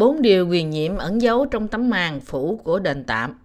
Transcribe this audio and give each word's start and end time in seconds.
Bốn 0.00 0.22
điều 0.22 0.48
quyền 0.48 0.70
nhiệm 0.70 0.96
ẩn 0.96 1.22
giấu 1.22 1.46
trong 1.46 1.68
tấm 1.68 1.90
màn 1.90 2.20
phủ 2.20 2.60
của 2.64 2.78
đền 2.78 3.04
tạm. 3.04 3.38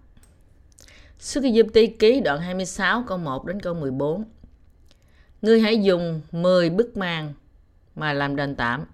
Xuất 1.18 1.44
Ai 1.44 1.62
Ti 1.74 1.86
ký 1.86 2.20
đoạn 2.20 2.40
26 2.40 3.04
câu 3.06 3.18
1 3.18 3.46
đến 3.46 3.60
câu 3.60 3.74
14. 3.74 4.24
Ngươi 5.42 5.60
hãy 5.60 5.82
dùng 5.82 6.20
10 6.32 6.70
bức 6.70 6.96
màn 6.96 7.34
mà 7.94 8.12
làm 8.12 8.36
đền 8.36 8.56
tạm. 8.56 8.84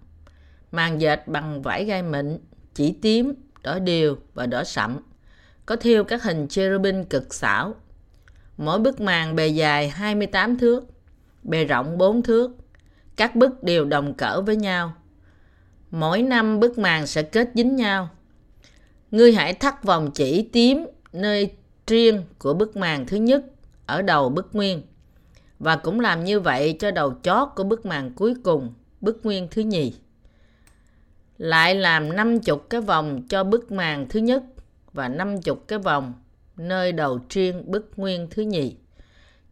Màn 0.73 1.01
dệt 1.01 1.29
bằng 1.29 1.63
vải 1.63 1.85
gai 1.85 2.03
mịn, 2.03 2.39
chỉ 2.75 2.93
tím, 3.03 3.35
đỏ 3.63 3.79
điều 3.79 4.19
và 4.35 4.47
đỏ 4.47 4.65
sậm. 4.65 4.99
Có 5.67 5.77
thiêu 5.77 6.05
các 6.05 6.23
hình 6.23 6.49
cherubin 6.49 7.05
cực 7.05 7.35
xảo. 7.35 7.75
Mỗi 8.57 8.79
bức 8.79 9.01
màn 9.01 9.37
bề 9.37 9.49
dài 9.49 9.89
28 9.89 10.59
thước, 10.59 10.85
bề 11.43 11.65
rộng 11.65 11.99
4 11.99 12.23
thước. 12.23 12.51
Các 13.17 13.37
bức 13.37 13.63
đều 13.63 13.85
đồng 13.85 14.15
cỡ 14.15 14.41
với 14.41 14.57
nhau. 14.57 14.93
Mỗi 15.93 16.23
năm 16.23 16.61
bức 16.61 16.79
màn 16.79 17.07
sẽ 17.07 17.23
kết 17.23 17.49
dính 17.55 17.77
nhau. 17.77 18.09
Ngươi 19.11 19.33
hãy 19.33 19.55
thắt 19.55 19.85
vòng 19.85 20.11
chỉ 20.15 20.49
tím 20.53 20.87
nơi 21.13 21.51
riêng 21.87 22.25
của 22.39 22.55
bức 22.55 22.77
màn 22.77 23.07
thứ 23.07 23.17
nhất 23.17 23.45
ở 23.87 24.03
đầu 24.03 24.29
bức 24.29 24.55
nguyên 24.55 24.83
và 25.59 25.77
cũng 25.77 26.01
làm 26.01 26.25
như 26.25 26.41
vậy 26.41 26.77
cho 26.81 26.91
đầu 26.91 27.15
chót 27.23 27.49
của 27.57 27.65
bức 27.65 27.87
màn 27.87 28.13
cuối 28.15 28.35
cùng, 28.45 28.75
bức 29.01 29.27
nguyên 29.27 29.49
thứ 29.51 29.63
nhì. 29.63 29.95
Lại 31.39 31.75
làm 31.75 32.17
50 32.17 32.59
cái 32.71 32.81
vòng 32.81 33.23
cho 33.29 33.45
bức 33.45 33.73
màn 33.73 34.09
thứ 34.09 34.21
nhất 34.21 34.43
và 34.93 35.09
50 35.09 35.57
cái 35.69 35.79
vòng 35.79 36.13
nơi 36.57 36.93
đầu 36.93 37.21
riêng 37.31 37.71
bức 37.71 37.91
nguyên 37.97 38.29
thứ 38.31 38.43
nhì. 38.43 38.77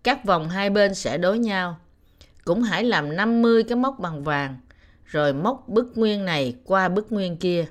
Các 0.03 0.25
vòng 0.25 0.49
hai 0.49 0.71
bên 0.71 0.95
sẽ 0.95 1.19
đối 1.19 1.39
nhau. 1.39 1.79
Cũng 2.45 2.63
hãy 2.63 2.85
làm 2.85 3.17
50 3.17 3.63
cái 3.63 3.77
móc 3.77 3.99
bằng 3.99 4.25
vàng, 4.25 4.59
rồi 5.11 5.33
móc 5.33 5.69
bức 5.69 5.99
nguyên 5.99 6.25
này 6.25 6.57
qua 6.65 6.89
bức 6.89 7.13
nguyên 7.13 7.37
kia, 7.37 7.67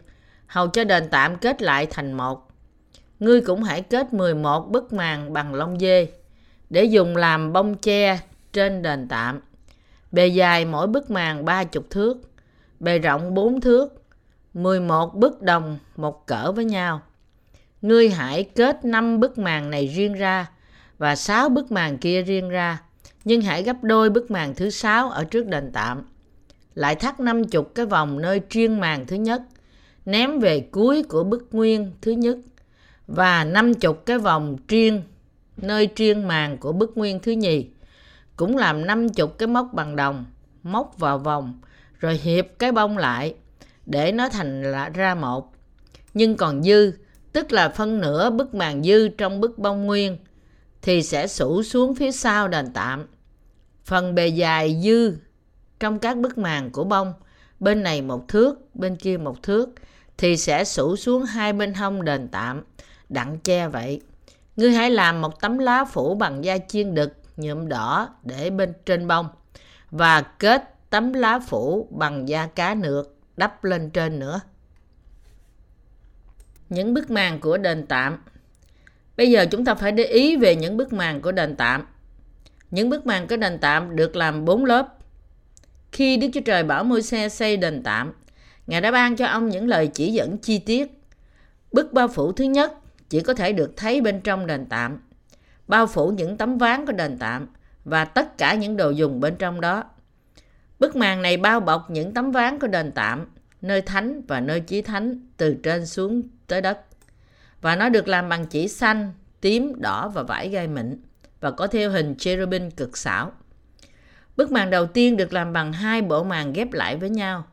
hầu 0.48 0.68
cho 0.68 0.84
đền 0.84 1.08
tạm 1.12 1.36
kết 1.38 1.62
lại 1.62 1.88
thành 1.90 2.14
một. 2.14 2.48
Ngươi 3.20 3.42
cũng 3.42 3.64
hãy 3.64 3.82
kết 3.82 4.14
11 4.14 4.70
bức 4.70 4.94
màn 4.94 5.34
bằng 5.34 5.54
lông 5.54 5.80
dê 5.80 6.08
để 6.70 6.84
dùng 6.84 7.16
làm 7.16 7.54
bông 7.54 7.78
che 7.78 8.20
trên 8.54 8.82
đền 8.82 9.08
tạm. 9.08 9.40
Bề 10.12 10.28
dài 10.28 10.66
mỗi 10.66 10.88
bức 10.88 11.12
màn 11.12 11.46
30 11.46 11.84
thước, 11.90 12.18
bề 12.80 13.00
rộng 13.00 13.34
4 13.34 13.62
thước, 13.62 14.04
11 14.54 15.16
bức 15.16 15.42
đồng 15.42 15.78
một 15.96 16.28
cỡ 16.28 16.52
với 16.52 16.66
nhau. 16.66 17.02
Ngươi 17.82 18.10
hãy 18.10 18.44
kết 18.44 18.86
5 18.86 19.20
bức 19.20 19.38
màn 19.38 19.70
này 19.70 19.88
riêng 19.88 20.14
ra 20.14 20.48
và 20.98 21.16
6 21.16 21.50
bức 21.50 21.72
màn 21.72 21.98
kia 21.98 22.22
riêng 22.22 22.50
ra, 22.50 22.78
nhưng 23.24 23.42
hãy 23.42 23.64
gấp 23.64 23.84
đôi 23.84 24.10
bức 24.10 24.32
màn 24.32 24.56
thứ 24.56 24.70
6 24.70 25.10
ở 25.10 25.24
trước 25.24 25.48
đền 25.48 25.72
tạm. 25.74 26.09
Lại 26.80 26.96
thắt 26.96 27.20
50 27.20 27.64
cái 27.76 27.86
vòng 27.86 28.22
nơi 28.22 28.42
chuyên 28.50 28.80
màn 28.80 29.06
thứ 29.06 29.16
nhất, 29.16 29.42
ném 30.06 30.40
về 30.40 30.60
cuối 30.60 31.04
của 31.04 31.24
bức 31.24 31.48
nguyên 31.52 31.92
thứ 32.02 32.12
nhất 32.12 32.38
và 33.08 33.44
50 33.44 33.94
cái 34.06 34.18
vòng 34.18 34.58
triên 34.68 35.02
nơi 35.58 35.90
triên 35.96 36.28
màn 36.28 36.58
của 36.58 36.72
bức 36.72 36.98
nguyên 36.98 37.20
thứ 37.20 37.32
nhì. 37.32 37.68
Cũng 38.36 38.58
làm 38.58 38.88
50 38.88 39.28
cái 39.38 39.48
móc 39.48 39.74
bằng 39.74 39.96
đồng, 39.96 40.26
móc 40.64 40.98
vào 40.98 41.18
vòng, 41.18 41.60
rồi 42.00 42.20
hiệp 42.24 42.46
cái 42.60 42.72
bông 42.72 42.98
lại 42.98 43.36
để 43.86 44.12
nó 44.12 44.30
thành 44.30 44.64
ra 44.94 45.16
một. 45.16 45.54
Nhưng 46.14 46.38
còn 46.38 46.64
dư, 46.64 46.92
tức 47.34 47.52
là 47.52 47.70
phân 47.70 48.02
nửa 48.02 48.30
bức 48.30 48.56
màn 48.56 48.84
dư 48.84 49.08
trong 49.08 49.42
bức 49.42 49.60
bông 49.60 49.86
nguyên, 49.86 50.18
thì 50.82 51.04
sẽ 51.04 51.28
sủ 51.28 51.64
xuống 51.64 51.96
phía 51.96 52.12
sau 52.12 52.48
đền 52.48 52.66
tạm. 52.74 53.06
Phần 53.86 54.16
bề 54.16 54.28
dài 54.28 54.82
dư 54.84 55.14
trong 55.80 56.00
các 56.00 56.18
bức 56.18 56.38
màn 56.38 56.70
của 56.72 56.84
bông, 56.84 57.14
bên 57.60 57.84
này 57.84 58.02
một 58.02 58.28
thước, 58.28 58.76
bên 58.76 58.96
kia 58.96 59.18
một 59.18 59.44
thước, 59.44 59.70
thì 60.18 60.38
sẽ 60.38 60.64
sủ 60.64 60.96
xuống 60.96 61.24
hai 61.24 61.54
bên 61.54 61.74
hông 61.74 62.06
đền 62.06 62.28
tạm 62.28 62.64
đặng 63.10 63.40
che 63.40 63.68
vậy. 63.68 64.02
Ngươi 64.56 64.72
hãy 64.72 64.92
làm 64.92 65.22
một 65.22 65.42
tấm 65.42 65.58
lá 65.58 65.86
phủ 65.86 66.16
bằng 66.16 66.44
da 66.44 66.58
chiên 66.58 66.96
đực 66.96 67.14
nhuộm 67.38 67.68
đỏ 67.68 68.10
để 68.24 68.50
bên 68.50 68.74
trên 68.86 69.08
bông 69.08 69.28
và 69.92 70.22
kết 70.22 70.76
tấm 70.90 71.14
lá 71.14 71.40
phủ 71.40 71.88
bằng 71.92 72.30
da 72.30 72.48
cá 72.48 72.76
nược 72.76 73.16
đắp 73.38 73.64
lên 73.64 73.90
trên 73.90 74.20
nữa. 74.20 74.40
Những 76.70 76.94
bức 76.94 77.12
màn 77.12 77.40
của 77.40 77.58
đền 77.58 77.86
tạm 77.88 78.18
Bây 79.20 79.32
giờ 79.32 79.46
chúng 79.52 79.66
ta 79.66 79.76
phải 79.76 79.92
để 79.92 80.04
ý 80.04 80.36
về 80.36 80.56
những 80.56 80.78
bức 80.78 80.94
màn 80.94 81.22
của 81.22 81.32
đền 81.32 81.56
tạm. 81.56 81.86
Những 82.72 82.90
bức 82.90 83.06
màn 83.06 83.28
của 83.28 83.38
đền 83.38 83.58
tạm 83.62 83.96
được 83.96 84.16
làm 84.16 84.46
bốn 84.46 84.66
lớp. 84.66 84.99
Khi 85.92 86.18
Đức 86.18 86.28
Chúa 86.34 86.42
Trời 86.46 86.64
bảo 86.64 86.84
môi 86.84 87.02
xe 87.02 87.30
xây 87.30 87.58
đền 87.58 87.84
tạm, 87.84 88.14
Ngài 88.70 88.82
đã 88.82 88.92
ban 88.92 89.16
cho 89.16 89.26
ông 89.26 89.50
những 89.50 89.68
lời 89.68 89.88
chỉ 89.88 90.14
dẫn 90.14 90.38
chi 90.38 90.60
tiết. 90.60 91.02
Bức 91.72 91.94
bao 91.94 92.08
phủ 92.08 92.32
thứ 92.32 92.44
nhất 92.44 92.74
chỉ 93.10 93.22
có 93.22 93.34
thể 93.34 93.54
được 93.54 93.74
thấy 93.78 94.02
bên 94.02 94.22
trong 94.22 94.48
đền 94.48 94.66
tạm, 94.66 95.00
bao 95.68 95.88
phủ 95.88 96.10
những 96.10 96.38
tấm 96.38 96.58
ván 96.58 96.86
của 96.86 96.92
đền 96.92 97.18
tạm 97.18 97.48
và 97.86 98.06
tất 98.06 98.38
cả 98.38 98.54
những 98.54 98.78
đồ 98.78 98.90
dùng 98.90 99.20
bên 99.20 99.36
trong 99.36 99.62
đó. 99.62 99.84
Bức 100.80 100.96
màn 100.96 101.22
này 101.22 101.38
bao 101.38 101.60
bọc 101.60 101.92
những 101.92 102.14
tấm 102.14 102.32
ván 102.32 102.60
của 102.60 102.68
đền 102.68 102.92
tạm, 102.92 103.26
nơi 103.62 103.82
thánh 103.82 104.22
và 104.28 104.40
nơi 104.40 104.60
chí 104.60 104.82
thánh 104.82 105.28
từ 105.38 105.58
trên 105.64 105.86
xuống 105.86 106.22
tới 106.48 106.62
đất. 106.62 106.80
Và 107.62 107.76
nó 107.76 107.90
được 107.90 108.08
làm 108.08 108.30
bằng 108.30 108.46
chỉ 108.46 108.68
xanh, 108.68 109.14
tím, 109.42 109.82
đỏ 109.82 110.10
và 110.10 110.24
vải 110.24 110.50
gai 110.50 110.68
mịn 110.68 111.02
và 111.40 111.52
có 111.52 111.68
theo 111.68 111.92
hình 111.92 112.16
cherubin 112.18 112.72
cực 112.72 112.98
xảo. 112.98 113.32
Bức 114.40 114.52
màn 114.52 114.70
đầu 114.70 114.86
tiên 114.86 115.18
được 115.18 115.34
làm 115.34 115.54
bằng 115.54 115.74
hai 115.74 116.02
bộ 116.02 116.24
màn 116.24 116.54
ghép 116.54 116.74
lại 116.74 116.98
với 116.98 117.10
nhau. 117.10 117.44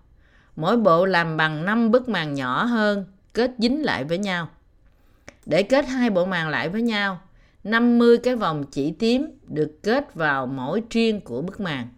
Mỗi 0.57 0.77
bộ 0.77 1.07
làm 1.07 1.37
bằng 1.37 1.65
5 1.65 1.91
bức 1.91 2.09
màn 2.09 2.35
nhỏ 2.35 2.65
hơn, 2.65 3.05
kết 3.35 3.51
dính 3.59 3.85
lại 3.85 4.05
với 4.05 4.19
nhau. 4.19 4.49
Để 5.47 5.63
kết 5.63 5.87
hai 5.87 6.11
bộ 6.11 6.25
màn 6.27 6.49
lại 6.49 6.69
với 6.69 6.83
nhau, 6.83 7.21
50 7.65 8.19
cái 8.19 8.37
vòng 8.37 8.65
chỉ 8.71 8.91
tím 8.91 9.27
được 9.47 9.83
kết 9.83 10.15
vào 10.15 10.47
mỗi 10.47 10.83
triên 10.91 11.21
của 11.21 11.43
bức 11.43 11.61
màn. 11.61 11.89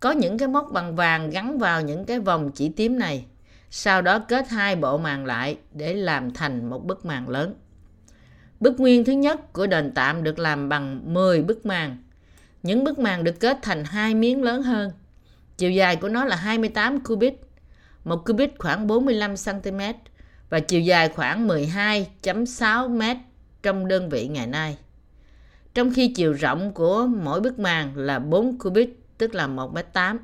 Có 0.00 0.10
những 0.10 0.38
cái 0.38 0.48
móc 0.48 0.70
bằng 0.72 0.96
vàng 0.96 1.30
gắn 1.30 1.58
vào 1.58 1.82
những 1.82 2.04
cái 2.04 2.20
vòng 2.20 2.50
chỉ 2.54 2.68
tím 2.68 2.98
này. 2.98 3.24
Sau 3.70 4.02
đó 4.02 4.18
kết 4.18 4.48
hai 4.48 4.76
bộ 4.76 4.98
màn 4.98 5.26
lại 5.26 5.56
để 5.72 5.94
làm 5.94 6.30
thành 6.30 6.70
một 6.70 6.84
bức 6.84 7.04
màn 7.04 7.28
lớn. 7.28 7.54
Bức 8.60 8.80
nguyên 8.80 9.04
thứ 9.04 9.12
nhất 9.12 9.52
của 9.52 9.66
đền 9.66 9.92
tạm 9.94 10.22
được 10.22 10.38
làm 10.38 10.68
bằng 10.68 11.14
10 11.14 11.42
bức 11.42 11.66
màn. 11.66 11.96
Những 12.62 12.84
bức 12.84 12.98
màn 12.98 13.24
được 13.24 13.40
kết 13.40 13.58
thành 13.62 13.84
hai 13.84 14.14
miếng 14.14 14.42
lớn 14.42 14.62
hơn. 14.62 14.90
Chiều 15.56 15.70
dài 15.70 15.96
của 15.96 16.08
nó 16.08 16.24
là 16.24 16.36
28 16.36 17.00
cubit. 17.00 17.34
Một 18.04 18.24
cubit 18.26 18.50
khoảng 18.58 18.86
45 18.86 19.34
cm 19.36 19.80
và 20.50 20.60
chiều 20.60 20.80
dài 20.80 21.08
khoảng 21.08 21.48
12.6 21.48 22.88
m 22.88 23.02
trong 23.62 23.88
đơn 23.88 24.08
vị 24.08 24.28
ngày 24.28 24.46
nay. 24.46 24.76
Trong 25.74 25.94
khi 25.94 26.08
chiều 26.08 26.32
rộng 26.32 26.72
của 26.72 27.06
mỗi 27.06 27.40
bức 27.40 27.58
màn 27.58 27.96
là 27.96 28.18
4 28.18 28.58
cubit, 28.58 28.90
tức 29.18 29.34
là 29.34 29.46
1m8. 29.46 30.18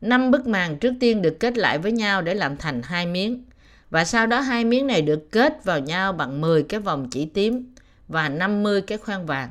Năm 0.00 0.30
bức 0.30 0.46
màn 0.46 0.78
trước 0.78 0.94
tiên 1.00 1.22
được 1.22 1.40
kết 1.40 1.58
lại 1.58 1.78
với 1.78 1.92
nhau 1.92 2.22
để 2.22 2.34
làm 2.34 2.56
thành 2.56 2.82
hai 2.82 3.06
miếng. 3.06 3.44
Và 3.90 4.04
sau 4.04 4.26
đó 4.26 4.40
hai 4.40 4.64
miếng 4.64 4.86
này 4.86 5.02
được 5.02 5.30
kết 5.30 5.64
vào 5.64 5.78
nhau 5.78 6.12
bằng 6.12 6.40
10 6.40 6.62
cái 6.62 6.80
vòng 6.80 7.08
chỉ 7.10 7.26
tím 7.26 7.74
và 8.08 8.28
50 8.28 8.82
cái 8.82 8.98
khoan 8.98 9.26
vàng. 9.26 9.50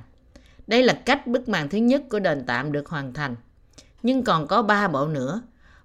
Đây 0.68 0.84
là 0.84 0.94
cách 0.94 1.28
bức 1.28 1.50
màn 1.50 1.70
thứ 1.70 1.78
nhất 1.78 2.04
của 2.10 2.20
đền 2.20 2.44
tạm 2.48 2.72
được 2.72 2.90
hoàn 2.90 3.14
thành. 3.14 3.36
Nhưng 4.04 4.24
còn 4.24 4.48
có 4.48 4.62
ba 4.62 4.88
bộ 4.88 5.08
nữa 5.08 5.42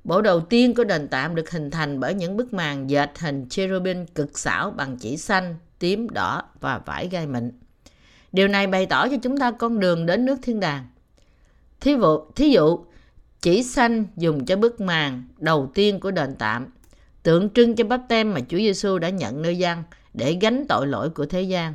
Bộ 0.08 0.22
đầu 0.22 0.40
tiên 0.40 0.74
của 0.74 0.84
đền 0.84 1.08
tạm 1.08 1.34
được 1.34 1.50
hình 1.50 1.70
thành 1.70 2.00
bởi 2.00 2.14
những 2.14 2.36
bức 2.36 2.52
màn 2.52 2.90
dệt 2.90 3.18
hình 3.18 3.46
cherubim 3.50 4.06
cực 4.06 4.38
xảo 4.38 4.70
bằng 4.70 4.96
chỉ 4.96 5.16
xanh, 5.16 5.56
tím, 5.78 6.10
đỏ 6.10 6.42
và 6.60 6.78
vải 6.78 7.08
gai 7.08 7.26
mịn. 7.26 7.50
Điều 8.32 8.48
này 8.48 8.66
bày 8.66 8.86
tỏ 8.86 9.08
cho 9.08 9.16
chúng 9.22 9.36
ta 9.36 9.50
con 9.50 9.80
đường 9.80 10.06
đến 10.06 10.24
nước 10.24 10.36
thiên 10.42 10.60
đàng. 10.60 10.86
Thí 11.80 11.92
dụ, 11.92 12.20
thí 12.36 12.48
dụ 12.50 12.78
chỉ 13.40 13.62
xanh 13.62 14.04
dùng 14.16 14.46
cho 14.46 14.56
bức 14.56 14.80
màn 14.80 15.22
đầu 15.38 15.70
tiên 15.74 16.00
của 16.00 16.10
đền 16.10 16.34
tạm, 16.38 16.66
tượng 17.22 17.50
trưng 17.50 17.76
cho 17.76 17.84
bắp 17.84 18.00
tem 18.08 18.34
mà 18.34 18.40
Chúa 18.40 18.58
Giêsu 18.58 18.98
đã 18.98 19.08
nhận 19.08 19.42
nơi 19.42 19.58
dân 19.58 19.82
để 20.14 20.38
gánh 20.40 20.64
tội 20.68 20.86
lỗi 20.86 21.10
của 21.10 21.26
thế 21.26 21.42
gian. 21.42 21.74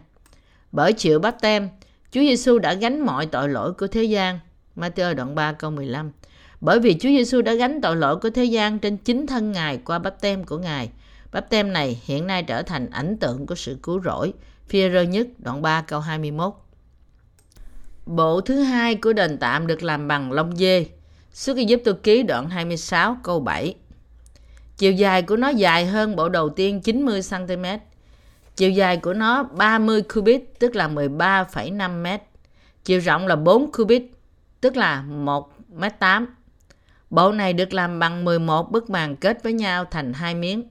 Bởi 0.71 0.93
chịu 0.93 1.19
bắp 1.19 1.41
tem, 1.41 1.69
Chúa 2.13 2.21
Giêsu 2.21 2.59
đã 2.59 2.73
gánh 2.73 3.05
mọi 3.05 3.25
tội 3.25 3.49
lỗi 3.49 3.73
của 3.73 3.87
thế 3.87 4.03
gian. 4.03 4.39
Matthew 4.75 5.15
đoạn 5.15 5.35
3 5.35 5.51
câu 5.51 5.71
15 5.71 6.11
bởi 6.61 6.79
vì 6.79 6.93
Chúa 6.93 7.09
Giêsu 7.09 7.41
đã 7.41 7.53
gánh 7.53 7.81
tội 7.81 7.95
lỗi 7.95 8.17
của 8.17 8.29
thế 8.29 8.45
gian 8.45 8.79
trên 8.79 8.97
chính 8.97 9.27
thân 9.27 9.51
Ngài 9.51 9.77
qua 9.77 9.99
bắp 9.99 10.21
tem 10.21 10.43
của 10.43 10.57
Ngài. 10.57 10.89
Bắp 11.31 11.49
tem 11.49 11.73
này 11.73 12.01
hiện 12.05 12.27
nay 12.27 12.43
trở 12.43 12.61
thành 12.61 12.89
ảnh 12.89 13.17
tượng 13.17 13.45
của 13.45 13.55
sự 13.55 13.77
cứu 13.83 14.01
rỗi. 14.05 14.33
phi 14.67 14.89
rơ 14.93 15.01
nhất, 15.01 15.27
đoạn 15.37 15.61
3 15.61 15.81
câu 15.81 15.99
21. 15.99 16.53
Bộ 18.05 18.41
thứ 18.41 18.61
hai 18.61 18.95
của 18.95 19.13
đền 19.13 19.37
tạm 19.37 19.67
được 19.67 19.83
làm 19.83 20.07
bằng 20.07 20.31
lông 20.31 20.55
dê. 20.55 20.85
Xuất 21.33 21.57
Ai 21.57 21.77
tôi 21.85 21.93
ký 21.93 22.23
đoạn 22.23 22.49
26 22.49 23.17
câu 23.23 23.39
7. 23.39 23.75
Chiều 24.77 24.91
dài 24.91 25.21
của 25.21 25.35
nó 25.35 25.49
dài 25.49 25.85
hơn 25.85 26.15
bộ 26.15 26.29
đầu 26.29 26.49
tiên 26.49 26.81
90 26.81 27.21
cm. 27.29 27.65
Chiều 28.55 28.71
dài 28.71 28.97
của 28.97 29.13
nó 29.13 29.43
30 29.43 30.01
cubit 30.01 30.43
tức 30.59 30.75
là 30.75 30.87
13,5 30.87 32.03
m. 32.03 32.21
Chiều 32.83 32.99
rộng 32.99 33.27
là 33.27 33.35
4 33.35 33.71
cubit 33.71 34.03
tức 34.61 34.77
là 34.77 35.01
1 35.01 35.53
m 35.69 35.83
8 35.99 36.35
Bộ 37.09 37.31
này 37.31 37.53
được 37.53 37.73
làm 37.73 37.99
bằng 37.99 38.25
11 38.25 38.71
bức 38.71 38.89
màn 38.89 39.15
kết 39.15 39.43
với 39.43 39.53
nhau 39.53 39.85
thành 39.91 40.13
hai 40.13 40.35
miếng. 40.35 40.63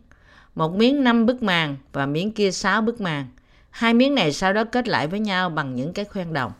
một 0.54 0.74
miếng 0.74 1.04
năm 1.04 1.26
bức 1.26 1.42
màn 1.42 1.76
và 1.92 2.06
miếng 2.06 2.32
kia 2.32 2.50
sáu 2.50 2.82
bức 2.82 3.00
màn 3.00 3.26
Hai 3.70 3.94
miếng 3.94 4.14
này 4.14 4.32
sau 4.32 4.52
đó 4.52 4.64
kết 4.64 4.88
lại 4.88 5.06
với 5.06 5.20
nhau 5.20 5.50
bằng 5.50 5.74
những 5.74 5.92
cái 5.92 6.04
khoen 6.04 6.32
đồng. 6.32 6.52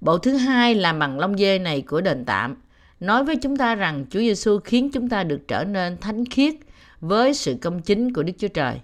Bộ 0.00 0.18
thứ 0.18 0.36
hai 0.36 0.74
làm 0.74 0.98
bằng 0.98 1.18
lông 1.18 1.38
dê 1.38 1.58
này 1.58 1.82
của 1.82 2.00
đền 2.00 2.24
tạm 2.24 2.56
nói 3.00 3.24
với 3.24 3.36
chúng 3.36 3.56
ta 3.56 3.74
rằng 3.74 4.06
Chúa 4.10 4.20
Giêsu 4.20 4.58
khiến 4.58 4.90
chúng 4.90 5.08
ta 5.08 5.24
được 5.24 5.48
trở 5.48 5.64
nên 5.64 5.98
thánh 5.98 6.24
khiết 6.24 6.54
với 7.00 7.34
sự 7.34 7.56
công 7.62 7.82
chính 7.82 8.12
của 8.12 8.22
Đức 8.22 8.32
Chúa 8.38 8.48
Trời. 8.48 8.80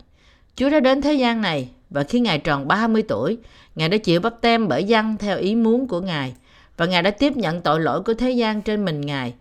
Chúa 0.57 0.71
đã 0.71 0.81
đến 0.81 1.03
thế 1.03 1.15
gian 1.15 1.41
này 1.41 1.71
và 1.91 2.03
khi 2.03 2.21
Ngài 2.21 2.39
tròn 2.39 2.69
30 2.69 3.03
tuổi, 3.03 3.39
Ngài 3.75 3.89
đã 3.89 3.97
chịu 3.97 4.21
bắp 4.21 4.41
tem 4.41 4.69
bởi 4.69 4.85
dân 4.85 5.17
theo 5.17 5.39
ý 5.39 5.55
muốn 5.55 5.89
của 5.89 6.01
Ngài 6.01 6.35
và 6.77 6.87
Ngài 6.87 7.03
đã 7.03 7.11
tiếp 7.11 7.37
nhận 7.37 7.61
tội 7.61 7.81
lỗi 7.81 8.03
của 8.03 8.15
thế 8.15 8.31
gian 8.31 8.63
trên 8.63 8.85
mình 8.85 9.01
Ngài. 9.01 9.35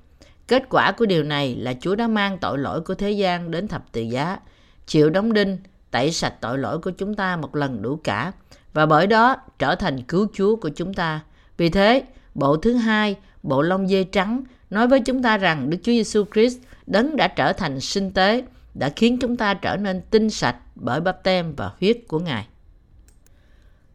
Kết 0.48 0.64
quả 0.70 0.92
của 0.92 1.06
điều 1.06 1.24
này 1.24 1.56
là 1.56 1.74
Chúa 1.82 1.96
đã 1.96 2.08
mang 2.08 2.38
tội 2.38 2.58
lỗi 2.58 2.82
của 2.82 2.96
thế 2.96 3.12
gian 3.12 3.52
đến 3.52 3.68
thập 3.68 3.92
tự 3.92 4.02
giá, 4.02 4.40
chịu 4.88 5.10
đóng 5.10 5.34
đinh, 5.34 5.58
tẩy 5.92 6.12
sạch 6.12 6.34
tội 6.42 6.58
lỗi 6.58 6.80
của 6.80 6.92
chúng 6.92 7.16
ta 7.16 7.36
một 7.36 7.56
lần 7.56 7.82
đủ 7.82 8.00
cả 8.04 8.32
và 8.74 8.86
bởi 8.86 9.08
đó 9.08 9.36
trở 9.60 9.76
thành 9.76 10.04
cứu 10.04 10.28
Chúa 10.34 10.56
của 10.56 10.70
chúng 10.70 10.94
ta. 10.94 11.20
Vì 11.58 11.70
thế, 11.70 12.04
bộ 12.34 12.58
thứ 12.58 12.74
hai, 12.74 13.16
bộ 13.44 13.62
lông 13.62 13.88
dê 13.88 14.04
trắng 14.04 14.44
nói 14.70 14.88
với 14.88 15.00
chúng 15.00 15.24
ta 15.24 15.38
rằng 15.38 15.70
Đức 15.70 15.78
Chúa 15.84 15.92
Giêsu 15.92 16.26
Christ 16.34 16.58
đấng 16.88 17.16
đã 17.16 17.28
trở 17.28 17.54
thành 17.54 17.80
sinh 17.80 18.12
tế, 18.12 18.44
đã 18.74 18.90
khiến 18.90 19.18
chúng 19.22 19.38
ta 19.38 19.54
trở 19.54 19.78
nên 19.78 20.02
tinh 20.12 20.30
sạch 20.30 20.56
bởi 20.80 21.02
bắp 21.02 21.24
tem 21.24 21.56
và 21.56 21.72
huyết 21.80 21.98
của 22.08 22.20
Ngài. 22.20 22.48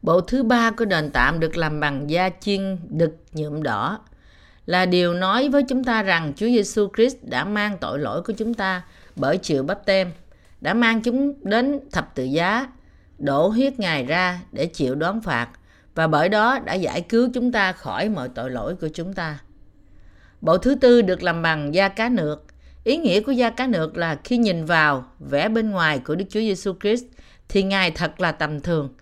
Bộ 0.03 0.21
thứ 0.21 0.43
ba 0.43 0.71
của 0.71 0.85
đền 0.85 1.11
tạm 1.11 1.41
được 1.41 1.57
làm 1.57 1.81
bằng 1.81 2.11
da 2.11 2.31
chiên 2.41 2.79
đực 2.89 3.17
nhuộm 3.33 3.63
đỏ 3.63 3.99
là 4.67 4.87
điều 4.87 5.15
nói 5.15 5.49
với 5.49 5.63
chúng 5.69 5.85
ta 5.85 6.03
rằng 6.03 6.33
Chúa 6.37 6.47
Giêsu 6.47 6.89
Christ 6.97 7.17
đã 7.23 7.45
mang 7.45 7.79
tội 7.81 7.99
lỗi 7.99 8.23
của 8.23 8.33
chúng 8.33 8.55
ta 8.55 8.83
bởi 9.17 9.39
chịu 9.39 9.63
bắp 9.63 9.87
tem, 9.87 10.13
đã 10.61 10.75
mang 10.75 11.03
chúng 11.03 11.35
đến 11.43 11.81
thập 11.93 12.15
tự 12.15 12.25
giá, 12.25 12.69
đổ 13.19 13.49
huyết 13.49 13.79
Ngài 13.79 14.05
ra 14.05 14.41
để 14.53 14.67
chịu 14.67 14.95
đón 14.95 15.21
phạt 15.21 15.49
và 15.95 16.07
bởi 16.07 16.29
đó 16.29 16.59
đã 16.59 16.75
giải 16.75 17.01
cứu 17.01 17.29
chúng 17.35 17.53
ta 17.53 17.73
khỏi 17.73 18.09
mọi 18.09 18.29
tội 18.29 18.51
lỗi 18.51 18.77
của 18.81 18.89
chúng 18.95 19.13
ta. 19.13 19.39
Bộ 20.41 20.59
thứ 20.59 20.75
tư 20.75 21.03
được 21.03 21.23
làm 21.23 21.43
bằng 21.43 21.75
da 21.75 21.89
cá 21.89 22.09
nược. 22.09 22.45
Ý 22.85 22.97
nghĩa 22.97 23.21
của 23.21 23.33
da 23.33 23.51
cá 23.51 23.67
nược 23.67 23.97
là 23.97 24.21
khi 24.25 24.37
nhìn 24.37 24.65
vào 24.65 25.05
vẻ 25.19 25.49
bên 25.49 25.71
ngoài 25.71 25.99
của 25.99 26.15
Đức 26.15 26.25
Chúa 26.29 26.41
Giêsu 26.41 26.73
Christ 26.81 27.05
thì 27.49 27.63
Ngài 27.63 27.91
thật 27.91 28.21
là 28.21 28.33
tầm 28.33 28.61
thường, 28.61 28.95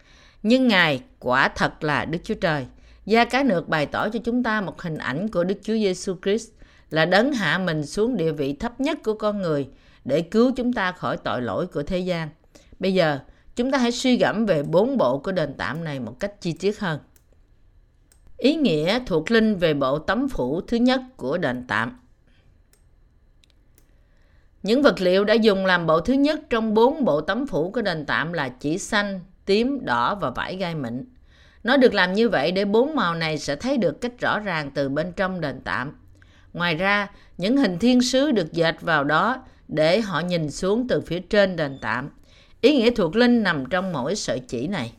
nhưng 0.42 0.68
Ngài 0.68 1.02
quả 1.18 1.48
thật 1.48 1.84
là 1.84 2.04
Đức 2.04 2.18
Chúa 2.24 2.34
Trời. 2.34 2.66
Da 3.06 3.24
cá 3.24 3.42
nược 3.42 3.68
bày 3.68 3.86
tỏ 3.86 4.08
cho 4.08 4.18
chúng 4.24 4.42
ta 4.42 4.60
một 4.60 4.82
hình 4.82 4.98
ảnh 4.98 5.28
của 5.28 5.44
Đức 5.44 5.58
Chúa 5.62 5.74
Giêsu 5.74 6.16
Christ 6.22 6.48
là 6.90 7.04
đấng 7.04 7.32
hạ 7.32 7.58
mình 7.58 7.86
xuống 7.86 8.16
địa 8.16 8.32
vị 8.32 8.52
thấp 8.52 8.80
nhất 8.80 8.98
của 9.04 9.14
con 9.14 9.42
người 9.42 9.68
để 10.04 10.20
cứu 10.20 10.52
chúng 10.56 10.72
ta 10.72 10.92
khỏi 10.92 11.16
tội 11.16 11.42
lỗi 11.42 11.66
của 11.66 11.82
thế 11.82 11.98
gian. 11.98 12.28
Bây 12.78 12.94
giờ, 12.94 13.18
chúng 13.56 13.70
ta 13.70 13.78
hãy 13.78 13.92
suy 13.92 14.16
gẫm 14.16 14.46
về 14.46 14.62
bốn 14.62 14.96
bộ 14.96 15.18
của 15.18 15.32
đền 15.32 15.54
tạm 15.58 15.84
này 15.84 16.00
một 16.00 16.20
cách 16.20 16.40
chi 16.40 16.52
tiết 16.52 16.78
hơn. 16.78 17.00
Ý 18.36 18.54
nghĩa 18.54 18.98
thuộc 19.06 19.30
linh 19.30 19.56
về 19.56 19.74
bộ 19.74 19.98
tấm 19.98 20.28
phủ 20.28 20.60
thứ 20.60 20.76
nhất 20.76 21.00
của 21.16 21.38
đền 21.38 21.64
tạm. 21.68 22.01
Những 24.62 24.82
vật 24.82 25.00
liệu 25.00 25.24
đã 25.24 25.34
dùng 25.34 25.66
làm 25.66 25.86
bộ 25.86 26.00
thứ 26.00 26.12
nhất 26.12 26.40
trong 26.50 26.74
bốn 26.74 27.04
bộ 27.04 27.20
tấm 27.20 27.46
phủ 27.46 27.70
của 27.70 27.82
đền 27.82 28.06
tạm 28.06 28.32
là 28.32 28.48
chỉ 28.48 28.78
xanh, 28.78 29.20
tím, 29.44 29.84
đỏ 29.84 30.14
và 30.14 30.30
vải 30.30 30.56
gai 30.56 30.74
mịn. 30.74 31.04
Nó 31.64 31.76
được 31.76 31.94
làm 31.94 32.12
như 32.12 32.28
vậy 32.28 32.52
để 32.52 32.64
bốn 32.64 32.94
màu 32.94 33.14
này 33.14 33.38
sẽ 33.38 33.56
thấy 33.56 33.76
được 33.76 34.00
cách 34.00 34.12
rõ 34.20 34.38
ràng 34.38 34.70
từ 34.74 34.88
bên 34.88 35.12
trong 35.12 35.40
đền 35.40 35.60
tạm. 35.64 35.92
Ngoài 36.52 36.74
ra, 36.74 37.08
những 37.38 37.56
hình 37.56 37.78
thiên 37.78 38.00
sứ 38.00 38.30
được 38.30 38.52
dệt 38.52 38.80
vào 38.80 39.04
đó 39.04 39.44
để 39.68 40.00
họ 40.00 40.20
nhìn 40.20 40.50
xuống 40.50 40.88
từ 40.88 41.00
phía 41.00 41.20
trên 41.20 41.56
đền 41.56 41.78
tạm. 41.80 42.10
Ý 42.60 42.76
nghĩa 42.76 42.90
thuộc 42.90 43.16
linh 43.16 43.42
nằm 43.42 43.66
trong 43.66 43.92
mỗi 43.92 44.16
sợi 44.16 44.40
chỉ 44.48 44.66
này. 44.66 44.92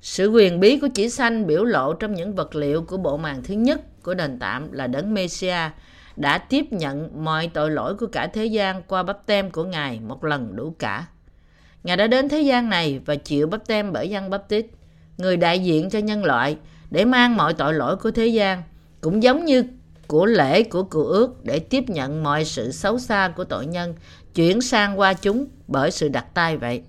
Sự 0.00 0.28
quyền 0.28 0.60
bí 0.60 0.78
của 0.78 0.88
chỉ 0.94 1.08
xanh 1.08 1.46
biểu 1.46 1.64
lộ 1.64 1.92
trong 1.92 2.14
những 2.14 2.34
vật 2.34 2.54
liệu 2.54 2.82
của 2.82 2.96
bộ 2.96 3.16
màn 3.16 3.42
thứ 3.42 3.54
nhất 3.54 4.02
của 4.02 4.14
đền 4.14 4.38
tạm 4.38 4.72
là 4.72 4.86
đấng 4.86 5.14
Messiah 5.14 5.72
đã 6.16 6.38
tiếp 6.38 6.72
nhận 6.72 7.24
mọi 7.24 7.50
tội 7.54 7.70
lỗi 7.70 7.94
của 7.94 8.06
cả 8.06 8.26
thế 8.26 8.46
gian 8.46 8.82
qua 8.82 9.02
bắp 9.02 9.26
tem 9.26 9.50
của 9.50 9.64
Ngài 9.64 10.00
một 10.00 10.24
lần 10.24 10.56
đủ 10.56 10.74
cả. 10.78 11.06
Ngài 11.84 11.96
đã 11.96 12.06
đến 12.06 12.28
thế 12.28 12.40
gian 12.40 12.68
này 12.68 13.00
và 13.06 13.14
chịu 13.14 13.46
bắp 13.46 13.66
tem 13.66 13.92
bởi 13.92 14.10
dân 14.10 14.30
bắp 14.30 14.48
tít, 14.48 14.66
người 15.18 15.36
đại 15.36 15.58
diện 15.58 15.90
cho 15.90 15.98
nhân 15.98 16.24
loại 16.24 16.56
để 16.90 17.04
mang 17.04 17.36
mọi 17.36 17.54
tội 17.54 17.74
lỗi 17.74 17.96
của 17.96 18.10
thế 18.10 18.26
gian, 18.26 18.62
cũng 19.00 19.22
giống 19.22 19.44
như 19.44 19.64
của 20.06 20.26
lễ 20.26 20.62
của 20.62 20.82
cựu 20.82 21.04
ước 21.04 21.44
để 21.44 21.58
tiếp 21.58 21.84
nhận 21.88 22.22
mọi 22.22 22.44
sự 22.44 22.72
xấu 22.72 22.98
xa 22.98 23.28
của 23.36 23.44
tội 23.44 23.66
nhân 23.66 23.94
chuyển 24.34 24.60
sang 24.60 24.98
qua 24.98 25.14
chúng 25.14 25.46
bởi 25.68 25.90
sự 25.90 26.08
đặt 26.08 26.26
tay 26.34 26.56
vậy. 26.56 26.82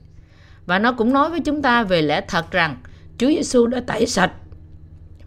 Và 0.65 0.79
nó 0.79 0.91
cũng 0.91 1.13
nói 1.13 1.29
với 1.29 1.39
chúng 1.39 1.61
ta 1.61 1.83
về 1.83 2.01
lẽ 2.01 2.21
thật 2.27 2.51
rằng 2.51 2.77
Chúa 3.17 3.27
Giêsu 3.27 3.67
đã 3.67 3.81
tẩy 3.87 4.05
sạch 4.05 4.31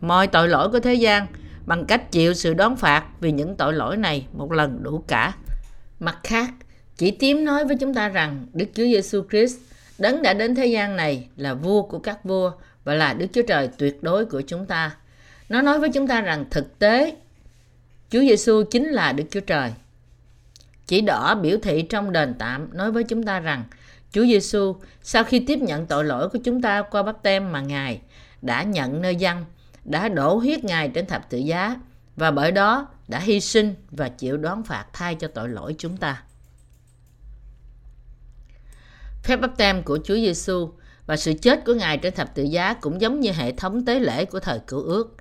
mọi 0.00 0.26
tội 0.26 0.48
lỗi 0.48 0.68
của 0.70 0.80
thế 0.80 0.94
gian 0.94 1.26
bằng 1.66 1.84
cách 1.86 2.12
chịu 2.12 2.34
sự 2.34 2.54
đón 2.54 2.76
phạt 2.76 3.04
vì 3.20 3.32
những 3.32 3.56
tội 3.56 3.72
lỗi 3.72 3.96
này 3.96 4.26
một 4.32 4.52
lần 4.52 4.82
đủ 4.82 5.04
cả. 5.08 5.34
Mặt 6.00 6.18
khác, 6.22 6.50
chỉ 6.96 7.10
tím 7.10 7.44
nói 7.44 7.64
với 7.64 7.76
chúng 7.80 7.94
ta 7.94 8.08
rằng 8.08 8.46
Đức 8.52 8.66
Chúa 8.74 8.84
Giêsu 8.84 9.22
Christ 9.30 9.58
đấng 9.98 10.22
đã 10.22 10.34
đến 10.34 10.54
thế 10.54 10.66
gian 10.66 10.96
này 10.96 11.28
là 11.36 11.54
vua 11.54 11.82
của 11.82 11.98
các 11.98 12.24
vua 12.24 12.52
và 12.84 12.94
là 12.94 13.12
Đức 13.12 13.26
Chúa 13.32 13.42
Trời 13.42 13.68
tuyệt 13.78 14.02
đối 14.02 14.26
của 14.26 14.40
chúng 14.40 14.66
ta. 14.66 14.96
Nó 15.48 15.62
nói 15.62 15.80
với 15.80 15.88
chúng 15.88 16.06
ta 16.06 16.20
rằng 16.20 16.44
thực 16.50 16.78
tế 16.78 17.16
Chúa 18.10 18.20
Giêsu 18.20 18.62
chính 18.70 18.86
là 18.86 19.12
Đức 19.12 19.24
Chúa 19.30 19.40
Trời. 19.40 19.72
Chỉ 20.86 21.00
đỏ 21.00 21.34
biểu 21.34 21.58
thị 21.62 21.82
trong 21.82 22.12
đền 22.12 22.34
tạm 22.38 22.68
nói 22.72 22.92
với 22.92 23.04
chúng 23.04 23.22
ta 23.22 23.40
rằng 23.40 23.64
Chúa 24.12 24.24
Giêsu 24.24 24.76
sau 25.02 25.24
khi 25.24 25.40
tiếp 25.40 25.58
nhận 25.58 25.86
tội 25.86 26.04
lỗi 26.04 26.28
của 26.28 26.38
chúng 26.44 26.62
ta 26.62 26.82
qua 26.82 27.02
bắp 27.02 27.22
tem 27.22 27.52
mà 27.52 27.60
Ngài 27.60 28.00
đã 28.42 28.62
nhận 28.62 29.02
nơi 29.02 29.16
dân, 29.16 29.44
đã 29.86 30.08
đổ 30.08 30.36
huyết 30.36 30.64
Ngài 30.64 30.88
trên 30.88 31.06
thập 31.06 31.30
tự 31.30 31.38
giá 31.38 31.76
và 32.16 32.30
bởi 32.30 32.52
đó 32.52 32.88
đã 33.08 33.18
hy 33.18 33.40
sinh 33.40 33.74
và 33.90 34.08
chịu 34.08 34.36
đón 34.36 34.62
phạt 34.62 34.86
thay 34.92 35.14
cho 35.14 35.28
tội 35.28 35.48
lỗi 35.48 35.74
chúng 35.78 35.96
ta. 35.96 36.22
Phép 39.22 39.36
bắp 39.36 39.56
tem 39.56 39.82
của 39.82 39.98
Chúa 40.04 40.14
Giêsu 40.14 40.70
và 41.06 41.16
sự 41.16 41.32
chết 41.42 41.64
của 41.66 41.74
Ngài 41.74 41.98
trên 41.98 42.14
thập 42.14 42.34
tự 42.34 42.42
giá 42.42 42.74
cũng 42.74 43.00
giống 43.00 43.20
như 43.20 43.32
hệ 43.32 43.52
thống 43.52 43.84
tế 43.84 44.00
lễ 44.00 44.24
của 44.24 44.40
thời 44.40 44.58
cựu 44.58 44.82
ước. 44.82 45.16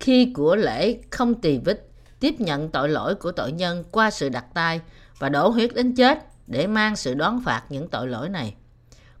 Khi 0.00 0.32
của 0.34 0.56
lễ 0.56 0.98
không 1.10 1.40
tỳ 1.40 1.58
vết 1.58 1.86
tiếp 2.20 2.34
nhận 2.38 2.68
tội 2.68 2.88
lỗi 2.88 3.14
của 3.14 3.32
tội 3.32 3.52
nhân 3.52 3.84
qua 3.90 4.10
sự 4.10 4.28
đặt 4.28 4.44
tay 4.54 4.80
và 5.18 5.28
đổ 5.28 5.48
huyết 5.48 5.74
đến 5.74 5.94
chết 5.94 6.18
để 6.46 6.66
mang 6.66 6.96
sự 6.96 7.14
đoán 7.14 7.40
phạt 7.44 7.62
những 7.68 7.88
tội 7.88 8.08
lỗi 8.08 8.28
này. 8.28 8.54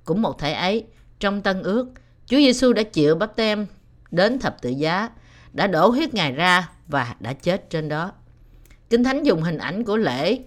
Cũng 0.04 0.22
một 0.22 0.38
thể 0.38 0.52
ấy, 0.52 0.84
trong 1.20 1.42
Tân 1.42 1.62
Ước, 1.62 1.88
Chúa 2.26 2.36
Giêsu 2.36 2.72
đã 2.72 2.82
chịu 2.82 3.14
bắp 3.14 3.36
tem 3.36 3.66
đến 4.10 4.38
thập 4.38 4.62
tự 4.62 4.70
giá, 4.70 5.08
đã 5.52 5.66
đổ 5.66 5.88
huyết 5.88 6.14
Ngài 6.14 6.32
ra 6.32 6.68
và 6.88 7.14
đã 7.20 7.32
chết 7.32 7.70
trên 7.70 7.88
đó. 7.88 8.12
Kinh 8.90 9.04
Thánh 9.04 9.22
dùng 9.22 9.42
hình 9.42 9.58
ảnh 9.58 9.84
của 9.84 9.96
lễ 9.96 10.38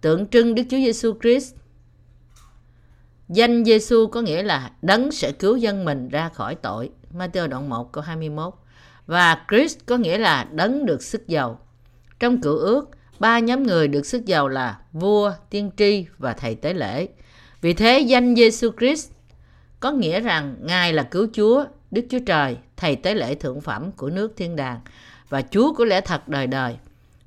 tượng 0.00 0.26
trưng 0.26 0.54
Đức 0.54 0.62
Chúa 0.70 0.76
Giêsu 0.76 1.14
Christ. 1.22 1.54
Danh 3.28 3.64
Giêsu 3.64 4.06
có 4.06 4.20
nghĩa 4.20 4.42
là 4.42 4.70
đấng 4.82 5.10
sẽ 5.10 5.32
cứu 5.32 5.56
dân 5.56 5.84
mình 5.84 6.08
ra 6.08 6.28
khỏi 6.28 6.54
tội. 6.54 6.90
Matthew 7.18 7.48
đoạn 7.48 7.68
1 7.68 7.92
câu 7.92 8.04
21. 8.04 8.54
Và 9.06 9.44
Christ 9.48 9.78
có 9.86 9.96
nghĩa 9.96 10.18
là 10.18 10.44
đấng 10.52 10.86
được 10.86 11.02
sức 11.02 11.28
giàu. 11.28 11.60
Trong 12.20 12.40
cựu 12.40 12.56
ước, 12.56 12.90
ba 13.18 13.38
nhóm 13.38 13.62
người 13.62 13.88
được 13.88 14.06
sức 14.06 14.26
giàu 14.26 14.48
là 14.48 14.78
vua, 14.92 15.32
tiên 15.50 15.70
tri 15.76 16.06
và 16.18 16.32
thầy 16.32 16.54
tế 16.54 16.74
lễ. 16.74 17.08
Vì 17.60 17.72
thế 17.72 18.00
danh 18.00 18.36
Giêsu 18.36 18.70
Christ 18.78 19.10
có 19.80 19.90
nghĩa 19.90 20.20
rằng 20.20 20.56
Ngài 20.60 20.92
là 20.92 21.02
cứu 21.02 21.26
Chúa, 21.32 21.64
Đức 21.90 22.06
Chúa 22.10 22.18
Trời, 22.26 22.56
thầy 22.76 22.96
tế 22.96 23.14
lễ 23.14 23.34
thượng 23.34 23.60
phẩm 23.60 23.92
của 23.92 24.10
nước 24.10 24.32
thiên 24.36 24.56
đàng 24.56 24.80
và 25.28 25.42
Chúa 25.42 25.74
của 25.74 25.84
lẽ 25.84 26.00
thật 26.00 26.28
đời 26.28 26.46
đời. 26.46 26.76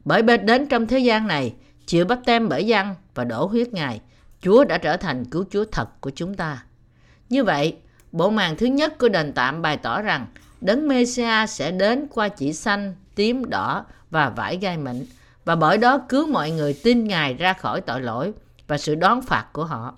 Bởi 0.05 0.21
bên 0.21 0.45
đến 0.45 0.67
trong 0.67 0.87
thế 0.87 0.99
gian 0.99 1.27
này, 1.27 1.53
chịu 1.85 2.05
bắp 2.05 2.19
tem 2.25 2.49
bởi 2.49 2.67
dân 2.67 2.95
và 3.15 3.23
đổ 3.23 3.45
huyết 3.45 3.73
Ngài, 3.73 4.01
Chúa 4.41 4.63
đã 4.63 4.77
trở 4.77 4.97
thành 4.97 5.25
cứu 5.25 5.45
Chúa 5.49 5.65
thật 5.65 6.01
của 6.01 6.11
chúng 6.15 6.33
ta. 6.33 6.63
Như 7.29 7.43
vậy, 7.43 7.77
bộ 8.11 8.29
màn 8.29 8.57
thứ 8.57 8.65
nhất 8.65 8.97
của 8.97 9.09
đền 9.09 9.33
tạm 9.33 9.61
bày 9.61 9.77
tỏ 9.77 10.01
rằng 10.01 10.25
Đấng 10.63 10.87
messiah 10.87 11.49
sẽ 11.49 11.71
đến 11.71 12.07
qua 12.13 12.29
chỉ 12.29 12.53
xanh, 12.53 12.95
tím, 13.15 13.45
đỏ 13.45 13.85
và 14.11 14.29
vải 14.29 14.57
gai 14.57 14.77
mịn 14.77 15.05
và 15.45 15.55
bởi 15.55 15.77
đó 15.77 15.97
cứu 16.09 16.27
mọi 16.27 16.51
người 16.51 16.79
tin 16.83 17.07
Ngài 17.07 17.33
ra 17.33 17.53
khỏi 17.53 17.81
tội 17.81 18.01
lỗi 18.01 18.33
và 18.67 18.77
sự 18.77 18.95
đón 18.95 19.21
phạt 19.21 19.45
của 19.53 19.65
họ. 19.65 19.93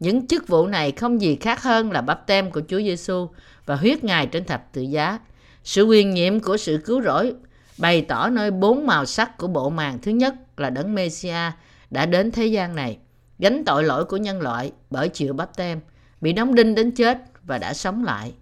Những 0.00 0.26
chức 0.26 0.48
vụ 0.48 0.66
này 0.66 0.92
không 0.92 1.20
gì 1.20 1.36
khác 1.36 1.62
hơn 1.62 1.92
là 1.92 2.00
bắp 2.00 2.26
tem 2.26 2.50
của 2.50 2.60
Chúa 2.68 2.78
Giêsu 2.78 3.28
và 3.66 3.76
huyết 3.76 4.04
Ngài 4.04 4.26
trên 4.26 4.44
thập 4.44 4.72
tự 4.72 4.82
giá. 4.82 5.18
Sự 5.64 5.84
quyền 5.84 6.10
nhiệm 6.10 6.40
của 6.40 6.56
sự 6.56 6.78
cứu 6.84 7.02
rỗi 7.02 7.34
bày 7.78 8.02
tỏ 8.02 8.28
nơi 8.28 8.50
bốn 8.50 8.86
màu 8.86 9.04
sắc 9.04 9.38
của 9.38 9.46
bộ 9.46 9.70
màng 9.70 9.98
thứ 10.02 10.10
nhất 10.10 10.34
là 10.56 10.70
đấng 10.70 10.94
Messia 10.94 11.50
đã 11.90 12.06
đến 12.06 12.30
thế 12.30 12.46
gian 12.46 12.74
này, 12.74 12.98
gánh 13.38 13.64
tội 13.64 13.84
lỗi 13.84 14.04
của 14.04 14.16
nhân 14.16 14.40
loại 14.40 14.72
bởi 14.90 15.08
chịu 15.08 15.32
bắp 15.32 15.56
tem, 15.56 15.80
bị 16.20 16.32
đóng 16.32 16.54
đinh 16.54 16.74
đến 16.74 16.90
chết 16.90 17.18
và 17.42 17.58
đã 17.58 17.74
sống 17.74 18.04
lại. 18.04 18.32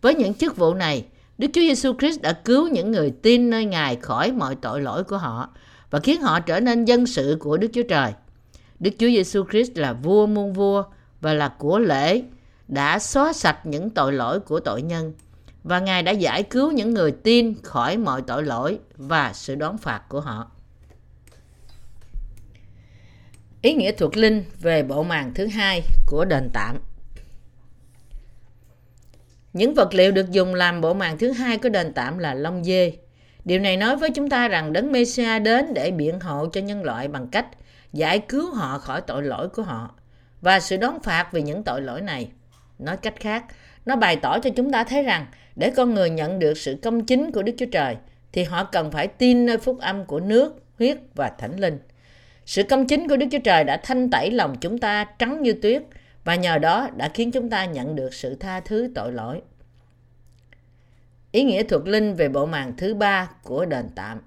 Với 0.00 0.14
những 0.14 0.34
chức 0.34 0.56
vụ 0.56 0.74
này, 0.74 1.04
Đức 1.38 1.46
Chúa 1.52 1.60
Giêsu 1.60 1.92
Christ 1.98 2.22
đã 2.22 2.32
cứu 2.32 2.68
những 2.68 2.92
người 2.92 3.10
tin 3.10 3.50
nơi 3.50 3.64
Ngài 3.64 3.96
khỏi 3.96 4.32
mọi 4.32 4.54
tội 4.54 4.80
lỗi 4.80 5.04
của 5.04 5.18
họ 5.18 5.50
và 5.90 6.00
khiến 6.00 6.22
họ 6.22 6.40
trở 6.40 6.60
nên 6.60 6.84
dân 6.84 7.06
sự 7.06 7.36
của 7.40 7.56
Đức 7.56 7.68
Chúa 7.72 7.82
Trời. 7.82 8.12
Đức 8.80 8.90
Chúa 8.98 9.06
Giêsu 9.06 9.44
Christ 9.50 9.70
là 9.74 9.92
vua 9.92 10.26
muôn 10.26 10.52
vua 10.52 10.82
và 11.20 11.34
là 11.34 11.48
của 11.48 11.78
lễ 11.78 12.22
đã 12.68 12.98
xóa 12.98 13.32
sạch 13.32 13.66
những 13.66 13.90
tội 13.90 14.12
lỗi 14.12 14.40
của 14.40 14.60
tội 14.60 14.82
nhân, 14.82 15.12
và 15.64 15.80
Ngài 15.80 16.02
đã 16.02 16.12
giải 16.12 16.42
cứu 16.42 16.72
những 16.72 16.94
người 16.94 17.12
tin 17.12 17.54
khỏi 17.62 17.96
mọi 17.96 18.22
tội 18.22 18.42
lỗi 18.42 18.78
và 18.96 19.32
sự 19.32 19.54
đón 19.54 19.78
phạt 19.78 20.02
của 20.08 20.20
họ. 20.20 20.50
Ý 23.62 23.74
nghĩa 23.74 23.92
thuộc 23.92 24.16
linh 24.16 24.44
về 24.60 24.82
bộ 24.82 25.02
màn 25.02 25.34
thứ 25.34 25.46
hai 25.46 25.82
của 26.06 26.24
đền 26.24 26.50
tạm 26.52 26.76
Những 29.52 29.74
vật 29.74 29.94
liệu 29.94 30.12
được 30.12 30.30
dùng 30.30 30.54
làm 30.54 30.80
bộ 30.80 30.94
màn 30.94 31.18
thứ 31.18 31.30
hai 31.30 31.58
của 31.58 31.68
đền 31.68 31.92
tạm 31.94 32.18
là 32.18 32.34
lông 32.34 32.64
dê. 32.64 32.92
Điều 33.44 33.60
này 33.60 33.76
nói 33.76 33.96
với 33.96 34.10
chúng 34.10 34.30
ta 34.30 34.48
rằng 34.48 34.72
Đấng 34.72 34.92
Mêsia 34.92 35.38
đến 35.38 35.74
để 35.74 35.90
biện 35.90 36.20
hộ 36.20 36.46
cho 36.46 36.60
nhân 36.60 36.84
loại 36.84 37.08
bằng 37.08 37.28
cách 37.28 37.46
giải 37.92 38.18
cứu 38.18 38.54
họ 38.54 38.78
khỏi 38.78 39.00
tội 39.00 39.22
lỗi 39.22 39.48
của 39.48 39.62
họ 39.62 39.94
và 40.40 40.60
sự 40.60 40.76
đón 40.76 41.02
phạt 41.02 41.28
vì 41.32 41.42
những 41.42 41.64
tội 41.64 41.82
lỗi 41.82 42.00
này. 42.00 42.30
Nói 42.78 42.96
cách 42.96 43.14
khác, 43.20 43.44
nó 43.86 43.96
bày 43.96 44.16
tỏ 44.16 44.38
cho 44.38 44.50
chúng 44.56 44.72
ta 44.72 44.84
thấy 44.84 45.02
rằng 45.02 45.26
để 45.56 45.70
con 45.70 45.94
người 45.94 46.10
nhận 46.10 46.38
được 46.38 46.58
sự 46.58 46.78
công 46.82 47.04
chính 47.04 47.32
của 47.32 47.42
Đức 47.42 47.52
Chúa 47.58 47.66
Trời 47.72 47.96
thì 48.32 48.44
họ 48.44 48.64
cần 48.64 48.90
phải 48.90 49.06
tin 49.08 49.46
nơi 49.46 49.58
phúc 49.58 49.78
âm 49.80 50.04
của 50.04 50.20
nước, 50.20 50.62
huyết 50.78 50.98
và 51.14 51.28
thánh 51.28 51.60
linh. 51.60 51.78
Sự 52.46 52.62
công 52.62 52.86
chính 52.86 53.08
của 53.08 53.16
Đức 53.16 53.26
Chúa 53.32 53.38
Trời 53.44 53.64
đã 53.64 53.80
thanh 53.82 54.10
tẩy 54.10 54.30
lòng 54.30 54.56
chúng 54.60 54.78
ta 54.78 55.04
trắng 55.18 55.42
như 55.42 55.52
tuyết 55.52 55.82
và 56.24 56.34
nhờ 56.34 56.58
đó 56.58 56.88
đã 56.96 57.08
khiến 57.14 57.30
chúng 57.30 57.50
ta 57.50 57.64
nhận 57.64 57.96
được 57.96 58.14
sự 58.14 58.34
tha 58.34 58.60
thứ 58.60 58.90
tội 58.94 59.12
lỗi. 59.12 59.42
Ý 61.32 61.42
nghĩa 61.42 61.62
thuộc 61.62 61.86
linh 61.86 62.14
về 62.14 62.28
bộ 62.28 62.46
màn 62.46 62.76
thứ 62.76 62.94
ba 62.94 63.30
của 63.42 63.64
đền 63.64 63.88
tạm 63.94 64.20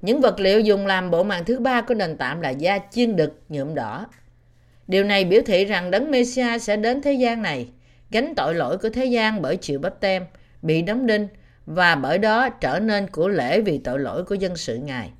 Những 0.00 0.20
vật 0.20 0.40
liệu 0.40 0.60
dùng 0.60 0.86
làm 0.86 1.10
bộ 1.10 1.22
màn 1.22 1.44
thứ 1.44 1.58
ba 1.58 1.80
của 1.80 1.94
đền 1.94 2.16
tạm 2.16 2.40
là 2.40 2.50
da 2.50 2.78
chiên 2.90 3.16
đực 3.16 3.40
nhuộm 3.48 3.74
đỏ. 3.74 4.06
Điều 4.88 5.04
này 5.04 5.24
biểu 5.24 5.40
thị 5.46 5.64
rằng 5.64 5.90
Đấng 5.90 6.10
Mêsia 6.10 6.58
sẽ 6.58 6.76
đến 6.76 7.02
thế 7.02 7.12
gian 7.12 7.42
này, 7.42 7.68
gánh 8.10 8.34
tội 8.36 8.54
lỗi 8.54 8.78
của 8.78 8.88
thế 8.90 9.04
gian 9.04 9.42
bởi 9.42 9.56
chịu 9.56 9.78
bắp 9.78 10.00
tem, 10.00 10.24
bị 10.62 10.82
đóng 10.82 11.06
đinh 11.06 11.28
và 11.66 11.94
bởi 11.94 12.18
đó 12.18 12.48
trở 12.48 12.78
nên 12.78 13.06
của 13.06 13.28
lễ 13.28 13.60
vì 13.60 13.78
tội 13.78 13.98
lỗi 13.98 14.24
của 14.24 14.34
dân 14.34 14.56
sự 14.56 14.76
Ngài. 14.76 15.10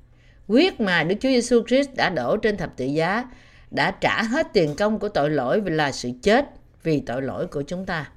Quyết 0.47 0.79
mà 0.79 1.03
Đức 1.03 1.15
Chúa 1.19 1.29
Giêsu 1.29 1.63
Christ 1.67 1.89
đã 1.95 2.09
đổ 2.09 2.37
trên 2.37 2.57
thập 2.57 2.77
tự 2.77 2.85
giá 2.85 3.25
đã 3.71 3.91
trả 4.01 4.23
hết 4.23 4.47
tiền 4.53 4.75
công 4.75 4.99
của 4.99 5.09
tội 5.09 5.29
lỗi 5.29 5.61
vì 5.61 5.71
là 5.71 5.91
sự 5.91 6.09
chết 6.21 6.45
vì 6.83 6.99
tội 6.99 7.21
lỗi 7.21 7.47
của 7.47 7.61
chúng 7.61 7.85
ta. 7.85 8.09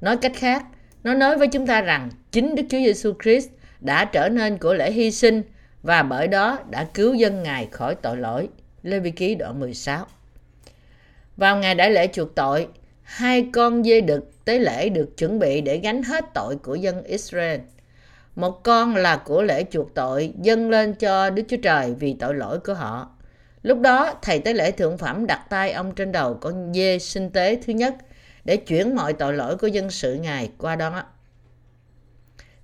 Nói 0.00 0.16
cách 0.16 0.32
khác, 0.34 0.64
nó 1.02 1.14
nói 1.14 1.38
với 1.38 1.48
chúng 1.48 1.66
ta 1.66 1.80
rằng 1.80 2.10
chính 2.32 2.54
Đức 2.54 2.62
Chúa 2.70 2.78
Giêsu 2.78 3.12
Christ 3.22 3.48
đã 3.80 4.04
trở 4.04 4.28
nên 4.28 4.58
của 4.58 4.74
lễ 4.74 4.92
hy 4.92 5.10
sinh 5.10 5.42
và 5.82 6.02
bởi 6.02 6.28
đó 6.28 6.58
đã 6.70 6.86
cứu 6.94 7.14
dân 7.14 7.42
Ngài 7.42 7.68
khỏi 7.70 7.94
tội 7.94 8.16
lỗi. 8.16 8.48
Lê 8.84 8.98
Vi 8.98 9.10
Ký 9.10 9.34
đoạn 9.34 9.60
16 9.60 10.06
Vào 11.36 11.56
ngày 11.56 11.74
đại 11.74 11.90
lễ 11.90 12.06
chuộc 12.12 12.34
tội, 12.34 12.68
hai 13.02 13.46
con 13.52 13.84
dê 13.84 14.00
đực 14.00 14.44
tế 14.44 14.58
lễ 14.58 14.88
được 14.88 15.16
chuẩn 15.16 15.38
bị 15.38 15.60
để 15.60 15.78
gánh 15.78 16.02
hết 16.02 16.24
tội 16.34 16.56
của 16.56 16.74
dân 16.74 17.04
Israel. 17.04 17.60
Một 18.36 18.62
con 18.64 18.96
là 18.96 19.16
của 19.16 19.42
lễ 19.42 19.64
chuộc 19.70 19.94
tội 19.94 20.32
dâng 20.40 20.70
lên 20.70 20.94
cho 20.94 21.30
Đức 21.30 21.42
Chúa 21.48 21.56
Trời 21.56 21.94
vì 21.98 22.16
tội 22.20 22.34
lỗi 22.34 22.58
của 22.58 22.74
họ. 22.74 23.10
Lúc 23.62 23.80
đó, 23.80 24.14
thầy 24.22 24.38
tế 24.38 24.52
lễ 24.52 24.70
thượng 24.70 24.98
phẩm 24.98 25.26
đặt 25.26 25.46
tay 25.50 25.72
ông 25.72 25.94
trên 25.94 26.12
đầu 26.12 26.34
con 26.34 26.74
dê 26.74 26.98
sinh 26.98 27.30
tế 27.30 27.58
thứ 27.66 27.72
nhất 27.72 27.94
để 28.44 28.56
chuyển 28.56 28.96
mọi 28.96 29.12
tội 29.12 29.32
lỗi 29.34 29.56
của 29.56 29.66
dân 29.66 29.90
sự 29.90 30.14
Ngài 30.14 30.50
qua 30.58 30.76
đó. 30.76 31.02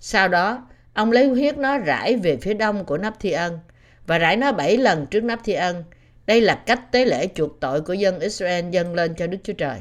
Sau 0.01 0.29
đó, 0.29 0.67
ông 0.95 1.13
lấy 1.13 1.29
huyết 1.29 1.59
nó 1.59 1.79
rải 1.79 2.17
về 2.17 2.37
phía 2.37 2.55
đông 2.55 2.85
của 2.85 2.99
nắp 2.99 3.21
thi 3.21 3.31
ân 3.31 3.59
và 4.07 4.19
rải 4.19 4.37
nó 4.37 4.53
bảy 4.53 4.77
lần 4.77 5.07
trước 5.07 5.25
nắp 5.25 5.41
thi 5.45 5.53
ân. 5.53 5.85
Đây 6.31 6.41
là 6.41 6.55
cách 6.55 6.93
tế 6.93 7.05
lễ 7.05 7.29
chuộc 7.35 7.61
tội 7.61 7.81
của 7.81 7.93
dân 7.93 8.21
Israel 8.21 8.71
dâng 8.71 8.95
lên 8.95 9.15
cho 9.15 9.27
Đức 9.27 9.39
Chúa 9.45 9.53
Trời. 9.53 9.79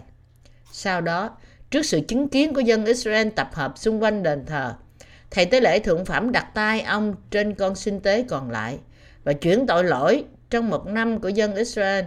Sau 0.71 1.01
đó, 1.01 1.37
trước 1.71 1.85
sự 1.85 1.99
chứng 2.07 2.29
kiến 2.29 2.53
của 2.53 2.61
dân 2.61 2.85
Israel 2.85 3.29
tập 3.29 3.49
hợp 3.53 3.73
xung 3.75 4.03
quanh 4.03 4.23
đền 4.23 4.45
thờ, 4.45 4.73
thầy 5.31 5.45
tế 5.45 5.59
lễ 5.61 5.79
thượng 5.79 6.05
phẩm 6.05 6.31
đặt 6.31 6.47
tay 6.53 6.81
ông 6.81 7.15
trên 7.31 7.55
con 7.55 7.75
sinh 7.75 7.99
tế 7.99 8.25
còn 8.29 8.51
lại 8.51 8.79
và 9.23 9.33
chuyển 9.33 9.67
tội 9.67 9.83
lỗi 9.83 10.23
trong 10.49 10.69
một 10.69 10.87
năm 10.87 11.21
của 11.21 11.29
dân 11.29 11.55
Israel. 11.55 12.05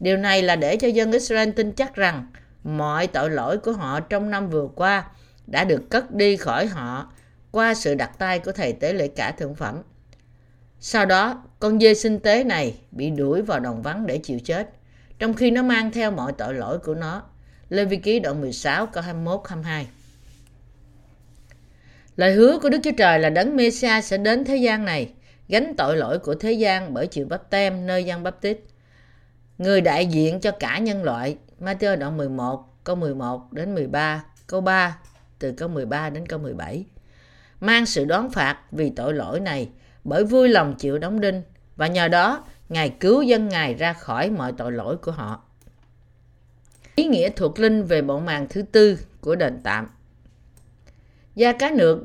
Điều 0.00 0.16
này 0.16 0.42
là 0.42 0.56
để 0.56 0.76
cho 0.76 0.88
dân 0.88 1.12
Israel 1.12 1.50
tin 1.50 1.72
chắc 1.72 1.94
rằng 1.94 2.26
mọi 2.64 3.06
tội 3.06 3.30
lỗi 3.30 3.58
của 3.58 3.72
họ 3.72 4.00
trong 4.00 4.30
năm 4.30 4.50
vừa 4.50 4.68
qua 4.74 5.04
đã 5.46 5.64
được 5.64 5.90
cất 5.90 6.14
đi 6.14 6.36
khỏi 6.36 6.66
họ 6.66 7.12
qua 7.50 7.74
sự 7.74 7.94
đặt 7.94 8.18
tay 8.18 8.38
của 8.38 8.52
thầy 8.52 8.72
tế 8.72 8.92
lễ 8.92 9.08
cả 9.08 9.30
thượng 9.30 9.54
phẩm. 9.54 9.82
Sau 10.86 11.06
đó, 11.06 11.42
con 11.60 11.80
dê 11.80 11.94
sinh 11.94 12.20
tế 12.20 12.44
này 12.44 12.74
bị 12.90 13.10
đuổi 13.10 13.42
vào 13.42 13.60
đồng 13.60 13.82
vắng 13.82 14.06
để 14.06 14.18
chịu 14.18 14.38
chết, 14.44 14.70
trong 15.18 15.34
khi 15.34 15.50
nó 15.50 15.62
mang 15.62 15.90
theo 15.90 16.10
mọi 16.10 16.32
tội 16.32 16.54
lỗi 16.54 16.78
của 16.78 16.94
nó. 16.94 17.22
Lê 17.68 17.84
Vi 17.84 17.96
Ký 17.96 18.20
đoạn 18.20 18.40
16 18.40 18.86
câu 18.86 19.02
21 19.02 19.40
22. 19.48 19.86
Lời 22.16 22.32
hứa 22.32 22.58
của 22.58 22.68
Đức 22.68 22.78
Chúa 22.84 22.90
Trời 22.96 23.18
là 23.18 23.30
đấng 23.30 23.56
Messiah 23.56 24.04
sẽ 24.04 24.18
đến 24.18 24.44
thế 24.44 24.56
gian 24.56 24.84
này, 24.84 25.12
gánh 25.48 25.74
tội 25.76 25.96
lỗi 25.96 26.18
của 26.18 26.34
thế 26.34 26.52
gian 26.52 26.94
bởi 26.94 27.06
chịu 27.06 27.26
bắp 27.26 27.50
tem 27.50 27.86
nơi 27.86 28.04
dân 28.04 28.22
bắp 28.22 28.40
tít. 28.40 28.58
Người 29.58 29.80
đại 29.80 30.06
diện 30.06 30.40
cho 30.40 30.50
cả 30.50 30.78
nhân 30.78 31.02
loại, 31.02 31.36
Matthew 31.60 31.96
đoạn 31.96 32.16
11, 32.16 32.84
câu 32.84 32.96
11 32.96 33.52
đến 33.52 33.74
13, 33.74 34.24
câu 34.46 34.60
3, 34.60 34.98
từ 35.38 35.52
câu 35.52 35.68
13 35.68 36.10
đến 36.10 36.26
câu 36.26 36.38
17. 36.38 36.84
Mang 37.60 37.86
sự 37.86 38.04
đoán 38.04 38.30
phạt 38.30 38.58
vì 38.72 38.90
tội 38.90 39.14
lỗi 39.14 39.40
này 39.40 39.68
bởi 40.04 40.24
vui 40.24 40.48
lòng 40.48 40.74
chịu 40.74 40.98
đóng 40.98 41.20
đinh, 41.20 41.42
và 41.76 41.86
nhờ 41.86 42.08
đó, 42.08 42.44
Ngài 42.68 42.90
cứu 43.00 43.22
dân 43.22 43.48
Ngài 43.48 43.74
ra 43.74 43.92
khỏi 43.92 44.30
mọi 44.30 44.52
tội 44.52 44.72
lỗi 44.72 44.96
của 44.96 45.12
họ. 45.12 45.42
Ý 46.94 47.04
nghĩa 47.04 47.30
thuộc 47.36 47.58
linh 47.58 47.84
về 47.84 48.02
bộ 48.02 48.20
màn 48.20 48.46
thứ 48.50 48.62
tư 48.62 48.98
của 49.20 49.36
đền 49.36 49.60
tạm. 49.62 49.86
gia 51.34 51.52
cá 51.52 51.70
nược 51.70 51.98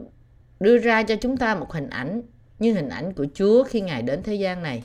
đưa 0.59 0.77
ra 0.77 1.03
cho 1.03 1.15
chúng 1.15 1.37
ta 1.37 1.55
một 1.55 1.73
hình 1.73 1.89
ảnh 1.89 2.21
như 2.59 2.73
hình 2.73 2.89
ảnh 2.89 3.13
của 3.13 3.25
Chúa 3.33 3.63
khi 3.63 3.81
Ngài 3.81 4.01
đến 4.01 4.23
thế 4.23 4.35
gian 4.35 4.63
này. 4.63 4.83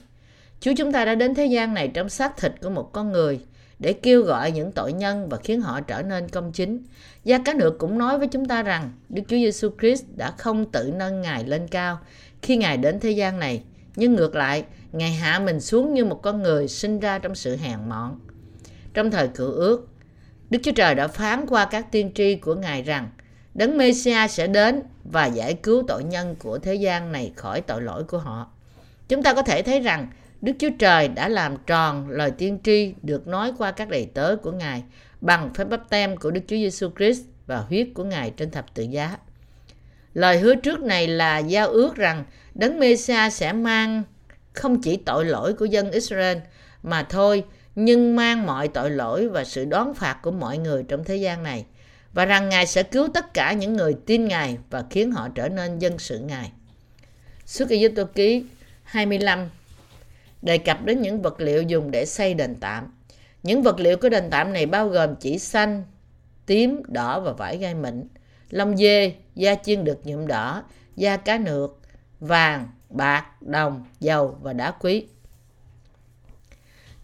Chúa 0.61 0.73
chúng 0.77 0.93
ta 0.93 1.05
đã 1.05 1.15
đến 1.15 1.35
thế 1.35 1.47
gian 1.47 1.75
này 1.75 1.89
trong 1.89 2.09
xác 2.09 2.37
thịt 2.37 2.53
của 2.63 2.71
một 2.71 2.93
con 2.93 3.13
người 3.13 3.41
để 3.79 3.93
kêu 3.93 4.23
gọi 4.23 4.53
những 4.53 4.73
tội 4.73 4.93
nhân 4.93 5.29
và 5.29 5.37
khiến 5.37 5.61
họ 5.61 5.81
trở 5.81 6.03
nên 6.03 6.29
công 6.29 6.53
chính. 6.53 6.83
Gia 7.25 7.39
Cá 7.39 7.55
Nược 7.55 7.79
cũng 7.79 7.99
nói 7.99 8.19
với 8.19 8.29
chúng 8.29 8.45
ta 8.45 8.63
rằng 8.63 8.93
Đức 9.09 9.23
Chúa 9.29 9.37
Giêsu 9.37 9.71
Christ 9.81 10.05
đã 10.17 10.31
không 10.31 10.71
tự 10.71 10.93
nâng 10.97 11.23
Ngài 11.23 11.45
lên 11.45 11.69
cao 11.69 12.01
khi 12.45 12.57
Ngài 12.57 12.77
đến 12.77 13.01
thế 13.01 13.11
gian 13.11 13.39
này, 13.39 13.63
nhưng 13.97 14.15
ngược 14.15 14.35
lại, 14.35 14.65
Ngài 14.93 15.13
hạ 15.13 15.39
mình 15.39 15.61
xuống 15.61 15.95
như 15.95 16.05
một 16.05 16.23
con 16.23 16.43
người 16.43 16.69
sinh 16.69 17.01
ra 17.01 17.19
trong 17.19 17.35
sự 17.35 17.57
hèn 17.57 17.79
mọn. 17.89 18.21
Trong 18.95 19.11
thời 19.11 19.29
cựu 19.29 19.53
ước, 19.53 19.89
Đức 20.51 20.59
Chúa 20.63 20.73
Trời 20.73 20.95
đã 20.95 21.09
phán 21.09 21.47
qua 21.47 21.65
các 21.65 21.93
tiên 21.93 22.11
tri 22.15 22.35
của 22.35 22.55
Ngài 22.55 22.83
rằng 22.83 23.09
Đấng 23.55 23.79
messiah 23.79 24.31
sẽ 24.31 24.47
đến 24.47 24.83
và 25.05 25.27
giải 25.27 25.55
cứu 25.55 25.85
tội 25.89 26.05
nhân 26.05 26.37
của 26.39 26.59
thế 26.59 26.75
gian 26.75 27.13
này 27.13 27.33
khỏi 27.37 27.61
tội 27.61 27.83
lỗi 27.83 28.05
của 28.05 28.19
họ. 28.19 28.51
Chúng 29.09 29.23
ta 29.23 29.35
có 29.35 29.43
thể 29.43 29.63
thấy 29.63 29.81
rằng 29.81 30.09
Đức 30.41 30.53
Chúa 30.59 30.71
Trời 30.79 31.09
đã 31.09 31.29
làm 31.29 31.57
tròn 31.67 32.09
lời 32.11 32.31
tiên 32.31 32.59
tri 32.65 32.95
được 33.03 33.27
nói 33.27 33.53
qua 33.59 33.73
các 33.73 33.89
đầy 33.89 34.07
tớ 34.15 34.37
của 34.37 34.53
Ngài 34.53 34.83
bằng 35.21 35.55
phép 35.55 35.65
bắp 35.65 35.91
tem 35.91 36.17
của 36.17 36.31
Đức 36.31 36.41
Chúa 36.41 36.57
Giêsu 36.57 36.91
Christ 36.97 37.23
và 37.47 37.59
huyết 37.59 37.89
của 37.95 38.05
Ngài 38.05 38.31
trên 38.31 38.51
thập 38.51 38.75
tự 38.75 38.83
giá. 38.83 39.17
Lời 40.15 40.39
hứa 40.39 40.55
trước 40.55 40.81
này 40.81 41.09
là 41.09 41.39
giao 41.39 41.69
ước 41.69 41.97
rằng 41.97 42.25
Đấng 42.55 42.79
Mêsia 42.79 43.31
sẽ 43.31 43.53
mang 43.53 44.03
không 44.53 44.83
chỉ 44.83 44.97
tội 44.97 45.25
lỗi 45.25 45.55
của 45.55 45.65
dân 45.65 45.91
Israel 45.91 46.39
mà 46.83 47.03
thôi, 47.03 47.45
nhưng 47.75 48.17
mang 48.17 48.47
mọi 48.47 48.69
tội 48.69 48.91
lỗi 48.91 49.29
và 49.29 49.45
sự 49.45 49.65
đón 49.65 49.95
phạt 49.95 50.19
của 50.23 50.31
mọi 50.31 50.59
người 50.59 50.85
trong 50.89 51.05
thế 51.05 51.17
gian 51.17 51.43
này 51.43 51.65
và 52.13 52.25
rằng 52.25 52.49
Ngài 52.49 52.67
sẽ 52.67 52.83
cứu 52.83 53.09
tất 53.15 53.35
cả 53.35 53.53
những 53.53 53.73
người 53.73 53.97
tin 54.07 54.29
Ngài 54.29 54.59
và 54.71 54.85
khiến 54.91 55.13
họ 55.13 55.29
trở 55.35 55.49
nên 55.49 55.79
dân 55.79 55.99
sự 55.99 56.19
Ngài. 56.19 56.53
Xuất 57.47 57.71
Ai 57.71 57.89
Tô 57.97 58.05
ký 58.15 58.45
25 58.83 59.49
đề 60.43 60.59
cập 60.59 60.85
đến 60.85 61.03
những 61.03 61.23
vật 61.23 61.41
liệu 61.41 61.63
dùng 61.63 61.91
để 61.91 62.07
xây 62.07 62.35
đền 62.35 62.55
tạm. 62.55 62.95
Những 63.43 63.63
vật 63.63 63.81
liệu 63.81 63.97
của 63.97 64.09
đền 64.09 64.31
tạm 64.31 64.53
này 64.53 64.67
bao 64.67 64.89
gồm 64.89 65.17
chỉ 65.17 65.39
xanh, 65.39 65.85
tím, 66.47 66.83
đỏ 66.89 67.21
và 67.21 67.33
vải 67.33 67.59
gai 67.59 67.75
mịn, 67.75 68.09
lông 68.55 68.77
dê, 68.77 69.13
da 69.35 69.55
chiên 69.55 69.85
được 69.85 70.07
nhuộm 70.07 70.27
đỏ, 70.27 70.63
da 70.97 71.17
cá 71.17 71.39
nược, 71.39 71.79
vàng, 72.21 72.69
bạc, 72.91 73.43
đồng, 73.43 73.85
dầu 74.01 74.39
và 74.43 74.53
đá 74.53 74.71
quý. 74.71 75.07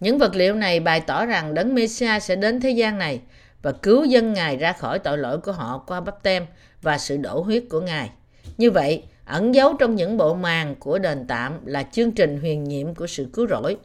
Những 0.01 0.19
vật 0.19 0.35
liệu 0.35 0.55
này 0.55 0.81
bày 0.81 1.01
tỏ 1.01 1.27
rằng 1.27 1.55
Đấng 1.55 1.75
Mêsia 1.75 2.21
sẽ 2.21 2.37
đến 2.37 2.61
thế 2.61 2.71
gian 2.71 2.99
này 2.99 3.21
và 3.63 3.73
cứu 3.73 4.05
dân 4.05 4.33
Ngài 4.33 4.57
ra 4.57 4.73
khỏi 4.73 4.99
tội 4.99 5.19
lỗi 5.19 5.39
của 5.39 5.53
họ 5.53 5.85
qua 5.87 6.01
bắp 6.01 6.23
tem 6.23 6.47
và 6.83 6.99
sự 6.99 7.17
đổ 7.17 7.41
huyết 7.41 7.65
của 7.71 7.81
Ngài. 7.81 8.11
Như 8.59 8.71
vậy, 8.71 9.03
ẩn 9.25 9.55
giấu 9.55 9.75
trong 9.79 9.95
những 9.95 10.17
bộ 10.17 10.35
màn 10.35 10.75
của 10.75 10.99
đền 10.99 11.27
tạm 11.29 11.67
là 11.67 11.83
chương 11.83 12.13
trình 12.13 12.41
huyền 12.41 12.65
nhiệm 12.65 12.95
của 12.95 13.07
sự 13.07 13.29
cứu 13.33 13.47
rỗi 13.47 13.77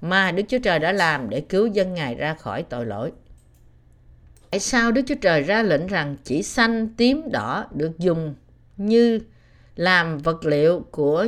mà 0.00 0.32
Đức 0.32 0.42
Chúa 0.48 0.58
Trời 0.58 0.78
đã 0.78 0.92
làm 0.92 1.30
để 1.30 1.40
cứu 1.40 1.66
dân 1.66 1.94
Ngài 1.94 2.14
ra 2.14 2.34
khỏi 2.34 2.62
tội 2.62 2.86
lỗi. 2.86 3.12
Tại 4.54 4.60
sao 4.60 4.92
Đức 4.92 5.02
Chúa 5.06 5.14
Trời 5.14 5.42
ra 5.42 5.62
lệnh 5.62 5.86
rằng 5.86 6.16
chỉ 6.24 6.42
xanh, 6.42 6.88
tím, 6.96 7.22
đỏ 7.32 7.66
được 7.74 7.98
dùng 7.98 8.34
như 8.76 9.20
làm 9.76 10.18
vật 10.18 10.44
liệu 10.44 10.86
của 10.90 11.26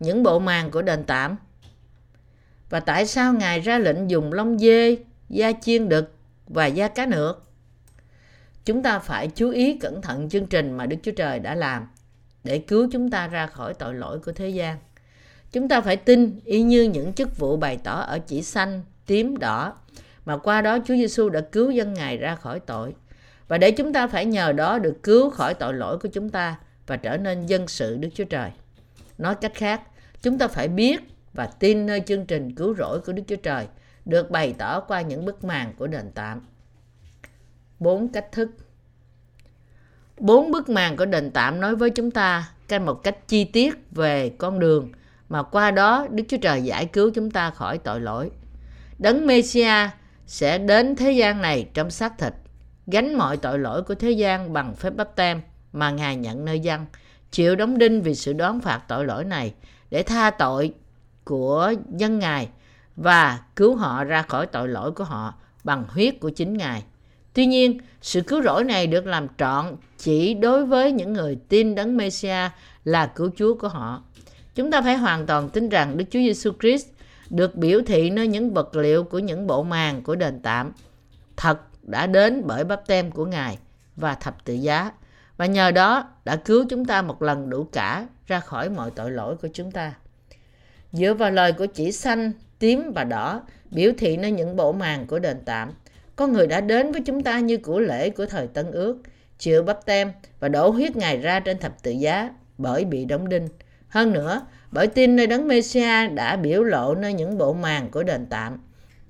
những 0.00 0.22
bộ 0.22 0.38
màn 0.38 0.70
của 0.70 0.82
đền 0.82 1.04
tạm? 1.04 1.36
Và 2.70 2.80
tại 2.80 3.06
sao 3.06 3.32
Ngài 3.32 3.60
ra 3.60 3.78
lệnh 3.78 4.10
dùng 4.10 4.32
lông 4.32 4.58
dê, 4.58 4.96
da 5.28 5.52
chiên 5.52 5.88
đực 5.88 6.14
và 6.46 6.66
da 6.66 6.88
cá 6.88 7.06
nược? 7.06 7.42
Chúng 8.64 8.82
ta 8.82 8.98
phải 8.98 9.28
chú 9.28 9.50
ý 9.50 9.78
cẩn 9.78 10.02
thận 10.02 10.28
chương 10.28 10.46
trình 10.46 10.72
mà 10.72 10.86
Đức 10.86 10.96
Chúa 11.02 11.12
Trời 11.16 11.38
đã 11.38 11.54
làm 11.54 11.88
để 12.44 12.58
cứu 12.58 12.88
chúng 12.92 13.10
ta 13.10 13.28
ra 13.28 13.46
khỏi 13.46 13.74
tội 13.74 13.94
lỗi 13.94 14.18
của 14.18 14.32
thế 14.32 14.48
gian. 14.48 14.78
Chúng 15.52 15.68
ta 15.68 15.80
phải 15.80 15.96
tin 15.96 16.40
y 16.44 16.62
như 16.62 16.82
những 16.82 17.12
chức 17.12 17.38
vụ 17.38 17.56
bày 17.56 17.78
tỏ 17.84 18.00
ở 18.00 18.18
chỉ 18.18 18.42
xanh, 18.42 18.82
tím, 19.06 19.38
đỏ 19.38 19.74
mà 20.24 20.36
qua 20.36 20.62
đó 20.62 20.78
Chúa 20.78 20.94
Giêsu 20.94 21.28
đã 21.28 21.40
cứu 21.40 21.70
dân 21.70 21.94
Ngài 21.94 22.16
ra 22.16 22.34
khỏi 22.34 22.60
tội. 22.60 22.94
Và 23.48 23.58
để 23.58 23.70
chúng 23.70 23.92
ta 23.92 24.06
phải 24.06 24.26
nhờ 24.26 24.52
đó 24.52 24.78
được 24.78 25.02
cứu 25.02 25.30
khỏi 25.30 25.54
tội 25.54 25.74
lỗi 25.74 25.98
của 25.98 26.08
chúng 26.12 26.30
ta 26.30 26.56
và 26.86 26.96
trở 26.96 27.16
nên 27.16 27.46
dân 27.46 27.68
sự 27.68 27.96
Đức 27.96 28.08
Chúa 28.14 28.24
Trời. 28.24 28.50
Nói 29.18 29.34
cách 29.34 29.52
khác, 29.54 29.82
chúng 30.22 30.38
ta 30.38 30.48
phải 30.48 30.68
biết 30.68 31.00
và 31.32 31.46
tin 31.46 31.86
nơi 31.86 32.00
chương 32.00 32.26
trình 32.26 32.54
cứu 32.54 32.74
rỗi 32.74 33.00
của 33.00 33.12
Đức 33.12 33.22
Chúa 33.28 33.36
Trời 33.36 33.66
được 34.04 34.30
bày 34.30 34.54
tỏ 34.58 34.80
qua 34.80 35.00
những 35.00 35.24
bức 35.24 35.44
màn 35.44 35.72
của 35.76 35.86
đền 35.86 36.10
tạm. 36.14 36.40
Bốn 37.78 38.08
cách 38.08 38.32
thức 38.32 38.50
Bốn 40.18 40.50
bức 40.50 40.68
màn 40.68 40.96
của 40.96 41.04
đền 41.04 41.30
tạm 41.30 41.60
nói 41.60 41.76
với 41.76 41.90
chúng 41.90 42.10
ta 42.10 42.48
một 42.80 43.02
cách 43.02 43.28
chi 43.28 43.44
tiết 43.44 43.74
về 43.90 44.32
con 44.38 44.58
đường 44.58 44.92
mà 45.28 45.42
qua 45.42 45.70
đó 45.70 46.06
Đức 46.10 46.24
Chúa 46.28 46.36
Trời 46.36 46.62
giải 46.62 46.86
cứu 46.86 47.10
chúng 47.14 47.30
ta 47.30 47.50
khỏi 47.50 47.78
tội 47.78 48.00
lỗi. 48.00 48.30
Đấng 48.98 49.26
Mêsia 49.26 49.88
sẽ 50.32 50.58
đến 50.58 50.96
thế 50.96 51.12
gian 51.12 51.42
này 51.42 51.68
trong 51.74 51.90
xác 51.90 52.18
thịt, 52.18 52.32
gánh 52.86 53.14
mọi 53.14 53.36
tội 53.36 53.58
lỗi 53.58 53.82
của 53.82 53.94
thế 53.94 54.10
gian 54.10 54.52
bằng 54.52 54.74
phép 54.74 54.90
bắp 54.96 55.16
tem 55.16 55.40
mà 55.72 55.90
Ngài 55.90 56.16
nhận 56.16 56.44
nơi 56.44 56.60
dân, 56.60 56.86
chịu 57.30 57.56
đóng 57.56 57.78
đinh 57.78 58.02
vì 58.02 58.14
sự 58.14 58.32
đón 58.32 58.60
phạt 58.60 58.80
tội 58.88 59.04
lỗi 59.04 59.24
này 59.24 59.54
để 59.90 60.02
tha 60.02 60.30
tội 60.30 60.74
của 61.24 61.72
dân 61.96 62.18
Ngài 62.18 62.48
và 62.96 63.40
cứu 63.56 63.76
họ 63.76 64.04
ra 64.04 64.22
khỏi 64.22 64.46
tội 64.46 64.68
lỗi 64.68 64.92
của 64.92 65.04
họ 65.04 65.34
bằng 65.64 65.84
huyết 65.88 66.20
của 66.20 66.30
chính 66.30 66.56
Ngài. 66.56 66.82
Tuy 67.34 67.46
nhiên, 67.46 67.78
sự 68.02 68.20
cứu 68.20 68.42
rỗi 68.42 68.64
này 68.64 68.86
được 68.86 69.06
làm 69.06 69.26
trọn 69.38 69.76
chỉ 69.98 70.34
đối 70.34 70.66
với 70.66 70.92
những 70.92 71.12
người 71.12 71.38
tin 71.48 71.74
đấng 71.74 71.96
Messiah 71.96 72.52
là 72.84 73.06
cứu 73.06 73.30
Chúa 73.36 73.54
của 73.54 73.68
họ. 73.68 74.02
Chúng 74.54 74.70
ta 74.70 74.82
phải 74.82 74.96
hoàn 74.96 75.26
toàn 75.26 75.48
tin 75.48 75.68
rằng 75.68 75.96
Đức 75.96 76.04
Chúa 76.10 76.18
Giêsu 76.18 76.52
Christ 76.60 76.86
được 77.32 77.56
biểu 77.56 77.80
thị 77.86 78.10
nơi 78.10 78.28
những 78.28 78.54
vật 78.54 78.76
liệu 78.76 79.04
của 79.04 79.18
những 79.18 79.46
bộ 79.46 79.62
màn 79.62 80.02
của 80.02 80.14
đền 80.14 80.40
tạm 80.42 80.72
thật 81.36 81.58
đã 81.82 82.06
đến 82.06 82.42
bởi 82.46 82.64
bắp 82.64 82.86
tem 82.86 83.10
của 83.10 83.26
Ngài 83.26 83.58
và 83.96 84.14
thập 84.14 84.44
tự 84.44 84.54
giá 84.54 84.90
và 85.36 85.46
nhờ 85.46 85.70
đó 85.70 86.08
đã 86.24 86.36
cứu 86.36 86.64
chúng 86.70 86.84
ta 86.84 87.02
một 87.02 87.22
lần 87.22 87.50
đủ 87.50 87.66
cả 87.72 88.06
ra 88.26 88.40
khỏi 88.40 88.70
mọi 88.70 88.90
tội 88.90 89.10
lỗi 89.10 89.36
của 89.36 89.48
chúng 89.52 89.70
ta. 89.70 89.94
Dựa 90.92 91.14
vào 91.14 91.30
lời 91.30 91.52
của 91.52 91.66
chỉ 91.66 91.92
xanh, 91.92 92.32
tím 92.58 92.92
và 92.94 93.04
đỏ 93.04 93.42
biểu 93.70 93.92
thị 93.98 94.16
nơi 94.16 94.32
những 94.32 94.56
bộ 94.56 94.72
màn 94.72 95.06
của 95.06 95.18
đền 95.18 95.36
tạm, 95.44 95.72
con 96.16 96.32
người 96.32 96.46
đã 96.46 96.60
đến 96.60 96.92
với 96.92 97.02
chúng 97.06 97.22
ta 97.22 97.38
như 97.38 97.56
của 97.56 97.80
lễ 97.80 98.10
của 98.10 98.26
thời 98.26 98.46
Tân 98.46 98.70
Ước, 98.70 98.98
chịu 99.38 99.62
bắp 99.62 99.86
tem 99.86 100.12
và 100.40 100.48
đổ 100.48 100.70
huyết 100.70 100.96
Ngài 100.96 101.18
ra 101.18 101.40
trên 101.40 101.58
thập 101.58 101.82
tự 101.82 101.90
giá 101.90 102.30
bởi 102.58 102.84
bị 102.84 103.04
đóng 103.04 103.28
đinh. 103.28 103.48
Hơn 103.88 104.12
nữa, 104.12 104.42
bởi 104.72 104.86
tin 104.86 105.16
nơi 105.16 105.26
đấng 105.26 105.48
Mêsia 105.48 106.08
đã 106.08 106.36
biểu 106.36 106.62
lộ 106.62 106.94
nơi 106.94 107.12
những 107.12 107.38
bộ 107.38 107.52
màng 107.52 107.90
của 107.90 108.02
đền 108.02 108.26
tạm. 108.30 108.58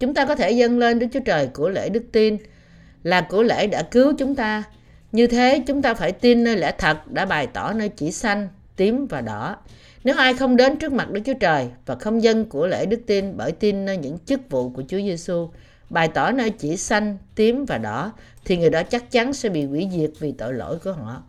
Chúng 0.01 0.15
ta 0.15 0.25
có 0.25 0.35
thể 0.35 0.51
dâng 0.51 0.79
lên 0.79 0.99
Đức 0.99 1.07
Chúa 1.13 1.21
Trời 1.21 1.47
của 1.47 1.69
lễ 1.69 1.89
đức 1.89 2.03
tin 2.13 2.37
là 3.03 3.21
của 3.21 3.43
lễ 3.43 3.67
đã 3.67 3.83
cứu 3.83 4.13
chúng 4.19 4.35
ta. 4.35 4.63
Như 5.13 5.27
thế, 5.27 5.63
chúng 5.67 5.83
ta 5.83 5.95
phải 5.95 6.13
tin 6.13 6.45
nơi 6.45 6.57
lẽ 6.57 6.73
thật 6.79 7.13
đã 7.13 7.25
bày 7.25 7.47
tỏ 7.47 7.73
nơi 7.73 7.89
chỉ 7.89 8.13
xanh, 8.13 8.49
tím 8.77 9.07
và 9.07 9.21
đỏ. 9.21 9.57
Nếu 10.05 10.17
ai 10.17 10.35
không 10.35 10.57
đến 10.57 10.77
trước 10.77 10.93
mặt 10.93 11.11
Đức 11.11 11.21
Chúa 11.25 11.35
Trời 11.41 11.69
và 11.87 11.95
không 11.95 12.23
dâng 12.23 12.45
của 12.45 12.67
lễ 12.67 12.87
đức 12.87 13.01
tin 13.07 13.37
bởi 13.37 13.53
tin 13.53 13.85
nơi 13.85 13.97
những 13.97 14.19
chức 14.27 14.41
vụ 14.51 14.71
của 14.71 14.83
Chúa 14.89 14.99
Giêsu, 14.99 15.51
bày 15.91 16.09
tỏ 16.09 16.31
nơi 16.31 16.51
chỉ 16.51 16.77
xanh, 16.77 17.19
tím 17.35 17.65
và 17.65 17.79
đỏ, 17.79 18.13
thì 18.45 18.57
người 18.57 18.71
đó 18.71 18.83
chắc 18.83 19.11
chắn 19.11 19.33
sẽ 19.33 19.49
bị 19.49 19.65
hủy 19.65 19.89
diệt 19.93 20.11
vì 20.19 20.33
tội 20.33 20.55
lỗi 20.55 20.79
của 20.85 20.93
họ. 20.93 21.23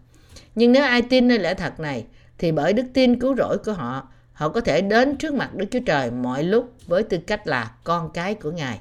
Nhưng 0.55 0.71
nếu 0.71 0.83
ai 0.83 1.01
tin 1.01 1.27
nơi 1.27 1.39
lẽ 1.39 1.53
thật 1.53 1.79
này, 1.79 2.05
thì 2.37 2.51
bởi 2.51 2.73
đức 2.73 2.85
tin 2.93 3.19
cứu 3.19 3.35
rỗi 3.35 3.57
của 3.57 3.73
họ, 3.73 4.09
họ 4.33 4.49
có 4.49 4.61
thể 4.61 4.81
đến 4.81 5.17
trước 5.17 5.33
mặt 5.33 5.55
Đức 5.55 5.65
Chúa 5.71 5.79
Trời 5.85 6.11
mọi 6.11 6.43
lúc 6.43 6.73
với 6.87 7.03
tư 7.03 7.17
cách 7.27 7.47
là 7.47 7.71
con 7.83 8.11
cái 8.13 8.35
của 8.35 8.51
Ngài. 8.51 8.79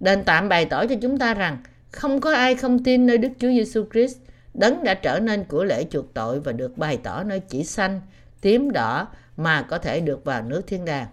Đền 0.00 0.24
tạm 0.24 0.48
bày 0.48 0.64
tỏ 0.64 0.86
cho 0.86 0.94
chúng 1.02 1.18
ta 1.18 1.34
rằng 1.34 1.58
không 1.90 2.20
có 2.20 2.34
ai 2.34 2.54
không 2.54 2.84
tin 2.84 3.06
nơi 3.06 3.18
Đức 3.18 3.28
Chúa 3.38 3.48
Giêsu 3.48 3.84
Christ, 3.92 4.18
đấng 4.54 4.84
đã 4.84 4.94
trở 4.94 5.18
nên 5.18 5.44
của 5.44 5.64
lễ 5.64 5.84
chuộc 5.90 6.14
tội 6.14 6.40
và 6.40 6.52
được 6.52 6.78
bày 6.78 6.96
tỏ 6.96 7.22
nơi 7.22 7.40
chỉ 7.40 7.64
xanh, 7.64 8.00
tím 8.40 8.70
đỏ 8.70 9.08
mà 9.36 9.62
có 9.62 9.78
thể 9.78 10.00
được 10.00 10.24
vào 10.24 10.42
nước 10.42 10.62
thiên 10.66 10.84
đàng. 10.84 11.06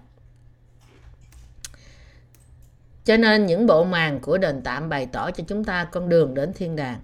Cho 3.05 3.17
nên 3.17 3.45
những 3.45 3.67
bộ 3.67 3.83
màn 3.83 4.19
của 4.19 4.37
đền 4.37 4.61
tạm 4.61 4.89
bày 4.89 5.05
tỏ 5.05 5.31
cho 5.31 5.43
chúng 5.47 5.63
ta 5.63 5.83
con 5.83 6.09
đường 6.09 6.33
đến 6.33 6.53
thiên 6.53 6.75
đàng. 6.75 6.99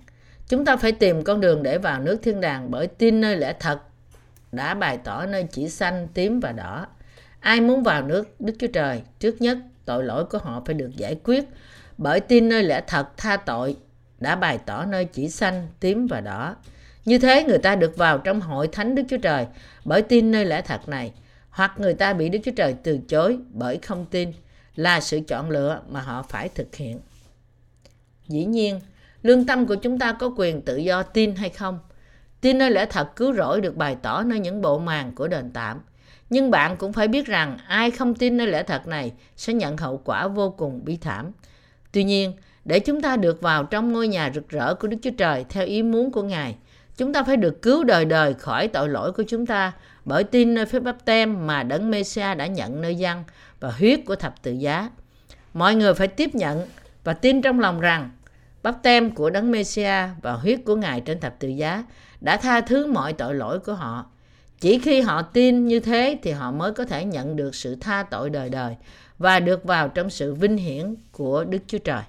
Chúng 0.48 0.66
ta 0.66 0.78
phải 0.78 0.92
tìm 0.92 1.24
con 1.24 1.42
đường 1.42 1.64
để 1.64 1.78
vào 1.78 2.02
nước 2.02 2.18
thiên 2.24 2.42
đàng 2.42 2.72
bởi 2.72 2.88
tin 2.88 3.22
nơi 3.22 3.38
lẽ 3.38 3.54
thật 3.60 3.80
đã 4.52 4.74
bày 4.74 4.98
tỏ 4.98 5.26
nơi 5.26 5.48
chỉ 5.52 5.70
xanh, 5.70 6.08
tím 6.14 6.40
và 6.40 6.52
đỏ. 6.52 6.88
Ai 7.40 7.62
muốn 7.62 7.84
vào 7.84 8.02
nước 8.02 8.42
Đức 8.42 8.54
Chúa 8.60 8.68
Trời, 8.68 9.02
trước 9.20 9.42
nhất 9.42 9.58
tội 9.86 10.04
lỗi 10.04 10.26
của 10.26 10.38
họ 10.38 10.62
phải 10.66 10.74
được 10.74 10.92
giải 10.96 11.20
quyết 11.24 11.46
bởi 11.98 12.20
tin 12.20 12.50
nơi 12.50 12.64
lẽ 12.64 12.82
thật 12.88 13.18
tha 13.18 13.38
tội 13.38 13.78
đã 14.20 14.36
bày 14.36 14.60
tỏ 14.66 14.86
nơi 14.86 15.06
chỉ 15.06 15.30
xanh, 15.30 15.68
tím 15.80 16.08
và 16.08 16.22
đỏ. 16.22 16.56
Như 17.06 17.18
thế 17.20 17.44
người 17.44 17.58
ta 17.58 17.76
được 17.76 17.98
vào 17.98 18.18
trong 18.18 18.42
hội 18.42 18.68
thánh 18.68 18.96
Đức 18.96 19.04
Chúa 19.10 19.18
Trời 19.18 19.48
bởi 19.86 20.02
tin 20.02 20.32
nơi 20.32 20.46
lẽ 20.46 20.62
thật 20.62 20.90
này, 20.90 21.14
hoặc 21.50 21.74
người 21.78 21.94
ta 21.94 22.14
bị 22.14 22.30
Đức 22.30 22.40
Chúa 22.46 22.52
Trời 22.56 22.76
từ 22.84 23.00
chối 23.08 23.40
bởi 23.50 23.78
không 23.78 24.06
tin 24.06 24.32
là 24.76 25.00
sự 25.00 25.20
chọn 25.28 25.50
lựa 25.50 25.82
mà 25.90 26.02
họ 26.02 26.24
phải 26.30 26.50
thực 26.50 26.76
hiện. 26.76 27.00
Dĩ 28.28 28.46
nhiên, 28.46 28.80
lương 29.24 29.46
tâm 29.46 29.66
của 29.66 29.76
chúng 29.76 30.00
ta 30.00 30.14
có 30.14 30.34
quyền 30.38 30.62
tự 30.62 30.78
do 30.78 31.04
tin 31.04 31.36
hay 31.36 31.50
không. 31.50 31.80
Tin 32.46 32.58
nơi 32.58 32.72
lẽ 32.72 32.86
thật 32.86 33.16
cứu 33.16 33.34
rỗi 33.34 33.62
được 33.62 33.76
bày 33.76 33.98
tỏ 34.02 34.24
nơi 34.24 34.40
những 34.40 34.62
bộ 34.62 34.80
màn 34.80 35.12
của 35.16 35.28
đền 35.28 35.52
tạm. 35.54 35.80
Nhưng 36.30 36.52
bạn 36.52 36.78
cũng 36.78 36.94
phải 36.94 37.08
biết 37.08 37.26
rằng 37.26 37.58
ai 37.68 37.92
không 37.92 38.16
tin 38.16 38.38
nơi 38.38 38.48
lẽ 38.48 38.64
thật 38.64 38.88
này 38.88 39.14
sẽ 39.36 39.54
nhận 39.54 39.78
hậu 39.78 40.02
quả 40.06 40.28
vô 40.28 40.50
cùng 40.50 40.86
bi 40.86 40.98
thảm. 40.98 41.32
Tuy 41.92 42.04
nhiên, 42.04 42.34
để 42.66 42.80
chúng 42.80 43.02
ta 43.02 43.18
được 43.18 43.42
vào 43.42 43.64
trong 43.64 43.94
ngôi 43.94 44.08
nhà 44.08 44.32
rực 44.36 44.50
rỡ 44.50 44.74
của 44.74 44.88
Đức 44.88 44.98
Chúa 45.02 45.12
Trời 45.18 45.46
theo 45.50 45.66
ý 45.66 45.84
muốn 45.84 46.12
của 46.12 46.24
Ngài, 46.24 46.56
chúng 46.98 47.14
ta 47.14 47.24
phải 47.24 47.38
được 47.38 47.62
cứu 47.62 47.84
đời 47.84 48.06
đời 48.06 48.34
khỏi 48.34 48.68
tội 48.68 48.90
lỗi 48.90 49.12
của 49.12 49.24
chúng 49.28 49.46
ta 49.46 49.72
bởi 50.06 50.24
tin 50.24 50.54
nơi 50.54 50.66
phép 50.66 50.80
báp 50.80 51.06
tem 51.06 51.48
mà 51.48 51.64
Đấng 51.64 51.92
Mêsia 51.92 52.36
đã 52.36 52.48
nhận 52.48 52.82
nơi 52.82 52.96
dân 52.96 53.24
và 53.60 53.72
huyết 53.72 54.00
của 54.06 54.16
thập 54.16 54.44
tự 54.44 54.52
giá. 54.52 54.90
Mọi 55.54 55.76
người 55.76 55.94
phải 55.94 56.08
tiếp 56.08 56.36
nhận 56.36 56.68
và 57.04 57.14
tin 57.14 57.42
trong 57.42 57.60
lòng 57.60 57.80
rằng 57.80 58.10
báp 58.64 58.84
tem 58.84 59.12
của 59.12 59.30
Đấng 59.30 59.52
Mêsia 59.52 60.08
và 60.22 60.34
huyết 60.34 60.60
của 60.66 60.76
Ngài 60.76 61.02
trên 61.02 61.20
thập 61.20 61.40
tự 61.40 61.48
giá 61.48 61.84
đã 62.22 62.38
tha 62.38 62.62
thứ 62.62 62.88
mọi 62.92 63.14
tội 63.14 63.36
lỗi 63.36 63.60
của 63.60 63.74
họ. 63.74 64.06
Chỉ 64.60 64.80
khi 64.80 65.02
họ 65.02 65.22
tin 65.22 65.66
như 65.66 65.80
thế 65.80 66.20
thì 66.24 66.32
họ 66.32 66.52
mới 66.52 66.74
có 66.74 66.86
thể 66.86 67.06
nhận 67.06 67.36
được 67.36 67.56
sự 67.56 67.76
tha 67.76 68.04
tội 68.04 68.30
đời 68.30 68.50
đời 68.50 68.76
và 69.18 69.40
được 69.40 69.64
vào 69.64 69.90
trong 69.90 70.10
sự 70.10 70.34
vinh 70.34 70.58
hiển 70.58 70.96
của 71.12 71.44
Đức 71.44 71.60
Chúa 71.68 71.78
Trời. 71.78 72.04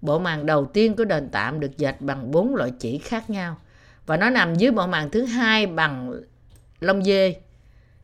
Bộ 0.00 0.18
màn 0.18 0.46
đầu 0.46 0.64
tiên 0.64 0.96
của 0.96 1.04
đền 1.04 1.28
tạm 1.32 1.60
được 1.60 1.78
dệt 1.78 2.00
bằng 2.00 2.30
bốn 2.30 2.54
loại 2.54 2.72
chỉ 2.78 2.98
khác 2.98 3.30
nhau 3.30 3.56
và 4.06 4.16
nó 4.16 4.30
nằm 4.30 4.54
dưới 4.54 4.70
bộ 4.70 4.86
màn 4.86 5.10
thứ 5.10 5.24
hai 5.24 5.66
bằng 5.66 6.12
lông 6.80 7.04
dê. 7.04 7.34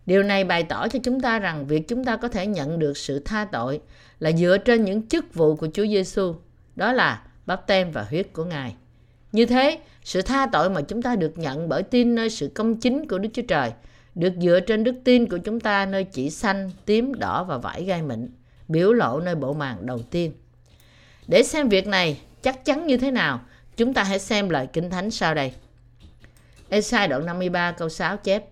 Điều 0.07 0.23
này 0.23 0.45
bày 0.45 0.63
tỏ 0.63 0.89
cho 0.89 0.99
chúng 1.03 1.21
ta 1.21 1.39
rằng 1.39 1.67
việc 1.67 1.89
chúng 1.89 2.05
ta 2.05 2.17
có 2.17 2.29
thể 2.29 2.47
nhận 2.47 2.79
được 2.79 2.97
sự 2.97 3.19
tha 3.19 3.45
tội 3.53 3.81
là 4.19 4.33
dựa 4.33 4.59
trên 4.59 4.85
những 4.85 5.09
chức 5.09 5.35
vụ 5.35 5.57
của 5.57 5.69
Chúa 5.75 5.87
Giêsu, 5.87 6.35
đó 6.77 6.93
là 6.93 7.23
bắp 7.47 7.67
tem 7.67 7.91
và 7.91 8.03
huyết 8.03 8.33
của 8.33 8.45
Ngài. 8.45 8.75
Như 9.33 9.47
thế, 9.47 9.79
sự 10.05 10.23
tha 10.23 10.47
tội 10.53 10.71
mà 10.71 10.81
chúng 10.81 11.03
ta 11.03 11.17
được 11.17 11.39
nhận 11.39 11.69
bởi 11.69 11.83
tin 11.83 12.15
nơi 12.15 12.31
sự 12.31 12.51
công 12.55 12.77
chính 12.77 13.09
của 13.09 13.19
Đức 13.19 13.29
Chúa 13.33 13.43
Trời 13.43 13.73
được 14.15 14.33
dựa 14.41 14.61
trên 14.61 14.85
đức 14.85 14.95
tin 15.05 15.29
của 15.29 15.39
chúng 15.39 15.61
ta 15.61 15.87
nơi 15.87 16.05
chỉ 16.05 16.31
xanh, 16.31 16.71
tím, 16.85 17.15
đỏ 17.15 17.45
và 17.45 17.59
vải 17.59 17.85
gai 17.85 18.03
mịn, 18.03 18.29
biểu 18.69 18.93
lộ 18.93 19.21
nơi 19.21 19.35
bộ 19.35 19.53
màn 19.53 19.87
đầu 19.87 19.99
tiên. 20.11 20.33
Để 21.27 21.43
xem 21.43 21.69
việc 21.69 21.87
này 21.87 22.21
chắc 22.43 22.65
chắn 22.65 22.87
như 22.87 22.97
thế 22.97 23.11
nào, 23.11 23.41
chúng 23.77 23.95
ta 23.95 24.03
hãy 24.03 24.19
xem 24.19 24.49
lời 24.49 24.67
Kinh 24.73 24.91
Thánh 24.91 25.11
sau 25.11 25.35
đây. 25.35 25.53
Esai 26.69 27.09
đoạn 27.09 27.27
53 27.27 27.73
câu 27.73 27.89
6 27.89 28.17
chép 28.17 28.45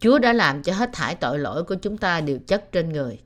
Chúa 0.00 0.18
đã 0.18 0.32
làm 0.32 0.62
cho 0.62 0.72
hết 0.72 0.90
thải 0.92 1.14
tội 1.14 1.38
lỗi 1.38 1.64
của 1.64 1.74
chúng 1.74 1.98
ta 1.98 2.20
đều 2.20 2.38
chất 2.46 2.72
trên 2.72 2.92
người. 2.92 3.18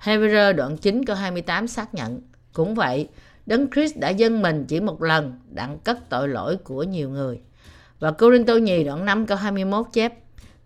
Hebrew 0.00 0.52
đoạn 0.52 0.76
9 0.76 1.04
câu 1.04 1.16
28 1.16 1.68
xác 1.68 1.94
nhận. 1.94 2.20
Cũng 2.52 2.74
vậy, 2.74 3.08
Đấng 3.46 3.70
Christ 3.70 3.96
đã 3.96 4.08
dâng 4.08 4.42
mình 4.42 4.64
chỉ 4.68 4.80
một 4.80 5.02
lần 5.02 5.40
đặng 5.50 5.78
cất 5.78 5.98
tội 6.08 6.28
lỗi 6.28 6.56
của 6.56 6.82
nhiều 6.82 7.10
người. 7.10 7.40
Và 7.98 8.10
Corinto 8.10 8.54
Nhì 8.54 8.84
đoạn 8.84 9.04
5 9.04 9.26
câu 9.26 9.36
21 9.38 9.86
chép 9.92 10.14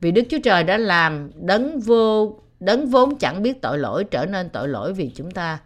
Vì 0.01 0.11
Đức 0.11 0.23
Chúa 0.31 0.39
Trời 0.45 0.65
đã 0.65 0.79
làm 0.79 1.31
đấng 1.35 1.81
vô 1.81 2.39
đấng 2.61 2.87
vốn 2.87 3.19
chẳng 3.19 3.43
biết 3.43 3.63
tội 3.63 3.79
lỗi 3.79 4.05
trở 4.05 4.27
nên 4.27 4.49
tội 4.49 4.69
lỗi 4.69 4.93
vì 4.93 5.11
chúng 5.15 5.31
ta. 5.31 5.59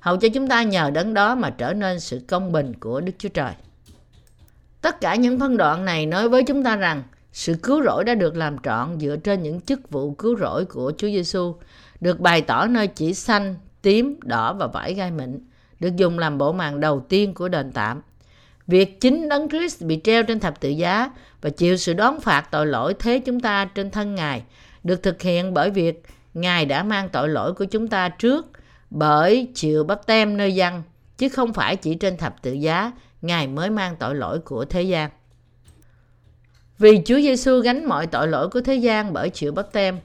Hầu 0.00 0.16
cho 0.16 0.28
chúng 0.34 0.48
ta 0.48 0.62
nhờ 0.62 0.90
đấng 0.90 1.14
đó 1.14 1.34
mà 1.34 1.50
trở 1.50 1.72
nên 1.72 2.00
sự 2.00 2.20
công 2.28 2.52
bình 2.52 2.74
của 2.80 3.00
Đức 3.00 3.12
Chúa 3.18 3.28
Trời. 3.28 3.52
Tất 4.80 5.00
cả 5.00 5.14
những 5.14 5.40
phân 5.40 5.56
đoạn 5.56 5.84
này 5.84 6.06
nói 6.06 6.28
với 6.28 6.42
chúng 6.44 6.64
ta 6.64 6.76
rằng 6.76 7.02
Sự 7.32 7.54
cứu 7.62 7.82
rỗi 7.82 8.04
đã 8.04 8.14
được 8.14 8.36
làm 8.36 8.58
trọn 8.58 9.00
dựa 9.00 9.16
trên 9.16 9.42
những 9.42 9.60
chức 9.60 9.90
vụ 9.90 10.14
cứu 10.14 10.36
rỗi 10.36 10.64
của 10.64 10.92
Chúa 10.96 11.06
Giêsu, 11.06 11.54
được 12.00 12.20
bày 12.20 12.42
tỏ 12.42 12.66
nơi 12.66 12.86
chỉ 12.86 13.14
xanh, 13.14 13.54
tím, 13.82 14.20
đỏ 14.22 14.52
và 14.52 14.66
vải 14.66 14.94
gai 14.94 15.10
mịn, 15.10 15.38
được 15.82 15.96
dùng 15.96 16.18
làm 16.18 16.38
bộ 16.38 16.52
màn 16.52 16.80
đầu 16.80 17.00
tiên 17.08 17.34
của 17.34 17.48
đền 17.48 17.72
tạm. 17.72 18.02
Việc 18.66 19.00
chính 19.00 19.28
Đấng 19.28 19.48
Christ 19.48 19.82
bị 19.82 20.00
treo 20.04 20.22
trên 20.22 20.40
thập 20.40 20.60
tự 20.60 20.68
giá 20.68 21.10
và 21.40 21.50
chịu 21.50 21.76
sự 21.76 21.94
đón 21.94 22.20
phạt 22.20 22.48
tội 22.50 22.66
lỗi 22.66 22.94
thế 22.98 23.18
chúng 23.18 23.40
ta 23.40 23.64
trên 23.64 23.90
thân 23.90 24.14
Ngài 24.14 24.42
được 24.84 25.02
thực 25.02 25.22
hiện 25.22 25.54
bởi 25.54 25.70
việc 25.70 26.02
Ngài 26.34 26.66
đã 26.66 26.82
mang 26.82 27.08
tội 27.08 27.28
lỗi 27.28 27.54
của 27.54 27.64
chúng 27.64 27.88
ta 27.88 28.08
trước 28.08 28.50
bởi 28.90 29.48
chịu 29.54 29.84
bắp 29.84 30.06
tem 30.06 30.36
nơi 30.36 30.54
dân, 30.54 30.82
chứ 31.18 31.28
không 31.28 31.52
phải 31.52 31.76
chỉ 31.76 31.94
trên 31.94 32.16
thập 32.16 32.42
tự 32.42 32.52
giá 32.52 32.92
Ngài 33.22 33.46
mới 33.46 33.70
mang 33.70 33.96
tội 33.96 34.14
lỗi 34.14 34.38
của 34.38 34.64
thế 34.64 34.82
gian. 34.82 35.10
Vì 36.78 37.02
Chúa 37.04 37.20
Giêsu 37.20 37.60
gánh 37.60 37.84
mọi 37.84 38.06
tội 38.06 38.28
lỗi 38.28 38.48
của 38.48 38.60
thế 38.60 38.74
gian 38.74 39.12
bởi 39.12 39.30
chịu 39.30 39.52
bắp 39.52 39.72
tem, 39.72 39.98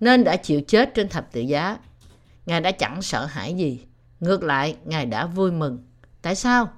nên 0.00 0.24
đã 0.24 0.36
chịu 0.36 0.60
chết 0.60 0.94
trên 0.94 1.08
thập 1.08 1.32
tự 1.32 1.40
giá. 1.40 1.76
Ngài 2.46 2.60
đã 2.60 2.70
chẳng 2.70 3.02
sợ 3.02 3.24
hãi 3.24 3.54
gì. 3.54 3.80
Ngược 4.22 4.42
lại, 4.42 4.76
Ngài 4.84 5.06
đã 5.06 5.26
vui 5.26 5.50
mừng. 5.50 5.78
Tại 6.22 6.34
sao? 6.34 6.68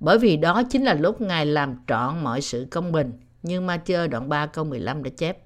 Bởi 0.00 0.18
vì 0.18 0.36
đó 0.36 0.62
chính 0.70 0.84
là 0.84 0.94
lúc 0.94 1.20
Ngài 1.20 1.46
làm 1.46 1.74
trọn 1.88 2.24
mọi 2.24 2.40
sự 2.40 2.66
công 2.70 2.92
bình, 2.92 3.12
như 3.42 3.60
Matthew 3.60 4.08
đoạn 4.08 4.28
3 4.28 4.46
câu 4.46 4.64
15 4.64 5.02
đã 5.02 5.10
chép. 5.16 5.38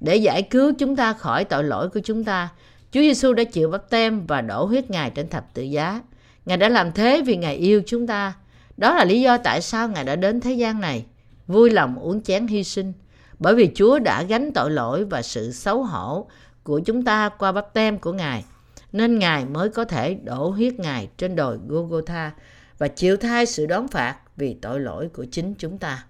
Để 0.00 0.16
giải 0.16 0.42
cứu 0.42 0.72
chúng 0.78 0.96
ta 0.96 1.12
khỏi 1.12 1.44
tội 1.44 1.64
lỗi 1.64 1.88
của 1.88 2.00
chúng 2.04 2.24
ta, 2.24 2.48
Chúa 2.92 3.00
Giêsu 3.00 3.32
đã 3.32 3.44
chịu 3.44 3.70
bắp 3.70 3.90
tem 3.90 4.26
và 4.26 4.40
đổ 4.40 4.64
huyết 4.64 4.90
Ngài 4.90 5.10
trên 5.10 5.28
thập 5.28 5.54
tự 5.54 5.62
giá. 5.62 6.00
Ngài 6.46 6.56
đã 6.56 6.68
làm 6.68 6.92
thế 6.92 7.22
vì 7.26 7.36
Ngài 7.36 7.56
yêu 7.56 7.82
chúng 7.86 8.06
ta. 8.06 8.34
Đó 8.76 8.94
là 8.94 9.04
lý 9.04 9.20
do 9.20 9.38
tại 9.38 9.62
sao 9.62 9.88
Ngài 9.88 10.04
đã 10.04 10.16
đến 10.16 10.40
thế 10.40 10.52
gian 10.52 10.80
này, 10.80 11.04
vui 11.46 11.70
lòng 11.70 11.98
uống 11.98 12.22
chén 12.22 12.46
hy 12.46 12.64
sinh. 12.64 12.92
Bởi 13.38 13.54
vì 13.54 13.70
Chúa 13.74 13.98
đã 13.98 14.22
gánh 14.22 14.52
tội 14.52 14.70
lỗi 14.70 15.04
và 15.04 15.22
sự 15.22 15.52
xấu 15.52 15.82
hổ 15.82 16.26
của 16.62 16.80
chúng 16.80 17.04
ta 17.04 17.28
qua 17.28 17.52
bắp 17.52 17.74
tem 17.74 17.98
của 17.98 18.12
Ngài, 18.12 18.44
nên 18.92 19.18
Ngài 19.18 19.44
mới 19.44 19.68
có 19.68 19.84
thể 19.84 20.14
đổ 20.14 20.50
huyết 20.50 20.74
Ngài 20.74 21.08
trên 21.16 21.36
đồi 21.36 21.58
Golgotha 21.66 22.32
và 22.78 22.88
chịu 22.88 23.16
thay 23.16 23.46
sự 23.46 23.66
đón 23.66 23.88
phạt 23.88 24.16
vì 24.36 24.56
tội 24.62 24.80
lỗi 24.80 25.08
của 25.14 25.26
chính 25.30 25.54
chúng 25.58 25.78
ta. 25.78 26.04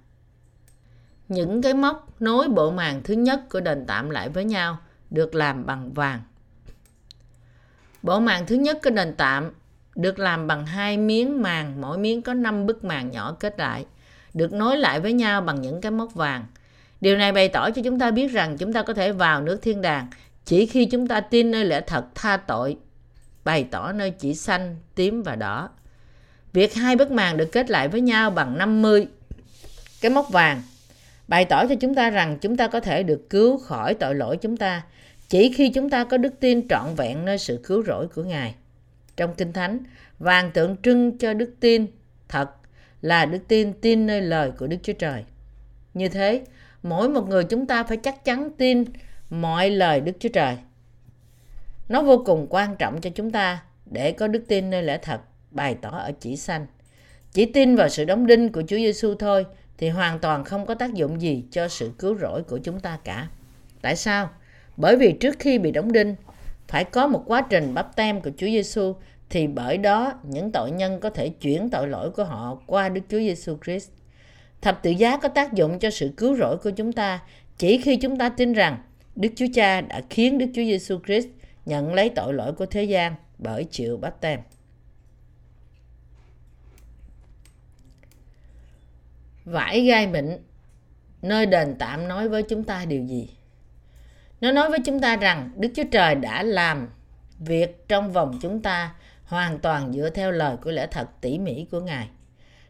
Những 1.28 1.62
cái 1.62 1.74
móc 1.74 2.22
nối 2.22 2.48
bộ 2.48 2.70
màng 2.70 3.00
thứ 3.04 3.14
nhất 3.14 3.40
của 3.50 3.60
đền 3.60 3.84
tạm 3.86 4.10
lại 4.10 4.28
với 4.28 4.44
nhau 4.44 4.78
được 5.10 5.34
làm 5.34 5.66
bằng 5.66 5.92
vàng. 5.92 6.20
Bộ 8.02 8.20
màng 8.20 8.46
thứ 8.46 8.56
nhất 8.56 8.78
của 8.84 8.90
đền 8.90 9.14
tạm 9.16 9.52
được 9.94 10.18
làm 10.18 10.46
bằng 10.46 10.66
hai 10.66 10.96
miếng 10.96 11.42
màng, 11.42 11.80
mỗi 11.80 11.98
miếng 11.98 12.22
có 12.22 12.34
5 12.34 12.66
bức 12.66 12.84
màng 12.84 13.10
nhỏ 13.10 13.36
kết 13.40 13.58
lại, 13.58 13.86
được 14.34 14.52
nối 14.52 14.76
lại 14.76 15.00
với 15.00 15.12
nhau 15.12 15.40
bằng 15.40 15.62
những 15.62 15.80
cái 15.80 15.90
móc 15.90 16.14
vàng. 16.14 16.44
Điều 17.00 17.16
này 17.16 17.32
bày 17.32 17.48
tỏ 17.48 17.70
cho 17.70 17.82
chúng 17.84 17.98
ta 17.98 18.10
biết 18.10 18.28
rằng 18.28 18.58
chúng 18.58 18.72
ta 18.72 18.82
có 18.82 18.94
thể 18.94 19.12
vào 19.12 19.42
nước 19.42 19.58
thiên 19.62 19.82
đàng 19.82 20.06
chỉ 20.46 20.66
khi 20.66 20.85
chúng 20.85 21.06
ta 21.06 21.20
tin 21.20 21.50
nơi 21.50 21.64
lẽ 21.64 21.80
thật 21.80 22.04
tha 22.14 22.37
tội, 22.37 22.76
bày 23.44 23.64
tỏ 23.70 23.92
nơi 23.92 24.11
chỉ 24.11 24.35
xanh, 24.35 24.76
tím 24.94 25.22
và 25.22 25.37
đỏ. 25.37 25.70
Việc 26.52 26.74
hai 26.74 26.96
bức 26.96 27.11
màng 27.11 27.37
được 27.37 27.52
kết 27.52 27.70
lại 27.70 27.88
với 27.88 28.00
nhau 28.00 28.30
bằng 28.30 28.59
50 28.59 29.06
cái 30.00 30.11
móc 30.11 30.30
vàng 30.30 30.62
bày 31.28 31.44
tỏ 31.44 31.66
cho 31.66 31.74
chúng 31.74 31.94
ta 31.94 32.11
rằng 32.11 32.38
chúng 32.40 32.56
ta 32.56 32.68
có 32.68 32.80
thể 32.80 33.02
được 33.02 33.30
cứu 33.30 33.59
khỏi 33.59 33.94
tội 33.94 34.14
lỗi 34.14 34.37
chúng 34.37 34.56
ta 34.56 34.82
chỉ 35.28 35.52
khi 35.52 35.68
chúng 35.68 35.90
ta 35.90 36.04
có 36.04 36.16
đức 36.16 36.40
tin 36.40 36.68
trọn 36.68 36.94
vẹn 36.96 37.24
nơi 37.24 37.38
sự 37.38 37.61
cứu 37.64 37.82
rỗi 37.82 38.09
của 38.09 38.22
Ngài. 38.22 38.54
Trong 39.16 39.35
Kinh 39.35 39.52
Thánh, 39.52 39.78
vàng 40.18 40.50
tượng 40.50 40.76
trưng 40.82 41.18
cho 41.18 41.35
đức 41.35 41.54
tin 41.61 41.87
thật 42.28 42.50
là 43.00 43.24
đức 43.24 43.38
tin 43.48 43.72
tin 43.72 44.06
nơi 44.06 44.20
lời 44.20 44.50
của 44.59 44.66
Đức 44.66 44.76
Chúa 44.82 44.92
Trời. 44.92 45.24
Như 45.94 46.09
thế, 46.09 46.44
mỗi 46.82 47.09
một 47.09 47.28
người 47.28 47.44
chúng 47.44 47.66
ta 47.66 47.85
phải 47.85 47.96
chắc 47.96 48.24
chắn 48.24 48.50
tin 48.59 48.85
mọi 49.30 49.70
lời 49.70 50.00
Đức 50.00 50.12
Chúa 50.20 50.28
Trời. 50.28 50.56
Nó 51.88 52.02
vô 52.02 52.22
cùng 52.26 52.46
quan 52.50 52.76
trọng 52.76 53.00
cho 53.00 53.10
chúng 53.10 53.30
ta 53.30 53.62
để 53.86 54.12
có 54.12 54.28
đức 54.28 54.44
tin 54.48 54.70
nơi 54.70 54.82
lẽ 54.82 54.98
thật 55.02 55.20
bày 55.50 55.76
tỏ 55.82 55.90
ở 55.90 56.12
chỉ 56.20 56.36
xanh. 56.36 56.66
Chỉ 57.32 57.46
tin 57.46 57.76
vào 57.76 57.88
sự 57.88 58.04
đóng 58.04 58.26
đinh 58.26 58.52
của 58.52 58.62
Chúa 58.62 58.76
Giêsu 58.76 59.14
thôi 59.14 59.46
thì 59.78 59.88
hoàn 59.88 60.18
toàn 60.18 60.44
không 60.44 60.66
có 60.66 60.74
tác 60.74 60.94
dụng 60.94 61.20
gì 61.20 61.44
cho 61.50 61.68
sự 61.68 61.90
cứu 61.98 62.18
rỗi 62.18 62.42
của 62.42 62.58
chúng 62.58 62.80
ta 62.80 62.98
cả. 63.04 63.28
Tại 63.82 63.96
sao? 63.96 64.30
Bởi 64.76 64.96
vì 64.96 65.12
trước 65.12 65.36
khi 65.38 65.58
bị 65.58 65.70
đóng 65.70 65.92
đinh, 65.92 66.14
phải 66.68 66.84
có 66.84 67.06
một 67.06 67.22
quá 67.26 67.42
trình 67.50 67.74
bắp 67.74 67.96
tem 67.96 68.20
của 68.20 68.30
Chúa 68.36 68.46
Giêsu 68.46 68.94
thì 69.30 69.46
bởi 69.46 69.78
đó 69.78 70.12
những 70.22 70.50
tội 70.52 70.70
nhân 70.70 71.00
có 71.00 71.10
thể 71.10 71.28
chuyển 71.28 71.70
tội 71.70 71.88
lỗi 71.88 72.10
của 72.10 72.24
họ 72.24 72.58
qua 72.66 72.88
Đức 72.88 73.00
Chúa 73.08 73.18
Giêsu 73.18 73.56
Christ. 73.64 73.90
Thập 74.60 74.82
tự 74.82 74.90
giá 74.90 75.16
có 75.16 75.28
tác 75.28 75.52
dụng 75.52 75.78
cho 75.78 75.90
sự 75.90 76.10
cứu 76.16 76.36
rỗi 76.36 76.56
của 76.56 76.70
chúng 76.70 76.92
ta 76.92 77.20
chỉ 77.58 77.78
khi 77.78 77.96
chúng 77.96 78.18
ta 78.18 78.28
tin 78.28 78.52
rằng 78.52 78.76
Đức 79.16 79.29
Chúa 79.37 79.46
Cha 79.55 79.81
đã 79.81 80.00
khiến 80.11 80.38
Đức 80.38 80.46
Chúa 80.46 80.62
Giêsu 80.62 80.98
Christ 81.07 81.29
nhận 81.66 81.94
lấy 81.94 82.11
tội 82.11 82.35
lỗi 82.35 82.52
của 82.52 82.66
thế 82.66 82.85
gian 82.85 83.14
bởi 83.38 83.64
chịu 83.70 83.96
bắp 83.96 84.20
tem. 84.20 84.40
Vải 89.44 89.81
gai 89.81 90.07
mịn, 90.07 90.38
nơi 91.22 91.46
đền 91.46 91.76
tạm 91.79 92.09
nói 92.09 92.29
với 92.29 92.42
chúng 92.42 92.64
ta 92.64 92.85
điều 92.85 93.05
gì? 93.05 93.31
Nó 94.40 94.52
nói 94.52 94.70
với 94.70 94.79
chúng 94.85 95.00
ta 95.00 95.16
rằng 95.16 95.50
Đức 95.57 95.68
Chúa 95.74 95.85
Trời 95.90 96.14
đã 96.14 96.42
làm 96.42 96.88
việc 97.38 97.88
trong 97.88 98.12
vòng 98.12 98.38
chúng 98.42 98.62
ta 98.62 98.94
hoàn 99.24 99.59
toàn 99.59 99.92
dựa 99.92 100.11
theo 100.11 100.33
lời 100.33 100.57
của 100.57 100.70
lẽ 100.70 100.87
thật 100.90 101.09
tỉ 101.20 101.38
mỉ 101.38 101.66
của 101.70 101.81
Ngài. 101.81 102.09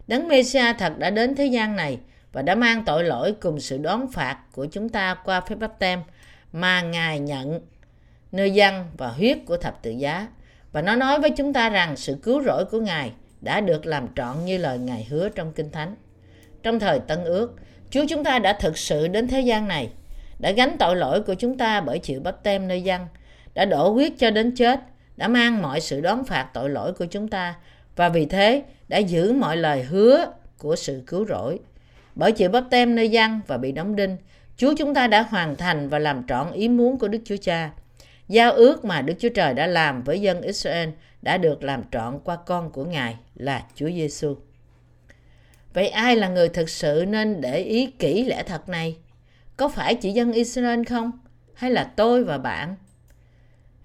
Đấng 0.07 0.29
Mêsia 0.29 0.73
thật 0.79 0.99
đã 0.99 1.11
đến 1.11 1.35
thế 1.35 1.47
gian 1.47 1.77
này 1.77 1.99
và 2.33 2.43
đã 2.43 2.55
mang 2.55 2.85
tội 2.85 3.05
lỗi 3.05 3.35
cùng 3.41 3.61
sự 3.61 3.79
đón 3.79 4.13
phạt 4.13 4.39
của 4.53 4.67
chúng 4.67 4.89
ta 4.89 5.15
qua 5.25 5.41
phép 5.41 5.55
bắp 5.55 5.79
tem 5.79 6.03
mà 6.57 6.81
Ngài 6.81 7.19
nhận 7.19 7.61
nơi 8.33 8.51
dân 8.51 8.85
và 8.97 9.09
huyết 9.09 9.38
của 9.47 9.57
thập 9.57 9.83
tự 9.83 9.90
giá. 9.90 10.29
Và 10.73 10.83
nó 10.83 10.97
nói 10.97 11.21
với 11.21 11.31
chúng 11.31 11.53
ta 11.53 11.69
rằng 11.69 11.97
sự 11.97 12.16
cứu 12.23 12.42
rỗi 12.42 12.64
của 12.64 12.81
Ngài 12.81 13.12
đã 13.40 13.61
được 13.61 13.87
làm 13.87 14.09
trọn 14.16 14.45
như 14.45 14.59
lời 14.59 14.79
Ngài 14.79 15.07
hứa 15.11 15.29
trong 15.29 15.53
Kinh 15.53 15.71
Thánh. 15.71 15.95
Trong 16.62 16.81
thời 16.81 16.99
Tân 16.99 17.25
Ước, 17.25 17.57
Chúa 17.90 18.05
chúng 18.09 18.25
ta 18.25 18.38
đã 18.38 18.53
thực 18.53 18.79
sự 18.79 19.09
đến 19.09 19.29
thế 19.29 19.40
gian 19.40 19.69
này, 19.69 19.90
đã 20.38 20.51
gánh 20.51 20.77
tội 20.79 20.97
lỗi 20.97 21.23
của 21.23 21.35
chúng 21.35 21.59
ta 21.59 21.81
bởi 21.81 21.99
chịu 21.99 22.21
bắp 22.21 22.42
tem 22.42 22.69
nơi 22.69 22.83
dân, 22.83 23.07
đã 23.55 23.64
đổ 23.64 23.90
huyết 23.90 24.12
cho 24.19 24.31
đến 24.31 24.55
chết, 24.57 24.81
đã 25.16 25.29
mang 25.29 25.62
mọi 25.62 25.81
sự 25.81 26.01
đón 26.01 26.25
phạt 26.25 26.49
tội 26.55 26.71
lỗi 26.71 26.92
của 26.92 27.07
chúng 27.07 27.29
ta 27.29 27.55
và 27.97 28.09
vì 28.09 28.27
thế 28.27 28.62
đã 28.88 28.99
giữ 28.99 29.33
mọi 29.33 29.57
lời 29.57 29.83
hứa 29.83 30.27
của 30.59 30.77
sự 30.77 31.03
cứu 31.07 31.27
rỗi. 31.27 31.59
Bởi 32.14 32.33
chịu 32.33 32.49
bắp 32.49 32.64
tem 32.71 32.95
nơi 32.95 33.09
dân 33.09 33.40
và 33.47 33.59
bị 33.59 33.73
đóng 33.73 33.97
đinh, 33.97 34.16
Chúa 34.57 34.75
chúng 34.75 34.95
ta 34.95 35.07
đã 35.07 35.23
hoàn 35.23 35.57
thành 35.57 35.88
và 35.88 35.99
làm 35.99 36.27
trọn 36.27 36.53
ý 36.53 36.69
muốn 36.69 36.99
của 36.99 37.09
Đức 37.09 37.19
Chúa 37.25 37.37
Cha. 37.37 37.71
Giao 38.29 38.53
ước 38.53 38.85
mà 38.85 39.03
Đức 39.03 39.14
Chúa 39.19 39.29
Trời 39.29 39.55
đã 39.55 39.66
làm 39.66 40.03
với 40.03 40.21
dân 40.21 40.42
Israel 40.42 40.88
đã 41.23 41.38
được 41.38 41.62
làm 41.62 41.83
trọn 41.92 42.19
qua 42.25 42.37
con 42.37 42.71
của 42.71 42.85
Ngài 42.85 43.16
là 43.35 43.64
Chúa 43.75 43.90
Giêsu. 43.90 44.37
Vậy 45.75 45.88
ai 45.88 46.16
là 46.16 46.29
người 46.29 46.49
thực 46.49 46.69
sự 46.69 47.05
nên 47.09 47.40
để 47.40 47.59
ý 47.59 47.87
kỹ 47.87 48.25
lẽ 48.25 48.42
thật 48.42 48.69
này? 48.69 48.97
Có 49.57 49.69
phải 49.69 49.95
chỉ 49.95 50.12
dân 50.12 50.33
Israel 50.33 50.85
không? 50.85 51.11
Hay 51.55 51.71
là 51.71 51.85
tôi 51.97 52.25
và 52.25 52.38
bạn? 52.38 52.75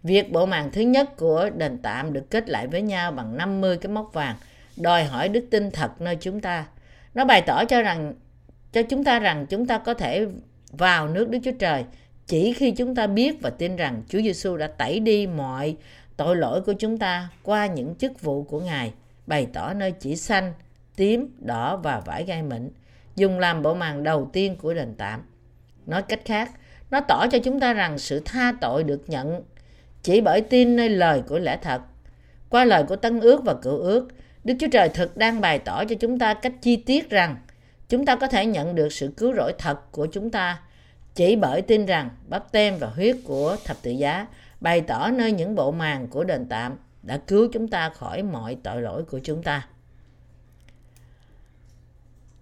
Việc 0.03 0.31
bộ 0.31 0.45
màn 0.45 0.71
thứ 0.71 0.81
nhất 0.81 1.17
của 1.17 1.49
đền 1.49 1.77
tạm 1.77 2.13
được 2.13 2.29
kết 2.29 2.49
lại 2.49 2.67
với 2.67 2.81
nhau 2.81 3.11
bằng 3.11 3.37
50 3.37 3.77
cái 3.77 3.91
móc 3.91 4.13
vàng 4.13 4.35
đòi 4.77 5.03
hỏi 5.03 5.29
đức 5.29 5.47
tin 5.51 5.71
thật 5.71 6.01
nơi 6.01 6.17
chúng 6.21 6.41
ta. 6.41 6.65
Nó 7.13 7.25
bày 7.25 7.41
tỏ 7.41 7.65
cho 7.65 7.81
rằng, 7.81 8.13
cho 8.71 8.81
chúng 8.83 9.03
ta 9.03 9.19
rằng 9.19 9.45
chúng 9.45 9.67
ta 9.67 9.77
có 9.77 9.93
thể 9.93 10.27
vào 10.71 11.07
nước 11.07 11.29
Đức 11.29 11.39
Chúa 11.43 11.51
Trời 11.59 11.85
chỉ 12.27 12.53
khi 12.53 12.71
chúng 12.71 12.95
ta 12.95 13.07
biết 13.07 13.41
và 13.41 13.49
tin 13.49 13.75
rằng 13.75 14.03
Chúa 14.09 14.21
Giêsu 14.21 14.57
đã 14.57 14.67
tẩy 14.67 14.99
đi 14.99 15.27
mọi 15.27 15.75
tội 16.17 16.35
lỗi 16.35 16.61
của 16.61 16.73
chúng 16.73 16.97
ta 16.97 17.29
qua 17.43 17.65
những 17.65 17.95
chức 17.95 18.21
vụ 18.21 18.43
của 18.43 18.59
Ngài, 18.59 18.93
bày 19.27 19.47
tỏ 19.53 19.73
nơi 19.73 19.91
chỉ 19.91 20.15
xanh, 20.15 20.53
tím, 20.95 21.35
đỏ 21.39 21.77
và 21.77 21.99
vải 21.99 22.23
gai 22.23 22.43
mịn, 22.43 22.69
dùng 23.15 23.39
làm 23.39 23.61
bộ 23.61 23.73
màn 23.73 24.03
đầu 24.03 24.29
tiên 24.33 24.55
của 24.61 24.73
đền 24.73 24.95
tạm. 24.97 25.21
Nói 25.85 26.01
cách 26.01 26.19
khác, 26.25 26.51
nó 26.91 26.99
tỏ 26.99 27.27
cho 27.31 27.39
chúng 27.39 27.59
ta 27.59 27.73
rằng 27.73 27.97
sự 27.97 28.21
tha 28.25 28.53
tội 28.61 28.83
được 28.83 29.09
nhận 29.09 29.43
chỉ 30.03 30.21
bởi 30.21 30.41
tin 30.41 30.75
nơi 30.75 30.89
lời 30.89 31.21
của 31.27 31.39
lẽ 31.39 31.57
thật. 31.61 31.81
Qua 32.49 32.65
lời 32.65 32.83
của 32.83 32.95
Tân 32.95 33.19
ước 33.19 33.43
và 33.43 33.53
Cựu 33.53 33.77
ước, 33.77 34.07
Đức 34.43 34.53
Chúa 34.59 34.67
Trời 34.71 34.89
thực 34.89 35.17
đang 35.17 35.41
bày 35.41 35.59
tỏ 35.59 35.85
cho 35.85 35.95
chúng 35.99 36.19
ta 36.19 36.33
cách 36.33 36.53
chi 36.61 36.75
tiết 36.75 37.09
rằng 37.09 37.35
chúng 37.91 38.05
ta 38.05 38.15
có 38.15 38.27
thể 38.27 38.45
nhận 38.45 38.75
được 38.75 38.93
sự 38.93 39.13
cứu 39.17 39.33
rỗi 39.33 39.53
thật 39.57 39.91
của 39.91 40.05
chúng 40.05 40.29
ta 40.29 40.61
chỉ 41.15 41.35
bởi 41.35 41.61
tin 41.61 41.85
rằng 41.85 42.09
bắp 42.27 42.51
tem 42.51 42.77
và 42.77 42.87
huyết 42.87 43.15
của 43.23 43.57
thập 43.65 43.77
tự 43.81 43.91
giá 43.91 44.27
bày 44.61 44.81
tỏ 44.81 45.09
nơi 45.11 45.31
những 45.31 45.55
bộ 45.55 45.71
màn 45.71 46.07
của 46.07 46.23
đền 46.23 46.45
tạm 46.49 46.77
đã 47.03 47.17
cứu 47.17 47.47
chúng 47.53 47.67
ta 47.67 47.89
khỏi 47.89 48.23
mọi 48.23 48.57
tội 48.63 48.81
lỗi 48.81 49.03
của 49.03 49.19
chúng 49.23 49.43
ta. 49.43 49.67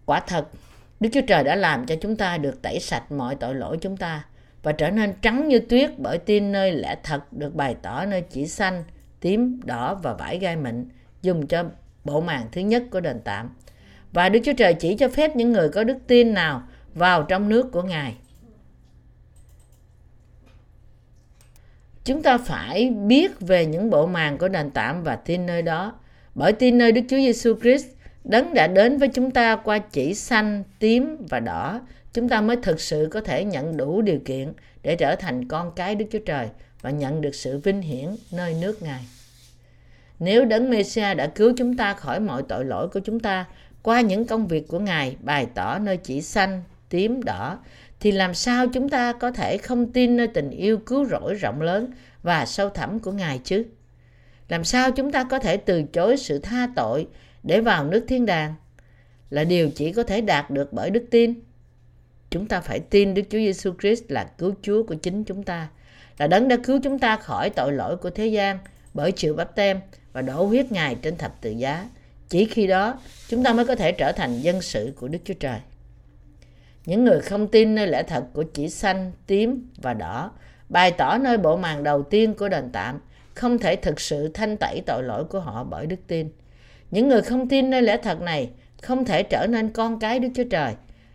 Quả 0.05 0.19
thật, 0.19 0.47
Đức 0.99 1.09
Chúa 1.13 1.21
Trời 1.27 1.43
đã 1.43 1.55
làm 1.55 1.85
cho 1.85 1.95
chúng 2.01 2.15
ta 2.15 2.37
được 2.37 2.61
tẩy 2.61 2.79
sạch 2.79 3.11
mọi 3.11 3.35
tội 3.35 3.55
lỗi 3.55 3.77
chúng 3.81 3.97
ta 3.97 4.25
và 4.63 4.71
trở 4.71 4.89
nên 4.89 5.13
trắng 5.21 5.47
như 5.47 5.59
tuyết 5.59 5.91
bởi 5.97 6.17
tin 6.17 6.51
nơi 6.51 6.71
lẽ 6.71 6.95
thật 7.03 7.33
được 7.33 7.55
bày 7.55 7.75
tỏ 7.81 8.05
nơi 8.05 8.21
chỉ 8.21 8.47
xanh, 8.47 8.83
tím, 9.19 9.61
đỏ 9.63 9.95
và 9.95 10.13
vải 10.13 10.39
gai 10.39 10.55
mịn 10.55 10.89
dùng 11.21 11.47
cho 11.47 11.63
bộ 12.03 12.21
màn 12.21 12.47
thứ 12.51 12.61
nhất 12.61 12.83
của 12.91 12.99
đền 12.99 13.21
tạm. 13.23 13.49
Và 14.13 14.29
Đức 14.29 14.39
Chúa 14.43 14.53
Trời 14.53 14.73
chỉ 14.73 14.95
cho 14.95 15.09
phép 15.09 15.35
những 15.35 15.51
người 15.51 15.69
có 15.69 15.83
đức 15.83 15.97
tin 16.07 16.33
nào 16.33 16.63
vào 16.93 17.23
trong 17.23 17.49
nước 17.49 17.71
của 17.71 17.83
Ngài. 17.83 18.15
Chúng 22.05 22.23
ta 22.23 22.37
phải 22.37 22.89
biết 22.89 23.39
về 23.39 23.65
những 23.65 23.89
bộ 23.89 24.05
màn 24.05 24.37
của 24.37 24.47
đền 24.47 24.71
tạm 24.71 25.03
và 25.03 25.15
tin 25.15 25.45
nơi 25.45 25.61
đó. 25.61 25.93
Bởi 26.35 26.53
tin 26.53 26.77
nơi 26.77 26.91
Đức 26.91 27.01
Chúa 27.09 27.17
Giêsu 27.17 27.53
Christ, 27.61 27.87
đấng 28.23 28.53
đã 28.53 28.67
đến 28.67 28.97
với 28.97 29.07
chúng 29.07 29.31
ta 29.31 29.55
qua 29.55 29.79
chỉ 29.79 30.13
xanh, 30.13 30.63
tím 30.79 31.17
và 31.29 31.39
đỏ, 31.39 31.81
chúng 32.13 32.29
ta 32.29 32.41
mới 32.41 32.55
thực 32.55 32.81
sự 32.81 33.09
có 33.11 33.21
thể 33.21 33.43
nhận 33.45 33.77
đủ 33.77 34.01
điều 34.01 34.19
kiện 34.25 34.53
để 34.83 34.95
trở 34.95 35.15
thành 35.15 35.47
con 35.47 35.71
cái 35.75 35.95
Đức 35.95 36.05
Chúa 36.11 36.19
Trời 36.25 36.47
và 36.81 36.89
nhận 36.89 37.21
được 37.21 37.35
sự 37.35 37.57
vinh 37.57 37.81
hiển 37.81 38.07
nơi 38.31 38.55
nước 38.61 38.81
Ngài. 38.81 39.01
Nếu 40.19 40.45
Đấng 40.45 40.69
Mêsia 40.69 41.13
đã 41.13 41.27
cứu 41.27 41.53
chúng 41.57 41.77
ta 41.77 41.93
khỏi 41.93 42.19
mọi 42.19 42.43
tội 42.47 42.65
lỗi 42.65 42.87
của 42.87 42.99
chúng 42.99 43.19
ta 43.19 43.45
qua 43.83 44.01
những 44.01 44.25
công 44.25 44.47
việc 44.47 44.67
của 44.67 44.79
Ngài 44.79 45.15
bày 45.21 45.47
tỏ 45.55 45.79
nơi 45.79 45.97
chỉ 45.97 46.21
xanh, 46.21 46.63
tím, 46.89 47.23
đỏ, 47.23 47.59
thì 47.99 48.11
làm 48.11 48.33
sao 48.33 48.67
chúng 48.67 48.89
ta 48.89 49.13
có 49.13 49.31
thể 49.31 49.57
không 49.57 49.91
tin 49.91 50.17
nơi 50.17 50.27
tình 50.27 50.49
yêu 50.49 50.77
cứu 50.77 51.05
rỗi 51.05 51.33
rộng 51.33 51.61
lớn 51.61 51.91
và 52.23 52.45
sâu 52.45 52.69
thẳm 52.69 52.99
của 52.99 53.11
Ngài 53.11 53.39
chứ? 53.43 53.65
Làm 54.49 54.63
sao 54.63 54.91
chúng 54.91 55.11
ta 55.11 55.23
có 55.23 55.39
thể 55.39 55.57
từ 55.57 55.83
chối 55.83 56.17
sự 56.17 56.39
tha 56.39 56.67
tội 56.75 57.07
để 57.43 57.61
vào 57.61 57.85
nước 57.85 58.05
thiên 58.07 58.25
đàng? 58.25 58.53
Là 59.29 59.43
điều 59.43 59.69
chỉ 59.75 59.91
có 59.93 60.03
thể 60.03 60.21
đạt 60.21 60.51
được 60.51 60.73
bởi 60.73 60.89
đức 60.89 61.05
tin. 61.11 61.33
Chúng 62.29 62.47
ta 62.47 62.61
phải 62.61 62.79
tin 62.79 63.13
Đức 63.13 63.21
Chúa 63.29 63.37
Giêsu 63.37 63.73
Christ 63.81 64.03
là 64.07 64.23
cứu 64.37 64.53
Chúa 64.61 64.83
của 64.83 64.95
chính 64.95 65.23
chúng 65.23 65.43
ta, 65.43 65.67
là 66.17 66.27
đấng 66.27 66.47
đã 66.47 66.57
cứu 66.63 66.79
chúng 66.83 66.99
ta 66.99 67.17
khỏi 67.17 67.49
tội 67.49 67.73
lỗi 67.73 67.97
của 67.97 68.09
thế 68.09 68.27
gian 68.27 68.59
bởi 68.93 69.11
chịu 69.11 69.33
bắp 69.33 69.55
tem 69.55 69.79
và 70.13 70.21
đổ 70.21 70.45
huyết 70.45 70.71
Ngài 70.71 70.95
trên 70.95 71.17
thập 71.17 71.41
tự 71.41 71.51
giá. 71.51 71.89
Chỉ 72.29 72.45
khi 72.45 72.67
đó, 72.67 72.99
chúng 73.27 73.43
ta 73.43 73.53
mới 73.53 73.65
có 73.65 73.75
thể 73.75 73.91
trở 73.91 74.11
thành 74.11 74.41
dân 74.41 74.61
sự 74.61 74.93
của 74.99 75.07
Đức 75.07 75.19
Chúa 75.25 75.33
Trời. 75.33 75.59
Những 76.85 77.05
người 77.05 77.21
không 77.21 77.47
tin 77.47 77.75
nơi 77.75 77.87
lẽ 77.87 78.03
thật 78.03 78.23
của 78.33 78.43
chỉ 78.53 78.69
xanh, 78.69 79.11
tím 79.27 79.69
và 79.77 79.93
đỏ, 79.93 80.31
bày 80.69 80.91
tỏ 80.91 81.17
nơi 81.17 81.37
bộ 81.37 81.57
màn 81.57 81.83
đầu 81.83 82.03
tiên 82.03 82.33
của 82.33 82.49
đền 82.49 82.69
tạm, 82.73 82.99
không 83.33 83.57
thể 83.57 83.75
thực 83.75 83.99
sự 83.99 84.27
thanh 84.33 84.57
tẩy 84.57 84.81
tội 84.85 85.03
lỗi 85.03 85.23
của 85.25 85.39
họ 85.39 85.63
bởi 85.63 85.85
đức 85.85 85.99
tin. 86.07 86.29
Những 86.91 87.07
người 87.07 87.21
không 87.21 87.49
tin 87.49 87.69
nơi 87.69 87.81
lẽ 87.81 87.97
thật 87.97 88.21
này 88.21 88.49
không 88.81 89.05
thể 89.05 89.23
trở 89.23 89.47
nên 89.49 89.69
con 89.69 89.99
cái 89.99 90.19
Đức 90.19 90.29
Chúa 90.35 90.43
Trời. 90.43 90.73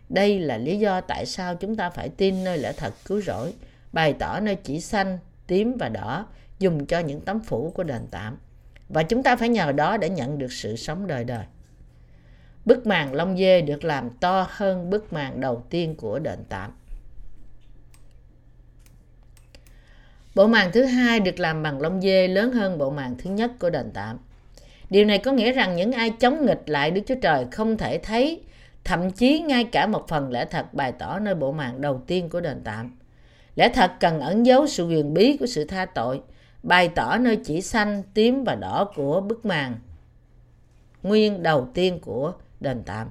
Đây 0.09 0.39
là 0.39 0.57
lý 0.57 0.79
do 0.79 1.01
tại 1.01 1.25
sao 1.25 1.55
chúng 1.55 1.75
ta 1.75 1.89
phải 1.89 2.09
tin 2.09 2.43
nơi 2.43 2.57
lẽ 2.57 2.71
thật 2.77 2.93
cứu 3.05 3.21
rỗi, 3.21 3.53
bày 3.93 4.13
tỏ 4.13 4.39
nơi 4.39 4.55
chỉ 4.55 4.81
xanh, 4.81 5.17
tím 5.47 5.77
và 5.77 5.89
đỏ, 5.89 6.25
dùng 6.59 6.85
cho 6.85 6.99
những 6.99 7.21
tấm 7.21 7.39
phủ 7.39 7.71
của 7.75 7.83
đền 7.83 8.01
tạm. 8.11 8.37
Và 8.89 9.03
chúng 9.03 9.23
ta 9.23 9.35
phải 9.35 9.49
nhờ 9.49 9.71
đó 9.71 9.97
để 9.97 10.09
nhận 10.09 10.37
được 10.37 10.53
sự 10.53 10.75
sống 10.75 11.07
đời 11.07 11.23
đời. 11.23 11.45
Bức 12.65 12.87
màn 12.87 13.13
lông 13.13 13.37
dê 13.37 13.61
được 13.61 13.83
làm 13.83 14.09
to 14.09 14.47
hơn 14.49 14.89
bức 14.89 15.13
màn 15.13 15.41
đầu 15.41 15.63
tiên 15.69 15.95
của 15.95 16.19
đền 16.19 16.39
tạm. 16.49 16.71
Bộ 20.35 20.47
màn 20.47 20.71
thứ 20.71 20.85
hai 20.85 21.19
được 21.19 21.39
làm 21.39 21.63
bằng 21.63 21.81
lông 21.81 22.01
dê 22.01 22.27
lớn 22.27 22.51
hơn 22.51 22.77
bộ 22.77 22.89
màn 22.89 23.15
thứ 23.17 23.29
nhất 23.29 23.51
của 23.59 23.69
đền 23.69 23.91
tạm. 23.93 24.17
Điều 24.89 25.05
này 25.05 25.17
có 25.17 25.31
nghĩa 25.31 25.51
rằng 25.51 25.75
những 25.75 25.91
ai 25.91 26.09
chống 26.09 26.45
nghịch 26.45 26.61
lại 26.65 26.91
Đức 26.91 27.01
Chúa 27.07 27.15
Trời 27.21 27.45
không 27.51 27.77
thể 27.77 27.97
thấy, 27.97 28.41
thậm 28.83 29.11
chí 29.11 29.39
ngay 29.39 29.63
cả 29.63 29.87
một 29.87 30.07
phần 30.07 30.31
lẽ 30.31 30.45
thật 30.45 30.73
bày 30.73 30.91
tỏ 30.91 31.19
nơi 31.19 31.35
bộ 31.35 31.51
màn 31.51 31.81
đầu 31.81 32.01
tiên 32.07 32.29
của 32.29 32.41
đền 32.41 32.61
tạm. 32.63 32.97
Lẽ 33.55 33.69
thật 33.69 33.91
cần 33.99 34.19
ẩn 34.19 34.45
giấu 34.45 34.67
sự 34.67 34.87
quyền 34.87 35.13
bí 35.13 35.37
của 35.37 35.45
sự 35.45 35.65
tha 35.65 35.85
tội, 35.85 36.21
bày 36.65 36.89
tỏ 36.89 37.17
nơi 37.17 37.39
chỉ 37.43 37.61
xanh, 37.61 38.03
tím 38.13 38.43
và 38.43 38.55
đỏ 38.55 38.91
của 38.95 39.21
bức 39.21 39.45
màn 39.45 39.75
nguyên 41.03 41.43
đầu 41.43 41.67
tiên 41.73 41.99
của 41.99 42.33
đền 42.59 42.83
tạm. 42.85 43.07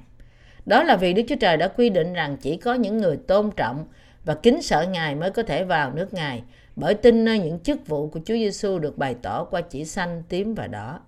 Đó 0.67 0.83
là 0.83 0.97
vì 0.97 1.13
Đức 1.13 1.23
Chúa 1.29 1.37
Trời 1.41 1.57
đã 1.57 1.69
quy 1.69 1.91
định 1.91 2.13
rằng 2.13 2.37
chỉ 2.37 2.57
có 2.57 2.75
những 2.75 2.99
người 2.99 3.17
tôn 3.17 3.51
trọng 3.57 3.85
và 4.25 4.35
kính 4.35 4.63
sợ 4.63 4.87
Ngài 4.91 5.15
mới 5.15 5.31
có 5.31 5.43
thể 5.43 5.65
vào 5.65 5.93
nước 5.93 6.15
Ngài, 6.15 6.43
bởi 6.77 6.95
tin 6.95 7.25
nơi 7.25 7.39
những 7.39 7.61
chức 7.61 7.87
vụ 7.87 8.09
của 8.09 8.21
Chúa 8.25 8.35
Giêsu 8.35 8.79
được 8.79 8.99
bày 8.99 9.15
tỏ 9.23 9.45
qua 9.45 9.61
chỉ 9.61 9.85
xanh, 9.85 10.23
tím 10.29 10.55
và 10.55 10.67
đỏ. 10.67 11.01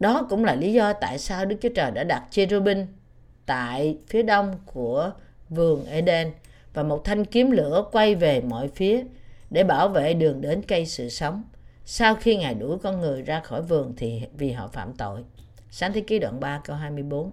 Đó 0.00 0.26
cũng 0.30 0.44
là 0.44 0.54
lý 0.54 0.72
do 0.72 0.92
tại 0.92 1.18
sao 1.18 1.44
Đức 1.44 1.56
Chúa 1.60 1.68
Trời 1.74 1.90
đã 1.90 2.04
đặt 2.04 2.22
cherubin 2.30 2.86
tại 3.46 3.98
phía 4.06 4.22
đông 4.22 4.58
của 4.66 5.10
vườn 5.48 5.86
Eden 5.86 6.32
và 6.74 6.82
một 6.82 7.04
thanh 7.04 7.24
kiếm 7.24 7.50
lửa 7.50 7.84
quay 7.92 8.14
về 8.14 8.40
mọi 8.40 8.68
phía 8.68 9.04
để 9.50 9.64
bảo 9.64 9.88
vệ 9.88 10.14
đường 10.14 10.40
đến 10.40 10.62
cây 10.62 10.86
sự 10.86 11.08
sống. 11.08 11.42
Sau 11.84 12.14
khi 12.14 12.36
Ngài 12.36 12.54
đuổi 12.54 12.78
con 12.78 13.00
người 13.00 13.22
ra 13.22 13.40
khỏi 13.40 13.62
vườn 13.62 13.94
thì 13.96 14.22
vì 14.38 14.52
họ 14.52 14.68
phạm 14.68 14.92
tội. 14.92 15.20
Sáng 15.70 15.92
thế 15.92 16.00
ký 16.00 16.18
đoạn 16.18 16.40
3 16.40 16.60
câu 16.64 16.76
24 16.76 17.30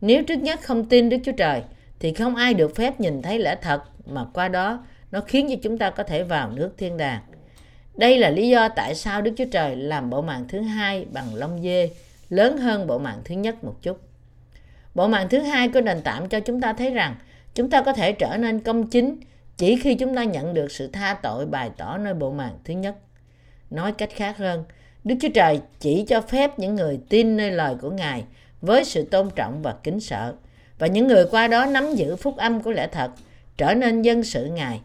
Nếu 0.00 0.24
trước 0.24 0.38
nhất 0.38 0.60
không 0.62 0.88
tin 0.88 1.08
Đức 1.08 1.16
Chúa 1.24 1.32
Trời, 1.32 1.62
thì 1.98 2.14
không 2.14 2.36
ai 2.36 2.54
được 2.54 2.76
phép 2.76 3.00
nhìn 3.00 3.22
thấy 3.22 3.38
lẽ 3.38 3.56
thật, 3.62 3.82
mà 4.06 4.24
qua 4.34 4.48
đó 4.48 4.84
nó 5.10 5.20
khiến 5.20 5.46
cho 5.48 5.54
chúng 5.62 5.78
ta 5.78 5.90
có 5.90 6.02
thể 6.02 6.22
vào 6.22 6.50
nước 6.50 6.70
thiên 6.78 6.96
đàng. 6.96 7.22
Đây 7.94 8.18
là 8.18 8.30
lý 8.30 8.48
do 8.48 8.68
tại 8.68 8.94
sao 8.94 9.22
Đức 9.22 9.32
Chúa 9.36 9.44
Trời 9.52 9.76
làm 9.76 10.10
bộ 10.10 10.22
màn 10.22 10.48
thứ 10.48 10.60
hai 10.60 11.06
bằng 11.12 11.34
lông 11.34 11.62
dê, 11.62 11.90
lớn 12.28 12.56
hơn 12.56 12.86
bộ 12.86 12.98
màn 12.98 13.18
thứ 13.24 13.34
nhất 13.34 13.64
một 13.64 13.74
chút. 13.82 14.00
Bộ 14.94 15.08
màn 15.08 15.28
thứ 15.28 15.38
hai 15.38 15.68
có 15.68 15.80
nền 15.80 16.02
tảng 16.02 16.28
cho 16.28 16.40
chúng 16.40 16.60
ta 16.60 16.72
thấy 16.72 16.90
rằng, 16.90 17.16
chúng 17.54 17.70
ta 17.70 17.82
có 17.82 17.92
thể 17.92 18.12
trở 18.12 18.36
nên 18.36 18.60
công 18.60 18.86
chính 18.86 19.16
chỉ 19.56 19.76
khi 19.76 19.94
chúng 19.94 20.14
ta 20.14 20.24
nhận 20.24 20.54
được 20.54 20.72
sự 20.72 20.86
tha 20.86 21.14
tội 21.22 21.46
bày 21.46 21.70
tỏ 21.76 21.98
nơi 21.98 22.14
bộ 22.14 22.30
màn 22.30 22.58
thứ 22.64 22.74
nhất. 22.74 22.96
Nói 23.70 23.92
cách 23.92 24.10
khác 24.14 24.38
hơn, 24.38 24.64
Đức 25.04 25.14
Chúa 25.22 25.28
Trời 25.34 25.60
chỉ 25.80 26.04
cho 26.08 26.20
phép 26.20 26.58
những 26.58 26.74
người 26.74 27.00
tin 27.08 27.36
nơi 27.36 27.50
lời 27.50 27.74
của 27.80 27.90
Ngài 27.90 28.24
với 28.60 28.84
sự 28.84 29.04
tôn 29.04 29.30
trọng 29.30 29.62
và 29.62 29.74
kính 29.82 30.00
sợ 30.00 30.34
và 30.78 30.86
những 30.86 31.08
người 31.08 31.26
qua 31.30 31.48
đó 31.48 31.66
nắm 31.66 31.94
giữ 31.94 32.16
phúc 32.16 32.36
âm 32.36 32.62
của 32.62 32.70
lẽ 32.70 32.86
thật 32.92 33.10
trở 33.56 33.74
nên 33.74 34.02
dân 34.02 34.22
sự 34.22 34.46
Ngài. 34.46 34.80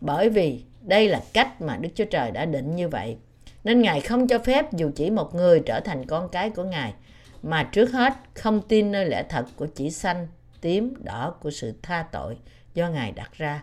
Bởi 0.00 0.28
vì 0.28 0.64
đây 0.80 1.08
là 1.08 1.20
cách 1.32 1.62
mà 1.62 1.76
Đức 1.76 1.88
Chúa 1.94 2.04
Trời 2.04 2.30
đã 2.30 2.44
định 2.44 2.76
như 2.76 2.88
vậy. 2.88 3.16
Nên 3.64 3.82
Ngài 3.82 4.00
không 4.00 4.28
cho 4.28 4.38
phép 4.38 4.72
dù 4.72 4.90
chỉ 4.94 5.10
một 5.10 5.34
người 5.34 5.60
trở 5.66 5.80
thành 5.80 6.06
con 6.06 6.28
cái 6.28 6.50
của 6.50 6.64
Ngài 6.64 6.94
mà 7.42 7.68
trước 7.72 7.92
hết 7.92 8.12
không 8.34 8.60
tin 8.60 8.92
nơi 8.92 9.06
lẽ 9.06 9.22
thật 9.28 9.44
của 9.56 9.66
chỉ 9.74 9.90
xanh, 9.90 10.28
tím, 10.60 10.94
đỏ 11.04 11.34
của 11.40 11.50
sự 11.50 11.74
tha 11.82 12.04
tội 12.12 12.36
do 12.74 12.88
Ngài 12.88 13.12
đặt 13.12 13.30
ra. 13.32 13.62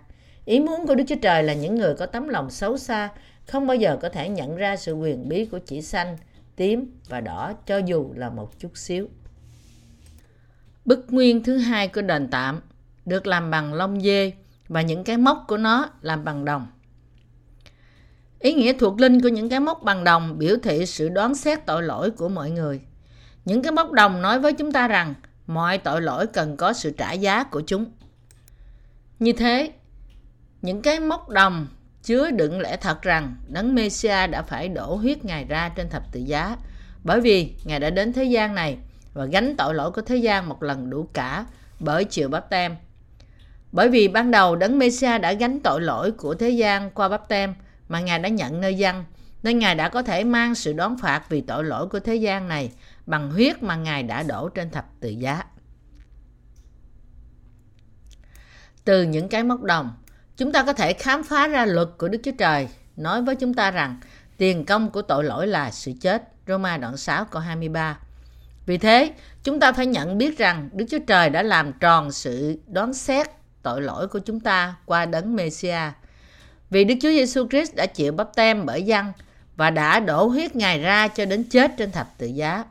Ý 0.49 0.59
muốn 0.59 0.87
của 0.87 0.95
Đức 0.95 1.03
Chúa 1.07 1.15
Trời 1.21 1.43
là 1.43 1.53
những 1.53 1.75
người 1.75 1.95
có 1.95 2.05
tấm 2.05 2.27
lòng 2.27 2.49
xấu 2.49 2.77
xa 2.77 3.09
không 3.47 3.67
bao 3.67 3.75
giờ 3.75 3.97
có 4.01 4.09
thể 4.09 4.29
nhận 4.29 4.55
ra 4.55 4.75
sự 4.75 4.93
quyền 4.93 5.29
bí 5.29 5.45
của 5.45 5.59
chỉ 5.65 5.81
xanh, 5.81 6.17
tím 6.55 6.91
và 7.09 7.21
đỏ 7.21 7.53
cho 7.65 7.77
dù 7.77 8.11
là 8.15 8.29
một 8.29 8.59
chút 8.59 8.77
xíu. 8.77 9.07
Bức 10.85 11.13
nguyên 11.13 11.43
thứ 11.43 11.57
hai 11.57 11.87
của 11.87 12.01
đền 12.01 12.27
tạm 12.27 12.61
được 13.05 13.27
làm 13.27 13.51
bằng 13.51 13.73
lông 13.73 14.01
dê 14.01 14.33
và 14.67 14.81
những 14.81 15.03
cái 15.03 15.17
móc 15.17 15.45
của 15.47 15.57
nó 15.57 15.89
làm 16.01 16.23
bằng 16.23 16.45
đồng. 16.45 16.67
Ý 18.39 18.53
nghĩa 18.53 18.73
thuộc 18.73 18.99
linh 18.99 19.21
của 19.21 19.29
những 19.29 19.49
cái 19.49 19.59
móc 19.59 19.83
bằng 19.83 20.03
đồng 20.03 20.37
biểu 20.37 20.55
thị 20.63 20.85
sự 20.85 21.09
đoán 21.09 21.35
xét 21.35 21.65
tội 21.65 21.83
lỗi 21.83 22.11
của 22.11 22.29
mọi 22.29 22.51
người. 22.51 22.81
Những 23.45 23.61
cái 23.61 23.71
móc 23.71 23.91
đồng 23.91 24.21
nói 24.21 24.39
với 24.39 24.53
chúng 24.53 24.71
ta 24.71 24.87
rằng 24.87 25.13
mọi 25.47 25.77
tội 25.77 26.01
lỗi 26.01 26.27
cần 26.27 26.57
có 26.57 26.73
sự 26.73 26.91
trả 26.97 27.11
giá 27.11 27.43
của 27.43 27.61
chúng. 27.67 27.85
Như 29.19 29.33
thế, 29.33 29.71
những 30.61 30.81
cái 30.81 30.99
móc 30.99 31.29
đồng 31.29 31.67
chứa 32.03 32.31
đựng 32.31 32.59
lẽ 32.59 32.77
thật 32.77 33.01
rằng 33.01 33.35
đấng 33.47 33.75
Messia 33.75 34.27
đã 34.27 34.41
phải 34.41 34.69
đổ 34.69 34.95
huyết 34.95 35.25
Ngài 35.25 35.45
ra 35.45 35.69
trên 35.69 35.89
thập 35.89 36.11
tự 36.11 36.19
giá 36.19 36.57
bởi 37.03 37.21
vì 37.21 37.53
Ngài 37.63 37.79
đã 37.79 37.89
đến 37.89 38.13
thế 38.13 38.23
gian 38.23 38.55
này 38.55 38.77
và 39.13 39.25
gánh 39.25 39.55
tội 39.57 39.73
lỗi 39.73 39.91
của 39.91 40.01
thế 40.01 40.15
gian 40.15 40.49
một 40.49 40.63
lần 40.63 40.89
đủ 40.89 41.07
cả 41.13 41.45
bởi 41.79 42.05
chịu 42.05 42.29
bắp 42.29 42.49
tem. 42.49 42.75
Bởi 43.71 43.89
vì 43.89 44.07
ban 44.07 44.31
đầu 44.31 44.55
đấng 44.55 44.79
Messia 44.79 45.17
đã 45.17 45.33
gánh 45.33 45.59
tội 45.63 45.81
lỗi 45.81 46.11
của 46.11 46.35
thế 46.35 46.49
gian 46.49 46.91
qua 46.91 47.09
bắp 47.09 47.27
tem 47.27 47.53
mà 47.89 47.99
Ngài 47.99 48.19
đã 48.19 48.29
nhận 48.29 48.61
nơi 48.61 48.75
dân 48.75 49.05
nên 49.43 49.59
Ngài 49.59 49.75
đã 49.75 49.89
có 49.89 50.03
thể 50.03 50.23
mang 50.23 50.55
sự 50.55 50.73
đón 50.73 50.97
phạt 50.97 51.29
vì 51.29 51.41
tội 51.41 51.63
lỗi 51.63 51.87
của 51.87 51.99
thế 51.99 52.15
gian 52.15 52.47
này 52.47 52.71
bằng 53.05 53.31
huyết 53.31 53.63
mà 53.63 53.75
Ngài 53.75 54.03
đã 54.03 54.23
đổ 54.23 54.49
trên 54.49 54.69
thập 54.69 54.85
tự 54.99 55.09
giá. 55.09 55.43
Từ 58.85 59.03
những 59.03 59.29
cái 59.29 59.43
móc 59.43 59.61
đồng, 59.61 59.91
Chúng 60.39 60.51
ta 60.51 60.63
có 60.63 60.73
thể 60.73 60.93
khám 60.93 61.23
phá 61.23 61.47
ra 61.47 61.65
luật 61.65 61.87
của 61.97 62.07
Đức 62.07 62.19
Chúa 62.23 62.31
Trời 62.31 62.67
nói 62.97 63.21
với 63.21 63.35
chúng 63.35 63.53
ta 63.53 63.71
rằng 63.71 63.99
tiền 64.37 64.65
công 64.65 64.91
của 64.91 65.01
tội 65.01 65.23
lỗi 65.23 65.47
là 65.47 65.71
sự 65.71 65.91
chết. 66.01 66.23
Roma 66.47 66.77
đoạn 66.77 66.97
6 66.97 67.25
câu 67.25 67.41
23. 67.41 67.97
Vì 68.65 68.77
thế, 68.77 69.13
chúng 69.43 69.59
ta 69.59 69.71
phải 69.71 69.85
nhận 69.85 70.17
biết 70.17 70.37
rằng 70.37 70.69
Đức 70.73 70.85
Chúa 70.89 70.99
Trời 71.07 71.29
đã 71.29 71.43
làm 71.43 71.73
tròn 71.73 72.11
sự 72.11 72.59
đoán 72.67 72.93
xét 72.93 73.27
tội 73.61 73.81
lỗi 73.81 74.07
của 74.07 74.19
chúng 74.19 74.39
ta 74.39 74.75
qua 74.85 75.05
đấng 75.05 75.35
messiah 75.35 75.93
Vì 76.69 76.83
Đức 76.83 76.95
Chúa 77.01 77.09
Giêsu 77.09 77.47
Christ 77.47 77.75
đã 77.75 77.85
chịu 77.85 78.11
bắp 78.11 78.35
tem 78.35 78.65
bởi 78.65 78.83
dân 78.83 79.05
và 79.55 79.69
đã 79.69 79.99
đổ 79.99 80.25
huyết 80.27 80.55
Ngài 80.55 80.79
ra 80.79 81.07
cho 81.07 81.25
đến 81.25 81.43
chết 81.43 81.71
trên 81.77 81.91
thập 81.91 82.17
tự 82.17 82.27
giá. 82.27 82.63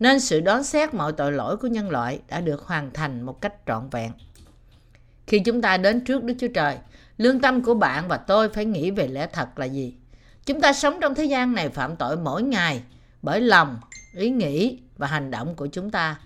Nên 0.00 0.20
sự 0.20 0.40
đoán 0.40 0.64
xét 0.64 0.94
mọi 0.94 1.12
tội 1.12 1.32
lỗi 1.32 1.56
của 1.56 1.68
nhân 1.68 1.90
loại 1.90 2.20
đã 2.28 2.40
được 2.40 2.62
hoàn 2.66 2.90
thành 2.90 3.22
một 3.22 3.40
cách 3.40 3.54
trọn 3.66 3.88
vẹn. 3.90 4.12
Khi 5.26 5.38
chúng 5.38 5.62
ta 5.62 5.76
đến 5.76 6.04
trước 6.04 6.24
Đức 6.24 6.34
Chúa 6.38 6.48
Trời, 6.54 6.76
Lương 7.18 7.40
tâm 7.40 7.62
của 7.62 7.74
bạn 7.74 8.08
và 8.08 8.16
tôi 8.16 8.48
phải 8.48 8.64
nghĩ 8.64 8.90
về 8.90 9.08
lẽ 9.08 9.26
thật 9.32 9.58
là 9.58 9.66
gì? 9.66 9.94
Chúng 10.46 10.60
ta 10.60 10.72
sống 10.72 10.98
trong 11.00 11.14
thế 11.14 11.24
gian 11.24 11.52
này 11.54 11.68
phạm 11.68 11.96
tội 11.96 12.16
mỗi 12.16 12.42
ngày 12.42 12.82
bởi 13.22 13.40
lòng, 13.40 13.78
ý 14.14 14.30
nghĩ 14.30 14.78
và 14.96 15.06
hành 15.06 15.30
động 15.30 15.54
của 15.54 15.66
chúng 15.66 15.90
ta. 15.90 16.20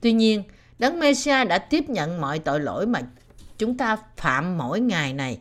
Tuy 0.00 0.12
nhiên, 0.12 0.42
Đấng 0.78 1.00
Mêsia 1.00 1.44
đã 1.44 1.58
tiếp 1.58 1.88
nhận 1.88 2.20
mọi 2.20 2.38
tội 2.38 2.60
lỗi 2.60 2.86
mà 2.86 3.00
chúng 3.58 3.76
ta 3.76 3.96
phạm 4.16 4.58
mỗi 4.58 4.80
ngày 4.80 5.12
này. 5.12 5.38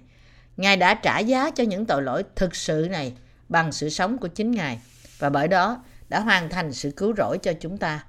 Ngài 0.57 0.77
đã 0.77 0.93
trả 0.93 1.19
giá 1.19 1.51
cho 1.51 1.63
những 1.63 1.85
tội 1.85 2.01
lỗi 2.01 2.23
thực 2.35 2.55
sự 2.55 2.87
này 2.91 3.13
bằng 3.49 3.71
sự 3.71 3.89
sống 3.89 4.17
của 4.17 4.27
chính 4.27 4.51
Ngài 4.51 4.79
và 5.19 5.29
bởi 5.29 5.47
đó 5.47 5.83
đã 6.09 6.19
hoàn 6.19 6.49
thành 6.49 6.73
sự 6.73 6.91
cứu 6.91 7.13
rỗi 7.17 7.37
cho 7.37 7.53
chúng 7.59 7.77
ta. 7.77 8.05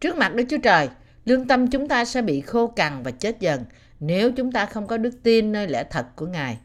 Trước 0.00 0.16
mặt 0.16 0.34
Đức 0.34 0.44
Chúa 0.50 0.58
Trời, 0.62 0.88
lương 1.24 1.48
tâm 1.48 1.70
chúng 1.70 1.88
ta 1.88 2.04
sẽ 2.04 2.22
bị 2.22 2.40
khô 2.40 2.66
cằn 2.66 3.02
và 3.02 3.10
chết 3.10 3.40
dần 3.40 3.64
nếu 4.00 4.32
chúng 4.32 4.52
ta 4.52 4.66
không 4.66 4.86
có 4.86 4.96
đức 4.96 5.22
tin 5.22 5.52
nơi 5.52 5.68
lẽ 5.68 5.84
thật 5.90 6.06
của 6.16 6.26
Ngài. 6.26 6.58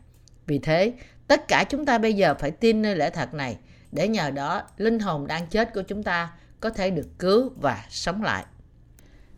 Vì 0.48 0.60
thế, 0.60 0.94
tất 1.28 1.48
cả 1.48 1.64
chúng 1.70 1.86
ta 1.86 1.98
bây 1.98 2.14
giờ 2.14 2.36
phải 2.40 2.52
tin 2.52 2.82
nơi 2.82 2.96
lẽ 2.96 3.10
thật 3.10 3.34
này 3.34 3.58
để 3.92 4.08
nhờ 4.08 4.32
đó 4.32 4.64
linh 4.78 5.00
hồn 5.00 5.28
đang 5.28 5.48
chết 5.48 5.74
của 5.74 5.82
chúng 5.82 6.04
ta 6.04 6.32
có 6.60 6.70
thể 6.70 6.90
được 6.90 7.08
cứu 7.20 7.52
và 7.62 7.84
sống 7.90 8.24
lại. 8.24 8.46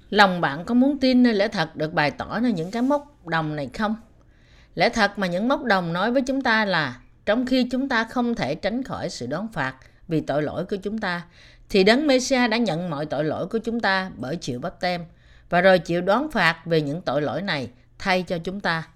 Lòng 0.10 0.42
bạn 0.42 0.66
có 0.66 0.74
muốn 0.74 1.00
tin 1.00 1.24
nơi 1.24 1.34
lẽ 1.34 1.48
thật 1.48 1.76
được 1.76 1.94
bày 1.94 2.12
tỏ 2.12 2.40
nơi 2.40 2.52
những 2.52 2.72
cái 2.72 2.82
mốc 2.82 3.28
đồng 3.28 3.56
này 3.56 3.70
không? 3.74 3.96
Lẽ 4.76 4.90
thật 4.90 5.20
mà 5.20 5.28
những 5.28 5.48
mốc 5.48 5.64
đồng 5.64 5.94
nói 5.94 6.12
với 6.12 6.22
chúng 6.22 6.42
ta 6.42 6.66
là 6.66 7.00
trong 7.26 7.46
khi 7.46 7.68
chúng 7.72 7.90
ta 7.90 8.04
không 8.04 8.36
thể 8.36 8.56
tránh 8.56 8.84
khỏi 8.84 9.10
sự 9.10 9.28
đón 9.28 9.48
phạt 9.54 9.76
vì 10.08 10.22
tội 10.22 10.44
lỗi 10.44 10.66
của 10.66 10.76
chúng 10.76 10.98
ta, 10.98 11.22
thì 11.70 11.84
Đấng 11.84 12.08
Mêsia 12.08 12.48
đã 12.48 12.58
nhận 12.58 12.90
mọi 12.90 13.06
tội 13.06 13.24
lỗi 13.24 13.48
của 13.48 13.58
chúng 13.58 13.80
ta 13.80 14.12
bởi 14.16 14.36
chịu 14.36 14.60
bắp 14.60 14.80
tem 14.80 15.06
và 15.50 15.62
rồi 15.62 15.80
chịu 15.80 16.02
đón 16.02 16.32
phạt 16.32 16.66
về 16.66 16.82
những 16.82 17.02
tội 17.02 17.22
lỗi 17.22 17.42
này 17.42 17.70
thay 18.04 18.24
cho 18.24 18.38
chúng 18.38 18.60
ta. 18.60 18.88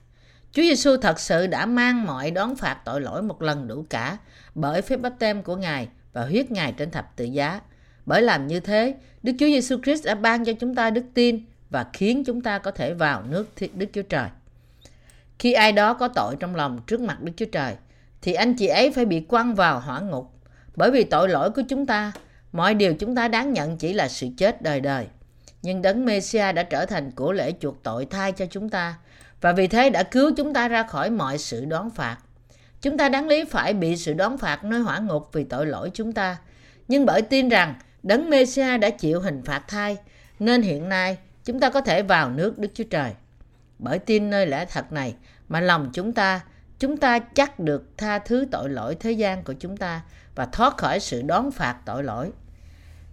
Chúa 0.51 0.61
Giêsu 0.61 0.97
thật 0.97 1.19
sự 1.19 1.47
đã 1.47 1.65
mang 1.65 2.05
mọi 2.05 2.31
đón 2.31 2.55
phạt 2.55 2.77
tội 2.85 3.01
lỗi 3.01 3.21
một 3.21 3.41
lần 3.41 3.67
đủ 3.67 3.85
cả 3.89 4.17
bởi 4.55 4.81
phép 4.81 4.97
bắp 4.97 5.13
tem 5.19 5.43
của 5.43 5.55
Ngài 5.55 5.87
và 6.13 6.25
huyết 6.25 6.51
Ngài 6.51 6.71
trên 6.71 6.91
thập 6.91 7.15
tự 7.15 7.25
giá. 7.25 7.61
Bởi 8.05 8.21
làm 8.21 8.47
như 8.47 8.59
thế, 8.59 8.95
Đức 9.23 9.33
Chúa 9.39 9.45
Giêsu 9.45 9.77
Christ 9.83 10.05
đã 10.05 10.15
ban 10.15 10.45
cho 10.45 10.53
chúng 10.53 10.75
ta 10.75 10.89
đức 10.89 11.03
tin 11.13 11.45
và 11.69 11.85
khiến 11.93 12.23
chúng 12.23 12.41
ta 12.41 12.59
có 12.59 12.71
thể 12.71 12.93
vào 12.93 13.23
nước 13.23 13.49
Đức 13.73 13.85
Chúa 13.93 14.01
Trời. 14.01 14.29
Khi 15.39 15.53
ai 15.53 15.71
đó 15.71 15.93
có 15.93 16.07
tội 16.07 16.35
trong 16.39 16.55
lòng 16.55 16.79
trước 16.87 17.01
mặt 17.01 17.21
Đức 17.21 17.31
Chúa 17.37 17.45
Trời, 17.51 17.75
thì 18.21 18.33
anh 18.33 18.53
chị 18.53 18.67
ấy 18.67 18.91
phải 18.91 19.05
bị 19.05 19.19
quăng 19.19 19.55
vào 19.55 19.79
hỏa 19.79 19.99
ngục. 19.99 20.31
Bởi 20.75 20.91
vì 20.91 21.03
tội 21.03 21.29
lỗi 21.29 21.49
của 21.51 21.61
chúng 21.69 21.85
ta, 21.85 22.11
mọi 22.51 22.73
điều 22.73 22.93
chúng 22.93 23.15
ta 23.15 23.27
đáng 23.27 23.53
nhận 23.53 23.77
chỉ 23.77 23.93
là 23.93 24.07
sự 24.07 24.27
chết 24.37 24.61
đời 24.61 24.81
đời. 24.81 25.07
Nhưng 25.67 25.81
Đấng 25.81 26.05
Mêsia 26.05 26.51
đã 26.51 26.63
trở 26.63 26.85
thành 26.85 27.11
của 27.11 27.31
lễ 27.31 27.53
chuộc 27.59 27.83
tội 27.83 28.05
thay 28.05 28.31
cho 28.31 28.45
chúng 28.45 28.69
ta, 28.69 28.95
và 29.41 29.53
vì 29.53 29.67
thế 29.67 29.89
đã 29.89 30.03
cứu 30.03 30.31
chúng 30.37 30.53
ta 30.53 30.67
ra 30.67 30.83
khỏi 30.83 31.09
mọi 31.09 31.37
sự 31.37 31.65
đón 31.65 31.89
phạt. 31.89 32.17
Chúng 32.81 32.97
ta 32.97 33.09
đáng 33.09 33.27
lý 33.27 33.43
phải 33.45 33.73
bị 33.73 33.97
sự 33.97 34.13
đón 34.13 34.37
phạt 34.37 34.63
nơi 34.63 34.79
hỏa 34.79 34.99
ngục 34.99 35.29
vì 35.33 35.43
tội 35.43 35.65
lỗi 35.65 35.91
chúng 35.93 36.13
ta. 36.13 36.37
Nhưng 36.87 37.05
bởi 37.05 37.21
tin 37.21 37.49
rằng 37.49 37.75
Đấng 38.03 38.29
Mêsia 38.29 38.77
đã 38.77 38.89
chịu 38.89 39.19
hình 39.19 39.41
phạt 39.45 39.63
thay, 39.67 39.97
nên 40.39 40.61
hiện 40.61 40.89
nay 40.89 41.17
chúng 41.45 41.59
ta 41.59 41.69
có 41.69 41.81
thể 41.81 42.01
vào 42.01 42.29
nước 42.29 42.59
Đức 42.59 42.69
Chúa 42.73 42.83
Trời. 42.89 43.13
Bởi 43.79 43.99
tin 43.99 44.29
nơi 44.29 44.47
lẽ 44.47 44.65
thật 44.65 44.91
này 44.91 45.15
mà 45.47 45.61
lòng 45.61 45.89
chúng 45.93 46.13
ta, 46.13 46.41
chúng 46.79 46.97
ta 46.97 47.19
chắc 47.19 47.59
được 47.59 47.97
tha 47.97 48.19
thứ 48.19 48.47
tội 48.51 48.69
lỗi 48.69 48.95
thế 48.99 49.11
gian 49.11 49.43
của 49.43 49.53
chúng 49.53 49.77
ta 49.77 50.01
và 50.35 50.45
thoát 50.45 50.77
khỏi 50.77 50.99
sự 50.99 51.21
đón 51.21 51.51
phạt 51.51 51.77
tội 51.85 52.03
lỗi. 52.03 52.31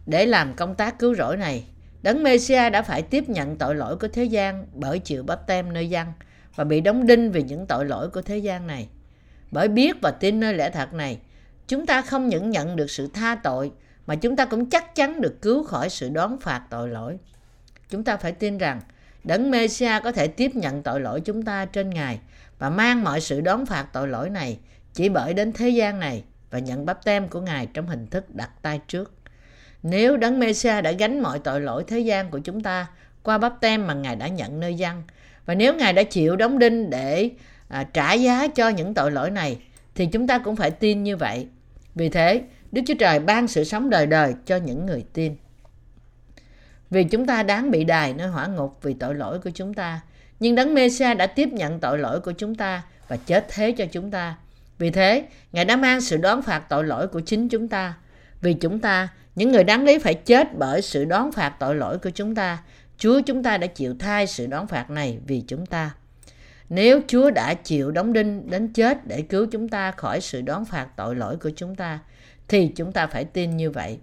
Để 0.06 0.26
làm 0.26 0.54
công 0.54 0.74
tác 0.74 0.98
cứu 0.98 1.14
rỗi 1.14 1.36
này, 1.36 1.64
Đấng 2.04 2.22
Mêsia 2.22 2.70
đã 2.70 2.82
phải 2.82 3.02
tiếp 3.02 3.28
nhận 3.28 3.56
tội 3.56 3.74
lỗi 3.74 3.96
của 3.96 4.08
thế 4.08 4.24
gian 4.24 4.66
bởi 4.74 4.98
chịu 4.98 5.22
bắp 5.22 5.46
tem 5.46 5.72
nơi 5.72 5.88
dân 5.88 6.06
và 6.54 6.64
bị 6.64 6.80
đóng 6.80 7.06
đinh 7.06 7.32
vì 7.32 7.42
những 7.42 7.66
tội 7.66 7.84
lỗi 7.84 8.10
của 8.10 8.22
thế 8.22 8.38
gian 8.38 8.66
này. 8.66 8.88
Bởi 9.50 9.68
biết 9.68 9.96
và 10.02 10.10
tin 10.10 10.40
nơi 10.40 10.54
lẽ 10.54 10.70
thật 10.70 10.94
này, 10.94 11.18
chúng 11.68 11.86
ta 11.86 12.02
không 12.02 12.28
những 12.28 12.50
nhận 12.50 12.76
được 12.76 12.90
sự 12.90 13.08
tha 13.14 13.34
tội 13.34 13.72
mà 14.06 14.14
chúng 14.14 14.36
ta 14.36 14.44
cũng 14.44 14.70
chắc 14.70 14.94
chắn 14.94 15.20
được 15.20 15.42
cứu 15.42 15.64
khỏi 15.64 15.90
sự 15.90 16.08
đón 16.08 16.40
phạt 16.40 16.62
tội 16.70 16.88
lỗi. 16.88 17.18
Chúng 17.90 18.04
ta 18.04 18.16
phải 18.16 18.32
tin 18.32 18.58
rằng 18.58 18.80
Đấng 19.24 19.50
Mêsia 19.50 20.00
có 20.04 20.12
thể 20.12 20.28
tiếp 20.28 20.54
nhận 20.54 20.82
tội 20.82 21.00
lỗi 21.00 21.20
chúng 21.20 21.42
ta 21.42 21.64
trên 21.64 21.90
Ngài 21.90 22.20
và 22.58 22.70
mang 22.70 23.04
mọi 23.04 23.20
sự 23.20 23.40
đón 23.40 23.66
phạt 23.66 23.86
tội 23.92 24.08
lỗi 24.08 24.30
này 24.30 24.58
chỉ 24.92 25.08
bởi 25.08 25.34
đến 25.34 25.52
thế 25.52 25.68
gian 25.68 26.00
này 26.00 26.24
và 26.50 26.58
nhận 26.58 26.86
bắp 26.86 27.04
tem 27.04 27.28
của 27.28 27.40
Ngài 27.40 27.66
trong 27.66 27.86
hình 27.86 28.06
thức 28.06 28.34
đặt 28.34 28.50
tay 28.62 28.80
trước. 28.88 29.12
Nếu 29.84 30.16
Đấng 30.16 30.38
Mêsia 30.38 30.80
đã 30.80 30.92
gánh 30.92 31.20
mọi 31.20 31.38
tội 31.38 31.60
lỗi 31.60 31.84
thế 31.86 31.98
gian 31.98 32.30
của 32.30 32.38
chúng 32.38 32.60
ta 32.60 32.86
qua 33.22 33.38
bắp 33.38 33.60
tem 33.60 33.86
mà 33.86 33.94
Ngài 33.94 34.16
đã 34.16 34.28
nhận 34.28 34.60
nơi 34.60 34.74
dân 34.74 35.02
và 35.46 35.54
nếu 35.54 35.74
Ngài 35.74 35.92
đã 35.92 36.02
chịu 36.02 36.36
đóng 36.36 36.58
đinh 36.58 36.90
để 36.90 37.30
à, 37.68 37.84
trả 37.92 38.12
giá 38.12 38.48
cho 38.48 38.68
những 38.68 38.94
tội 38.94 39.10
lỗi 39.10 39.30
này 39.30 39.58
thì 39.94 40.06
chúng 40.06 40.26
ta 40.26 40.38
cũng 40.38 40.56
phải 40.56 40.70
tin 40.70 41.02
như 41.02 41.16
vậy. 41.16 41.46
Vì 41.94 42.08
thế, 42.08 42.42
Đức 42.72 42.82
Chúa 42.86 42.94
Trời 42.98 43.18
ban 43.18 43.48
sự 43.48 43.64
sống 43.64 43.90
đời 43.90 44.06
đời 44.06 44.34
cho 44.46 44.56
những 44.56 44.86
người 44.86 45.04
tin. 45.12 45.36
Vì 46.90 47.04
chúng 47.04 47.26
ta 47.26 47.42
đáng 47.42 47.70
bị 47.70 47.84
đài 47.84 48.14
nơi 48.14 48.28
hỏa 48.28 48.46
ngục 48.46 48.78
vì 48.82 48.94
tội 48.94 49.14
lỗi 49.14 49.38
của 49.38 49.50
chúng 49.54 49.74
ta. 49.74 50.00
Nhưng 50.40 50.54
Đấng 50.54 50.74
Mêsia 50.74 51.14
đã 51.14 51.26
tiếp 51.26 51.48
nhận 51.52 51.80
tội 51.80 51.98
lỗi 51.98 52.20
của 52.20 52.32
chúng 52.32 52.54
ta 52.54 52.82
và 53.08 53.16
chết 53.16 53.46
thế 53.48 53.72
cho 53.72 53.84
chúng 53.92 54.10
ta. 54.10 54.36
Vì 54.78 54.90
thế, 54.90 55.24
Ngài 55.52 55.64
đã 55.64 55.76
mang 55.76 56.00
sự 56.00 56.16
đón 56.16 56.42
phạt 56.42 56.68
tội 56.68 56.84
lỗi 56.84 57.08
của 57.08 57.20
chính 57.20 57.48
chúng 57.48 57.68
ta. 57.68 57.94
Vì 58.44 58.54
chúng 58.54 58.78
ta, 58.78 59.08
những 59.34 59.52
người 59.52 59.64
đáng 59.64 59.84
lý 59.84 59.98
phải 59.98 60.14
chết 60.14 60.58
bởi 60.58 60.82
sự 60.82 61.04
đón 61.04 61.32
phạt 61.32 61.56
tội 61.60 61.74
lỗi 61.74 61.98
của 61.98 62.10
chúng 62.10 62.34
ta, 62.34 62.62
Chúa 62.98 63.20
chúng 63.20 63.42
ta 63.42 63.58
đã 63.58 63.66
chịu 63.66 63.94
thay 63.98 64.26
sự 64.26 64.46
đón 64.46 64.66
phạt 64.66 64.90
này 64.90 65.18
vì 65.26 65.40
chúng 65.40 65.66
ta. 65.66 65.94
Nếu 66.68 67.00
Chúa 67.06 67.30
đã 67.30 67.54
chịu 67.54 67.90
đóng 67.90 68.12
đinh 68.12 68.50
đến 68.50 68.72
chết 68.72 69.06
để 69.06 69.22
cứu 69.22 69.46
chúng 69.46 69.68
ta 69.68 69.90
khỏi 69.90 70.20
sự 70.20 70.40
đón 70.42 70.64
phạt 70.64 70.88
tội 70.96 71.16
lỗi 71.16 71.36
của 71.36 71.50
chúng 71.56 71.74
ta, 71.74 71.98
thì 72.48 72.68
chúng 72.76 72.92
ta 72.92 73.06
phải 73.06 73.24
tin 73.24 73.56
như 73.56 73.70
vậy. 73.70 73.98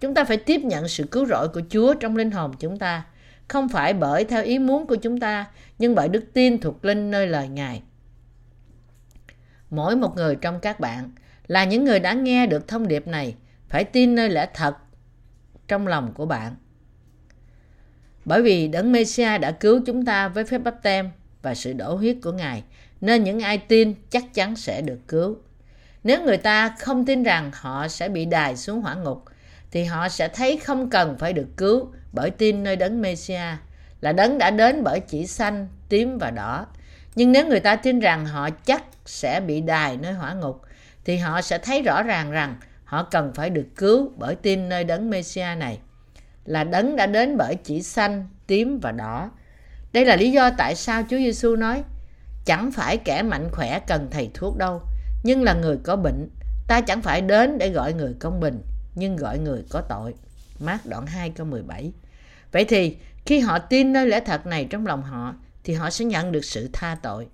Chúng 0.00 0.14
ta 0.14 0.24
phải 0.24 0.36
tiếp 0.36 0.60
nhận 0.64 0.88
sự 0.88 1.04
cứu 1.04 1.26
rỗi 1.26 1.48
của 1.48 1.62
Chúa 1.70 1.94
trong 1.94 2.16
linh 2.16 2.30
hồn 2.30 2.52
chúng 2.58 2.78
ta, 2.78 3.04
không 3.48 3.68
phải 3.68 3.94
bởi 3.94 4.24
theo 4.24 4.42
ý 4.44 4.58
muốn 4.58 4.86
của 4.86 4.96
chúng 4.96 5.20
ta, 5.20 5.46
nhưng 5.78 5.94
bởi 5.94 6.08
đức 6.08 6.24
tin 6.32 6.58
thuộc 6.58 6.84
linh 6.84 7.10
nơi 7.10 7.26
lời 7.26 7.48
Ngài. 7.48 7.82
Mỗi 9.70 9.96
một 9.96 10.16
người 10.16 10.36
trong 10.36 10.60
các 10.60 10.80
bạn 10.80 11.10
là 11.46 11.64
những 11.64 11.84
người 11.84 12.00
đã 12.00 12.12
nghe 12.12 12.46
được 12.46 12.68
thông 12.68 12.88
điệp 12.88 13.06
này, 13.06 13.34
phải 13.68 13.84
tin 13.84 14.14
nơi 14.14 14.28
lẽ 14.28 14.48
thật 14.54 14.76
trong 15.68 15.86
lòng 15.86 16.12
của 16.14 16.26
bạn. 16.26 16.56
Bởi 18.24 18.42
vì 18.42 18.68
Đấng 18.68 18.92
Mêsia 18.92 19.38
đã 19.38 19.50
cứu 19.50 19.80
chúng 19.86 20.04
ta 20.04 20.28
với 20.28 20.44
phép 20.44 20.58
bắp 20.58 20.82
tem 20.82 21.10
và 21.42 21.54
sự 21.54 21.72
đổ 21.72 21.94
huyết 21.94 22.16
của 22.22 22.32
Ngài, 22.32 22.62
nên 23.00 23.24
những 23.24 23.40
ai 23.40 23.58
tin 23.58 23.94
chắc 24.10 24.34
chắn 24.34 24.56
sẽ 24.56 24.82
được 24.82 24.98
cứu. 25.08 25.36
Nếu 26.04 26.22
người 26.22 26.36
ta 26.36 26.74
không 26.78 27.06
tin 27.06 27.22
rằng 27.22 27.50
họ 27.54 27.88
sẽ 27.88 28.08
bị 28.08 28.24
đài 28.24 28.56
xuống 28.56 28.80
hỏa 28.80 28.94
ngục, 28.94 29.24
thì 29.70 29.84
họ 29.84 30.08
sẽ 30.08 30.28
thấy 30.28 30.56
không 30.56 30.90
cần 30.90 31.16
phải 31.18 31.32
được 31.32 31.48
cứu 31.56 31.92
bởi 32.12 32.30
tin 32.30 32.62
nơi 32.62 32.76
đấng 32.76 33.02
Mêsia 33.02 33.56
là 34.00 34.12
đấng 34.12 34.38
đã 34.38 34.50
đến 34.50 34.82
bởi 34.84 35.00
chỉ 35.00 35.26
xanh, 35.26 35.68
tím 35.88 36.18
và 36.18 36.30
đỏ. 36.30 36.66
Nhưng 37.14 37.32
nếu 37.32 37.46
người 37.46 37.60
ta 37.60 37.76
tin 37.76 38.00
rằng 38.00 38.26
họ 38.26 38.50
chắc 38.50 38.82
sẽ 39.04 39.40
bị 39.40 39.60
đài 39.60 39.96
nơi 39.96 40.12
hỏa 40.12 40.32
ngục, 40.32 40.62
thì 41.04 41.16
họ 41.16 41.42
sẽ 41.42 41.58
thấy 41.58 41.82
rõ 41.82 42.02
ràng 42.02 42.30
rằng 42.30 42.56
họ 42.86 43.02
cần 43.10 43.32
phải 43.34 43.50
được 43.50 43.66
cứu 43.76 44.12
bởi 44.16 44.34
tin 44.34 44.68
nơi 44.68 44.84
đấng 44.84 45.10
Messiah 45.10 45.58
này 45.58 45.78
là 46.44 46.64
đấng 46.64 46.96
đã 46.96 47.06
đến 47.06 47.36
bởi 47.36 47.54
chỉ 47.54 47.82
xanh, 47.82 48.28
tím 48.46 48.78
và 48.80 48.92
đỏ. 48.92 49.30
Đây 49.92 50.04
là 50.04 50.16
lý 50.16 50.30
do 50.30 50.50
tại 50.58 50.74
sao 50.74 51.02
Chúa 51.02 51.16
Giêsu 51.16 51.56
nói 51.56 51.82
chẳng 52.44 52.72
phải 52.72 52.96
kẻ 52.96 53.22
mạnh 53.22 53.48
khỏe 53.52 53.80
cần 53.86 54.08
thầy 54.10 54.30
thuốc 54.34 54.56
đâu, 54.56 54.82
nhưng 55.22 55.42
là 55.42 55.54
người 55.54 55.78
có 55.84 55.96
bệnh. 55.96 56.28
Ta 56.68 56.80
chẳng 56.80 57.02
phải 57.02 57.20
đến 57.20 57.58
để 57.58 57.70
gọi 57.70 57.92
người 57.92 58.14
công 58.18 58.40
bình, 58.40 58.62
nhưng 58.94 59.16
gọi 59.16 59.38
người 59.38 59.64
có 59.70 59.80
tội. 59.80 60.14
Mát 60.58 60.86
đoạn 60.86 61.06
2 61.06 61.30
câu 61.30 61.46
17 61.46 61.92
Vậy 62.52 62.64
thì 62.64 62.96
khi 63.26 63.40
họ 63.40 63.58
tin 63.58 63.92
nơi 63.92 64.06
lẽ 64.06 64.20
thật 64.20 64.46
này 64.46 64.66
trong 64.70 64.86
lòng 64.86 65.02
họ 65.02 65.34
thì 65.64 65.74
họ 65.74 65.90
sẽ 65.90 66.04
nhận 66.04 66.32
được 66.32 66.44
sự 66.44 66.68
tha 66.72 66.96
tội. 67.02 67.26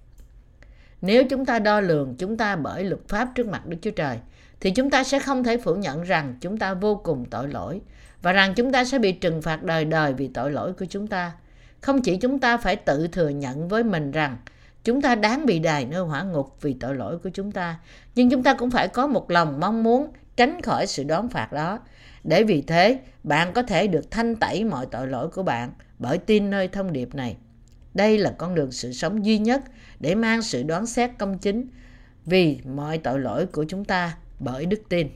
Nếu 1.02 1.24
chúng 1.30 1.46
ta 1.46 1.58
đo 1.58 1.80
lường 1.80 2.14
chúng 2.16 2.36
ta 2.36 2.56
bởi 2.56 2.84
luật 2.84 3.00
pháp 3.08 3.28
trước 3.34 3.46
mặt 3.46 3.66
Đức 3.66 3.76
Chúa 3.82 3.90
Trời 3.90 4.18
thì 4.62 4.70
chúng 4.70 4.90
ta 4.90 5.04
sẽ 5.04 5.18
không 5.18 5.44
thể 5.44 5.58
phủ 5.58 5.74
nhận 5.74 6.02
rằng 6.02 6.34
chúng 6.40 6.58
ta 6.58 6.74
vô 6.74 7.00
cùng 7.04 7.24
tội 7.30 7.48
lỗi 7.48 7.80
và 8.22 8.32
rằng 8.32 8.54
chúng 8.54 8.72
ta 8.72 8.84
sẽ 8.84 8.98
bị 8.98 9.12
trừng 9.12 9.42
phạt 9.42 9.62
đời 9.62 9.84
đời 9.84 10.12
vì 10.12 10.28
tội 10.28 10.50
lỗi 10.50 10.72
của 10.72 10.84
chúng 10.84 11.06
ta. 11.06 11.32
Không 11.80 12.02
chỉ 12.02 12.16
chúng 12.16 12.38
ta 12.38 12.56
phải 12.56 12.76
tự 12.76 13.08
thừa 13.08 13.28
nhận 13.28 13.68
với 13.68 13.84
mình 13.84 14.10
rằng 14.10 14.36
chúng 14.84 15.02
ta 15.02 15.14
đáng 15.14 15.46
bị 15.46 15.58
đài 15.58 15.84
nơi 15.84 16.00
hỏa 16.00 16.22
ngục 16.22 16.56
vì 16.60 16.74
tội 16.74 16.94
lỗi 16.94 17.18
của 17.18 17.30
chúng 17.30 17.52
ta, 17.52 17.78
nhưng 18.14 18.30
chúng 18.30 18.42
ta 18.42 18.54
cũng 18.54 18.70
phải 18.70 18.88
có 18.88 19.06
một 19.06 19.30
lòng 19.30 19.60
mong 19.60 19.82
muốn 19.82 20.12
tránh 20.36 20.62
khỏi 20.62 20.86
sự 20.86 21.04
đón 21.04 21.28
phạt 21.28 21.52
đó. 21.52 21.78
Để 22.24 22.44
vì 22.44 22.62
thế, 22.62 22.98
bạn 23.24 23.52
có 23.52 23.62
thể 23.62 23.86
được 23.86 24.10
thanh 24.10 24.36
tẩy 24.36 24.64
mọi 24.64 24.86
tội 24.86 25.06
lỗi 25.06 25.28
của 25.28 25.42
bạn 25.42 25.72
bởi 25.98 26.18
tin 26.18 26.50
nơi 26.50 26.68
thông 26.68 26.92
điệp 26.92 27.14
này. 27.14 27.36
Đây 27.94 28.18
là 28.18 28.34
con 28.38 28.54
đường 28.54 28.72
sự 28.72 28.92
sống 28.92 29.24
duy 29.24 29.38
nhất 29.38 29.62
để 30.00 30.14
mang 30.14 30.42
sự 30.42 30.62
đoán 30.62 30.86
xét 30.86 31.10
công 31.18 31.38
chính 31.38 31.66
vì 32.26 32.60
mọi 32.64 32.98
tội 32.98 33.20
lỗi 33.20 33.46
của 33.46 33.64
chúng 33.68 33.84
ta 33.84 34.16
bởi 34.44 34.66
đức 34.66 34.82
tin. 34.88 35.08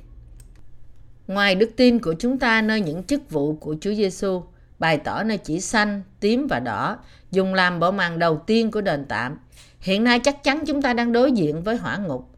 Ngoài 1.27 1.55
đức 1.55 1.71
tin 1.77 2.01
của 2.01 2.15
chúng 2.19 2.39
ta 2.39 2.63
nơi 2.63 2.81
những 2.81 3.05
chức 3.05 3.31
vụ 3.31 3.57
của 3.57 3.77
Chúa 3.81 3.95
Giêsu, 3.95 4.43
bày 4.79 4.99
tỏ 4.99 5.23
nơi 5.23 5.39
chỉ 5.39 5.61
xanh, 5.61 6.03
tím 6.21 6.47
và 6.47 6.61
đỏ, 6.61 6.99
dùng 7.31 7.55
làm 7.55 7.81
bộ 7.81 7.91
màn 7.91 8.19
đầu 8.19 8.43
tiên 8.47 8.71
của 8.71 8.81
đền 8.81 9.05
tạm. 9.09 9.39
Hiện 9.81 10.05
nay 10.05 10.19
chắc 10.19 10.45
chắn 10.45 10.65
chúng 10.67 10.83
ta 10.83 10.93
đang 10.93 11.13
đối 11.13 11.33
diện 11.33 11.63
với 11.63 11.77
hỏa 11.77 11.97
ngục. 11.97 12.31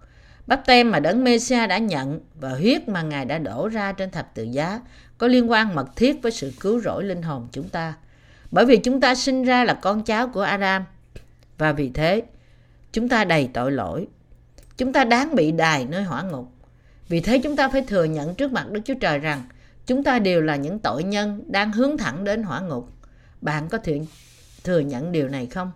Bắp 0.47 0.67
tem 0.67 0.91
mà 0.91 1.01
đấng 1.01 1.25
Mêsia 1.25 1.67
đã 1.67 1.79
nhận 1.79 2.21
và 2.35 2.51
huyết 2.51 2.89
mà 2.89 3.03
Ngài 3.03 3.25
đã 3.25 3.39
đổ 3.39 3.69
ra 3.69 3.93
trên 3.93 4.11
thập 4.11 4.35
tự 4.35 4.43
giá 4.43 4.81
có 5.19 5.27
liên 5.27 5.51
quan 5.51 5.75
mật 5.75 5.97
thiết 5.97 6.23
với 6.23 6.33
sự 6.33 6.53
cứu 6.61 6.81
rỗi 6.81 7.05
linh 7.05 7.23
hồn 7.23 7.49
chúng 7.53 7.69
ta. 7.69 7.95
Bởi 8.51 8.67
vì 8.67 8.77
chúng 8.77 9.01
ta 9.01 9.15
sinh 9.15 9.45
ra 9.45 9.65
là 9.65 9.75
con 9.75 10.03
cháu 10.03 10.29
của 10.29 10.41
Adam. 10.41 10.85
Và 11.59 11.73
vì 11.73 11.91
thế, 11.91 12.23
chúng 12.93 13.09
ta 13.09 13.25
đầy 13.25 13.51
tội 13.55 13.73
lỗi. 13.73 14.07
Chúng 14.77 14.93
ta 14.93 15.05
đáng 15.05 15.35
bị 15.35 15.53
đài 15.53 15.85
nơi 15.85 16.03
hỏa 16.03 16.23
ngục. 16.23 16.53
Vì 17.09 17.21
thế 17.21 17.39
chúng 17.39 17.57
ta 17.57 17.69
phải 17.69 17.83
thừa 17.83 18.05
nhận 18.05 18.35
trước 18.35 18.53
mặt 18.53 18.71
Đức 18.71 18.81
Chúa 18.85 18.95
Trời 18.95 19.19
rằng 19.19 19.43
chúng 19.87 20.05
ta 20.05 20.19
đều 20.19 20.43
là 20.43 20.57
những 20.57 20.79
tội 20.79 21.05
nhân 21.05 21.43
đang 21.47 21.73
hướng 21.73 21.99
thẳng 21.99 22.25
đến 22.25 22.43
hỏa 22.43 22.61
ngục. 22.61 22.89
Bạn 23.41 23.69
có 23.69 23.79
thể 23.79 24.01
thừa 24.65 24.81
nhận 24.81 25.13
điều 25.13 25.29
này 25.29 25.47
không? 25.47 25.73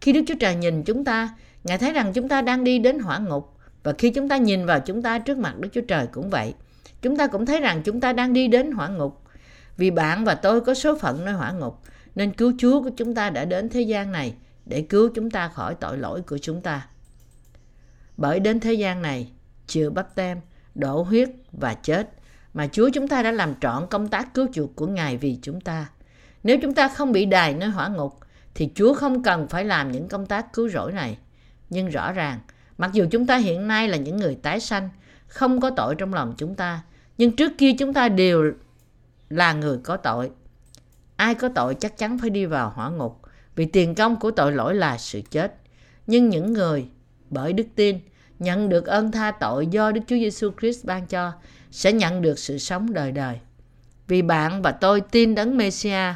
Khi 0.00 0.12
Đức 0.12 0.20
Chúa 0.26 0.34
Trời 0.40 0.54
nhìn 0.54 0.82
chúng 0.82 1.04
ta, 1.04 1.34
Ngài 1.64 1.78
thấy 1.78 1.92
rằng 1.92 2.12
chúng 2.12 2.28
ta 2.28 2.42
đang 2.42 2.64
đi 2.64 2.78
đến 2.78 2.98
hỏa 2.98 3.18
ngục. 3.18 3.56
Và 3.82 3.92
khi 3.98 4.10
chúng 4.10 4.28
ta 4.28 4.36
nhìn 4.36 4.66
vào 4.66 4.80
chúng 4.80 5.02
ta 5.02 5.18
trước 5.18 5.38
mặt 5.38 5.58
Đức 5.58 5.68
Chúa 5.72 5.80
Trời 5.80 6.06
cũng 6.06 6.30
vậy. 6.30 6.54
Chúng 7.02 7.16
ta 7.16 7.26
cũng 7.26 7.46
thấy 7.46 7.60
rằng 7.60 7.82
chúng 7.84 8.00
ta 8.00 8.12
đang 8.12 8.32
đi 8.32 8.48
đến 8.48 8.72
hỏa 8.72 8.88
ngục. 8.88 9.22
Vì 9.76 9.90
bạn 9.90 10.24
và 10.24 10.34
tôi 10.34 10.60
có 10.60 10.74
số 10.74 10.98
phận 10.98 11.24
nơi 11.24 11.34
hỏa 11.34 11.52
ngục, 11.52 11.78
nên 12.14 12.32
cứu 12.32 12.52
Chúa 12.58 12.82
của 12.82 12.90
chúng 12.96 13.14
ta 13.14 13.30
đã 13.30 13.44
đến 13.44 13.68
thế 13.68 13.80
gian 13.80 14.12
này 14.12 14.34
để 14.66 14.82
cứu 14.82 15.10
chúng 15.14 15.30
ta 15.30 15.48
khỏi 15.48 15.74
tội 15.74 15.98
lỗi 15.98 16.22
của 16.22 16.38
chúng 16.38 16.60
ta. 16.60 16.86
Bởi 18.16 18.40
đến 18.40 18.60
thế 18.60 18.72
gian 18.72 19.02
này, 19.02 19.32
chưa 19.66 19.90
bắp 19.90 20.14
tem, 20.14 20.40
đổ 20.74 21.02
huyết 21.02 21.30
và 21.52 21.74
chết, 21.74 22.10
mà 22.54 22.68
Chúa 22.72 22.90
chúng 22.94 23.08
ta 23.08 23.22
đã 23.22 23.32
làm 23.32 23.54
trọn 23.60 23.86
công 23.90 24.08
tác 24.08 24.34
cứu 24.34 24.46
chuộc 24.52 24.76
của 24.76 24.86
Ngài 24.86 25.16
vì 25.16 25.38
chúng 25.42 25.60
ta. 25.60 25.86
Nếu 26.42 26.58
chúng 26.62 26.74
ta 26.74 26.88
không 26.88 27.12
bị 27.12 27.26
đài 27.26 27.54
nơi 27.54 27.68
hỏa 27.68 27.88
ngục, 27.88 28.18
thì 28.54 28.70
Chúa 28.74 28.94
không 28.94 29.22
cần 29.22 29.48
phải 29.48 29.64
làm 29.64 29.92
những 29.92 30.08
công 30.08 30.26
tác 30.26 30.52
cứu 30.52 30.68
rỗi 30.68 30.92
này. 30.92 31.18
Nhưng 31.70 31.88
rõ 31.88 32.12
ràng, 32.12 32.38
mặc 32.78 32.90
dù 32.92 33.06
chúng 33.10 33.26
ta 33.26 33.36
hiện 33.36 33.68
nay 33.68 33.88
là 33.88 33.96
những 33.96 34.16
người 34.16 34.34
tái 34.42 34.60
sanh, 34.60 34.88
không 35.26 35.60
có 35.60 35.70
tội 35.70 35.94
trong 35.94 36.14
lòng 36.14 36.34
chúng 36.36 36.54
ta, 36.54 36.82
nhưng 37.18 37.36
trước 37.36 37.52
kia 37.58 37.72
chúng 37.78 37.94
ta 37.94 38.08
đều 38.08 38.52
là 39.28 39.52
người 39.52 39.78
có 39.84 39.96
tội. 39.96 40.30
Ai 41.16 41.34
có 41.34 41.48
tội 41.48 41.74
chắc 41.74 41.98
chắn 41.98 42.18
phải 42.18 42.30
đi 42.30 42.46
vào 42.46 42.70
hỏa 42.70 42.90
ngục, 42.90 43.20
vì 43.56 43.64
tiền 43.66 43.94
công 43.94 44.20
của 44.20 44.30
tội 44.30 44.52
lỗi 44.52 44.74
là 44.74 44.98
sự 44.98 45.20
chết. 45.30 45.54
Nhưng 46.06 46.28
những 46.28 46.52
người 46.52 46.88
bởi 47.30 47.52
đức 47.52 47.66
tin 47.74 47.98
nhận 48.40 48.68
được 48.68 48.86
ơn 48.86 49.12
tha 49.12 49.30
tội 49.30 49.66
do 49.66 49.92
Đức 49.92 50.00
Chúa 50.06 50.16
Giêsu 50.16 50.50
Christ 50.60 50.84
ban 50.84 51.06
cho 51.06 51.32
sẽ 51.70 51.92
nhận 51.92 52.22
được 52.22 52.38
sự 52.38 52.58
sống 52.58 52.92
đời 52.92 53.12
đời. 53.12 53.38
Vì 54.06 54.22
bạn 54.22 54.62
và 54.62 54.72
tôi 54.72 55.00
tin 55.00 55.34
đấng 55.34 55.56
Mêsia 55.56 56.14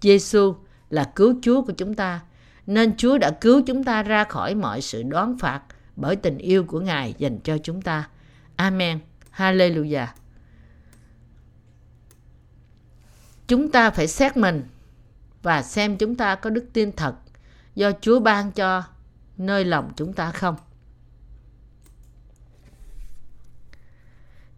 Giêsu 0.00 0.54
là 0.90 1.12
cứu 1.16 1.34
Chúa 1.42 1.62
của 1.62 1.72
chúng 1.72 1.94
ta, 1.94 2.20
nên 2.66 2.96
Chúa 2.96 3.18
đã 3.18 3.30
cứu 3.30 3.62
chúng 3.66 3.84
ta 3.84 4.02
ra 4.02 4.24
khỏi 4.24 4.54
mọi 4.54 4.80
sự 4.80 5.02
đoán 5.02 5.38
phạt 5.38 5.62
bởi 5.96 6.16
tình 6.16 6.38
yêu 6.38 6.64
của 6.64 6.80
Ngài 6.80 7.14
dành 7.18 7.38
cho 7.44 7.58
chúng 7.58 7.82
ta. 7.82 8.08
Amen. 8.56 8.98
Hallelujah. 9.36 10.06
Chúng 13.48 13.70
ta 13.70 13.90
phải 13.90 14.08
xét 14.08 14.36
mình 14.36 14.64
và 15.42 15.62
xem 15.62 15.96
chúng 15.96 16.14
ta 16.14 16.34
có 16.34 16.50
đức 16.50 16.64
tin 16.72 16.92
thật 16.92 17.14
do 17.74 17.90
Chúa 18.00 18.20
ban 18.20 18.52
cho 18.52 18.82
nơi 19.36 19.64
lòng 19.64 19.92
chúng 19.96 20.12
ta 20.12 20.30
không. 20.30 20.56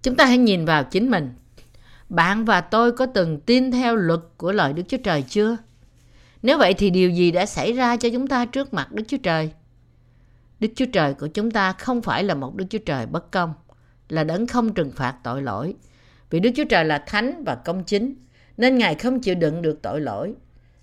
Chúng 0.02 0.16
ta 0.16 0.26
hãy 0.26 0.38
nhìn 0.38 0.64
vào 0.64 0.84
chính 0.84 1.10
mình. 1.10 1.32
Bạn 2.08 2.44
và 2.44 2.60
tôi 2.60 2.92
có 2.92 3.06
từng 3.06 3.40
tin 3.40 3.70
theo 3.70 3.96
luật 3.96 4.20
của 4.36 4.52
lời 4.52 4.72
Đức 4.72 4.82
Chúa 4.88 4.98
Trời 5.04 5.22
chưa? 5.22 5.56
Nếu 6.42 6.58
vậy 6.58 6.74
thì 6.74 6.90
điều 6.90 7.10
gì 7.10 7.30
đã 7.30 7.46
xảy 7.46 7.72
ra 7.72 7.96
cho 7.96 8.08
chúng 8.12 8.26
ta 8.26 8.46
trước 8.46 8.74
mặt 8.74 8.92
Đức 8.92 9.04
Chúa 9.08 9.16
Trời? 9.16 9.50
Đức 10.60 10.68
Chúa 10.76 10.86
Trời 10.92 11.14
của 11.14 11.26
chúng 11.26 11.50
ta 11.50 11.72
không 11.72 12.02
phải 12.02 12.24
là 12.24 12.34
một 12.34 12.54
Đức 12.54 12.64
Chúa 12.70 12.78
Trời 12.78 13.06
bất 13.06 13.30
công, 13.30 13.54
là 14.08 14.24
đấng 14.24 14.46
không 14.46 14.74
trừng 14.74 14.92
phạt 14.96 15.14
tội 15.24 15.42
lỗi. 15.42 15.74
Vì 16.30 16.40
Đức 16.40 16.50
Chúa 16.56 16.64
Trời 16.64 16.84
là 16.84 16.98
thánh 16.98 17.44
và 17.44 17.54
công 17.54 17.84
chính, 17.84 18.14
nên 18.56 18.78
Ngài 18.78 18.94
không 18.94 19.20
chịu 19.20 19.34
đựng 19.34 19.62
được 19.62 19.82
tội 19.82 20.00
lỗi. 20.00 20.34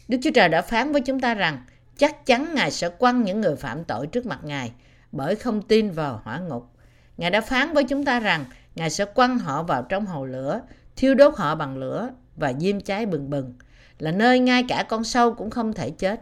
Đức 0.08 0.18
Chúa 0.24 0.32
Trời 0.32 0.50
đã 0.50 0.62
phán 0.62 0.92
với 0.92 1.02
chúng 1.02 1.20
ta 1.20 1.34
rằng 1.34 1.66
chắc 1.98 2.26
chắn 2.26 2.54
Ngài 2.56 2.72
sẽ 2.72 2.90
quăng 2.90 3.24
những 3.24 3.42
người 3.42 3.56
phạm 3.56 3.84
tội 3.84 4.08
trước 4.08 4.26
mặt 4.26 4.40
Ngài 4.44 4.72
bởi 5.12 5.36
không 5.36 5.62
tin 5.62 5.92
vào 5.92 6.22
hỏa 6.24 6.40
ngục. 6.40 6.72
Ngài 7.18 7.32
đã 7.32 7.42
phán 7.42 7.74
với 7.74 7.84
chúng 7.84 8.06
ta 8.06 8.20
rằng 8.20 8.46
Ngài 8.76 8.90
sẽ 8.90 9.06
quăng 9.06 9.40
họ 9.40 9.64
vào 9.64 9.84
trong 9.84 10.06
hồ 10.06 10.26
lửa, 10.26 10.62
thiêu 10.96 11.16
đốt 11.16 11.34
họ 11.38 11.56
bằng 11.56 11.78
lửa 11.78 12.10
và 12.36 12.54
diêm 12.60 12.82
cháy 12.82 13.06
bừng 13.06 13.30
bừng, 13.30 13.54
là 14.00 14.12
nơi 14.12 14.40
ngay 14.40 14.66
cả 14.68 14.86
con 14.90 15.04
sâu 15.04 15.34
cũng 15.34 15.50
không 15.50 15.74
thể 15.74 15.90
chết. 15.90 16.22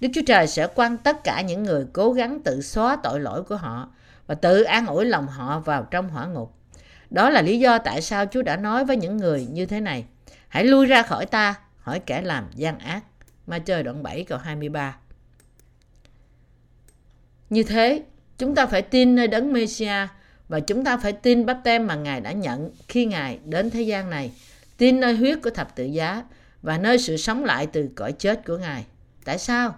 Đức 0.00 0.08
Chúa 0.14 0.22
Trời 0.26 0.46
sẽ 0.46 0.66
quăng 0.66 0.96
tất 0.96 1.24
cả 1.24 1.40
những 1.40 1.62
người 1.62 1.86
cố 1.92 2.12
gắng 2.12 2.40
tự 2.42 2.62
xóa 2.62 2.96
tội 3.02 3.20
lỗi 3.20 3.42
của 3.42 3.56
họ 3.56 3.88
và 4.26 4.34
tự 4.34 4.62
an 4.62 4.86
ủi 4.86 5.04
lòng 5.04 5.26
họ 5.26 5.60
vào 5.60 5.86
trong 5.90 6.08
hỏa 6.08 6.26
ngục. 6.26 6.54
Đó 7.10 7.30
là 7.30 7.42
lý 7.42 7.58
do 7.58 7.78
tại 7.78 8.02
sao 8.02 8.26
Chúa 8.26 8.42
đã 8.42 8.56
nói 8.56 8.84
với 8.84 8.96
những 8.96 9.16
người 9.16 9.46
như 9.50 9.66
thế 9.66 9.80
này. 9.80 10.04
Hãy 10.48 10.64
lui 10.64 10.86
ra 10.86 11.02
khỏi 11.02 11.26
ta, 11.26 11.54
hỏi 11.80 12.00
kẻ 12.06 12.22
làm 12.22 12.46
gian 12.54 12.78
ác. 12.78 13.00
Ma 13.46 13.58
chơi 13.58 13.82
đoạn 13.82 14.02
7 14.02 14.24
câu 14.24 14.38
23. 14.38 14.96
Như 17.50 17.62
thế, 17.62 18.02
chúng 18.38 18.54
ta 18.54 18.66
phải 18.66 18.82
tin 18.82 19.14
nơi 19.14 19.28
đấng 19.28 19.52
Messiah 19.52 20.08
và 20.50 20.60
chúng 20.60 20.84
ta 20.84 20.96
phải 20.96 21.12
tin 21.12 21.46
bắp 21.46 21.58
tem 21.64 21.86
mà 21.86 21.94
Ngài 21.94 22.20
đã 22.20 22.32
nhận 22.32 22.70
khi 22.88 23.04
Ngài 23.04 23.38
đến 23.44 23.70
thế 23.70 23.82
gian 23.82 24.10
này. 24.10 24.32
Tin 24.76 25.00
nơi 25.00 25.16
huyết 25.16 25.38
của 25.42 25.50
thập 25.50 25.76
tự 25.76 25.84
giá 25.84 26.24
và 26.62 26.78
nơi 26.78 26.98
sự 26.98 27.16
sống 27.16 27.44
lại 27.44 27.66
từ 27.66 27.88
cõi 27.94 28.12
chết 28.12 28.46
của 28.46 28.56
Ngài. 28.56 28.84
Tại 29.24 29.38
sao? 29.38 29.74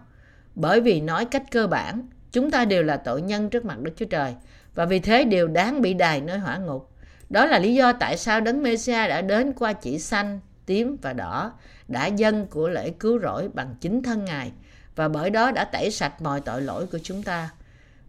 Bởi 0.55 0.81
vì 0.81 1.01
nói 1.01 1.25
cách 1.25 1.43
cơ 1.51 1.67
bản, 1.67 2.07
chúng 2.33 2.51
ta 2.51 2.65
đều 2.65 2.83
là 2.83 2.97
tội 2.97 3.23
nhân 3.23 3.51
trước 3.51 3.65
mặt 3.65 3.79
Đức 3.81 3.93
Chúa 3.97 4.07
Trời 4.07 4.35
và 4.75 4.85
vì 4.85 4.99
thế 4.99 5.25
đều 5.25 5.49
đáng 5.49 5.83
bị 5.83 5.95
đài 5.95 6.21
nơi 6.21 6.39
hỏa 6.39 6.57
ngục. 6.57 6.91
Đó 7.31 7.47
là 7.47 7.59
lý 7.59 7.75
do 7.75 7.93
tại 7.93 8.17
sao 8.17 8.41
Đấng 8.41 8.63
Mêsia 8.63 9.09
đã 9.09 9.21
đến 9.21 9.53
qua 9.53 9.73
chỉ 9.73 9.99
xanh, 9.99 10.41
tím 10.67 10.97
và 11.03 11.13
đỏ, 11.13 11.53
đã 11.89 12.07
dân 12.07 12.47
của 12.47 12.69
lễ 12.69 12.91
cứu 12.91 13.21
rỗi 13.21 13.49
bằng 13.55 13.75
chính 13.81 14.03
thân 14.03 14.25
Ngài 14.25 14.53
và 14.97 15.09
bởi 15.09 15.31
đó 15.31 15.51
đã 15.51 15.65
tẩy 15.65 15.91
sạch 15.91 16.23
mọi 16.23 16.41
tội 16.41 16.63
lỗi 16.63 16.87
của 16.87 16.99
chúng 17.03 17.23
ta. 17.23 17.51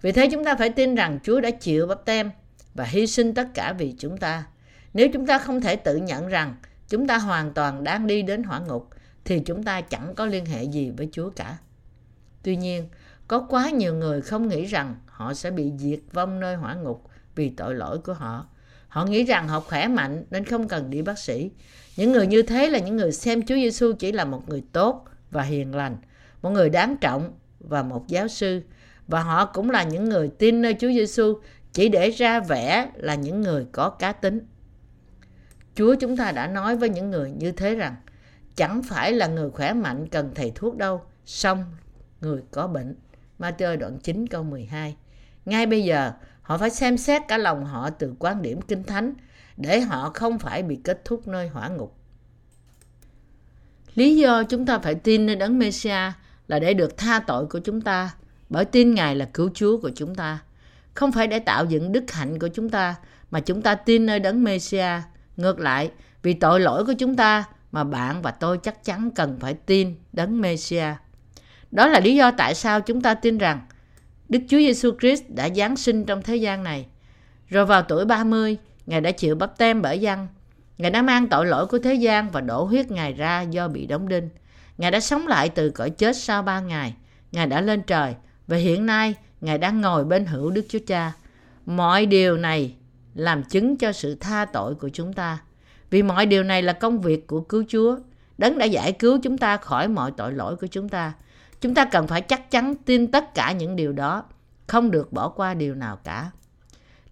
Vì 0.01 0.11
thế 0.11 0.29
chúng 0.31 0.45
ta 0.45 0.55
phải 0.55 0.69
tin 0.69 0.95
rằng 0.95 1.19
Chúa 1.23 1.39
đã 1.39 1.49
chịu 1.49 1.87
bắp 1.87 2.05
tem 2.05 2.31
và 2.75 2.83
hy 2.83 3.07
sinh 3.07 3.33
tất 3.33 3.47
cả 3.53 3.73
vì 3.73 3.95
chúng 3.99 4.17
ta. 4.17 4.45
Nếu 4.93 5.07
chúng 5.13 5.25
ta 5.25 5.37
không 5.37 5.61
thể 5.61 5.75
tự 5.75 5.95
nhận 5.95 6.27
rằng 6.27 6.55
chúng 6.89 7.07
ta 7.07 7.17
hoàn 7.17 7.53
toàn 7.53 7.83
đang 7.83 8.07
đi 8.07 8.21
đến 8.21 8.43
hỏa 8.43 8.59
ngục, 8.59 8.89
thì 9.25 9.39
chúng 9.39 9.63
ta 9.63 9.81
chẳng 9.81 10.15
có 10.15 10.25
liên 10.25 10.45
hệ 10.45 10.63
gì 10.63 10.91
với 10.97 11.09
Chúa 11.11 11.29
cả. 11.29 11.57
Tuy 12.43 12.55
nhiên, 12.55 12.89
có 13.27 13.39
quá 13.39 13.69
nhiều 13.69 13.95
người 13.95 14.21
không 14.21 14.47
nghĩ 14.47 14.65
rằng 14.65 14.95
họ 15.05 15.33
sẽ 15.33 15.51
bị 15.51 15.71
diệt 15.77 15.99
vong 16.13 16.39
nơi 16.39 16.55
hỏa 16.55 16.75
ngục 16.75 17.03
vì 17.35 17.49
tội 17.49 17.75
lỗi 17.75 17.99
của 17.99 18.13
họ. 18.13 18.47
Họ 18.87 19.05
nghĩ 19.05 19.23
rằng 19.23 19.47
họ 19.47 19.59
khỏe 19.59 19.87
mạnh 19.87 20.25
nên 20.31 20.45
không 20.45 20.67
cần 20.67 20.89
đi 20.89 21.01
bác 21.01 21.19
sĩ. 21.19 21.51
Những 21.97 22.11
người 22.11 22.27
như 22.27 22.41
thế 22.41 22.69
là 22.69 22.79
những 22.79 22.95
người 22.95 23.11
xem 23.11 23.41
Chúa 23.41 23.55
Giêsu 23.55 23.93
chỉ 23.93 24.11
là 24.11 24.25
một 24.25 24.49
người 24.49 24.63
tốt 24.71 25.05
và 25.31 25.41
hiền 25.41 25.75
lành, 25.75 25.97
một 26.41 26.49
người 26.49 26.69
đáng 26.69 26.97
trọng 27.01 27.33
và 27.59 27.83
một 27.83 28.07
giáo 28.07 28.27
sư. 28.27 28.61
Và 29.07 29.23
họ 29.23 29.45
cũng 29.45 29.69
là 29.69 29.83
những 29.83 30.09
người 30.09 30.27
tin 30.27 30.61
nơi 30.61 30.75
Chúa 30.79 30.87
Giêsu 30.87 31.39
chỉ 31.73 31.89
để 31.89 32.09
ra 32.09 32.39
vẻ 32.39 32.91
là 32.95 33.15
những 33.15 33.41
người 33.41 33.65
có 33.71 33.89
cá 33.89 34.11
tính. 34.11 34.39
Chúa 35.75 35.95
chúng 35.95 36.17
ta 36.17 36.31
đã 36.31 36.47
nói 36.47 36.77
với 36.77 36.89
những 36.89 37.11
người 37.11 37.31
như 37.31 37.51
thế 37.51 37.75
rằng 37.75 37.95
chẳng 38.55 38.83
phải 38.83 39.11
là 39.11 39.27
người 39.27 39.49
khỏe 39.49 39.73
mạnh 39.73 40.07
cần 40.07 40.31
thầy 40.35 40.51
thuốc 40.55 40.77
đâu, 40.77 41.01
song 41.25 41.65
người 42.21 42.41
có 42.51 42.67
bệnh. 42.67 42.95
Matthew 43.39 43.77
đoạn 43.77 43.99
9 43.99 44.27
câu 44.27 44.43
12. 44.43 44.95
Ngay 45.45 45.65
bây 45.65 45.83
giờ, 45.83 46.11
họ 46.41 46.57
phải 46.57 46.69
xem 46.69 46.97
xét 46.97 47.21
cả 47.27 47.37
lòng 47.37 47.65
họ 47.65 47.89
từ 47.89 48.13
quan 48.19 48.41
điểm 48.41 48.61
kinh 48.61 48.83
thánh 48.83 49.13
để 49.57 49.81
họ 49.81 50.11
không 50.13 50.39
phải 50.39 50.63
bị 50.63 50.79
kết 50.83 51.01
thúc 51.05 51.27
nơi 51.27 51.47
hỏa 51.47 51.67
ngục. 51.67 51.95
Lý 53.95 54.17
do 54.17 54.43
chúng 54.43 54.65
ta 54.65 54.79
phải 54.79 54.95
tin 54.95 55.25
nơi 55.25 55.35
đấng 55.35 55.59
Messiah 55.59 56.13
là 56.47 56.59
để 56.59 56.73
được 56.73 56.97
tha 56.97 57.19
tội 57.27 57.45
của 57.45 57.59
chúng 57.59 57.81
ta, 57.81 58.15
bởi 58.49 58.65
tin 58.65 58.93
Ngài 58.93 59.15
là 59.15 59.29
cứu 59.33 59.49
Chúa 59.53 59.81
của 59.81 59.91
chúng 59.95 60.15
ta. 60.15 60.39
Không 60.93 61.11
phải 61.11 61.27
để 61.27 61.39
tạo 61.39 61.65
dựng 61.65 61.91
đức 61.91 62.11
hạnh 62.11 62.39
của 62.39 62.47
chúng 62.47 62.69
ta, 62.69 62.95
mà 63.31 63.39
chúng 63.39 63.61
ta 63.61 63.75
tin 63.75 64.05
nơi 64.05 64.19
đấng 64.19 64.43
Mêsia 64.43 65.01
Ngược 65.37 65.59
lại, 65.59 65.91
vì 66.23 66.33
tội 66.33 66.59
lỗi 66.59 66.85
của 66.85 66.93
chúng 66.93 67.15
ta 67.15 67.43
mà 67.71 67.83
bạn 67.83 68.21
và 68.21 68.31
tôi 68.31 68.57
chắc 68.57 68.83
chắn 68.83 69.11
cần 69.15 69.37
phải 69.39 69.53
tin 69.53 69.95
đấng 70.13 70.41
Mêsia 70.41 70.85
Đó 71.71 71.87
là 71.87 71.99
lý 71.99 72.15
do 72.15 72.31
tại 72.31 72.55
sao 72.55 72.81
chúng 72.81 73.01
ta 73.01 73.13
tin 73.13 73.37
rằng 73.37 73.61
Đức 74.29 74.39
Chúa 74.49 74.57
Giêsu 74.57 74.91
Christ 74.99 75.23
đã 75.27 75.49
giáng 75.49 75.77
sinh 75.77 76.05
trong 76.05 76.21
thế 76.21 76.35
gian 76.35 76.63
này. 76.63 76.85
Rồi 77.49 77.65
vào 77.65 77.81
tuổi 77.81 78.05
30, 78.05 78.57
Ngài 78.85 79.01
đã 79.01 79.11
chịu 79.11 79.35
bắp 79.35 79.57
tem 79.57 79.81
bởi 79.81 79.99
dân. 79.99 80.27
Ngài 80.77 80.91
đã 80.91 81.01
mang 81.01 81.27
tội 81.27 81.45
lỗi 81.45 81.67
của 81.67 81.79
thế 81.79 81.93
gian 81.93 82.29
và 82.29 82.41
đổ 82.41 82.63
huyết 82.63 82.91
Ngài 82.91 83.13
ra 83.13 83.41
do 83.41 83.67
bị 83.67 83.85
đóng 83.85 84.07
đinh. 84.07 84.29
Ngài 84.77 84.91
đã 84.91 84.99
sống 84.99 85.27
lại 85.27 85.49
từ 85.49 85.69
cõi 85.69 85.89
chết 85.89 86.17
sau 86.17 86.43
ba 86.43 86.59
ngày. 86.59 86.93
Ngài 87.31 87.47
đã 87.47 87.61
lên 87.61 87.81
trời 87.81 88.15
và 88.47 88.57
hiện 88.57 88.85
nay 88.85 89.15
Ngài 89.43 89.57
đang 89.57 89.81
ngồi 89.81 90.05
bên 90.05 90.25
hữu 90.25 90.51
Đức 90.51 90.65
Chúa 90.69 90.79
Cha. 90.87 91.13
Mọi 91.65 92.05
điều 92.05 92.37
này 92.37 92.75
làm 93.15 93.43
chứng 93.43 93.77
cho 93.77 93.91
sự 93.91 94.15
tha 94.15 94.45
tội 94.45 94.75
của 94.75 94.89
chúng 94.89 95.13
ta. 95.13 95.39
Vì 95.89 96.03
mọi 96.03 96.25
điều 96.25 96.43
này 96.43 96.61
là 96.61 96.73
công 96.73 97.01
việc 97.01 97.27
của 97.27 97.41
cứu 97.41 97.63
Chúa. 97.67 97.97
Đấng 98.37 98.57
đã 98.57 98.65
giải 98.65 98.91
cứu 98.91 99.19
chúng 99.23 99.37
ta 99.37 99.57
khỏi 99.57 99.87
mọi 99.87 100.11
tội 100.17 100.33
lỗi 100.33 100.55
của 100.55 100.67
chúng 100.67 100.89
ta. 100.89 101.13
Chúng 101.61 101.73
ta 101.73 101.85
cần 101.85 102.07
phải 102.07 102.21
chắc 102.21 102.51
chắn 102.51 102.75
tin 102.75 103.11
tất 103.11 103.33
cả 103.33 103.51
những 103.51 103.75
điều 103.75 103.93
đó, 103.93 104.23
không 104.67 104.91
được 104.91 105.13
bỏ 105.13 105.29
qua 105.29 105.53
điều 105.53 105.75
nào 105.75 105.99
cả. 106.03 106.31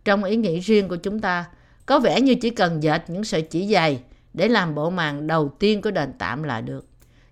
Trong 0.05 0.23
ý 0.23 0.35
nghĩ 0.35 0.59
riêng 0.59 0.87
của 0.87 0.95
chúng 0.95 1.19
ta, 1.19 1.45
có 1.85 1.99
vẻ 1.99 2.21
như 2.21 2.35
chỉ 2.35 2.49
cần 2.49 2.83
dệt 2.83 3.03
những 3.07 3.23
sợi 3.23 3.41
chỉ 3.41 3.73
dày 3.73 4.03
để 4.33 4.47
làm 4.47 4.75
bộ 4.75 4.89
màn 4.89 5.27
đầu 5.27 5.49
tiên 5.59 5.81
của 5.81 5.91
đền 5.91 6.13
tạm 6.19 6.43
là 6.43 6.61
được. 6.61 6.87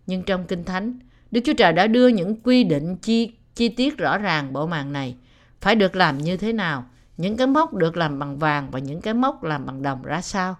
Nhưng 0.08 0.24
trong 0.24 0.46
Kinh 0.46 0.64
Thánh, 0.64 1.00
Đức 1.32 1.42
Chúa 1.46 1.54
Trời 1.54 1.74
đã 1.74 1.88
đưa 1.88 2.08
những 2.08 2.42
quy 2.42 2.64
định 2.64 2.96
chi 2.96 3.32
chi 3.60 3.70
tiết 3.70 3.98
rõ 3.98 4.18
ràng 4.18 4.54
bộ 4.54 4.68
màn 4.68 4.94
này. 4.94 5.16
Phải 5.62 5.76
được 5.76 5.96
làm 5.96 6.18
như 6.18 6.38
thế 6.38 6.54
nào? 6.54 6.90
Những 7.18 7.38
cái 7.38 7.48
móc 7.48 7.74
được 7.74 7.98
làm 7.98 8.20
bằng 8.20 8.40
vàng 8.40 8.72
và 8.72 8.80
những 8.80 9.02
cái 9.02 9.14
móc 9.14 9.44
làm 9.44 9.66
bằng 9.66 9.82
đồng 9.82 10.04
ra 10.04 10.22
sao? 10.22 10.56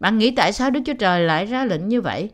Bạn 0.00 0.18
nghĩ 0.18 0.30
tại 0.30 0.52
sao 0.52 0.70
Đức 0.70 0.80
Chúa 0.86 0.94
Trời 0.94 1.20
lại 1.20 1.46
ra 1.46 1.64
lệnh 1.64 1.88
như 1.88 2.00
vậy? 2.00 2.30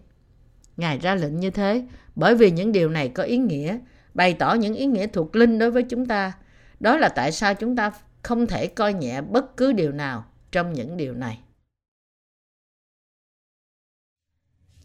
Ngài 0.76 0.98
ra 0.98 1.14
lệnh 1.14 1.40
như 1.40 1.50
thế 1.50 1.86
bởi 2.14 2.34
vì 2.34 2.50
những 2.50 2.72
điều 2.72 2.88
này 2.88 3.08
có 3.08 3.22
ý 3.22 3.36
nghĩa, 3.38 3.78
bày 4.14 4.34
tỏ 4.34 4.54
những 4.54 4.74
ý 4.74 4.86
nghĩa 4.86 5.06
thuộc 5.06 5.36
linh 5.36 5.58
đối 5.58 5.70
với 5.70 5.82
chúng 5.82 6.06
ta. 6.06 6.32
Đó 6.80 6.96
là 6.96 7.08
tại 7.08 7.32
sao 7.32 7.54
chúng 7.54 7.76
ta 7.76 7.92
không 8.22 8.46
thể 8.46 8.66
coi 8.66 8.94
nhẹ 8.94 9.20
bất 9.20 9.56
cứ 9.56 9.72
điều 9.72 9.92
nào 9.92 10.24
trong 10.52 10.72
những 10.72 10.96
điều 10.96 11.14
này. 11.14 11.38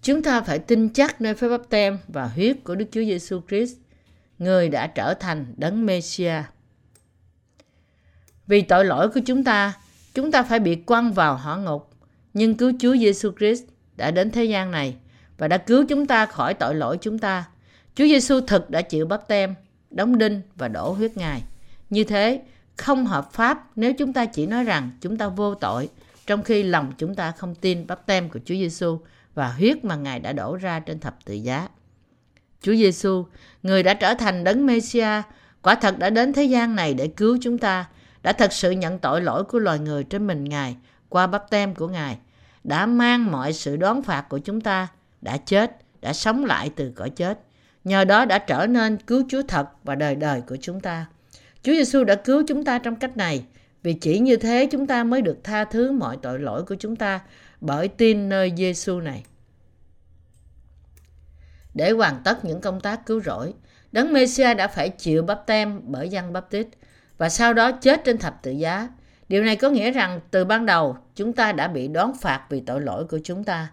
Chúng 0.02 0.24
ta 0.24 0.42
phải 0.42 0.60
tin 0.60 0.90
chắc 0.90 1.22
nơi 1.22 1.34
phép 1.34 1.50
báp 1.50 1.70
tem 1.70 1.98
và 2.08 2.28
huyết 2.28 2.58
của 2.64 2.76
Đức 2.76 2.86
Chúa 2.92 3.04
Giêsu 3.04 3.42
Christ, 3.48 3.78
người 4.40 4.70
đã 4.70 4.88
trở 4.88 5.14
thành 5.14 5.54
đấng 5.58 5.86
Mêsia. 5.86 6.44
Vì 8.48 8.62
tội 8.62 8.86
lỗi 8.86 9.10
của 9.10 9.20
chúng 9.26 9.44
ta, 9.44 9.74
chúng 10.14 10.32
ta 10.32 10.44
phải 10.44 10.60
bị 10.60 10.76
quăng 10.76 11.14
vào 11.14 11.38
hỏa 11.38 11.58
ngục, 11.58 11.90
nhưng 12.34 12.56
cứu 12.56 12.72
Chúa 12.80 12.96
Giêsu 12.98 13.32
Christ 13.38 13.64
đã 13.96 14.12
đến 14.12 14.32
thế 14.32 14.44
gian 14.44 14.72
này 14.72 14.96
và 15.38 15.48
đã 15.48 15.58
cứu 15.58 15.86
chúng 15.90 16.06
ta 16.06 16.26
khỏi 16.26 16.54
tội 16.54 16.76
lỗi 16.76 16.98
chúng 17.02 17.20
ta. 17.20 17.46
Chúa 17.96 18.06
Giêsu 18.06 18.42
thực 18.42 18.70
đã 18.70 18.82
chịu 18.82 19.06
bắp 19.06 19.28
tem, 19.28 19.56
đóng 19.90 20.18
đinh 20.18 20.42
và 20.56 20.68
đổ 20.68 20.92
huyết 20.92 21.18
Ngài. 21.18 21.44
Như 21.90 22.04
thế, 22.04 22.42
không 22.76 23.06
hợp 23.06 23.32
pháp 23.34 23.68
nếu 23.76 23.94
chúng 23.94 24.14
ta 24.14 24.26
chỉ 24.26 24.46
nói 24.46 24.64
rằng 24.64 24.92
chúng 25.02 25.18
ta 25.18 25.28
vô 25.28 25.56
tội, 25.56 25.90
trong 26.28 26.44
khi 26.44 26.64
lòng 26.64 26.94
chúng 26.98 27.16
ta 27.16 27.32
không 27.32 27.56
tin 27.56 27.88
bắp 27.88 28.06
tem 28.06 28.30
của 28.30 28.40
Chúa 28.46 28.56
Giêsu 28.56 29.00
và 29.34 29.52
huyết 29.52 29.86
mà 29.86 29.96
Ngài 29.96 30.20
đã 30.20 30.34
đổ 30.34 30.56
ra 30.56 30.80
trên 30.80 31.00
thập 31.00 31.26
tự 31.26 31.34
giá. 31.34 31.68
Chúa 32.62 32.76
Giêsu, 32.76 33.26
người 33.64 33.84
đã 33.84 33.94
trở 33.94 34.14
thành 34.14 34.44
đấng 34.44 34.66
Mêsia, 34.66 35.22
quả 35.62 35.76
thật 35.76 36.00
đã 36.00 36.10
đến 36.10 36.34
thế 36.34 36.44
gian 36.44 36.76
này 36.76 36.94
để 36.94 37.08
cứu 37.08 37.38
chúng 37.42 37.58
ta, 37.58 37.86
đã 38.24 38.34
thật 38.34 38.54
sự 38.54 38.72
nhận 38.72 39.00
tội 39.00 39.22
lỗi 39.22 39.44
của 39.44 39.60
loài 39.60 39.80
người 39.80 40.04
trên 40.04 40.28
mình 40.28 40.44
Ngài 40.44 40.76
qua 41.10 41.28
bắp 41.28 41.50
tem 41.50 41.76
của 41.76 41.88
Ngài, 41.88 42.18
đã 42.64 42.86
mang 42.86 43.32
mọi 43.32 43.54
sự 43.54 43.76
đoán 43.76 44.02
phạt 44.02 44.26
của 44.30 44.40
chúng 44.40 44.62
ta, 44.62 44.88
đã 45.22 45.38
chết, 45.38 45.78
đã 46.02 46.14
sống 46.14 46.46
lại 46.46 46.72
từ 46.76 46.92
cõi 46.96 47.10
chết. 47.10 47.40
Nhờ 47.84 48.06
đó 48.06 48.26
đã 48.26 48.40
trở 48.40 48.68
nên 48.68 48.98
cứu 48.98 49.24
Chúa 49.30 49.42
thật 49.48 49.68
và 49.84 49.96
đời 49.96 50.16
đời 50.16 50.42
của 50.42 50.58
chúng 50.62 50.80
ta. 50.80 51.06
Chúa 51.64 51.72
Giêsu 51.72 52.04
đã 52.04 52.16
cứu 52.16 52.44
chúng 52.48 52.64
ta 52.64 52.80
trong 52.80 52.96
cách 52.96 53.18
này, 53.18 53.44
vì 53.84 53.94
chỉ 53.94 54.20
như 54.20 54.36
thế 54.38 54.68
chúng 54.72 54.88
ta 54.88 55.04
mới 55.04 55.22
được 55.22 55.44
tha 55.44 55.66
thứ 55.66 55.92
mọi 55.92 56.18
tội 56.22 56.40
lỗi 56.40 56.64
của 56.64 56.76
chúng 56.76 56.96
ta 56.96 57.20
bởi 57.62 57.88
tin 57.88 58.30
nơi 58.30 58.54
Giêsu 58.58 59.00
này. 59.00 59.24
Để 61.78 61.92
hoàn 61.92 62.22
tất 62.24 62.46
những 62.46 62.62
công 62.62 62.82
tác 62.82 63.06
cứu 63.06 63.22
rỗi, 63.22 63.54
Đấng 63.92 64.14
Mêsia 64.14 64.54
đã 64.54 64.68
phải 64.68 64.90
chịu 64.90 65.24
bắp 65.24 65.46
tem 65.46 65.82
bởi 65.84 66.10
dân 66.10 66.34
bắp 66.34 66.50
tít 66.50 66.68
và 67.18 67.30
sau 67.30 67.54
đó 67.54 67.72
chết 67.72 68.04
trên 68.06 68.18
thập 68.18 68.44
tự 68.44 68.52
giá. 68.52 68.90
Điều 69.30 69.44
này 69.44 69.56
có 69.56 69.70
nghĩa 69.70 69.92
rằng 69.92 70.20
từ 70.32 70.46
ban 70.46 70.66
đầu 70.66 70.98
chúng 71.16 71.34
ta 71.34 71.52
đã 71.52 71.68
bị 71.68 71.88
đón 71.88 72.14
phạt 72.22 72.46
vì 72.50 72.60
tội 72.60 72.82
lỗi 72.82 73.06
của 73.06 73.20
chúng 73.24 73.44
ta. 73.44 73.68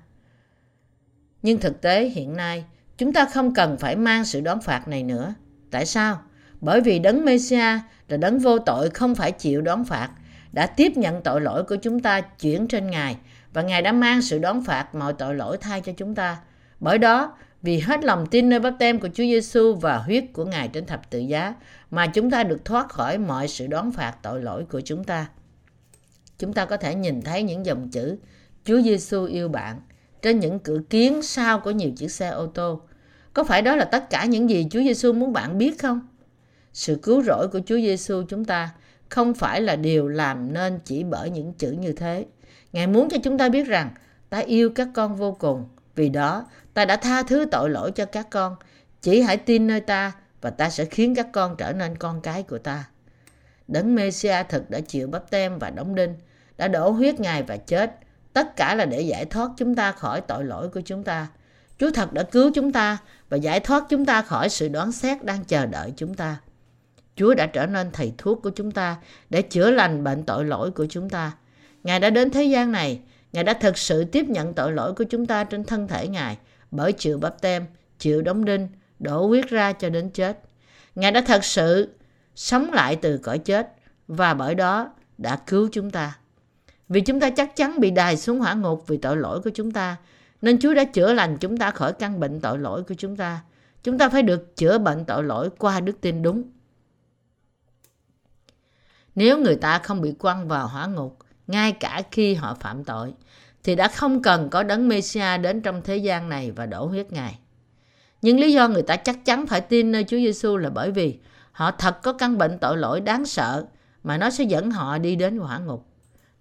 Nhưng 1.42 1.60
thực 1.60 1.80
tế 1.80 2.04
hiện 2.04 2.36
nay, 2.36 2.64
chúng 2.98 3.12
ta 3.12 3.24
không 3.24 3.54
cần 3.54 3.76
phải 3.78 3.96
mang 3.96 4.24
sự 4.24 4.40
đón 4.40 4.60
phạt 4.60 4.88
này 4.88 5.02
nữa. 5.02 5.34
Tại 5.70 5.86
sao? 5.86 6.20
Bởi 6.60 6.80
vì 6.80 6.98
đấng 6.98 7.24
Mêsia 7.24 7.78
là 8.08 8.16
đấng 8.16 8.38
vô 8.38 8.58
tội 8.58 8.90
không 8.90 9.14
phải 9.14 9.32
chịu 9.32 9.60
đón 9.60 9.84
phạt, 9.84 10.10
đã 10.52 10.66
tiếp 10.66 10.92
nhận 10.96 11.22
tội 11.22 11.40
lỗi 11.40 11.64
của 11.64 11.76
chúng 11.76 12.00
ta 12.00 12.20
chuyển 12.20 12.68
trên 12.68 12.90
Ngài 12.90 13.16
và 13.52 13.62
Ngài 13.62 13.82
đã 13.82 13.92
mang 13.92 14.22
sự 14.22 14.38
đón 14.38 14.64
phạt 14.64 14.94
mọi 14.94 15.12
tội 15.12 15.34
lỗi 15.34 15.56
thay 15.60 15.80
cho 15.80 15.92
chúng 15.96 16.14
ta. 16.14 16.36
Bởi 16.80 16.98
đó, 16.98 17.36
vì 17.64 17.78
hết 17.78 18.04
lòng 18.04 18.26
tin 18.26 18.48
nơi 18.48 18.60
bắp 18.60 18.74
tem 18.78 19.00
của 19.00 19.08
Chúa 19.08 19.24
Giêsu 19.24 19.74
và 19.74 19.98
huyết 19.98 20.24
của 20.32 20.44
Ngài 20.44 20.68
trên 20.68 20.86
thập 20.86 21.10
tự 21.10 21.18
giá 21.18 21.54
mà 21.90 22.06
chúng 22.06 22.30
ta 22.30 22.42
được 22.42 22.64
thoát 22.64 22.88
khỏi 22.88 23.18
mọi 23.18 23.48
sự 23.48 23.66
đón 23.66 23.92
phạt 23.92 24.16
tội 24.22 24.42
lỗi 24.42 24.64
của 24.70 24.80
chúng 24.80 25.04
ta. 25.04 25.28
Chúng 26.38 26.52
ta 26.52 26.64
có 26.64 26.76
thể 26.76 26.94
nhìn 26.94 27.22
thấy 27.22 27.42
những 27.42 27.66
dòng 27.66 27.88
chữ 27.90 28.16
Chúa 28.64 28.80
Giêsu 28.82 29.24
yêu 29.24 29.48
bạn 29.48 29.80
trên 30.22 30.40
những 30.40 30.58
cửa 30.58 30.78
kiến 30.90 31.22
sau 31.22 31.60
của 31.60 31.70
nhiều 31.70 31.90
chiếc 31.96 32.10
xe 32.10 32.28
ô 32.28 32.46
tô. 32.46 32.80
Có 33.34 33.44
phải 33.44 33.62
đó 33.62 33.76
là 33.76 33.84
tất 33.84 34.10
cả 34.10 34.24
những 34.24 34.50
gì 34.50 34.66
Chúa 34.70 34.80
Giêsu 34.80 35.12
muốn 35.12 35.32
bạn 35.32 35.58
biết 35.58 35.78
không? 35.78 36.00
Sự 36.72 36.98
cứu 37.02 37.22
rỗi 37.22 37.48
của 37.48 37.60
Chúa 37.66 37.76
Giêsu 37.76 38.22
chúng 38.28 38.44
ta 38.44 38.70
không 39.08 39.34
phải 39.34 39.60
là 39.60 39.76
điều 39.76 40.08
làm 40.08 40.52
nên 40.52 40.78
chỉ 40.84 41.04
bởi 41.04 41.30
những 41.30 41.52
chữ 41.52 41.70
như 41.70 41.92
thế. 41.92 42.26
Ngài 42.72 42.86
muốn 42.86 43.08
cho 43.08 43.16
chúng 43.24 43.38
ta 43.38 43.48
biết 43.48 43.66
rằng 43.66 43.90
ta 44.30 44.38
yêu 44.38 44.70
các 44.70 44.88
con 44.94 45.16
vô 45.16 45.32
cùng. 45.32 45.64
Vì 45.94 46.08
đó, 46.08 46.46
ta 46.74 46.84
đã 46.84 46.96
tha 46.96 47.22
thứ 47.22 47.46
tội 47.50 47.70
lỗi 47.70 47.90
cho 47.90 48.04
các 48.04 48.30
con. 48.30 48.56
Chỉ 49.02 49.20
hãy 49.20 49.36
tin 49.36 49.66
nơi 49.66 49.80
ta 49.80 50.12
và 50.40 50.50
ta 50.50 50.70
sẽ 50.70 50.84
khiến 50.84 51.14
các 51.14 51.26
con 51.32 51.56
trở 51.56 51.72
nên 51.72 51.96
con 51.96 52.20
cái 52.20 52.42
của 52.42 52.58
ta. 52.58 52.84
Đấng 53.68 53.94
Mêsia 53.94 54.42
thực 54.48 54.70
đã 54.70 54.80
chịu 54.80 55.08
bắp 55.08 55.30
tem 55.30 55.58
và 55.58 55.70
đóng 55.70 55.94
đinh, 55.94 56.14
đã 56.56 56.68
đổ 56.68 56.90
huyết 56.90 57.20
Ngài 57.20 57.42
và 57.42 57.56
chết. 57.56 57.96
Tất 58.32 58.56
cả 58.56 58.74
là 58.74 58.84
để 58.84 59.00
giải 59.00 59.24
thoát 59.24 59.50
chúng 59.56 59.74
ta 59.74 59.92
khỏi 59.92 60.20
tội 60.20 60.44
lỗi 60.44 60.68
của 60.68 60.80
chúng 60.80 61.04
ta. 61.04 61.26
Chúa 61.78 61.90
thật 61.90 62.12
đã 62.12 62.22
cứu 62.22 62.50
chúng 62.54 62.72
ta 62.72 62.98
và 63.28 63.36
giải 63.36 63.60
thoát 63.60 63.84
chúng 63.88 64.04
ta 64.04 64.22
khỏi 64.22 64.48
sự 64.48 64.68
đoán 64.68 64.92
xét 64.92 65.24
đang 65.24 65.44
chờ 65.44 65.66
đợi 65.66 65.92
chúng 65.96 66.14
ta. 66.14 66.36
Chúa 67.16 67.34
đã 67.34 67.46
trở 67.46 67.66
nên 67.66 67.90
thầy 67.92 68.12
thuốc 68.18 68.42
của 68.42 68.50
chúng 68.50 68.70
ta 68.70 68.96
để 69.30 69.42
chữa 69.42 69.70
lành 69.70 70.04
bệnh 70.04 70.22
tội 70.22 70.44
lỗi 70.44 70.70
của 70.70 70.86
chúng 70.90 71.10
ta. 71.10 71.32
Ngài 71.84 72.00
đã 72.00 72.10
đến 72.10 72.30
thế 72.30 72.44
gian 72.44 72.72
này, 72.72 73.00
Ngài 73.32 73.44
đã 73.44 73.54
thực 73.54 73.78
sự 73.78 74.04
tiếp 74.04 74.28
nhận 74.28 74.54
tội 74.54 74.72
lỗi 74.72 74.92
của 74.94 75.04
chúng 75.04 75.26
ta 75.26 75.44
trên 75.44 75.64
thân 75.64 75.88
thể 75.88 76.08
Ngài 76.08 76.38
bởi 76.76 76.92
chịu 76.92 77.18
bắp 77.18 77.40
tem, 77.40 77.66
chịu 77.98 78.22
đóng 78.22 78.44
đinh, 78.44 78.68
đổ 78.98 79.26
huyết 79.26 79.48
ra 79.48 79.72
cho 79.72 79.88
đến 79.88 80.10
chết. 80.10 80.38
Ngài 80.94 81.12
đã 81.12 81.22
thật 81.26 81.44
sự 81.44 81.94
sống 82.34 82.72
lại 82.72 82.96
từ 82.96 83.18
cõi 83.18 83.38
chết 83.38 83.72
và 84.08 84.34
bởi 84.34 84.54
đó 84.54 84.90
đã 85.18 85.36
cứu 85.46 85.68
chúng 85.72 85.90
ta. 85.90 86.18
Vì 86.88 87.00
chúng 87.00 87.20
ta 87.20 87.30
chắc 87.30 87.56
chắn 87.56 87.80
bị 87.80 87.90
đài 87.90 88.16
xuống 88.16 88.40
hỏa 88.40 88.54
ngục 88.54 88.84
vì 88.86 88.96
tội 88.96 89.16
lỗi 89.16 89.40
của 89.40 89.50
chúng 89.54 89.70
ta, 89.70 89.96
nên 90.42 90.58
Chúa 90.60 90.74
đã 90.74 90.84
chữa 90.84 91.12
lành 91.12 91.36
chúng 91.38 91.56
ta 91.56 91.70
khỏi 91.70 91.92
căn 91.92 92.20
bệnh 92.20 92.40
tội 92.40 92.58
lỗi 92.58 92.82
của 92.82 92.94
chúng 92.98 93.16
ta. 93.16 93.40
Chúng 93.82 93.98
ta 93.98 94.08
phải 94.08 94.22
được 94.22 94.56
chữa 94.56 94.78
bệnh 94.78 95.04
tội 95.04 95.24
lỗi 95.24 95.50
qua 95.58 95.80
đức 95.80 96.00
tin 96.00 96.22
đúng. 96.22 96.42
Nếu 99.14 99.38
người 99.38 99.56
ta 99.56 99.78
không 99.78 100.00
bị 100.00 100.12
quăng 100.12 100.48
vào 100.48 100.68
hỏa 100.68 100.86
ngục, 100.86 101.18
ngay 101.46 101.72
cả 101.72 102.02
khi 102.10 102.34
họ 102.34 102.54
phạm 102.54 102.84
tội, 102.84 103.14
thì 103.64 103.74
đã 103.74 103.88
không 103.88 104.22
cần 104.22 104.50
có 104.50 104.62
đấng 104.62 104.88
Messia 104.88 105.38
đến 105.38 105.60
trong 105.60 105.82
thế 105.82 105.96
gian 105.96 106.28
này 106.28 106.50
và 106.50 106.66
đổ 106.66 106.86
huyết 106.86 107.12
Ngài. 107.12 107.38
Nhưng 108.22 108.40
lý 108.40 108.52
do 108.52 108.68
người 108.68 108.82
ta 108.82 108.96
chắc 108.96 109.24
chắn 109.24 109.46
phải 109.46 109.60
tin 109.60 109.92
nơi 109.92 110.04
Chúa 110.04 110.16
Giêsu 110.16 110.56
là 110.56 110.70
bởi 110.70 110.90
vì 110.90 111.18
họ 111.52 111.70
thật 111.70 112.02
có 112.02 112.12
căn 112.12 112.38
bệnh 112.38 112.58
tội 112.58 112.76
lỗi 112.76 113.00
đáng 113.00 113.24
sợ 113.24 113.64
mà 114.02 114.16
nó 114.16 114.30
sẽ 114.30 114.44
dẫn 114.44 114.70
họ 114.70 114.98
đi 114.98 115.16
đến 115.16 115.38
hỏa 115.38 115.58
ngục. 115.58 115.86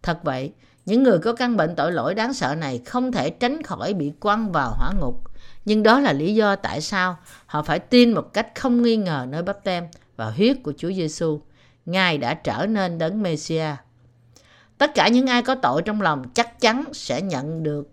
Thật 0.04 0.20
vậy, 0.24 0.54
những 0.86 1.04
người 1.04 1.20
có 1.20 1.34
căn 1.34 1.58
bệnh 1.58 1.76
tội 1.76 1.92
lỗi 1.92 2.16
đáng 2.16 2.34
sợ 2.34 2.56
này 2.56 2.82
không 2.86 3.12
thể 3.12 3.30
tránh 3.30 3.64
khỏi 3.64 3.94
bị 3.94 4.12
quăng 4.20 4.52
vào 4.52 4.74
hỏa 4.78 4.92
ngục. 5.00 5.24
Nhưng 5.66 5.84
đó 5.84 6.00
là 6.00 6.14
lý 6.14 6.36
do 6.36 6.56
tại 6.56 6.82
sao 6.82 7.18
họ 7.46 7.62
phải 7.62 7.80
tin 7.80 8.12
một 8.12 8.34
cách 8.34 8.48
không 8.56 8.82
nghi 8.82 8.98
ngờ 8.98 9.26
nơi 9.30 9.44
bắp 9.44 9.64
tem 9.64 9.88
và 10.16 10.30
huyết 10.30 10.58
của 10.64 10.74
Chúa 10.78 10.92
Giêsu. 10.92 11.42
Ngài 11.86 12.18
đã 12.18 12.34
trở 12.34 12.66
nên 12.66 12.98
đấng 12.98 13.24
Mêsia. 13.24 13.76
Tất 14.84 14.96
cả 14.96 15.08
những 15.08 15.28
ai 15.28 15.42
có 15.42 15.56
tội 15.56 15.82
trong 15.82 16.02
lòng 16.02 16.24
chắc 16.34 16.60
chắn 16.60 16.84
sẽ 16.94 17.22
nhận 17.22 17.64
được 17.64 17.90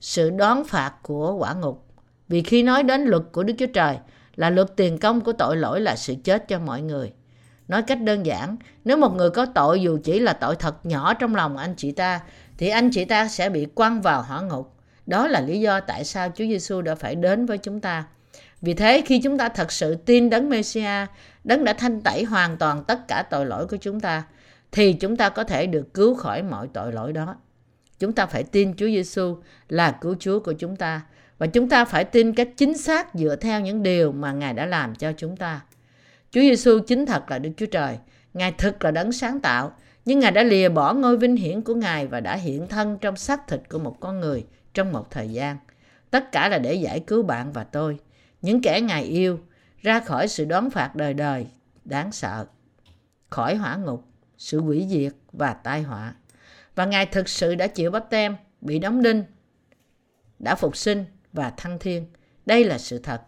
sự 0.00 0.30
đoán 0.30 0.64
phạt 0.64 0.92
của 1.02 1.34
quả 1.34 1.54
ngục. 1.54 1.86
Vì 2.28 2.42
khi 2.42 2.62
nói 2.62 2.82
đến 2.82 3.04
luật 3.04 3.22
của 3.32 3.42
Đức 3.42 3.54
Chúa 3.58 3.66
Trời 3.66 3.96
là 4.36 4.50
luật 4.50 4.76
tiền 4.76 4.98
công 4.98 5.20
của 5.20 5.32
tội 5.32 5.56
lỗi 5.56 5.80
là 5.80 5.96
sự 5.96 6.14
chết 6.24 6.48
cho 6.48 6.58
mọi 6.58 6.82
người. 6.82 7.12
Nói 7.68 7.82
cách 7.82 8.02
đơn 8.02 8.26
giản, 8.26 8.56
nếu 8.84 8.96
một 8.96 9.14
người 9.14 9.30
có 9.30 9.46
tội 9.46 9.82
dù 9.82 9.98
chỉ 10.04 10.20
là 10.20 10.32
tội 10.32 10.56
thật 10.56 10.86
nhỏ 10.86 11.14
trong 11.14 11.34
lòng 11.34 11.56
anh 11.56 11.74
chị 11.76 11.92
ta, 11.92 12.20
thì 12.58 12.68
anh 12.68 12.90
chị 12.90 13.04
ta 13.04 13.28
sẽ 13.28 13.48
bị 13.50 13.66
quăng 13.74 14.02
vào 14.02 14.22
hỏa 14.22 14.40
ngục. 14.40 14.74
Đó 15.06 15.26
là 15.26 15.40
lý 15.40 15.60
do 15.60 15.80
tại 15.80 16.04
sao 16.04 16.28
Chúa 16.34 16.44
Giêsu 16.44 16.80
đã 16.80 16.94
phải 16.94 17.14
đến 17.14 17.46
với 17.46 17.58
chúng 17.58 17.80
ta. 17.80 18.04
Vì 18.62 18.74
thế 18.74 19.02
khi 19.06 19.20
chúng 19.20 19.38
ta 19.38 19.48
thật 19.48 19.72
sự 19.72 19.94
tin 19.94 20.30
đấng 20.30 20.50
Mêsia, 20.50 21.06
đấng 21.44 21.64
đã 21.64 21.72
thanh 21.72 22.00
tẩy 22.00 22.24
hoàn 22.24 22.56
toàn 22.56 22.84
tất 22.84 23.08
cả 23.08 23.24
tội 23.30 23.46
lỗi 23.46 23.66
của 23.66 23.76
chúng 23.76 24.00
ta, 24.00 24.22
thì 24.72 24.92
chúng 24.92 25.16
ta 25.16 25.28
có 25.28 25.44
thể 25.44 25.66
được 25.66 25.94
cứu 25.94 26.14
khỏi 26.14 26.42
mọi 26.42 26.68
tội 26.72 26.92
lỗi 26.92 27.12
đó. 27.12 27.36
Chúng 27.98 28.12
ta 28.12 28.26
phải 28.26 28.44
tin 28.44 28.74
Chúa 28.76 28.86
Giêsu 28.86 29.36
là 29.68 29.90
cứu 30.00 30.16
Chúa 30.18 30.40
của 30.40 30.52
chúng 30.52 30.76
ta 30.76 31.02
và 31.38 31.46
chúng 31.46 31.68
ta 31.68 31.84
phải 31.84 32.04
tin 32.04 32.34
cách 32.34 32.48
chính 32.56 32.78
xác 32.78 33.14
dựa 33.14 33.36
theo 33.36 33.60
những 33.60 33.82
điều 33.82 34.12
mà 34.12 34.32
Ngài 34.32 34.54
đã 34.54 34.66
làm 34.66 34.94
cho 34.94 35.12
chúng 35.16 35.36
ta. 35.36 35.60
Chúa 36.30 36.40
Giêsu 36.40 36.78
chính 36.86 37.06
thật 37.06 37.30
là 37.30 37.38
Đức 37.38 37.50
Chúa 37.56 37.66
Trời, 37.66 37.98
Ngài 38.34 38.52
thực 38.52 38.84
là 38.84 38.90
đấng 38.90 39.12
sáng 39.12 39.40
tạo, 39.40 39.72
nhưng 40.04 40.18
Ngài 40.18 40.32
đã 40.32 40.42
lìa 40.42 40.68
bỏ 40.68 40.94
ngôi 40.94 41.16
vinh 41.16 41.36
hiển 41.36 41.62
của 41.62 41.74
Ngài 41.74 42.06
và 42.06 42.20
đã 42.20 42.36
hiện 42.36 42.68
thân 42.68 42.98
trong 43.00 43.16
xác 43.16 43.48
thịt 43.48 43.60
của 43.68 43.78
một 43.78 43.96
con 44.00 44.20
người 44.20 44.46
trong 44.74 44.92
một 44.92 45.10
thời 45.10 45.28
gian. 45.28 45.56
Tất 46.10 46.32
cả 46.32 46.48
là 46.48 46.58
để 46.58 46.74
giải 46.74 47.00
cứu 47.00 47.22
bạn 47.22 47.52
và 47.52 47.64
tôi, 47.64 47.98
những 48.42 48.62
kẻ 48.62 48.80
Ngài 48.80 49.02
yêu, 49.02 49.40
ra 49.82 50.00
khỏi 50.00 50.28
sự 50.28 50.44
đón 50.44 50.70
phạt 50.70 50.96
đời 50.96 51.14
đời 51.14 51.46
đáng 51.84 52.12
sợ, 52.12 52.46
khỏi 53.30 53.56
hỏa 53.56 53.76
ngục, 53.76 54.04
sự 54.38 54.60
hủy 54.60 54.86
diệt 54.88 55.12
và 55.32 55.52
tai 55.52 55.82
họa. 55.82 56.14
Và 56.74 56.84
Ngài 56.84 57.06
thực 57.06 57.28
sự 57.28 57.54
đã 57.54 57.66
chịu 57.66 57.90
bắp 57.90 58.10
tem, 58.10 58.36
bị 58.60 58.78
đóng 58.78 59.02
đinh, 59.02 59.24
đã 60.38 60.54
phục 60.54 60.76
sinh 60.76 61.04
và 61.32 61.50
thăng 61.50 61.78
thiên. 61.78 62.06
Đây 62.46 62.64
là 62.64 62.78
sự 62.78 62.98
thật. 62.98 63.22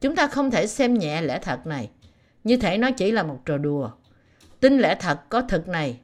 Chúng 0.00 0.16
ta 0.16 0.26
không 0.26 0.50
thể 0.50 0.66
xem 0.66 0.94
nhẹ 0.94 1.22
lẽ 1.22 1.38
thật 1.42 1.66
này. 1.66 1.90
như 2.44 2.56
thể 2.56 2.78
nó 2.78 2.90
chỉ 2.90 3.12
là 3.12 3.22
một 3.22 3.42
trò 3.44 3.58
đùa. 3.58 3.90
Tin 4.60 4.78
lẽ 4.78 4.96
thật 5.00 5.28
có 5.28 5.42
thực 5.42 5.68
này 5.68 6.00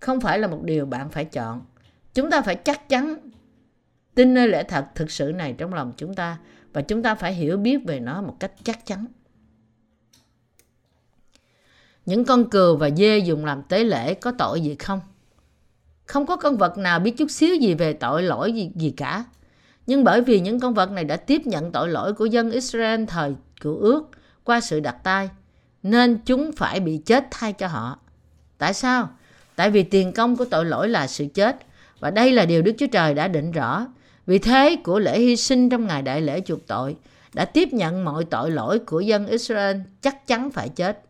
không 0.00 0.20
phải 0.20 0.38
là 0.38 0.48
một 0.48 0.62
điều 0.62 0.86
bạn 0.86 1.10
phải 1.10 1.24
chọn. 1.24 1.64
Chúng 2.14 2.30
ta 2.30 2.42
phải 2.42 2.54
chắc 2.54 2.88
chắn 2.88 3.16
tin 4.16 4.34
nơi 4.34 4.48
lẽ 4.48 4.62
thật 4.62 4.86
thực 4.94 5.10
sự 5.10 5.32
này 5.36 5.54
trong 5.58 5.74
lòng 5.74 5.92
chúng 5.96 6.14
ta 6.14 6.38
và 6.72 6.82
chúng 6.82 7.02
ta 7.02 7.14
phải 7.14 7.34
hiểu 7.34 7.56
biết 7.56 7.78
về 7.86 8.00
nó 8.00 8.22
một 8.22 8.36
cách 8.40 8.52
chắc 8.64 8.86
chắn. 8.86 9.06
Những 12.06 12.24
con 12.24 12.50
cừu 12.50 12.76
và 12.76 12.90
dê 12.90 13.18
dùng 13.18 13.44
làm 13.44 13.62
tế 13.62 13.84
lễ 13.84 14.14
có 14.14 14.32
tội 14.38 14.60
gì 14.60 14.74
không? 14.74 15.00
Không 16.04 16.26
có 16.26 16.36
con 16.36 16.56
vật 16.56 16.78
nào 16.78 17.00
biết 17.00 17.16
chút 17.16 17.30
xíu 17.30 17.54
gì 17.54 17.74
về 17.74 17.92
tội 17.92 18.22
lỗi 18.22 18.52
gì, 18.52 18.70
gì 18.74 18.90
cả. 18.90 19.24
Nhưng 19.86 20.04
bởi 20.04 20.20
vì 20.20 20.40
những 20.40 20.60
con 20.60 20.74
vật 20.74 20.90
này 20.90 21.04
đã 21.04 21.16
tiếp 21.16 21.42
nhận 21.44 21.72
tội 21.72 21.88
lỗi 21.88 22.12
của 22.12 22.24
dân 22.24 22.50
Israel 22.50 23.04
thời 23.04 23.34
cựu 23.60 23.76
ước 23.76 24.02
qua 24.44 24.60
sự 24.60 24.80
đặt 24.80 24.96
tay, 25.02 25.28
nên 25.82 26.18
chúng 26.26 26.52
phải 26.52 26.80
bị 26.80 26.98
chết 26.98 27.26
thay 27.30 27.52
cho 27.52 27.66
họ. 27.66 27.98
Tại 28.58 28.74
sao? 28.74 29.08
Tại 29.56 29.70
vì 29.70 29.82
tiền 29.82 30.12
công 30.12 30.36
của 30.36 30.44
tội 30.44 30.64
lỗi 30.64 30.88
là 30.88 31.06
sự 31.06 31.26
chết, 31.34 31.56
và 32.00 32.10
đây 32.10 32.32
là 32.32 32.46
điều 32.46 32.62
Đức 32.62 32.72
Chúa 32.78 32.86
Trời 32.86 33.14
đã 33.14 33.28
định 33.28 33.52
rõ. 33.52 33.86
Vì 34.26 34.38
thế, 34.38 34.76
của 34.84 34.98
lễ 34.98 35.20
hy 35.20 35.36
sinh 35.36 35.68
trong 35.68 35.86
ngày 35.86 36.02
đại 36.02 36.20
lễ 36.20 36.40
chuộc 36.40 36.66
tội 36.66 36.96
đã 37.34 37.44
tiếp 37.44 37.68
nhận 37.72 38.04
mọi 38.04 38.24
tội 38.24 38.50
lỗi 38.50 38.78
của 38.78 39.00
dân 39.00 39.26
Israel 39.26 39.76
chắc 40.02 40.26
chắn 40.26 40.50
phải 40.50 40.68
chết. 40.68 41.05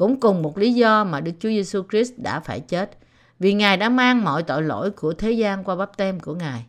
Cũng 0.00 0.20
cùng 0.20 0.42
một 0.42 0.58
lý 0.58 0.72
do 0.72 1.04
mà 1.04 1.20
Đức 1.20 1.32
Chúa 1.40 1.48
Giêsu 1.48 1.82
Christ 1.90 2.12
đã 2.16 2.40
phải 2.40 2.60
chết, 2.60 2.98
vì 3.38 3.54
Ngài 3.54 3.76
đã 3.76 3.88
mang 3.88 4.24
mọi 4.24 4.42
tội 4.42 4.62
lỗi 4.62 4.90
của 4.90 5.12
thế 5.12 5.32
gian 5.32 5.64
qua 5.64 5.76
bắp 5.76 5.96
tem 5.96 6.20
của 6.20 6.34
Ngài. 6.34 6.66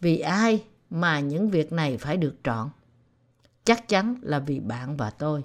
Vì 0.00 0.18
ai 0.18 0.62
mà 0.90 1.20
những 1.20 1.50
việc 1.50 1.72
này 1.72 1.96
phải 1.98 2.16
được 2.16 2.34
trọn? 2.44 2.68
Chắc 3.64 3.88
chắn 3.88 4.14
là 4.22 4.38
vì 4.38 4.60
bạn 4.60 4.96
và 4.96 5.10
tôi. 5.10 5.42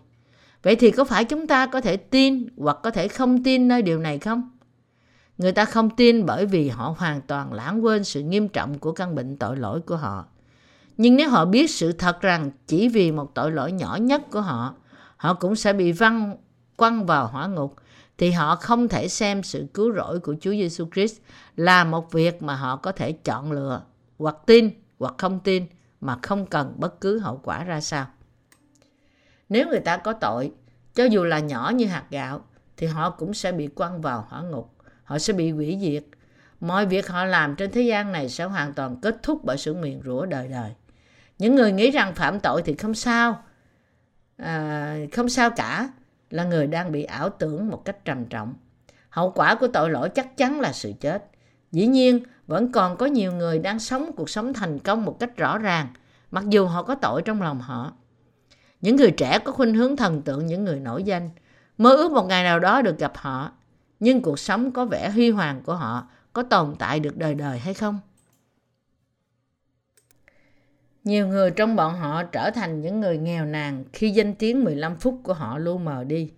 Vậy 0.64 0.76
thì 0.76 0.91
có 0.91 1.03
phải 1.03 1.26
chúng 1.26 1.47
ta 1.47 1.66
có 1.66 1.82
thể 1.82 1.97
tin 1.97 2.47
hoặc 2.58 2.78
có 2.84 2.91
thể 2.91 3.08
không 3.08 3.43
tin 3.43 3.68
nơi 3.68 3.82
điều 3.82 3.99
này 3.99 4.20
không? 4.20 4.51
Người 5.38 5.51
ta 5.51 5.66
không 5.66 5.89
tin 5.89 6.26
bởi 6.26 6.45
vì 6.45 6.70
họ 6.70 6.95
hoàn 6.97 7.22
toàn 7.22 7.53
lãng 7.53 7.86
quên 7.86 8.03
sự 8.03 8.22
nghiêm 8.22 8.47
trọng 8.47 8.80
của 8.80 8.91
căn 8.91 9.16
bệnh 9.16 9.38
tội 9.38 9.58
lỗi 9.58 9.82
của 9.82 9.97
họ. 9.97 10.26
Nhưng 10.97 11.16
nếu 11.16 11.30
họ 11.30 11.45
biết 11.45 11.70
sự 11.70 11.91
thật 11.91 12.22
rằng 12.22 12.51
chỉ 12.68 12.89
vì 12.89 13.12
một 13.12 13.36
tội 13.36 13.51
lỗi 13.51 13.72
nhỏ 13.72 13.97
nhất 14.01 14.22
của 14.32 14.41
họ, 14.41 14.76
họ 15.18 15.34
cũng 15.34 15.56
sẽ 15.56 15.74
bị 15.74 15.91
văng 15.91 16.38
quăng 16.78 17.05
vào 17.05 17.28
hỏa 17.28 17.47
ngục, 17.47 17.76
thì 18.17 18.32
họ 18.32 18.55
không 18.55 18.88
thể 18.88 19.07
xem 19.07 19.43
sự 19.43 19.67
cứu 19.73 19.93
rỗi 19.95 20.19
của 20.19 20.36
Chúa 20.41 20.51
Giêsu 20.51 20.88
Christ 20.93 21.21
là 21.55 21.84
một 21.84 22.11
việc 22.11 22.43
mà 22.43 22.55
họ 22.55 22.76
có 22.76 22.91
thể 22.91 23.11
chọn 23.11 23.51
lựa, 23.51 23.82
hoặc 24.17 24.36
tin 24.45 24.69
hoặc 24.99 25.13
không 25.17 25.39
tin 25.39 25.65
mà 26.01 26.17
không 26.21 26.45
cần 26.45 26.73
bất 26.78 27.01
cứ 27.01 27.19
hậu 27.19 27.41
quả 27.43 27.63
ra 27.63 27.82
sao. 27.82 28.07
Nếu 29.49 29.67
người 29.67 29.80
ta 29.80 29.97
có 29.97 30.13
tội, 30.13 30.51
cho 30.93 31.03
dù 31.03 31.23
là 31.23 31.39
nhỏ 31.39 31.71
như 31.76 31.86
hạt 31.86 32.03
gạo, 32.09 32.45
thì 32.78 32.88
họ 32.88 33.09
cũng 33.09 33.34
sẽ 33.34 33.51
bị 33.51 33.67
quăng 33.67 34.01
vào 34.01 34.26
hỏa 34.30 34.41
ngục. 34.41 34.76
Họ 35.03 35.19
sẽ 35.19 35.34
bị 35.34 35.51
hủy 35.51 35.78
diệt. 35.82 36.03
Mọi 36.59 36.86
việc 36.86 37.07
họ 37.07 37.26
làm 37.26 37.55
trên 37.55 37.71
thế 37.71 37.82
gian 37.82 38.11
này 38.11 38.30
sẽ 38.30 38.43
hoàn 38.43 38.73
toàn 38.73 39.01
kết 39.01 39.23
thúc 39.23 39.43
bởi 39.43 39.57
sự 39.57 39.73
nguyền 39.73 40.01
rủa 40.05 40.26
đời 40.26 40.47
đời. 40.47 40.71
Những 41.38 41.55
người 41.55 41.71
nghĩ 41.71 41.91
rằng 41.91 42.15
phạm 42.15 42.39
tội 42.39 42.61
thì 42.65 42.76
không 42.76 42.93
sao, 42.93 43.43
à, 44.38 44.97
không 45.13 45.30
sao 45.30 45.49
cả, 45.49 45.89
là 46.36 46.43
người 46.43 46.67
đang 46.67 46.91
bị 46.91 47.03
ảo 47.03 47.29
tưởng 47.29 47.69
một 47.69 47.86
cách 47.86 48.05
trầm 48.05 48.25
trọng. 48.25 48.53
Hậu 49.09 49.31
quả 49.31 49.55
của 49.55 49.67
tội 49.67 49.89
lỗi 49.89 50.09
chắc 50.09 50.38
chắn 50.38 50.59
là 50.59 50.73
sự 50.73 50.93
chết. 50.99 51.25
Dĩ 51.71 51.88
nhiên, 51.88 52.23
vẫn 52.47 52.71
còn 52.71 52.97
có 52.97 53.05
nhiều 53.05 53.31
người 53.31 53.59
đang 53.59 53.79
sống 53.79 54.11
cuộc 54.15 54.29
sống 54.29 54.53
thành 54.53 54.79
công 54.79 55.05
một 55.05 55.19
cách 55.19 55.38
rõ 55.38 55.57
ràng, 55.57 55.88
mặc 56.31 56.43
dù 56.49 56.65
họ 56.65 56.83
có 56.83 56.95
tội 56.95 57.21
trong 57.21 57.41
lòng 57.41 57.61
họ. 57.61 57.93
Những 58.81 58.95
người 58.95 59.11
trẻ 59.11 59.39
có 59.39 59.51
khuynh 59.51 59.73
hướng 59.73 59.95
thần 59.95 60.21
tượng 60.21 60.47
những 60.47 60.63
người 60.63 60.79
nổi 60.79 61.03
danh, 61.03 61.29
mơ 61.77 61.95
ước 61.95 62.11
một 62.11 62.25
ngày 62.25 62.43
nào 62.43 62.59
đó 62.59 62.81
được 62.81 62.99
gặp 62.99 63.11
họ, 63.15 63.51
nhưng 63.99 64.21
cuộc 64.21 64.39
sống 64.39 64.71
có 64.71 64.86
vẻ 64.86 65.09
huy 65.09 65.29
hoàng 65.29 65.61
của 65.65 65.75
họ 65.75 66.07
có 66.33 66.43
tồn 66.43 66.75
tại 66.79 66.99
được 66.99 67.17
đời 67.17 67.36
đời 67.36 67.59
hay 67.59 67.73
không? 67.73 67.99
Nhiều 71.06 71.28
người 71.28 71.51
trong 71.51 71.76
bọn 71.76 71.93
họ 71.93 72.24
trở 72.24 72.51
thành 72.51 72.82
những 72.82 73.01
người 73.01 73.18
nghèo 73.18 73.45
nàn 73.45 73.84
khi 73.93 74.10
danh 74.10 74.34
tiếng 74.34 74.64
15 74.64 74.95
phút 74.95 75.20
của 75.24 75.34
họ 75.34 75.58
lu 75.58 75.78
mờ 75.78 76.03
đi. 76.03 76.32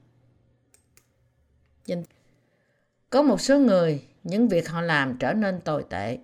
Có 3.09 3.22
một 3.22 3.41
số 3.41 3.59
người, 3.59 4.03
những 4.24 4.47
việc 4.47 4.70
họ 4.70 4.82
làm 4.82 5.18
trở 5.18 5.34
nên 5.34 5.61
tồi 5.61 5.84
tệ. 5.89 6.18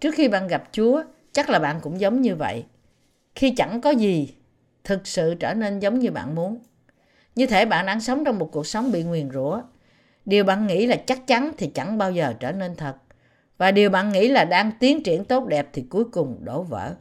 Trước 0.00 0.14
khi 0.14 0.28
bạn 0.28 0.46
gặp 0.46 0.68
Chúa, 0.72 1.02
chắc 1.32 1.50
là 1.50 1.58
bạn 1.58 1.80
cũng 1.82 2.00
giống 2.00 2.22
như 2.22 2.36
vậy. 2.36 2.64
Khi 3.34 3.50
chẳng 3.50 3.80
có 3.80 3.90
gì, 3.90 4.34
thực 4.84 5.06
sự 5.06 5.34
trở 5.34 5.54
nên 5.54 5.78
giống 5.78 5.98
như 5.98 6.10
bạn 6.10 6.34
muốn. 6.34 6.58
Như 7.34 7.46
thể 7.46 7.64
bạn 7.64 7.86
đang 7.86 8.00
sống 8.00 8.24
trong 8.24 8.38
một 8.38 8.48
cuộc 8.52 8.66
sống 8.66 8.92
bị 8.92 9.02
nguyền 9.02 9.30
rủa. 9.30 9.62
Điều 10.24 10.44
bạn 10.44 10.66
nghĩ 10.66 10.86
là 10.86 10.96
chắc 10.96 11.26
chắn 11.26 11.52
thì 11.58 11.70
chẳng 11.74 11.98
bao 11.98 12.12
giờ 12.12 12.34
trở 12.40 12.52
nên 12.52 12.74
thật. 12.74 12.94
Và 13.58 13.70
điều 13.70 13.90
bạn 13.90 14.12
nghĩ 14.12 14.28
là 14.28 14.44
đang 14.44 14.72
tiến 14.80 15.02
triển 15.02 15.24
tốt 15.24 15.46
đẹp 15.46 15.68
thì 15.72 15.84
cuối 15.90 16.04
cùng 16.04 16.44
đổ 16.44 16.62
vỡ. 16.62 16.94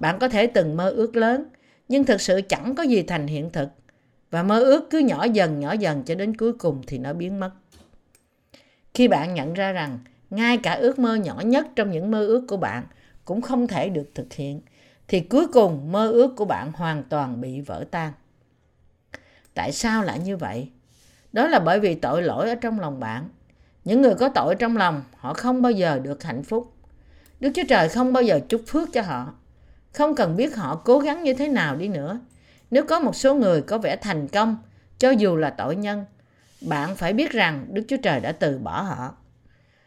Bạn 0.00 0.18
có 0.18 0.28
thể 0.28 0.46
từng 0.46 0.76
mơ 0.76 0.90
ước 0.90 1.16
lớn, 1.16 1.44
nhưng 1.88 2.04
thực 2.04 2.20
sự 2.20 2.40
chẳng 2.48 2.74
có 2.74 2.82
gì 2.82 3.02
thành 3.02 3.26
hiện 3.26 3.50
thực. 3.50 3.68
Và 4.30 4.42
mơ 4.42 4.60
ước 4.60 4.90
cứ 4.90 4.98
nhỏ 4.98 5.24
dần 5.24 5.60
nhỏ 5.60 5.72
dần 5.72 6.02
cho 6.02 6.14
đến 6.14 6.36
cuối 6.36 6.52
cùng 6.52 6.82
thì 6.86 6.98
nó 6.98 7.12
biến 7.12 7.40
mất. 7.40 7.50
Khi 8.94 9.08
bạn 9.08 9.34
nhận 9.34 9.54
ra 9.54 9.72
rằng 9.72 9.98
ngay 10.30 10.56
cả 10.56 10.72
ước 10.72 10.98
mơ 10.98 11.14
nhỏ 11.14 11.40
nhất 11.44 11.66
trong 11.76 11.90
những 11.90 12.10
mơ 12.10 12.26
ước 12.26 12.44
của 12.48 12.56
bạn 12.56 12.84
cũng 13.24 13.42
không 13.42 13.66
thể 13.66 13.88
được 13.88 14.10
thực 14.14 14.32
hiện, 14.32 14.60
thì 15.08 15.20
cuối 15.20 15.46
cùng 15.52 15.92
mơ 15.92 16.10
ước 16.10 16.36
của 16.36 16.44
bạn 16.44 16.72
hoàn 16.72 17.02
toàn 17.02 17.40
bị 17.40 17.60
vỡ 17.60 17.84
tan. 17.90 18.12
Tại 19.54 19.72
sao 19.72 20.02
lại 20.02 20.18
như 20.18 20.36
vậy? 20.36 20.68
Đó 21.32 21.46
là 21.46 21.58
bởi 21.58 21.80
vì 21.80 21.94
tội 21.94 22.22
lỗi 22.22 22.48
ở 22.48 22.54
trong 22.54 22.80
lòng 22.80 23.00
bạn. 23.00 23.28
Những 23.84 24.02
người 24.02 24.14
có 24.14 24.28
tội 24.28 24.54
trong 24.54 24.76
lòng, 24.76 25.02
họ 25.16 25.34
không 25.34 25.62
bao 25.62 25.72
giờ 25.72 25.98
được 25.98 26.22
hạnh 26.22 26.42
phúc. 26.42 26.72
Đức 27.40 27.50
Chúa 27.54 27.62
Trời 27.68 27.88
không 27.88 28.12
bao 28.12 28.22
giờ 28.22 28.40
chúc 28.48 28.62
phước 28.66 28.92
cho 28.92 29.02
họ. 29.02 29.34
Không 29.92 30.14
cần 30.14 30.36
biết 30.36 30.56
họ 30.56 30.76
cố 30.84 30.98
gắng 30.98 31.22
như 31.22 31.34
thế 31.34 31.48
nào 31.48 31.76
đi 31.76 31.88
nữa. 31.88 32.20
Nếu 32.70 32.84
có 32.84 33.00
một 33.00 33.16
số 33.16 33.34
người 33.34 33.62
có 33.62 33.78
vẻ 33.78 33.96
thành 33.96 34.28
công, 34.28 34.56
cho 34.98 35.10
dù 35.10 35.36
là 35.36 35.50
tội 35.50 35.76
nhân, 35.76 36.04
bạn 36.68 36.96
phải 36.96 37.12
biết 37.12 37.30
rằng 37.30 37.66
Đức 37.70 37.82
Chúa 37.88 37.96
Trời 37.96 38.20
đã 38.20 38.32
từ 38.32 38.58
bỏ 38.58 38.82
họ. 38.82 39.14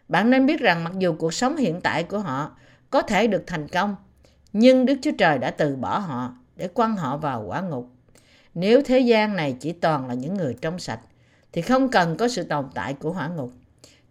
Bạn 0.07 0.29
nên 0.29 0.45
biết 0.45 0.59
rằng 0.59 0.83
mặc 0.83 0.93
dù 0.97 1.15
cuộc 1.19 1.33
sống 1.33 1.57
hiện 1.57 1.81
tại 1.81 2.03
của 2.03 2.19
họ 2.19 2.57
có 2.89 3.01
thể 3.01 3.27
được 3.27 3.43
thành 3.47 3.67
công, 3.67 3.95
nhưng 4.53 4.85
Đức 4.85 4.95
Chúa 5.01 5.11
Trời 5.17 5.37
đã 5.37 5.51
từ 5.51 5.75
bỏ 5.75 5.99
họ 5.99 6.33
để 6.55 6.67
quăng 6.67 6.95
họ 6.95 7.17
vào 7.17 7.43
quả 7.47 7.61
ngục. 7.61 7.89
Nếu 8.53 8.81
thế 8.85 8.99
gian 8.99 9.35
này 9.35 9.55
chỉ 9.59 9.71
toàn 9.71 10.07
là 10.07 10.13
những 10.13 10.33
người 10.33 10.55
trong 10.61 10.79
sạch, 10.79 10.99
thì 11.51 11.61
không 11.61 11.89
cần 11.89 12.17
có 12.17 12.27
sự 12.27 12.43
tồn 12.43 12.65
tại 12.73 12.93
của 12.93 13.11
hỏa 13.11 13.27
ngục. 13.27 13.51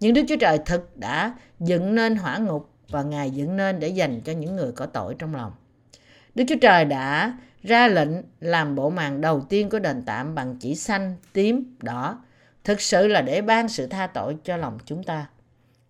Nhưng 0.01 0.14
Đức 0.14 0.22
Chúa 0.28 0.36
Trời 0.36 0.59
thực 0.66 0.97
đã 0.97 1.34
dựng 1.61 1.95
nên 1.95 2.16
hỏa 2.16 2.38
ngục 2.38 2.70
và 2.88 3.03
Ngài 3.03 3.30
dựng 3.30 3.57
nên 3.57 3.80
để 3.80 3.88
dành 3.88 4.20
cho 4.20 4.32
những 4.32 4.57
người 4.57 4.72
có 4.72 4.86
tội 4.86 5.14
trong 5.18 5.34
lòng. 5.34 5.53
Đức 6.35 6.45
Chúa 6.49 6.57
Trời 6.61 6.85
đã 6.85 7.39
ra 7.62 7.89
lệnh 7.89 8.11
làm 8.41 8.74
bộ 8.74 8.91
màn 8.91 9.20
đầu 9.20 9.41
tiên 9.41 9.70
của 9.70 9.78
đền 9.78 10.03
tạm 10.07 10.35
bằng 10.35 10.57
chỉ 10.61 10.74
xanh, 10.74 11.16
tím, 11.33 11.76
đỏ, 11.83 12.18
thực 12.64 12.80
sự 12.80 13.09
là 13.09 13.22
để 13.22 13.43
ban 13.43 13.68
sự 13.68 13.87
tha 13.87 14.07
tội 14.07 14.37
cho 14.45 14.57
lòng 14.57 14.78
chúng 14.85 15.05
ta. 15.05 15.26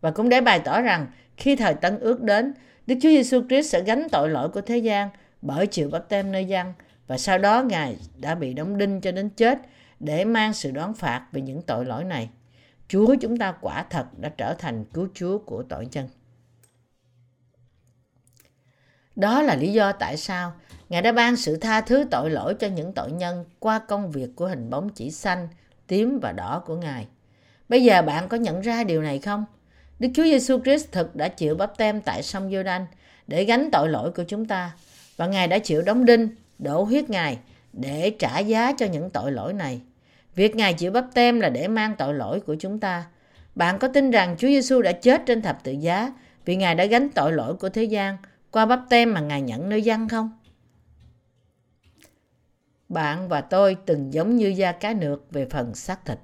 Và 0.01 0.11
cũng 0.11 0.29
để 0.29 0.41
bày 0.41 0.59
tỏ 0.59 0.81
rằng 0.81 1.07
khi 1.37 1.57
thời 1.57 1.75
Tân 1.75 1.99
ước 1.99 2.23
đến, 2.23 2.55
Đức 2.87 2.95
Chúa 3.03 3.09
Giêsu 3.09 3.43
Christ 3.49 3.73
sẽ 3.73 3.81
gánh 3.81 4.07
tội 4.13 4.29
lỗi 4.31 4.49
của 4.49 4.61
thế 4.61 4.79
gian 4.79 5.09
bởi 5.43 5.67
chịu 5.67 5.91
bắp 5.91 6.09
tem 6.09 6.33
nơi 6.33 6.45
dân 6.45 6.73
và 7.07 7.19
sau 7.19 7.39
đó 7.39 7.63
Ngài 7.63 7.97
đã 8.21 8.35
bị 8.35 8.55
đóng 8.55 8.79
đinh 8.79 9.01
cho 9.01 9.13
đến 9.13 9.29
chết 9.29 9.59
để 10.01 10.25
mang 10.25 10.53
sự 10.53 10.71
đoán 10.71 10.95
phạt 10.95 11.27
về 11.33 11.41
những 11.41 11.63
tội 11.63 11.85
lỗi 11.85 12.05
này. 12.05 12.31
Chúa 12.89 13.15
chúng 13.21 13.37
ta 13.37 13.55
quả 13.61 13.85
thật 13.91 14.07
đã 14.19 14.29
trở 14.37 14.55
thành 14.55 14.85
cứu 14.85 15.09
Chúa 15.15 15.39
của 15.39 15.63
tội 15.63 15.89
nhân. 15.93 16.09
Đó 19.17 19.43
là 19.43 19.57
lý 19.57 19.73
do 19.73 19.93
tại 19.93 20.17
sao 20.17 20.53
Ngài 20.89 21.03
đã 21.03 21.13
ban 21.13 21.37
sự 21.37 21.57
tha 21.57 21.81
thứ 21.81 22.05
tội 22.11 22.31
lỗi 22.31 22.55
cho 22.55 22.67
những 22.67 22.93
tội 22.93 23.13
nhân 23.13 23.45
qua 23.59 23.79
công 23.79 24.11
việc 24.11 24.29
của 24.37 24.47
hình 24.47 24.71
bóng 24.71 24.89
chỉ 24.89 25.11
xanh, 25.11 25.49
tím 25.87 26.19
và 26.19 26.33
đỏ 26.33 26.63
của 26.67 26.77
Ngài. 26.77 27.07
Bây 27.69 27.85
giờ 27.85 28.03
bạn 28.03 28.29
có 28.29 28.37
nhận 28.37 28.61
ra 28.61 28.85
điều 28.85 29.03
này 29.03 29.19
không? 29.19 29.45
Đức 29.99 30.09
Chúa 30.15 30.23
Giêsu 30.23 30.61
Christ 30.61 30.93
thực 30.93 31.17
đã 31.17 31.29
chịu 31.29 31.55
bắp 31.55 31.79
tem 31.79 32.01
tại 32.01 32.23
sông 32.23 32.53
giô 32.53 32.63
đanh 32.63 32.87
để 33.27 33.45
gánh 33.45 33.69
tội 33.73 33.89
lỗi 33.89 34.11
của 34.11 34.25
chúng 34.29 34.47
ta 34.47 34.71
và 35.17 35.27
Ngài 35.27 35.49
đã 35.49 35.59
chịu 35.59 35.83
đóng 35.83 36.05
đinh, 36.05 36.29
đổ 36.59 36.83
huyết 36.83 37.11
Ngài 37.11 37.39
để 37.73 38.13
trả 38.19 38.39
giá 38.39 38.73
cho 38.73 38.87
những 38.87 39.11
tội 39.11 39.33
lỗi 39.33 39.53
này. 39.53 39.81
Việc 40.35 40.57
Ngài 40.57 40.75
chịu 40.75 40.93
bắp 40.93 41.05
tem 41.15 41.41
là 41.41 41.49
để 41.49 41.69
mang 41.69 41.95
tội 41.99 42.15
lỗi 42.15 42.41
của 42.41 42.57
chúng 42.61 42.81
ta. 42.81 43.05
Bạn 43.55 43.79
có 43.79 43.89
tin 43.89 44.11
rằng 44.11 44.37
Chúa 44.39 44.49
Giêsu 44.49 44.83
đã 44.83 44.93
chết 44.93 45.23
trên 45.27 45.43
thập 45.43 45.65
tự 45.65 45.73
giá 45.73 46.13
vì 46.45 46.57
Ngài 46.57 46.75
đã 46.75 46.85
gánh 46.85 47.09
tội 47.09 47.33
lỗi 47.33 47.55
của 47.55 47.69
thế 47.69 47.85
gian 47.85 48.17
qua 48.53 48.67
bắp 48.67 48.81
tem 48.89 49.15
mà 49.15 49.21
Ngài 49.21 49.43
nhận 49.43 49.69
nơi 49.69 49.83
dân 49.83 50.09
không? 50.09 50.39
Bạn 52.89 53.29
và 53.29 53.41
tôi 53.41 53.77
từng 53.87 54.13
giống 54.13 54.37
như 54.37 54.49
da 54.49 54.73
cá 54.73 54.95
nược 54.95 55.31
về 55.31 55.47
phần 55.51 55.75
xác 55.75 56.05
thịt. 56.05 56.19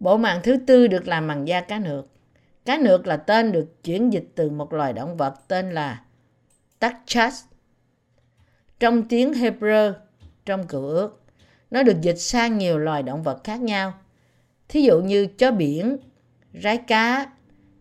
Bộ 0.00 0.16
mạng 0.16 0.40
thứ 0.42 0.56
tư 0.66 0.86
được 0.86 1.08
làm 1.08 1.28
bằng 1.28 1.48
da 1.48 1.60
cá 1.60 1.78
nược. 1.78 2.06
Cá 2.64 2.78
nược 2.78 3.06
là 3.06 3.16
tên 3.16 3.52
được 3.52 3.84
chuyển 3.84 4.12
dịch 4.12 4.28
từ 4.34 4.50
một 4.50 4.72
loài 4.72 4.92
động 4.92 5.16
vật 5.16 5.34
tên 5.48 5.70
là 5.70 6.04
Tachas. 6.78 7.44
Trong 8.80 9.08
tiếng 9.08 9.32
Hebrew, 9.32 9.92
trong 10.44 10.66
cựu 10.66 10.86
ước, 10.86 11.22
Nó 11.70 11.82
được 11.82 12.00
dịch 12.00 12.18
sang 12.18 12.58
nhiều 12.58 12.78
loài 12.78 13.02
động 13.02 13.22
vật 13.22 13.44
khác 13.44 13.60
nhau. 13.60 13.94
Thí 14.68 14.82
dụ 14.82 15.00
như 15.00 15.26
chó 15.26 15.50
biển, 15.50 15.96
rái 16.62 16.78
cá, 16.78 17.26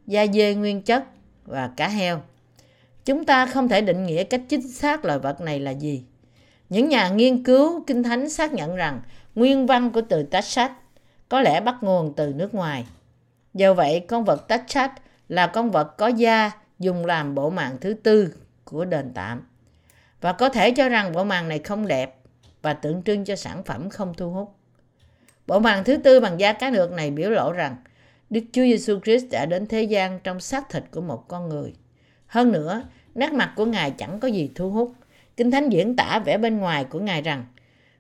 da 0.07 0.27
dê 0.27 0.55
nguyên 0.55 0.81
chất 0.81 1.05
và 1.51 1.69
cá 1.77 1.87
heo. 1.87 2.21
Chúng 3.05 3.25
ta 3.25 3.45
không 3.45 3.69
thể 3.69 3.81
định 3.81 4.05
nghĩa 4.05 4.23
cách 4.23 4.41
chính 4.49 4.67
xác 4.67 5.05
loài 5.05 5.19
vật 5.19 5.41
này 5.41 5.59
là 5.59 5.71
gì. 5.71 6.03
Những 6.69 6.89
nhà 6.89 7.09
nghiên 7.09 7.43
cứu 7.43 7.83
kinh 7.87 8.03
thánh 8.03 8.29
xác 8.29 8.53
nhận 8.53 8.75
rằng 8.75 9.01
nguyên 9.35 9.67
văn 9.67 9.91
của 9.91 10.01
từ 10.09 10.23
Tachat 10.23 10.71
có 11.29 11.41
lẽ 11.41 11.61
bắt 11.61 11.75
nguồn 11.81 12.13
từ 12.13 12.33
nước 12.35 12.53
ngoài. 12.53 12.85
Do 13.53 13.73
vậy, 13.73 14.05
con 14.07 14.23
vật 14.23 14.47
Tachat 14.47 14.91
là 15.29 15.47
con 15.47 15.71
vật 15.71 15.97
có 15.97 16.07
da 16.07 16.51
dùng 16.79 17.05
làm 17.05 17.35
bộ 17.35 17.49
màng 17.49 17.77
thứ 17.81 17.93
tư 17.93 18.33
của 18.63 18.85
đền 18.85 19.11
tạm. 19.13 19.47
Và 20.21 20.33
có 20.33 20.49
thể 20.49 20.71
cho 20.71 20.89
rằng 20.89 21.11
bộ 21.11 21.23
màng 21.23 21.49
này 21.49 21.59
không 21.59 21.87
đẹp 21.87 22.15
và 22.61 22.73
tượng 22.73 23.03
trưng 23.03 23.25
cho 23.25 23.35
sản 23.35 23.63
phẩm 23.63 23.89
không 23.89 24.13
thu 24.17 24.31
hút. 24.31 24.55
Bộ 25.47 25.59
màng 25.59 25.83
thứ 25.83 25.97
tư 25.97 26.19
bằng 26.19 26.39
da 26.39 26.53
cá 26.53 26.69
nược 26.69 26.91
này 26.91 27.11
biểu 27.11 27.29
lộ 27.29 27.51
rằng 27.51 27.75
Đức 28.31 28.41
Chúa 28.51 28.61
Giêsu 28.61 28.99
Christ 28.99 29.25
đã 29.31 29.45
đến 29.45 29.67
thế 29.67 29.83
gian 29.83 30.19
trong 30.23 30.39
xác 30.39 30.69
thịt 30.69 30.83
của 30.91 31.01
một 31.01 31.27
con 31.27 31.49
người. 31.49 31.73
Hơn 32.27 32.51
nữa, 32.51 32.83
nét 33.15 33.33
mặt 33.33 33.53
của 33.55 33.65
Ngài 33.65 33.91
chẳng 33.91 34.19
có 34.19 34.27
gì 34.27 34.51
thu 34.55 34.69
hút. 34.69 34.93
Kinh 35.37 35.51
Thánh 35.51 35.69
diễn 35.69 35.95
tả 35.95 36.21
vẻ 36.25 36.37
bên 36.37 36.57
ngoài 36.57 36.83
của 36.83 36.99
Ngài 36.99 37.21
rằng 37.21 37.45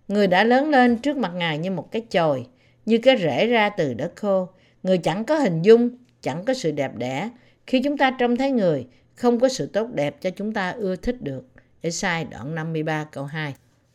Người 0.07 0.27
đã 0.27 0.43
lớn 0.43 0.69
lên 0.69 0.97
trước 0.97 1.17
mặt 1.17 1.31
Ngài 1.35 1.57
như 1.57 1.71
một 1.71 1.91
cái 1.91 2.01
chồi, 2.01 2.45
như 2.85 2.97
cái 2.97 3.17
rễ 3.17 3.47
ra 3.47 3.69
từ 3.69 3.93
đất 3.93 4.11
khô. 4.15 4.47
Người 4.83 4.97
chẳng 4.97 5.25
có 5.25 5.35
hình 5.35 5.61
dung, 5.61 5.89
chẳng 6.21 6.45
có 6.45 6.53
sự 6.53 6.71
đẹp 6.71 6.91
đẽ. 6.97 7.29
Khi 7.67 7.81
chúng 7.83 7.97
ta 7.97 8.15
trông 8.19 8.37
thấy 8.37 8.51
người, 8.51 8.87
không 9.15 9.39
có 9.39 9.49
sự 9.49 9.65
tốt 9.65 9.87
đẹp 9.93 10.21
cho 10.21 10.29
chúng 10.29 10.53
ta 10.53 10.71
ưa 10.71 10.95
thích 10.95 11.21
được. 11.21 11.45
Esai 11.81 12.25
đoạn 12.25 12.55
53 12.55 13.03
câu 13.11 13.25
2 13.25 13.53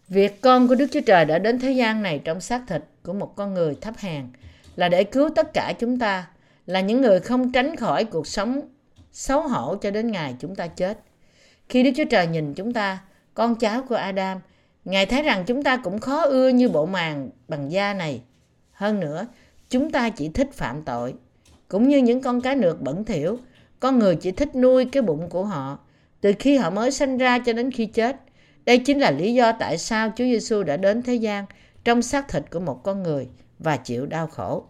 Việc 0.08 0.40
con 0.40 0.68
của 0.68 0.74
Đức 0.74 0.86
Chúa 0.92 1.00
Trời 1.00 1.24
đã 1.24 1.38
đến 1.38 1.58
thế 1.60 1.72
gian 1.72 2.02
này 2.02 2.20
trong 2.24 2.40
xác 2.40 2.62
thịt 2.68 2.82
của 3.02 3.12
một 3.12 3.36
con 3.36 3.54
người 3.54 3.74
thấp 3.80 3.94
hèn 3.98 4.24
là 4.76 4.88
để 4.88 5.04
cứu 5.04 5.28
tất 5.28 5.52
cả 5.54 5.72
chúng 5.78 5.98
ta, 5.98 6.28
là 6.66 6.80
những 6.80 7.00
người 7.00 7.20
không 7.20 7.52
tránh 7.52 7.76
khỏi 7.76 8.04
cuộc 8.04 8.26
sống 8.26 8.60
xấu 9.12 9.48
hổ 9.48 9.76
cho 9.76 9.90
đến 9.90 10.12
ngày 10.12 10.34
chúng 10.38 10.54
ta 10.54 10.66
chết. 10.66 10.98
Khi 11.68 11.82
Đức 11.82 11.90
Chúa 11.96 12.04
Trời 12.10 12.26
nhìn 12.26 12.54
chúng 12.54 12.72
ta, 12.72 12.98
con 13.34 13.54
cháu 13.56 13.82
của 13.88 13.94
Adam, 13.94 14.40
Ngài 14.86 15.06
thấy 15.06 15.22
rằng 15.22 15.44
chúng 15.46 15.62
ta 15.62 15.76
cũng 15.76 15.98
khó 15.98 16.22
ưa 16.22 16.48
như 16.48 16.68
bộ 16.68 16.86
màng 16.86 17.30
bằng 17.48 17.72
da 17.72 17.94
này. 17.94 18.22
Hơn 18.72 19.00
nữa, 19.00 19.26
chúng 19.70 19.90
ta 19.90 20.10
chỉ 20.10 20.28
thích 20.28 20.52
phạm 20.52 20.82
tội. 20.82 21.14
Cũng 21.68 21.88
như 21.88 21.98
những 21.98 22.22
con 22.22 22.40
cá 22.40 22.54
nược 22.54 22.80
bẩn 22.80 23.04
thỉu, 23.04 23.38
con 23.80 23.98
người 23.98 24.16
chỉ 24.16 24.30
thích 24.30 24.56
nuôi 24.56 24.84
cái 24.84 25.02
bụng 25.02 25.28
của 25.30 25.44
họ 25.44 25.78
từ 26.20 26.32
khi 26.38 26.56
họ 26.56 26.70
mới 26.70 26.90
sinh 26.90 27.18
ra 27.18 27.38
cho 27.38 27.52
đến 27.52 27.70
khi 27.70 27.86
chết. 27.86 28.16
Đây 28.64 28.78
chính 28.78 28.98
là 28.98 29.10
lý 29.10 29.34
do 29.34 29.52
tại 29.52 29.78
sao 29.78 30.12
Chúa 30.16 30.24
Giêsu 30.24 30.62
đã 30.62 30.76
đến 30.76 31.02
thế 31.02 31.14
gian 31.14 31.44
trong 31.84 32.02
xác 32.02 32.28
thịt 32.28 32.42
của 32.50 32.60
một 32.60 32.82
con 32.82 33.02
người 33.02 33.28
và 33.58 33.76
chịu 33.76 34.06
đau 34.06 34.26
khổ. 34.26 34.66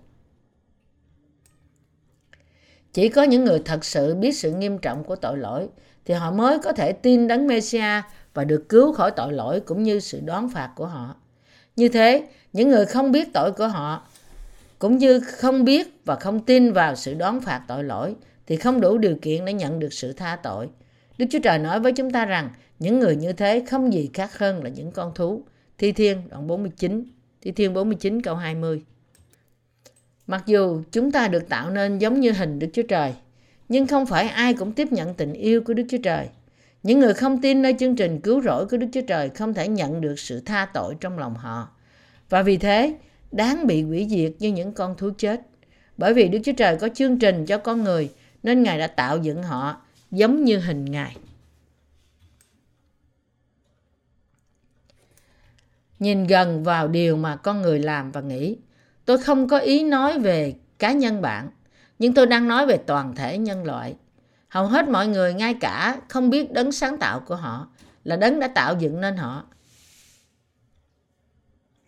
Chỉ 2.93 3.09
có 3.09 3.23
những 3.23 3.45
người 3.45 3.63
thật 3.65 3.85
sự 3.85 4.15
biết 4.15 4.33
sự 4.33 4.53
nghiêm 4.53 4.79
trọng 4.79 5.05
của 5.05 5.17
tội 5.17 5.39
lỗi 5.39 5.69
thì 6.05 6.15
họ 6.15 6.31
mới 6.31 6.59
có 6.59 6.73
thể 6.73 6.93
tin 6.93 7.29
đấng 7.29 7.47
Messia 7.47 8.03
và 8.35 8.45
được 8.45 8.69
cứu 8.69 8.93
khỏi 8.93 9.11
tội 9.11 9.33
lỗi 9.33 9.61
cũng 9.61 9.83
như 9.83 10.01
sự 10.01 10.21
đoán 10.21 10.49
phạt 10.49 10.73
của 10.77 10.87
họ. 10.87 11.17
Như 11.77 11.89
thế, 11.89 12.29
những 12.53 12.69
người 12.69 12.87
không 12.87 13.13
biết 13.13 13.29
tội 13.35 13.53
của 13.53 13.69
họ 13.69 14.07
cũng 14.79 14.99
như 14.99 15.21
không 15.21 15.65
biết 15.65 16.01
và 16.05 16.17
không 16.17 16.41
tin 16.41 16.73
vào 16.73 16.97
sự 16.97 17.15
đoán 17.15 17.41
phạt 17.41 17.63
tội 17.69 17.85
lỗi 17.85 18.15
thì 18.47 18.57
không 18.57 18.81
đủ 18.81 18.99
điều 18.99 19.17
kiện 19.23 19.45
để 19.45 19.53
nhận 19.53 19.79
được 19.79 19.93
sự 19.93 20.13
tha 20.13 20.39
tội. 20.43 20.69
Đức 21.19 21.27
Chúa 21.31 21.39
Trời 21.43 21.59
nói 21.59 21.81
với 21.81 21.93
chúng 21.93 22.11
ta 22.11 22.25
rằng 22.25 22.51
những 22.79 22.99
người 23.01 23.17
như 23.17 23.33
thế 23.33 23.65
không 23.71 23.93
gì 23.93 24.11
khác 24.15 24.39
hơn 24.39 24.65
là 24.65 24.71
những 24.71 24.93
con 24.93 25.15
thú. 25.15 25.43
Thi 25.79 25.93
Thiên 25.93 26.29
đoạn 26.29 26.47
49, 26.47 27.05
Thi 27.47 27.53
Thiên 27.53 27.75
49 27.75 28.23
câu 28.23 28.35
20. 28.35 28.83
Mặc 30.27 30.43
dù 30.47 30.83
chúng 30.93 31.13
ta 31.13 31.29
được 31.29 31.49
tạo 31.49 31.71
nên 31.71 31.99
giống 31.99 32.21
như 32.21 32.33
hình 32.33 32.59
Đức 32.59 32.67
Chúa 32.73 32.83
Trời, 32.83 33.15
nhưng 33.69 33.87
không 33.87 34.07
phải 34.07 34.29
ai 34.29 34.55
cũng 34.55 34.73
tiếp 34.73 34.93
nhận 34.93 35.15
tình 35.15 35.33
yêu 35.33 35.61
của 35.61 35.75
Đức 35.75 35.83
Chúa 35.89 35.99
Trời. 36.03 36.29
Những 36.83 37.01
người 37.01 37.15
không 37.15 37.41
tin 37.41 37.63
nơi 37.63 37.75
chương 37.79 37.97
trình 37.97 38.21
cứu 38.21 38.43
rỗi 38.43 38.67
của 38.67 38.77
Đức 38.77 38.87
Chúa 38.93 39.01
Trời 39.01 39.29
không 39.29 39.55
thể 39.55 39.69
nhận 39.69 40.01
được 40.01 40.19
sự 40.19 40.41
tha 40.41 40.67
tội 40.75 40.97
trong 41.01 41.19
lòng 41.19 41.35
họ. 41.35 41.69
Và 42.29 42.43
vì 42.43 42.57
thế, 42.57 42.95
đáng 43.33 43.67
bị 43.67 43.83
hủy 43.83 44.07
diệt 44.11 44.33
như 44.39 44.53
những 44.53 44.73
con 44.73 44.97
thú 44.97 45.11
chết. 45.19 45.41
Bởi 45.97 46.15
vì 46.15 46.29
Đức 46.29 46.39
Chúa 46.45 46.53
Trời 46.53 46.77
có 46.77 46.89
chương 46.89 47.19
trình 47.19 47.47
cho 47.47 47.59
con 47.59 47.85
người, 47.85 48.11
nên 48.43 48.63
Ngài 48.63 48.79
đã 48.79 48.87
tạo 48.87 49.19
dựng 49.19 49.43
họ 49.43 49.81
giống 50.11 50.45
như 50.45 50.59
hình 50.59 50.85
Ngài. 50.85 51.17
Nhìn 55.99 56.27
gần 56.27 56.65
vào 56.65 56.89
điều 56.89 57.17
mà 57.17 57.37
con 57.37 57.63
người 57.63 57.79
làm 57.79 58.13
và 58.13 58.21
nghĩ, 58.21 58.57
tôi 59.05 59.19
không 59.19 59.49
có 59.49 59.59
ý 59.59 59.85
nói 59.85 60.19
về 60.19 60.55
cá 60.79 60.93
nhân 60.93 61.23
bạn, 61.23 61.51
nhưng 61.99 62.15
tôi 62.15 62.27
đang 62.27 62.49
nói 62.49 62.67
về 62.67 62.77
toàn 62.77 63.15
thể 63.15 63.39
nhân 63.39 63.65
loại. 63.65 63.95
Hầu 64.49 64.67
hết 64.67 64.89
mọi 64.89 65.07
người 65.07 65.35
ngay 65.35 65.55
cả 65.61 66.01
không 66.09 66.31
biết 66.31 66.53
đấng 66.53 66.73
sáng 66.73 66.99
tạo 66.99 67.21
của 67.21 67.37
họ 67.37 67.69
là 68.05 68.17
đấng 68.17 68.41
đã 68.41 68.49
tạo 68.49 68.75
dựng 68.79 69.01
nên 69.01 69.17
họ. 69.17 69.45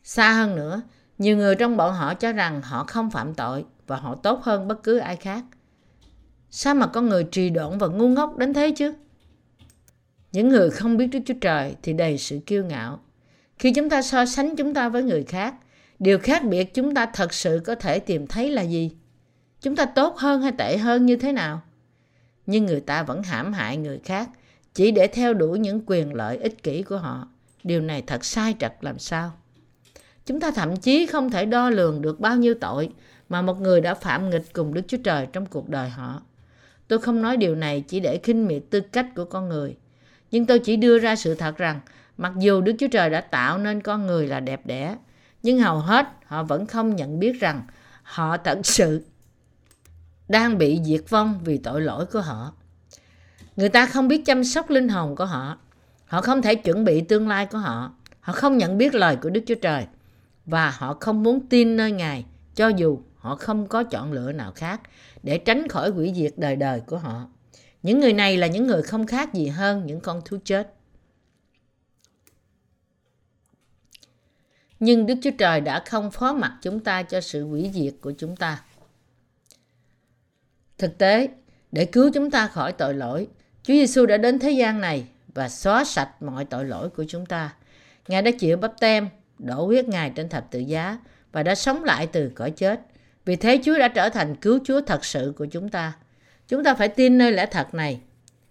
Xa 0.05 0.33
hơn 0.33 0.57
nữa, 0.57 0.83
nhiều 1.19 1.37
người 1.37 1.55
trong 1.55 1.77
bọn 1.77 1.95
họ 1.95 2.15
cho 2.15 2.33
rằng 2.33 2.63
họ 2.63 2.85
không 2.85 3.11
phạm 3.11 3.35
tội 3.35 3.65
và 3.87 3.97
họ 3.97 4.15
tốt 4.15 4.43
hơn 4.43 4.69
bất 4.69 4.83
cứ 4.83 4.99
ai 4.99 5.17
khác. 5.17 5.45
Sao 6.51 6.75
mà 6.75 6.87
con 6.87 7.09
người 7.09 7.25
trì 7.25 7.51
độn 7.51 7.79
và 7.79 7.87
ngu 7.87 8.09
ngốc 8.09 8.37
đến 8.37 8.55
thế 8.55 8.71
chứ? 8.77 8.95
Những 10.33 10.49
người 10.49 10.71
không 10.71 10.97
biết 10.97 11.07
Đức 11.07 11.19
Chúa 11.27 11.35
Trời 11.41 11.77
thì 11.83 11.93
đầy 11.93 12.19
sự 12.19 12.41
kiêu 12.47 12.65
ngạo. 12.65 13.01
Khi 13.59 13.73
chúng 13.73 13.91
ta 13.91 14.03
so 14.03 14.27
sánh 14.27 14.57
chúng 14.57 14.75
ta 14.75 14.89
với 14.89 15.03
người 15.03 15.23
khác, 15.23 15.55
điều 15.99 16.19
khác 16.19 16.45
biệt 16.45 16.75
chúng 16.75 16.95
ta 16.95 17.07
thật 17.07 17.35
sự 17.35 17.61
có 17.65 17.75
thể 17.75 17.99
tìm 17.99 18.27
thấy 18.27 18.51
là 18.51 18.63
gì? 18.63 18.91
Chúng 19.61 19.77
ta 19.77 19.85
tốt 19.85 20.17
hơn 20.17 20.43
hay 20.43 20.53
tệ 20.59 20.77
hơn 20.77 21.07
như 21.07 21.17
thế 21.17 21.33
nào? 21.33 21.63
Nhưng 22.47 22.67
người 22.67 22.81
ta 22.81 23.03
vẫn 23.03 23.23
hãm 23.23 23.53
hại 23.53 23.77
người 23.77 24.01
khác 24.05 24.29
chỉ 24.75 24.91
để 24.91 25.07
theo 25.07 25.35
đuổi 25.35 25.59
những 25.59 25.81
quyền 25.87 26.15
lợi 26.15 26.37
ích 26.37 26.63
kỷ 26.63 26.83
của 26.83 26.97
họ. 26.97 27.29
Điều 27.65 27.81
này 27.81 28.03
thật 28.07 28.25
sai 28.25 28.55
trật 28.59 28.73
làm 28.81 28.99
sao? 28.99 29.33
Chúng 30.27 30.41
ta 30.41 30.51
thậm 30.51 30.77
chí 30.77 31.07
không 31.07 31.31
thể 31.31 31.47
đo 31.47 31.71
lường 31.71 32.03
được 32.03 32.21
bao 32.21 32.37
nhiêu 32.37 32.55
tội 32.55 32.91
mà 33.29 33.43
một 33.43 33.61
người 33.61 33.81
đã 33.81 33.95
phạm 33.95 34.31
nghịch 34.31 34.53
cùng 34.53 34.75
Đức 34.75 34.83
Chúa 34.89 34.97
Trời 35.05 35.27
trong 35.33 35.47
cuộc 35.47 35.69
đời 35.69 35.89
họ. 35.89 36.23
Tôi 36.89 36.99
không 36.99 37.23
nói 37.23 37.37
điều 37.37 37.55
này 37.55 37.85
chỉ 37.89 38.01
để 38.01 38.21
khinh 38.23 38.47
miệt 38.47 38.63
tư 38.71 38.81
cách 38.81 39.07
của 39.17 39.25
con 39.25 39.49
người. 39.49 39.77
Nhưng 40.31 40.47
tôi 40.47 40.59
chỉ 40.59 40.77
đưa 40.77 40.99
ra 40.99 41.17
sự 41.17 41.35
thật 41.35 41.57
rằng 41.57 41.81
mặc 42.19 42.33
dù 42.39 42.61
Đức 42.61 42.73
Chúa 42.79 42.89
Trời 42.89 43.11
đã 43.11 43.21
tạo 43.21 43.59
nên 43.59 43.81
con 43.81 44.07
người 44.07 44.27
là 44.27 44.41
đẹp 44.41 44.67
đẽ, 44.67 44.97
nhưng 45.43 45.59
hầu 45.59 45.79
hết 45.79 46.07
họ 46.27 46.43
vẫn 46.43 46.67
không 46.67 46.97
nhận 46.97 47.19
biết 47.19 47.41
rằng 47.41 47.63
họ 48.03 48.37
thật 48.37 48.59
sự 48.65 49.05
đang 50.29 50.59
bị 50.59 50.81
diệt 50.85 51.01
vong 51.09 51.41
vì 51.45 51.59
tội 51.59 51.81
lỗi 51.81 52.07
của 52.07 52.21
họ. 52.21 52.53
Người 53.57 53.69
ta 53.69 53.87
không 53.87 54.09
biết 54.09 54.23
chăm 54.27 54.45
sóc 54.45 54.71
linh 54.71 54.89
hồn 54.89 55.17
của 55.17 55.25
họ. 55.25 55.59
Họ 56.07 56.21
không 56.21 56.43
thể 56.43 56.55
chuẩn 56.55 56.85
bị 56.85 57.01
tương 57.01 57.29
lai 57.29 57.47
của 57.47 57.59
họ. 57.59 57.93
Họ 58.21 58.33
không 58.33 58.59
nhận 58.59 58.79
biết 58.79 58.95
lời 58.95 59.17
của 59.17 59.31
Đức 59.31 59.41
Chúa 59.47 59.55
Trời. 59.55 59.87
Và 60.47 60.71
họ 60.71 60.97
không 61.01 61.23
muốn 61.23 61.47
tin 61.49 61.77
nơi 61.77 61.93
Ngài 61.93 62.25
cho 62.55 62.69
dù 62.69 63.01
họ 63.17 63.37
không 63.37 63.67
có 63.67 63.83
chọn 63.83 64.13
lựa 64.13 64.33
nào 64.33 64.53
khác 64.55 64.81
để 65.23 65.39
tránh 65.39 65.69
khỏi 65.69 65.91
hủy 65.91 66.13
diệt 66.17 66.33
đời 66.37 66.57
đời 66.57 66.81
của 66.81 66.99
họ. 66.99 67.27
Những 67.83 68.01
người 68.01 68.13
này 68.13 68.37
là 68.37 68.47
những 68.47 68.67
người 68.67 68.83
không 68.83 69.07
khác 69.07 69.35
gì 69.35 69.47
hơn 69.47 69.87
những 69.87 70.01
con 70.01 70.21
thú 70.25 70.37
chết. 70.45 70.75
Nhưng 74.81 75.07
Đức 75.07 75.15
Chúa 75.23 75.31
Trời 75.39 75.61
đã 75.61 75.83
không 75.87 76.11
phó 76.11 76.33
mặc 76.33 76.53
chúng 76.63 76.81
ta 76.81 77.03
cho 77.03 77.21
sự 77.21 77.45
hủy 77.45 77.71
diệt 77.75 77.95
của 78.01 78.13
chúng 78.19 78.37
ta. 78.37 78.63
Thực 80.79 80.99
tế, 80.99 81.29
để 81.73 81.85
cứu 81.85 82.11
chúng 82.15 82.31
ta 82.31 82.47
khỏi 82.47 82.73
tội 82.73 82.95
lỗi, 82.95 83.29
Chúa 83.63 83.75
Giêsu 83.75 84.07
đã 84.07 84.17
đến 84.17 84.39
thế 84.39 84.51
gian 84.51 84.81
này 84.81 85.07
và 85.35 85.49
xóa 85.49 85.85
sạch 85.85 86.23
mọi 86.23 86.45
tội 86.45 86.65
lỗi 86.65 86.89
của 86.91 87.05
chúng 87.09 87.27
ta. 87.27 87.55
Ngài 88.09 88.23
đã 88.23 88.31
chịu 88.31 88.57
bắp 88.57 88.81
tem, 88.81 89.09
đổ 89.39 89.67
huyết 89.67 89.89
Ngài 89.89 90.11
trên 90.11 90.29
thập 90.29 90.51
tự 90.51 90.59
giá 90.59 90.99
và 91.33 91.43
đã 91.43 91.55
sống 91.55 91.85
lại 91.85 92.07
từ 92.07 92.33
cõi 92.35 92.51
chết. 92.51 92.81
Vì 93.25 93.37
thế 93.37 93.61
Chúa 93.65 93.79
đã 93.79 93.89
trở 93.89 94.09
thành 94.09 94.37
cứu 94.37 94.59
Chúa 94.65 94.81
thật 94.81 95.05
sự 95.05 95.33
của 95.39 95.47
chúng 95.47 95.69
ta. 95.69 95.93
Chúng 96.49 96.65
ta 96.65 96.75
phải 96.75 96.89
tin 96.89 97.19
nơi 97.19 97.33
lẽ 97.33 97.47
thật 97.47 97.75
này. 97.75 98.01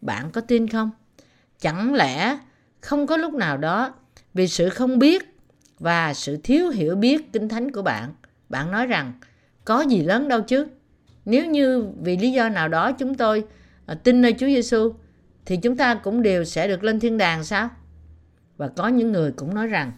Bạn 0.01 0.31
có 0.31 0.41
tin 0.41 0.67
không? 0.67 0.91
Chẳng 1.59 1.93
lẽ 1.93 2.37
không 2.81 3.07
có 3.07 3.17
lúc 3.17 3.33
nào 3.33 3.57
đó 3.57 3.93
vì 4.33 4.47
sự 4.47 4.69
không 4.69 4.99
biết 4.99 5.36
và 5.79 6.13
sự 6.13 6.37
thiếu 6.43 6.69
hiểu 6.69 6.95
biết 6.95 7.33
kinh 7.33 7.49
thánh 7.49 7.71
của 7.71 7.81
bạn, 7.81 8.13
bạn 8.49 8.71
nói 8.71 8.87
rằng 8.87 9.13
có 9.65 9.81
gì 9.81 10.01
lớn 10.01 10.27
đâu 10.27 10.41
chứ. 10.41 10.67
Nếu 11.25 11.45
như 11.45 11.87
vì 12.01 12.17
lý 12.17 12.31
do 12.31 12.49
nào 12.49 12.67
đó 12.67 12.91
chúng 12.91 13.15
tôi 13.15 13.45
à, 13.85 13.95
tin 13.95 14.21
nơi 14.21 14.33
Chúa 14.33 14.47
Giêsu 14.47 14.93
thì 15.45 15.57
chúng 15.57 15.77
ta 15.77 15.95
cũng 15.95 16.21
đều 16.21 16.43
sẽ 16.43 16.67
được 16.67 16.83
lên 16.83 16.99
thiên 16.99 17.17
đàng 17.17 17.43
sao? 17.43 17.69
Và 18.57 18.67
có 18.67 18.87
những 18.87 19.11
người 19.11 19.31
cũng 19.31 19.55
nói 19.55 19.67
rằng 19.67 19.91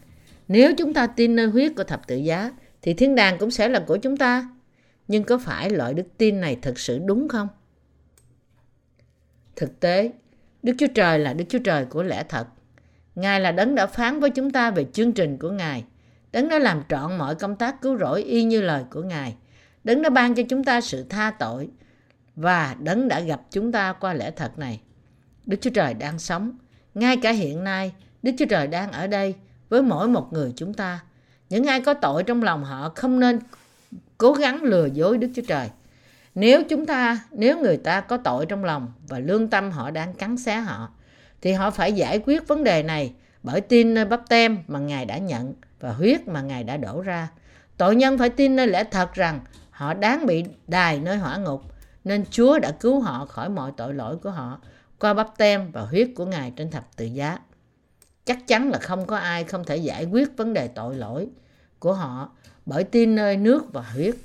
nếu 0.47 0.75
chúng 0.77 0.93
ta 0.93 1.07
tin 1.07 1.35
nơi 1.35 1.47
huyết 1.47 1.71
của 1.75 1.83
thập 1.83 2.07
tự 2.07 2.15
giá 2.15 2.51
thì 2.81 2.93
thiên 2.93 3.15
đàng 3.15 3.37
cũng 3.37 3.51
sẽ 3.51 3.69
là 3.69 3.83
của 3.87 3.97
chúng 3.97 4.17
ta. 4.17 4.49
Nhưng 5.07 5.23
có 5.23 5.37
phải 5.37 5.69
loại 5.69 5.93
đức 5.93 6.07
tin 6.17 6.41
này 6.41 6.57
thật 6.61 6.79
sự 6.79 6.99
đúng 7.05 7.29
không? 7.29 7.47
Thực 9.55 9.79
tế, 9.79 10.11
Đức 10.63 10.73
Chúa 10.77 10.87
Trời 10.95 11.19
là 11.19 11.33
Đức 11.33 11.45
Chúa 11.49 11.59
Trời 11.59 11.85
của 11.85 12.03
lẽ 12.03 12.23
thật. 12.29 12.47
Ngài 13.19 13.39
là 13.39 13.51
đấng 13.51 13.75
đã 13.75 13.85
phán 13.85 14.19
với 14.19 14.29
chúng 14.29 14.51
ta 14.51 14.71
về 14.71 14.85
chương 14.93 15.11
trình 15.11 15.37
của 15.37 15.51
Ngài. 15.51 15.83
Đấng 16.31 16.49
đã 16.49 16.59
làm 16.59 16.83
trọn 16.89 17.17
mọi 17.17 17.35
công 17.35 17.55
tác 17.55 17.81
cứu 17.81 17.97
rỗi 17.97 18.23
y 18.23 18.43
như 18.43 18.61
lời 18.61 18.83
của 18.91 19.01
Ngài. 19.01 19.35
Đấng 19.83 20.01
đã 20.01 20.09
ban 20.09 20.35
cho 20.35 20.43
chúng 20.49 20.63
ta 20.63 20.81
sự 20.81 21.05
tha 21.09 21.31
tội 21.31 21.69
và 22.35 22.75
Đấng 22.79 23.07
đã 23.07 23.19
gặp 23.19 23.41
chúng 23.51 23.71
ta 23.71 23.93
qua 23.93 24.13
lẽ 24.13 24.31
thật 24.31 24.59
này. 24.59 24.81
Đức 25.45 25.57
Chúa 25.61 25.69
Trời 25.69 25.93
đang 25.93 26.19
sống. 26.19 26.57
Ngay 26.93 27.17
cả 27.17 27.31
hiện 27.31 27.63
nay, 27.63 27.91
Đức 28.23 28.31
Chúa 28.39 28.45
Trời 28.45 28.67
đang 28.67 28.91
ở 28.91 29.07
đây 29.07 29.35
với 29.69 29.81
mỗi 29.81 30.07
một 30.07 30.33
người 30.33 30.53
chúng 30.55 30.73
ta. 30.73 30.99
Những 31.49 31.67
ai 31.67 31.81
có 31.81 31.93
tội 31.93 32.23
trong 32.23 32.43
lòng 32.43 32.63
họ 32.63 32.91
không 32.95 33.19
nên 33.19 33.39
cố 34.17 34.33
gắng 34.33 34.63
lừa 34.63 34.85
dối 34.85 35.17
Đức 35.17 35.27
Chúa 35.35 35.41
Trời. 35.47 35.69
Nếu 36.35 36.63
chúng 36.69 36.85
ta, 36.85 37.19
nếu 37.31 37.59
người 37.59 37.77
ta 37.77 38.01
có 38.01 38.17
tội 38.17 38.45
trong 38.45 38.65
lòng 38.65 38.91
và 39.07 39.19
lương 39.19 39.47
tâm 39.47 39.71
họ 39.71 39.91
đang 39.91 40.13
cắn 40.13 40.37
xé 40.37 40.55
họ, 40.55 40.89
thì 41.41 41.51
họ 41.51 41.71
phải 41.71 41.93
giải 41.93 42.19
quyết 42.25 42.47
vấn 42.47 42.63
đề 42.63 42.83
này 42.83 43.13
bởi 43.43 43.61
tin 43.61 43.93
nơi 43.93 44.05
bắp 44.05 44.29
tem 44.29 44.57
mà 44.67 44.79
Ngài 44.79 45.05
đã 45.05 45.17
nhận 45.17 45.53
và 45.79 45.91
huyết 45.91 46.27
mà 46.27 46.41
Ngài 46.41 46.63
đã 46.63 46.77
đổ 46.77 47.01
ra. 47.01 47.27
Tội 47.77 47.95
nhân 47.95 48.17
phải 48.17 48.29
tin 48.29 48.55
nơi 48.55 48.67
lẽ 48.67 48.83
thật 48.83 49.13
rằng 49.13 49.39
họ 49.69 49.93
đáng 49.93 50.25
bị 50.25 50.43
đài 50.67 50.99
nơi 50.99 51.17
hỏa 51.17 51.37
ngục, 51.37 51.61
nên 52.03 52.25
Chúa 52.31 52.59
đã 52.59 52.71
cứu 52.71 52.99
họ 52.99 53.25
khỏi 53.25 53.49
mọi 53.49 53.71
tội 53.77 53.93
lỗi 53.93 54.17
của 54.17 54.31
họ 54.31 54.59
qua 54.99 55.13
bắp 55.13 55.37
tem 55.37 55.71
và 55.71 55.81
huyết 55.81 56.09
của 56.15 56.25
Ngài 56.25 56.51
trên 56.55 56.71
thập 56.71 56.95
tự 56.95 57.05
giá. 57.05 57.39
Chắc 58.25 58.47
chắn 58.47 58.69
là 58.69 58.79
không 58.79 59.05
có 59.05 59.17
ai 59.17 59.43
không 59.43 59.63
thể 59.63 59.77
giải 59.77 60.05
quyết 60.05 60.37
vấn 60.37 60.53
đề 60.53 60.67
tội 60.67 60.95
lỗi 60.95 61.27
của 61.79 61.93
họ 61.93 62.29
bởi 62.65 62.83
tin 62.83 63.15
nơi 63.15 63.37
nước 63.37 63.73
và 63.73 63.81
huyết. 63.81 64.15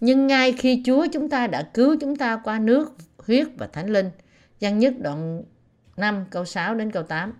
Nhưng 0.00 0.26
ngay 0.26 0.52
khi 0.52 0.82
Chúa 0.86 1.06
chúng 1.12 1.30
ta 1.30 1.46
đã 1.46 1.62
cứu 1.74 1.96
chúng 2.00 2.16
ta 2.16 2.40
qua 2.44 2.58
nước, 2.58 2.92
huyết 3.18 3.46
và 3.58 3.66
thánh 3.66 3.90
linh, 3.90 4.10
văn 4.60 4.78
nhất 4.78 4.94
đoạn 4.98 5.42
5 5.96 6.24
câu 6.30 6.44
6 6.44 6.74
đến 6.74 6.90
câu 6.90 7.02
8. 7.02 7.32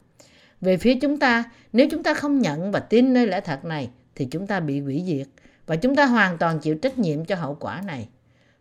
Về 0.60 0.76
phía 0.76 0.94
chúng 0.94 1.18
ta, 1.18 1.44
nếu 1.72 1.86
chúng 1.90 2.02
ta 2.02 2.14
không 2.14 2.38
nhận 2.38 2.72
và 2.72 2.80
tin 2.80 3.12
nơi 3.12 3.26
lẽ 3.26 3.40
thật 3.40 3.64
này 3.64 3.90
thì 4.14 4.24
chúng 4.30 4.46
ta 4.46 4.60
bị 4.60 4.80
hủy 4.80 5.02
diệt 5.06 5.26
và 5.66 5.76
chúng 5.76 5.96
ta 5.96 6.06
hoàn 6.06 6.38
toàn 6.38 6.58
chịu 6.58 6.74
trách 6.74 6.98
nhiệm 6.98 7.24
cho 7.24 7.36
hậu 7.36 7.54
quả 7.54 7.82
này. 7.86 8.08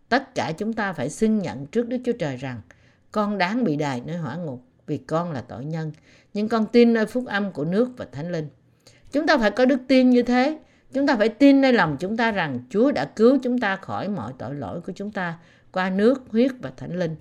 Tất 0.10 0.36
cả 0.36 0.52
chúng 0.58 0.74
ta 0.74 0.94
phải 0.94 1.10
xưng 1.10 1.40
nhận 1.40 1.66
trước 1.66 1.88
Đức 1.88 1.98
Chúa 2.06 2.12
Trời 2.20 2.38
rằng 2.38 2.62
con 3.12 3.38
đáng 3.38 3.64
bị 3.64 3.76
đài 3.76 4.02
nơi 4.06 4.18
hỏa 4.18 4.36
ngục 4.36 4.64
vì 4.88 4.98
con 4.98 5.32
là 5.32 5.42
tội 5.42 5.66
nhân, 5.66 5.92
nhưng 6.34 6.50
con 6.50 6.66
tin 6.66 6.94
nơi 6.94 7.06
phúc 7.06 7.26
âm 7.28 7.52
của 7.52 7.66
nước 7.66 7.90
và 7.98 8.06
thánh 8.12 8.32
linh. 8.32 8.48
Chúng 9.12 9.28
ta 9.28 9.38
phải 9.38 9.52
có 9.52 9.66
đức 9.66 9.80
tin 9.88 10.10
như 10.10 10.24
thế. 10.24 10.60
Chúng 10.94 11.08
ta 11.08 11.16
phải 11.16 11.30
tin 11.30 11.62
nơi 11.62 11.74
lòng 11.74 11.98
chúng 12.00 12.18
ta 12.18 12.32
rằng 12.32 12.60
Chúa 12.70 12.92
đã 12.92 13.06
cứu 13.06 13.38
chúng 13.44 13.60
ta 13.60 13.76
khỏi 13.76 14.10
mọi 14.10 14.34
tội 14.38 14.56
lỗi 14.56 14.82
của 14.82 14.92
chúng 14.96 15.12
ta 15.12 15.40
qua 15.72 15.90
nước, 15.90 16.22
huyết 16.30 16.52
và 16.62 16.72
thánh 16.78 17.00
linh. 17.00 17.16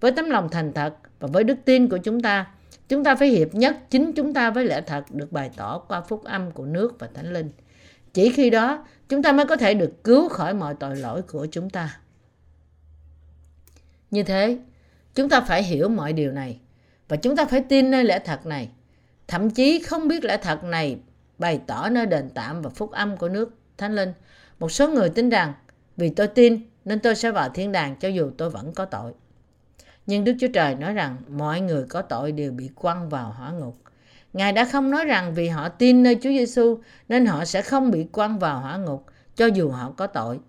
Với 0.00 0.12
tấm 0.12 0.30
lòng 0.30 0.48
thành 0.50 0.72
thật 0.72 0.94
và 1.24 1.28
với 1.32 1.44
đức 1.44 1.58
tin 1.64 1.88
của 1.88 1.98
chúng 1.98 2.20
ta, 2.20 2.46
chúng 2.88 3.04
ta 3.04 3.14
phải 3.14 3.28
hiệp 3.28 3.54
nhất 3.54 3.76
chính 3.90 4.12
chúng 4.12 4.34
ta 4.34 4.50
với 4.50 4.64
lẽ 4.64 4.80
thật 4.80 5.04
được 5.10 5.32
bày 5.32 5.50
tỏ 5.56 5.78
qua 5.78 6.00
phúc 6.00 6.24
âm 6.24 6.50
của 6.50 6.66
nước 6.66 6.96
và 6.98 7.08
thánh 7.14 7.32
linh. 7.32 7.50
Chỉ 8.12 8.30
khi 8.30 8.50
đó, 8.50 8.86
chúng 9.08 9.22
ta 9.22 9.32
mới 9.32 9.46
có 9.46 9.56
thể 9.56 9.74
được 9.74 10.04
cứu 10.04 10.28
khỏi 10.28 10.54
mọi 10.54 10.74
tội 10.80 10.96
lỗi 10.96 11.22
của 11.22 11.46
chúng 11.50 11.70
ta. 11.70 11.98
Như 14.10 14.22
thế, 14.22 14.58
chúng 15.14 15.28
ta 15.28 15.40
phải 15.40 15.62
hiểu 15.62 15.88
mọi 15.88 16.12
điều 16.12 16.32
này 16.32 16.60
và 17.08 17.16
chúng 17.16 17.36
ta 17.36 17.44
phải 17.44 17.60
tin 17.60 17.90
nơi 17.90 18.04
lẽ 18.04 18.18
thật 18.18 18.46
này. 18.46 18.68
Thậm 19.28 19.50
chí 19.50 19.82
không 19.82 20.08
biết 20.08 20.24
lẽ 20.24 20.36
thật 20.36 20.64
này 20.64 20.98
bày 21.38 21.60
tỏ 21.66 21.88
nơi 21.88 22.06
đền 22.06 22.30
tạm 22.34 22.62
và 22.62 22.70
phúc 22.70 22.90
âm 22.90 23.16
của 23.16 23.28
nước 23.28 23.58
Thánh 23.78 23.94
Linh. 23.94 24.12
Một 24.58 24.72
số 24.72 24.88
người 24.88 25.08
tin 25.08 25.30
rằng 25.30 25.52
vì 25.96 26.10
tôi 26.10 26.28
tin 26.28 26.60
nên 26.84 27.00
tôi 27.00 27.14
sẽ 27.14 27.30
vào 27.30 27.48
thiên 27.48 27.72
đàng 27.72 27.96
cho 27.96 28.08
dù 28.08 28.30
tôi 28.38 28.50
vẫn 28.50 28.72
có 28.74 28.84
tội. 28.84 29.12
Nhưng 30.06 30.24
Đức 30.24 30.34
Chúa 30.40 30.48
Trời 30.48 30.74
nói 30.74 30.92
rằng 30.92 31.16
mọi 31.28 31.60
người 31.60 31.84
có 31.88 32.02
tội 32.02 32.32
đều 32.32 32.52
bị 32.52 32.70
quăng 32.74 33.08
vào 33.08 33.34
hỏa 33.36 33.50
ngục. 33.50 33.76
Ngài 34.32 34.52
đã 34.52 34.64
không 34.64 34.90
nói 34.90 35.04
rằng 35.04 35.34
vì 35.34 35.48
họ 35.48 35.68
tin 35.68 36.02
nơi 36.02 36.14
Chúa 36.14 36.30
Giêsu 36.30 36.78
nên 37.08 37.26
họ 37.26 37.44
sẽ 37.44 37.62
không 37.62 37.90
bị 37.90 38.04
quăng 38.04 38.38
vào 38.38 38.60
hỏa 38.60 38.76
ngục 38.76 39.06
cho 39.36 39.46
dù 39.46 39.70
họ 39.70 39.92
có 39.96 40.06
tội. 40.06 40.40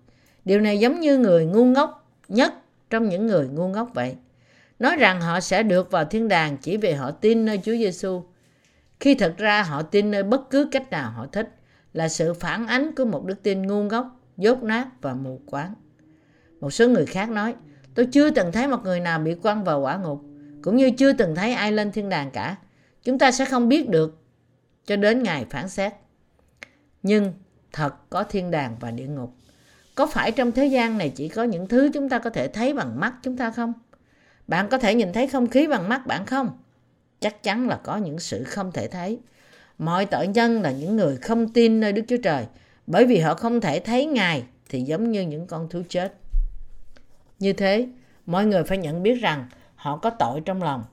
Điều 0.44 0.60
này 0.60 0.78
giống 0.78 1.00
như 1.00 1.18
người 1.18 1.46
ngu 1.46 1.64
ngốc 1.64 2.10
nhất 2.28 2.54
trong 2.90 3.08
những 3.08 3.26
người 3.26 3.48
ngu 3.48 3.68
ngốc 3.68 3.90
vậy. 3.94 4.16
Nói 4.78 4.96
rằng 4.96 5.20
họ 5.20 5.40
sẽ 5.40 5.62
được 5.62 5.90
vào 5.90 6.04
thiên 6.04 6.28
đàng 6.28 6.56
chỉ 6.56 6.76
vì 6.76 6.92
họ 6.92 7.10
tin 7.10 7.44
nơi 7.44 7.60
Chúa 7.64 7.72
Giêsu. 7.72 8.22
Khi 9.00 9.14
thật 9.14 9.34
ra 9.38 9.62
họ 9.62 9.82
tin 9.82 10.10
nơi 10.10 10.22
bất 10.22 10.50
cứ 10.50 10.68
cách 10.72 10.90
nào 10.90 11.10
họ 11.10 11.26
thích 11.32 11.54
là 11.92 12.08
sự 12.08 12.34
phản 12.34 12.66
ánh 12.66 12.94
của 12.94 13.04
một 13.04 13.24
đức 13.24 13.42
tin 13.42 13.66
ngu 13.66 13.82
ngốc, 13.82 14.20
dốt 14.36 14.62
nát 14.62 14.86
và 15.00 15.14
mù 15.14 15.40
quáng. 15.46 15.74
Một 16.60 16.70
số 16.70 16.88
người 16.88 17.06
khác 17.06 17.30
nói, 17.30 17.54
tôi 17.96 18.06
chưa 18.06 18.30
từng 18.30 18.52
thấy 18.52 18.68
một 18.68 18.84
người 18.84 19.00
nào 19.00 19.18
bị 19.18 19.34
quăng 19.34 19.64
vào 19.64 19.80
quả 19.80 19.96
ngục, 19.96 20.20
cũng 20.62 20.76
như 20.76 20.90
chưa 20.90 21.12
từng 21.12 21.34
thấy 21.34 21.52
ai 21.52 21.72
lên 21.72 21.92
thiên 21.92 22.08
đàng 22.08 22.30
cả. 22.30 22.56
Chúng 23.02 23.18
ta 23.18 23.32
sẽ 23.32 23.44
không 23.44 23.68
biết 23.68 23.88
được 23.88 24.18
cho 24.86 24.96
đến 24.96 25.22
ngày 25.22 25.46
phán 25.50 25.68
xét. 25.68 25.92
Nhưng 27.02 27.32
thật 27.72 28.10
có 28.10 28.22
thiên 28.22 28.50
đàng 28.50 28.76
và 28.80 28.90
địa 28.90 29.06
ngục. 29.06 29.34
Có 29.94 30.06
phải 30.06 30.32
trong 30.32 30.52
thế 30.52 30.66
gian 30.66 30.98
này 30.98 31.12
chỉ 31.14 31.28
có 31.28 31.42
những 31.42 31.68
thứ 31.68 31.90
chúng 31.94 32.08
ta 32.08 32.18
có 32.18 32.30
thể 32.30 32.48
thấy 32.48 32.72
bằng 32.74 33.00
mắt 33.00 33.14
chúng 33.22 33.36
ta 33.36 33.50
không? 33.50 33.72
Bạn 34.46 34.68
có 34.68 34.78
thể 34.78 34.94
nhìn 34.94 35.12
thấy 35.12 35.26
không 35.26 35.46
khí 35.46 35.66
bằng 35.66 35.88
mắt 35.88 36.06
bạn 36.06 36.26
không? 36.26 36.58
Chắc 37.20 37.42
chắn 37.42 37.68
là 37.68 37.80
có 37.84 37.96
những 37.96 38.18
sự 38.18 38.44
không 38.44 38.72
thể 38.72 38.88
thấy. 38.88 39.18
Mọi 39.78 40.06
tội 40.06 40.26
nhân 40.26 40.62
là 40.62 40.70
những 40.70 40.96
người 40.96 41.16
không 41.16 41.52
tin 41.52 41.80
nơi 41.80 41.92
Đức 41.92 42.02
Chúa 42.08 42.16
Trời, 42.22 42.46
bởi 42.86 43.06
vì 43.06 43.18
họ 43.18 43.34
không 43.34 43.60
thể 43.60 43.80
thấy 43.80 44.06
Ngài 44.06 44.44
thì 44.68 44.82
giống 44.82 45.10
như 45.12 45.22
những 45.22 45.46
con 45.46 45.68
thú 45.68 45.82
chết. 45.88 46.14
Như 47.38 47.52
thế, 47.52 47.88
mọi 48.26 48.46
người 48.46 48.64
phải 48.64 48.78
nhận 48.78 49.02
biết 49.02 49.14
rằng 49.14 49.48
họ 49.74 49.96
có 49.96 50.10
tội 50.10 50.40
trong 50.40 50.62
lòng. 50.62 50.84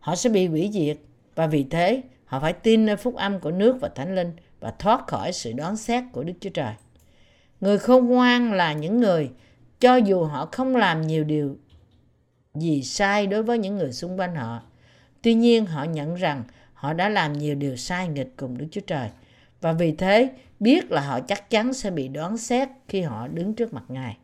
Họ 0.00 0.16
sẽ 0.16 0.30
bị 0.30 0.46
hủy 0.46 0.70
diệt 0.72 0.98
và 1.34 1.46
vì 1.46 1.64
thế 1.70 2.02
họ 2.24 2.40
phải 2.40 2.52
tin 2.52 2.86
nơi 2.86 2.96
phúc 2.96 3.14
âm 3.14 3.40
của 3.40 3.50
nước 3.50 3.76
và 3.80 3.88
thánh 3.88 4.14
linh 4.14 4.32
và 4.60 4.70
thoát 4.78 5.06
khỏi 5.06 5.32
sự 5.32 5.52
đoán 5.52 5.76
xét 5.76 6.04
của 6.12 6.24
Đức 6.24 6.32
Chúa 6.40 6.50
Trời. 6.50 6.74
Người 7.60 7.78
khôn 7.78 8.06
ngoan 8.06 8.52
là 8.52 8.72
những 8.72 9.00
người 9.00 9.30
cho 9.80 9.96
dù 9.96 10.24
họ 10.24 10.48
không 10.52 10.76
làm 10.76 11.06
nhiều 11.06 11.24
điều 11.24 11.56
gì 12.54 12.82
sai 12.82 13.26
đối 13.26 13.42
với 13.42 13.58
những 13.58 13.76
người 13.76 13.92
xung 13.92 14.20
quanh 14.20 14.34
họ. 14.34 14.62
Tuy 15.22 15.34
nhiên 15.34 15.66
họ 15.66 15.84
nhận 15.84 16.14
rằng 16.14 16.42
họ 16.74 16.92
đã 16.92 17.08
làm 17.08 17.32
nhiều 17.32 17.54
điều 17.54 17.76
sai 17.76 18.08
nghịch 18.08 18.32
cùng 18.36 18.58
Đức 18.58 18.66
Chúa 18.70 18.80
Trời 18.80 19.08
và 19.60 19.72
vì 19.72 19.92
thế 19.92 20.30
biết 20.60 20.90
là 20.90 21.00
họ 21.00 21.20
chắc 21.20 21.50
chắn 21.50 21.74
sẽ 21.74 21.90
bị 21.90 22.08
đoán 22.08 22.36
xét 22.36 22.68
khi 22.88 23.02
họ 23.02 23.28
đứng 23.28 23.54
trước 23.54 23.74
mặt 23.74 23.84
Ngài. 23.88 24.16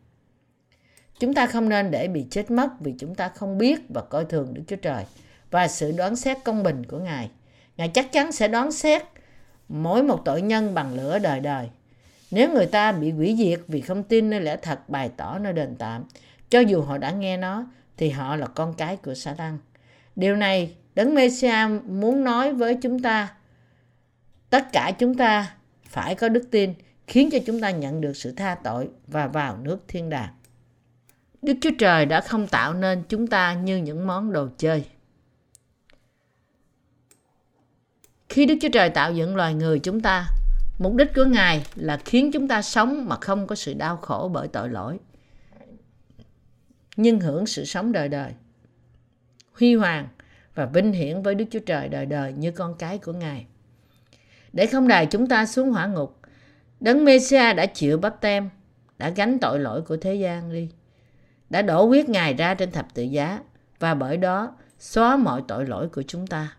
Chúng 1.22 1.34
ta 1.34 1.46
không 1.46 1.68
nên 1.68 1.90
để 1.90 2.08
bị 2.08 2.26
chết 2.30 2.50
mất 2.50 2.80
vì 2.80 2.94
chúng 2.98 3.14
ta 3.14 3.28
không 3.28 3.58
biết 3.58 3.80
và 3.88 4.00
coi 4.00 4.24
thường 4.24 4.54
Đức 4.54 4.62
Chúa 4.66 4.76
Trời 4.76 5.04
và 5.50 5.68
sự 5.68 5.92
đoán 5.92 6.16
xét 6.16 6.38
công 6.44 6.62
bình 6.62 6.86
của 6.86 6.98
Ngài. 6.98 7.30
Ngài 7.76 7.88
chắc 7.88 8.12
chắn 8.12 8.32
sẽ 8.32 8.48
đoán 8.48 8.72
xét 8.72 9.02
mỗi 9.68 10.02
một 10.02 10.22
tội 10.24 10.42
nhân 10.42 10.74
bằng 10.74 10.94
lửa 10.94 11.18
đời 11.18 11.40
đời. 11.40 11.68
Nếu 12.30 12.52
người 12.52 12.66
ta 12.66 12.92
bị 12.92 13.10
hủy 13.10 13.36
diệt 13.38 13.60
vì 13.68 13.80
không 13.80 14.02
tin 14.02 14.30
nơi 14.30 14.40
lẽ 14.40 14.56
thật 14.56 14.88
bày 14.88 15.10
tỏ 15.16 15.38
nơi 15.38 15.52
đền 15.52 15.76
tạm, 15.78 16.04
cho 16.50 16.60
dù 16.60 16.82
họ 16.82 16.98
đã 16.98 17.10
nghe 17.10 17.36
nó, 17.36 17.66
thì 17.96 18.10
họ 18.10 18.36
là 18.36 18.46
con 18.46 18.74
cái 18.74 18.96
của 18.96 19.14
sa 19.14 19.34
tăng. 19.34 19.58
Điều 20.16 20.36
này 20.36 20.74
Đấng 20.94 21.14
messiah 21.14 21.84
muốn 21.84 22.24
nói 22.24 22.52
với 22.52 22.78
chúng 22.82 23.02
ta. 23.02 23.34
Tất 24.50 24.72
cả 24.72 24.90
chúng 24.98 25.14
ta 25.14 25.54
phải 25.88 26.14
có 26.14 26.28
đức 26.28 26.48
tin 26.50 26.74
khiến 27.06 27.30
cho 27.32 27.38
chúng 27.46 27.60
ta 27.60 27.70
nhận 27.70 28.00
được 28.00 28.16
sự 28.16 28.32
tha 28.32 28.56
tội 28.64 28.88
và 29.06 29.26
vào 29.26 29.56
nước 29.56 29.78
thiên 29.88 30.10
đàng. 30.10 30.30
Đức 31.43 31.55
Chúa 31.61 31.70
Trời 31.78 32.07
đã 32.07 32.20
không 32.20 32.47
tạo 32.47 32.74
nên 32.74 33.03
chúng 33.09 33.26
ta 33.26 33.55
như 33.55 33.76
những 33.76 34.07
món 34.07 34.32
đồ 34.32 34.49
chơi. 34.59 34.84
Khi 38.28 38.47
Đức 38.47 38.55
Chúa 38.61 38.68
Trời 38.72 38.90
tạo 38.90 39.12
dựng 39.12 39.36
loài 39.36 39.55
người 39.55 39.78
chúng 39.78 40.01
ta, 40.01 40.26
mục 40.78 40.95
đích 40.95 41.14
của 41.14 41.24
Ngài 41.24 41.66
là 41.74 41.97
khiến 42.05 42.32
chúng 42.32 42.49
ta 42.49 42.62
sống 42.62 43.09
mà 43.09 43.16
không 43.20 43.47
có 43.47 43.55
sự 43.55 43.74
đau 43.74 43.97
khổ 43.97 44.30
bởi 44.32 44.49
tội 44.49 44.68
lỗi 44.68 44.99
nhưng 46.97 47.20
hưởng 47.20 47.47
sự 47.47 47.64
sống 47.64 47.93
đời 47.93 48.09
đời. 48.09 48.32
Huy 49.53 49.74
hoàng 49.74 50.09
và 50.55 50.66
vinh 50.66 50.93
hiển 50.93 51.22
với 51.22 51.34
Đức 51.34 51.45
Chúa 51.51 51.59
Trời 51.59 51.88
đời 51.88 52.07
đời 52.07 52.32
như 52.32 52.51
con 52.51 52.74
cái 52.78 52.99
của 52.99 53.12
Ngài. 53.12 53.47
Để 54.53 54.66
không 54.66 54.88
đài 54.88 55.07
chúng 55.07 55.26
ta 55.26 55.47
xuống 55.47 55.70
hỏa 55.70 55.86
ngục, 55.86 56.18
Đấng 56.80 57.05
Mêsia 57.05 57.55
đã 57.55 57.66
chịu 57.66 57.99
bắp 57.99 58.20
tem, 58.20 58.51
đã 58.99 59.11
gánh 59.11 59.38
tội 59.38 59.59
lỗi 59.59 59.82
của 59.82 59.97
thế 59.97 60.14
gian 60.14 60.53
đi, 60.53 60.68
đã 61.53 61.62
đổ 61.62 61.86
huyết 61.86 62.09
Ngài 62.09 62.34
ra 62.34 62.55
trên 62.55 62.70
thập 62.70 62.94
tự 62.94 63.03
giá 63.03 63.40
và 63.78 63.94
bởi 63.94 64.16
đó 64.16 64.55
xóa 64.78 65.16
mọi 65.16 65.42
tội 65.48 65.66
lỗi 65.66 65.88
của 65.88 66.03
chúng 66.03 66.26
ta. 66.26 66.57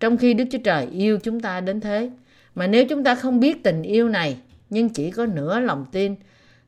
Trong 0.00 0.16
khi 0.16 0.34
Đức 0.34 0.44
Chúa 0.50 0.58
Trời 0.64 0.86
yêu 0.86 1.18
chúng 1.22 1.40
ta 1.40 1.60
đến 1.60 1.80
thế, 1.80 2.10
mà 2.54 2.66
nếu 2.66 2.84
chúng 2.88 3.04
ta 3.04 3.14
không 3.14 3.40
biết 3.40 3.62
tình 3.62 3.82
yêu 3.82 4.08
này 4.08 4.36
nhưng 4.70 4.88
chỉ 4.88 5.10
có 5.10 5.26
nửa 5.26 5.60
lòng 5.60 5.86
tin 5.92 6.14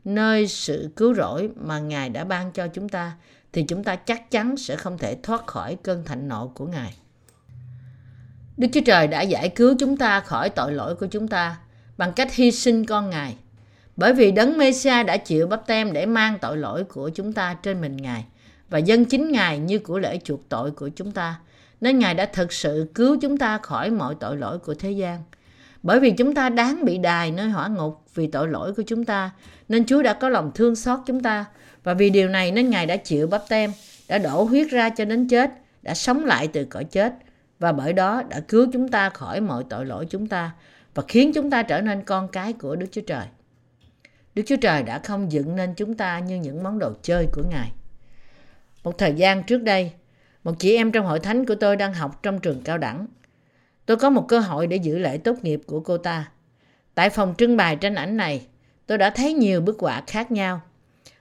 nơi 0.04 0.48
sự 0.48 0.90
cứu 0.96 1.14
rỗi 1.14 1.50
mà 1.56 1.78
Ngài 1.78 2.08
đã 2.08 2.24
ban 2.24 2.52
cho 2.52 2.68
chúng 2.68 2.88
ta 2.88 3.12
thì 3.52 3.62
chúng 3.62 3.84
ta 3.84 3.96
chắc 3.96 4.30
chắn 4.30 4.56
sẽ 4.56 4.76
không 4.76 4.98
thể 4.98 5.16
thoát 5.22 5.46
khỏi 5.46 5.76
cơn 5.82 6.04
thạnh 6.04 6.28
nộ 6.28 6.48
của 6.54 6.66
Ngài. 6.66 6.94
Đức 8.56 8.68
Chúa 8.72 8.80
Trời 8.86 9.06
đã 9.06 9.22
giải 9.22 9.48
cứu 9.48 9.74
chúng 9.78 9.96
ta 9.96 10.20
khỏi 10.20 10.50
tội 10.50 10.72
lỗi 10.72 10.94
của 10.94 11.06
chúng 11.06 11.28
ta 11.28 11.56
bằng 11.96 12.12
cách 12.12 12.34
hy 12.34 12.50
sinh 12.50 12.86
con 12.86 13.10
Ngài. 13.10 13.36
Bởi 14.00 14.12
vì 14.12 14.32
Đấng 14.32 14.58
Mêsia 14.58 15.02
đã 15.02 15.16
chịu 15.16 15.46
bắp 15.46 15.66
tem 15.66 15.92
để 15.92 16.06
mang 16.06 16.38
tội 16.40 16.56
lỗi 16.56 16.84
của 16.84 17.08
chúng 17.08 17.32
ta 17.32 17.56
trên 17.62 17.80
mình 17.80 17.96
Ngài 17.96 18.24
và 18.70 18.78
dân 18.78 19.04
chính 19.04 19.32
Ngài 19.32 19.58
như 19.58 19.78
của 19.78 19.98
lễ 19.98 20.18
chuộc 20.24 20.48
tội 20.48 20.70
của 20.70 20.88
chúng 20.88 21.12
ta. 21.12 21.40
Nên 21.80 21.98
Ngài 21.98 22.14
đã 22.14 22.26
thực 22.26 22.52
sự 22.52 22.90
cứu 22.94 23.16
chúng 23.20 23.38
ta 23.38 23.58
khỏi 23.58 23.90
mọi 23.90 24.14
tội 24.20 24.36
lỗi 24.36 24.58
của 24.58 24.74
thế 24.74 24.90
gian. 24.90 25.22
Bởi 25.82 26.00
vì 26.00 26.10
chúng 26.10 26.34
ta 26.34 26.48
đáng 26.48 26.84
bị 26.84 26.98
đài 26.98 27.30
nơi 27.30 27.48
hỏa 27.48 27.68
ngục 27.68 28.02
vì 28.14 28.26
tội 28.26 28.48
lỗi 28.48 28.74
của 28.74 28.82
chúng 28.86 29.04
ta, 29.04 29.30
nên 29.68 29.84
Chúa 29.86 30.02
đã 30.02 30.12
có 30.12 30.28
lòng 30.28 30.50
thương 30.54 30.76
xót 30.76 30.98
chúng 31.06 31.22
ta. 31.22 31.44
Và 31.84 31.94
vì 31.94 32.10
điều 32.10 32.28
này 32.28 32.52
nên 32.52 32.70
Ngài 32.70 32.86
đã 32.86 32.96
chịu 32.96 33.26
bắp 33.26 33.48
tem, 33.48 33.72
đã 34.08 34.18
đổ 34.18 34.42
huyết 34.42 34.70
ra 34.70 34.90
cho 34.90 35.04
đến 35.04 35.28
chết, 35.28 35.50
đã 35.82 35.94
sống 35.94 36.24
lại 36.24 36.48
từ 36.48 36.64
cõi 36.64 36.84
chết 36.84 37.14
và 37.58 37.72
bởi 37.72 37.92
đó 37.92 38.22
đã 38.28 38.40
cứu 38.40 38.66
chúng 38.72 38.88
ta 38.88 39.10
khỏi 39.10 39.40
mọi 39.40 39.64
tội 39.70 39.86
lỗi 39.86 40.06
chúng 40.10 40.26
ta 40.26 40.50
và 40.94 41.02
khiến 41.08 41.32
chúng 41.32 41.50
ta 41.50 41.62
trở 41.62 41.80
nên 41.80 42.02
con 42.02 42.28
cái 42.28 42.52
của 42.52 42.76
Đức 42.76 42.86
Chúa 42.92 43.02
Trời. 43.06 43.26
Đức 44.34 44.42
Chúa 44.46 44.56
Trời 44.56 44.82
đã 44.82 44.98
không 44.98 45.32
dựng 45.32 45.56
nên 45.56 45.74
chúng 45.74 45.94
ta 45.94 46.18
như 46.18 46.36
những 46.36 46.62
món 46.62 46.78
đồ 46.78 46.92
chơi 47.02 47.26
của 47.32 47.42
Ngài. 47.50 47.72
Một 48.84 48.98
thời 48.98 49.14
gian 49.14 49.42
trước 49.42 49.62
đây, 49.62 49.92
một 50.44 50.52
chị 50.58 50.76
em 50.76 50.92
trong 50.92 51.06
hội 51.06 51.20
thánh 51.20 51.46
của 51.46 51.54
tôi 51.54 51.76
đang 51.76 51.94
học 51.94 52.22
trong 52.22 52.40
trường 52.40 52.62
cao 52.64 52.78
đẳng. 52.78 53.06
Tôi 53.86 53.96
có 53.96 54.10
một 54.10 54.24
cơ 54.28 54.38
hội 54.38 54.66
để 54.66 54.76
giữ 54.76 54.98
lễ 54.98 55.18
tốt 55.18 55.36
nghiệp 55.42 55.60
của 55.66 55.80
cô 55.80 55.98
ta. 55.98 56.28
Tại 56.94 57.10
phòng 57.10 57.34
trưng 57.38 57.56
bày 57.56 57.76
tranh 57.76 57.94
ảnh 57.94 58.16
này, 58.16 58.46
tôi 58.86 58.98
đã 58.98 59.10
thấy 59.10 59.32
nhiều 59.32 59.60
bức 59.60 59.80
họa 59.80 60.02
khác 60.06 60.32
nhau. 60.32 60.60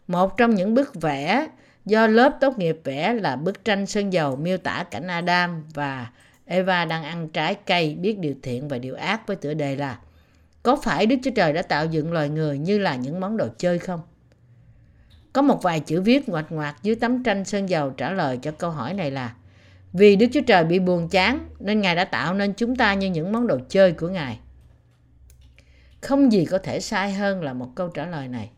Một 0.07 0.37
trong 0.37 0.55
những 0.55 0.73
bức 0.73 1.01
vẽ 1.01 1.47
do 1.85 2.07
lớp 2.07 2.37
tốt 2.41 2.57
nghiệp 2.57 2.81
vẽ 2.83 3.13
là 3.13 3.35
bức 3.35 3.65
tranh 3.65 3.85
sơn 3.85 4.13
dầu 4.13 4.35
miêu 4.35 4.57
tả 4.57 4.85
cảnh 4.91 5.07
Adam 5.07 5.63
và 5.73 6.11
Eva 6.45 6.85
đang 6.85 7.03
ăn 7.03 7.29
trái 7.29 7.55
cây 7.55 7.95
biết 7.95 8.19
điều 8.19 8.35
thiện 8.43 8.67
và 8.67 8.77
điều 8.77 8.95
ác 8.95 9.27
với 9.27 9.35
tựa 9.35 9.53
đề 9.53 9.75
là 9.75 9.99
có 10.63 10.75
phải 10.75 11.05
Đức 11.05 11.15
Chúa 11.23 11.31
Trời 11.31 11.53
đã 11.53 11.61
tạo 11.61 11.85
dựng 11.85 12.13
loài 12.13 12.29
người 12.29 12.57
như 12.57 12.79
là 12.79 12.95
những 12.95 13.19
món 13.19 13.37
đồ 13.37 13.47
chơi 13.57 13.79
không? 13.79 14.01
Có 15.33 15.41
một 15.41 15.63
vài 15.63 15.79
chữ 15.79 16.01
viết 16.01 16.29
ngoạch 16.29 16.51
ngoạc 16.51 16.75
dưới 16.83 16.95
tấm 16.95 17.23
tranh 17.23 17.45
sơn 17.45 17.69
dầu 17.69 17.89
trả 17.89 18.11
lời 18.11 18.39
cho 18.41 18.51
câu 18.51 18.71
hỏi 18.71 18.93
này 18.93 19.11
là 19.11 19.33
Vì 19.93 20.15
Đức 20.15 20.27
Chúa 20.33 20.41
Trời 20.41 20.63
bị 20.63 20.79
buồn 20.79 21.09
chán 21.09 21.39
nên 21.59 21.81
Ngài 21.81 21.95
đã 21.95 22.05
tạo 22.05 22.33
nên 22.33 22.53
chúng 22.53 22.75
ta 22.75 22.93
như 22.93 23.09
những 23.09 23.31
món 23.31 23.47
đồ 23.47 23.59
chơi 23.69 23.91
của 23.91 24.07
Ngài. 24.07 24.39
Không 26.01 26.31
gì 26.31 26.45
có 26.45 26.57
thể 26.57 26.79
sai 26.79 27.13
hơn 27.13 27.43
là 27.43 27.53
một 27.53 27.69
câu 27.75 27.89
trả 27.89 28.05
lời 28.05 28.27
này. 28.27 28.49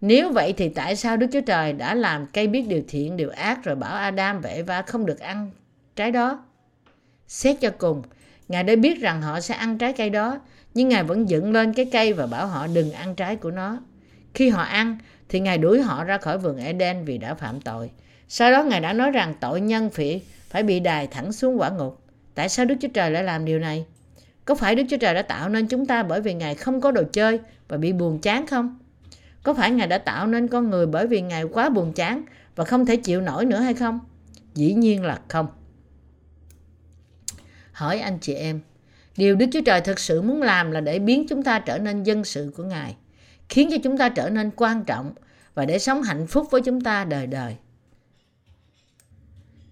Nếu 0.00 0.32
vậy 0.32 0.54
thì 0.56 0.68
tại 0.68 0.96
sao 0.96 1.16
Đức 1.16 1.26
Chúa 1.32 1.40
Trời 1.40 1.72
đã 1.72 1.94
làm 1.94 2.26
cây 2.26 2.46
biết 2.46 2.68
điều 2.68 2.82
thiện, 2.88 3.16
điều 3.16 3.30
ác 3.30 3.64
rồi 3.64 3.76
bảo 3.76 3.94
Adam 3.94 4.40
và 4.40 4.50
Eva 4.50 4.82
không 4.82 5.06
được 5.06 5.18
ăn 5.18 5.50
trái 5.96 6.10
đó? 6.10 6.44
Xét 7.28 7.56
cho 7.60 7.70
cùng, 7.78 8.02
Ngài 8.48 8.64
đã 8.64 8.76
biết 8.76 9.00
rằng 9.00 9.22
họ 9.22 9.40
sẽ 9.40 9.54
ăn 9.54 9.78
trái 9.78 9.92
cây 9.92 10.10
đó, 10.10 10.40
nhưng 10.76 10.88
Ngài 10.88 11.04
vẫn 11.04 11.28
dựng 11.28 11.52
lên 11.52 11.72
cái 11.72 11.86
cây 11.92 12.12
và 12.12 12.26
bảo 12.26 12.46
họ 12.46 12.66
đừng 12.66 12.92
ăn 12.92 13.14
trái 13.14 13.36
của 13.36 13.50
nó. 13.50 13.78
Khi 14.34 14.48
họ 14.48 14.62
ăn, 14.62 14.98
thì 15.28 15.40
Ngài 15.40 15.58
đuổi 15.58 15.82
họ 15.82 16.04
ra 16.04 16.18
khỏi 16.18 16.38
vườn 16.38 16.58
Eden 16.58 17.04
vì 17.04 17.18
đã 17.18 17.34
phạm 17.34 17.60
tội. 17.60 17.90
Sau 18.28 18.50
đó 18.52 18.62
Ngài 18.62 18.80
đã 18.80 18.92
nói 18.92 19.10
rằng 19.10 19.34
tội 19.40 19.60
nhân 19.60 19.90
phỉ 19.90 20.20
phải 20.48 20.62
bị 20.62 20.80
đài 20.80 21.06
thẳng 21.06 21.32
xuống 21.32 21.60
quả 21.60 21.70
ngục. 21.70 22.00
Tại 22.34 22.48
sao 22.48 22.66
Đức 22.66 22.74
Chúa 22.80 22.88
Trời 22.88 23.10
lại 23.10 23.24
làm 23.24 23.44
điều 23.44 23.58
này? 23.58 23.86
Có 24.44 24.54
phải 24.54 24.74
Đức 24.74 24.82
Chúa 24.90 24.96
Trời 24.96 25.14
đã 25.14 25.22
tạo 25.22 25.48
nên 25.48 25.66
chúng 25.66 25.86
ta 25.86 26.02
bởi 26.02 26.20
vì 26.20 26.34
Ngài 26.34 26.54
không 26.54 26.80
có 26.80 26.90
đồ 26.90 27.02
chơi 27.12 27.40
và 27.68 27.76
bị 27.76 27.92
buồn 27.92 28.18
chán 28.18 28.46
không? 28.46 28.78
Có 29.42 29.54
phải 29.54 29.70
Ngài 29.70 29.86
đã 29.86 29.98
tạo 29.98 30.26
nên 30.26 30.48
con 30.48 30.70
người 30.70 30.86
bởi 30.86 31.06
vì 31.06 31.20
Ngài 31.20 31.44
quá 31.44 31.68
buồn 31.68 31.92
chán 31.92 32.24
và 32.56 32.64
không 32.64 32.86
thể 32.86 32.96
chịu 32.96 33.20
nổi 33.20 33.44
nữa 33.44 33.60
hay 33.60 33.74
không? 33.74 34.00
Dĩ 34.54 34.74
nhiên 34.74 35.04
là 35.04 35.20
không. 35.28 35.46
Hỏi 37.72 37.98
anh 37.98 38.18
chị 38.20 38.34
em, 38.34 38.60
điều 39.16 39.36
Đức 39.36 39.46
Chúa 39.52 39.60
Trời 39.60 39.80
thực 39.80 39.98
sự 39.98 40.22
muốn 40.22 40.42
làm 40.42 40.70
là 40.70 40.80
để 40.80 40.98
biến 40.98 41.26
chúng 41.28 41.42
ta 41.42 41.58
trở 41.58 41.78
nên 41.78 42.02
dân 42.02 42.24
sự 42.24 42.52
của 42.56 42.62
Ngài, 42.62 42.96
khiến 43.48 43.68
cho 43.70 43.76
chúng 43.84 43.98
ta 43.98 44.08
trở 44.08 44.30
nên 44.30 44.50
quan 44.56 44.84
trọng 44.84 45.12
và 45.54 45.64
để 45.64 45.78
sống 45.78 46.02
hạnh 46.02 46.26
phúc 46.26 46.46
với 46.50 46.60
chúng 46.60 46.80
ta 46.80 47.04
đời 47.04 47.26
đời. 47.26 47.56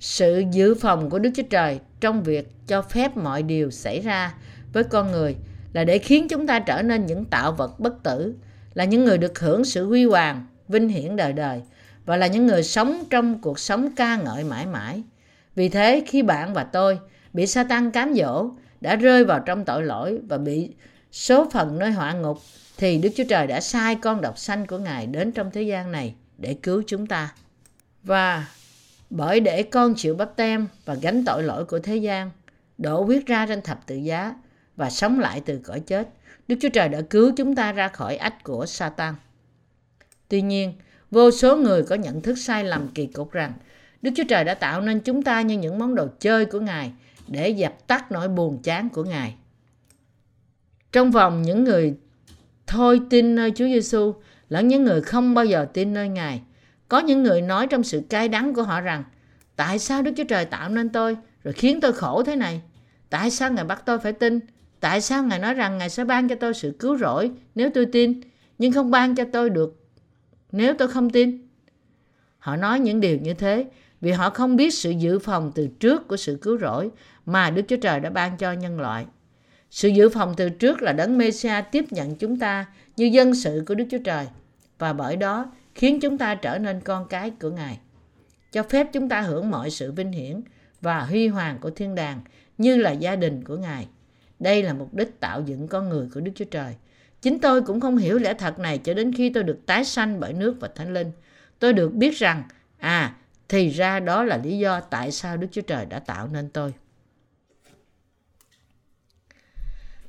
Sự 0.00 0.42
dự 0.52 0.74
phòng 0.74 1.10
của 1.10 1.18
Đức 1.18 1.30
Chúa 1.34 1.42
Trời 1.50 1.80
trong 2.00 2.22
việc 2.22 2.50
cho 2.66 2.82
phép 2.82 3.16
mọi 3.16 3.42
điều 3.42 3.70
xảy 3.70 4.00
ra 4.00 4.34
với 4.72 4.84
con 4.84 5.12
người 5.12 5.36
là 5.72 5.84
để 5.84 5.98
khiến 5.98 6.28
chúng 6.28 6.46
ta 6.46 6.58
trở 6.58 6.82
nên 6.82 7.06
những 7.06 7.24
tạo 7.24 7.52
vật 7.52 7.80
bất 7.80 8.02
tử, 8.02 8.34
là 8.74 8.84
những 8.84 9.04
người 9.04 9.18
được 9.18 9.38
hưởng 9.38 9.64
sự 9.64 9.86
huy 9.86 10.04
hoàng, 10.04 10.46
vinh 10.68 10.88
hiển 10.88 11.16
đời 11.16 11.32
đời 11.32 11.62
và 12.06 12.16
là 12.16 12.26
những 12.26 12.46
người 12.46 12.62
sống 12.62 13.04
trong 13.10 13.40
cuộc 13.40 13.58
sống 13.58 13.88
ca 13.96 14.16
ngợi 14.16 14.44
mãi 14.44 14.66
mãi. 14.66 15.02
Vì 15.54 15.68
thế 15.68 16.04
khi 16.06 16.22
bạn 16.22 16.54
và 16.54 16.64
tôi 16.64 16.98
bị 17.32 17.46
Satan 17.46 17.90
cám 17.90 18.14
dỗ, 18.14 18.50
đã 18.84 18.96
rơi 18.96 19.24
vào 19.24 19.40
trong 19.40 19.64
tội 19.64 19.84
lỗi 19.84 20.20
và 20.28 20.38
bị 20.38 20.70
số 21.12 21.50
phận 21.50 21.78
nơi 21.78 21.92
họa 21.92 22.12
ngục, 22.12 22.38
thì 22.76 22.98
Đức 22.98 23.08
Chúa 23.16 23.24
Trời 23.28 23.46
đã 23.46 23.60
sai 23.60 23.94
con 23.94 24.20
độc 24.20 24.38
sanh 24.38 24.66
của 24.66 24.78
Ngài 24.78 25.06
đến 25.06 25.32
trong 25.32 25.50
thế 25.50 25.62
gian 25.62 25.92
này 25.92 26.14
để 26.38 26.54
cứu 26.62 26.82
chúng 26.86 27.06
ta. 27.06 27.34
Và 28.02 28.46
bởi 29.10 29.40
để 29.40 29.62
con 29.62 29.94
chịu 29.94 30.14
bắp 30.14 30.36
tem 30.36 30.66
và 30.84 30.94
gánh 30.94 31.24
tội 31.24 31.42
lỗi 31.42 31.64
của 31.64 31.78
thế 31.78 31.96
gian, 31.96 32.30
đổ 32.78 33.02
huyết 33.02 33.26
ra 33.26 33.46
trên 33.46 33.62
thập 33.62 33.86
tự 33.86 33.96
giá 33.96 34.34
và 34.76 34.90
sống 34.90 35.20
lại 35.20 35.42
từ 35.46 35.60
cõi 35.64 35.80
chết, 35.80 36.08
Đức 36.48 36.56
Chúa 36.60 36.68
Trời 36.68 36.88
đã 36.88 37.00
cứu 37.10 37.32
chúng 37.36 37.54
ta 37.54 37.72
ra 37.72 37.88
khỏi 37.88 38.16
ách 38.16 38.44
của 38.44 38.66
Satan. 38.66 39.14
Tuy 40.28 40.42
nhiên, 40.42 40.72
vô 41.10 41.30
số 41.30 41.56
người 41.56 41.82
có 41.82 41.94
nhận 41.94 42.20
thức 42.20 42.38
sai 42.38 42.64
lầm 42.64 42.88
kỳ 42.88 43.06
cục 43.06 43.32
rằng 43.32 43.52
Đức 44.02 44.10
Chúa 44.16 44.24
Trời 44.28 44.44
đã 44.44 44.54
tạo 44.54 44.80
nên 44.80 45.00
chúng 45.00 45.22
ta 45.22 45.40
như 45.40 45.58
những 45.58 45.78
món 45.78 45.94
đồ 45.94 46.06
chơi 46.20 46.46
của 46.46 46.60
Ngài 46.60 46.92
để 47.28 47.48
dập 47.48 47.86
tắt 47.86 48.12
nỗi 48.12 48.28
buồn 48.28 48.62
chán 48.62 48.88
của 48.88 49.04
Ngài. 49.04 49.34
Trong 50.92 51.10
vòng 51.10 51.42
những 51.42 51.64
người 51.64 51.94
thôi 52.66 53.00
tin 53.10 53.34
nơi 53.34 53.50
Chúa 53.50 53.64
Giêsu 53.64 54.14
lẫn 54.48 54.68
những 54.68 54.84
người 54.84 55.00
không 55.00 55.34
bao 55.34 55.44
giờ 55.44 55.66
tin 55.72 55.94
nơi 55.94 56.08
Ngài, 56.08 56.42
có 56.88 56.98
những 56.98 57.22
người 57.22 57.40
nói 57.40 57.66
trong 57.66 57.82
sự 57.82 58.02
cay 58.08 58.28
đắng 58.28 58.54
của 58.54 58.62
họ 58.62 58.80
rằng 58.80 59.04
Tại 59.56 59.78
sao 59.78 60.02
Đức 60.02 60.12
Chúa 60.16 60.24
Trời 60.24 60.44
tạo 60.44 60.68
nên 60.68 60.88
tôi 60.88 61.16
rồi 61.44 61.54
khiến 61.54 61.80
tôi 61.80 61.92
khổ 61.92 62.22
thế 62.22 62.36
này? 62.36 62.62
Tại 63.10 63.30
sao 63.30 63.52
Ngài 63.52 63.64
bắt 63.64 63.82
tôi 63.86 63.98
phải 63.98 64.12
tin? 64.12 64.40
Tại 64.80 65.00
sao 65.00 65.24
Ngài 65.24 65.38
nói 65.38 65.54
rằng 65.54 65.78
Ngài 65.78 65.90
sẽ 65.90 66.04
ban 66.04 66.28
cho 66.28 66.34
tôi 66.34 66.54
sự 66.54 66.76
cứu 66.78 66.98
rỗi 66.98 67.30
nếu 67.54 67.70
tôi 67.74 67.86
tin, 67.86 68.20
nhưng 68.58 68.72
không 68.72 68.90
ban 68.90 69.14
cho 69.14 69.24
tôi 69.32 69.50
được 69.50 69.80
nếu 70.52 70.74
tôi 70.74 70.88
không 70.88 71.10
tin? 71.10 71.48
Họ 72.38 72.56
nói 72.56 72.80
những 72.80 73.00
điều 73.00 73.16
như 73.16 73.34
thế 73.34 73.66
vì 74.00 74.12
họ 74.12 74.30
không 74.30 74.56
biết 74.56 74.74
sự 74.74 74.90
dự 74.90 75.18
phòng 75.18 75.52
từ 75.54 75.68
trước 75.80 76.08
của 76.08 76.16
sự 76.16 76.38
cứu 76.42 76.58
rỗi 76.58 76.90
mà 77.26 77.50
Đức 77.50 77.62
Chúa 77.68 77.76
Trời 77.76 78.00
đã 78.00 78.10
ban 78.10 78.36
cho 78.36 78.52
nhân 78.52 78.80
loại. 78.80 79.06
Sự 79.70 79.88
dự 79.88 80.08
phòng 80.08 80.34
từ 80.36 80.48
trước 80.48 80.82
là 80.82 80.92
đấng 80.92 81.18
Mêsia 81.18 81.62
tiếp 81.72 81.84
nhận 81.90 82.16
chúng 82.16 82.38
ta 82.38 82.66
như 82.96 83.04
dân 83.04 83.34
sự 83.34 83.64
của 83.66 83.74
Đức 83.74 83.84
Chúa 83.90 83.98
Trời 84.04 84.26
và 84.78 84.92
bởi 84.92 85.16
đó 85.16 85.52
khiến 85.74 86.00
chúng 86.00 86.18
ta 86.18 86.34
trở 86.34 86.58
nên 86.58 86.80
con 86.80 87.08
cái 87.08 87.30
của 87.30 87.50
Ngài. 87.50 87.78
Cho 88.52 88.62
phép 88.62 88.86
chúng 88.92 89.08
ta 89.08 89.20
hưởng 89.20 89.50
mọi 89.50 89.70
sự 89.70 89.92
vinh 89.92 90.12
hiển 90.12 90.40
và 90.80 91.00
huy 91.00 91.28
hoàng 91.28 91.58
của 91.60 91.70
thiên 91.70 91.94
đàng 91.94 92.20
như 92.58 92.76
là 92.76 92.90
gia 92.90 93.16
đình 93.16 93.44
của 93.44 93.56
Ngài. 93.56 93.88
Đây 94.38 94.62
là 94.62 94.72
mục 94.72 94.94
đích 94.94 95.20
tạo 95.20 95.42
dựng 95.42 95.68
con 95.68 95.88
người 95.88 96.08
của 96.14 96.20
Đức 96.20 96.32
Chúa 96.34 96.44
Trời. 96.44 96.74
Chính 97.22 97.38
tôi 97.38 97.62
cũng 97.62 97.80
không 97.80 97.96
hiểu 97.96 98.18
lẽ 98.18 98.34
thật 98.34 98.58
này 98.58 98.78
cho 98.78 98.94
đến 98.94 99.12
khi 99.12 99.30
tôi 99.30 99.42
được 99.42 99.58
tái 99.66 99.84
sanh 99.84 100.20
bởi 100.20 100.32
nước 100.32 100.56
và 100.60 100.68
thánh 100.74 100.94
linh. 100.94 101.10
Tôi 101.58 101.72
được 101.72 101.94
biết 101.94 102.18
rằng, 102.18 102.42
à, 102.78 103.16
thì 103.48 103.68
ra 103.68 104.00
đó 104.00 104.24
là 104.24 104.36
lý 104.36 104.58
do 104.58 104.80
tại 104.80 105.10
sao 105.10 105.36
Đức 105.36 105.46
Chúa 105.50 105.62
Trời 105.62 105.86
đã 105.86 105.98
tạo 105.98 106.28
nên 106.28 106.48
tôi. 106.48 106.74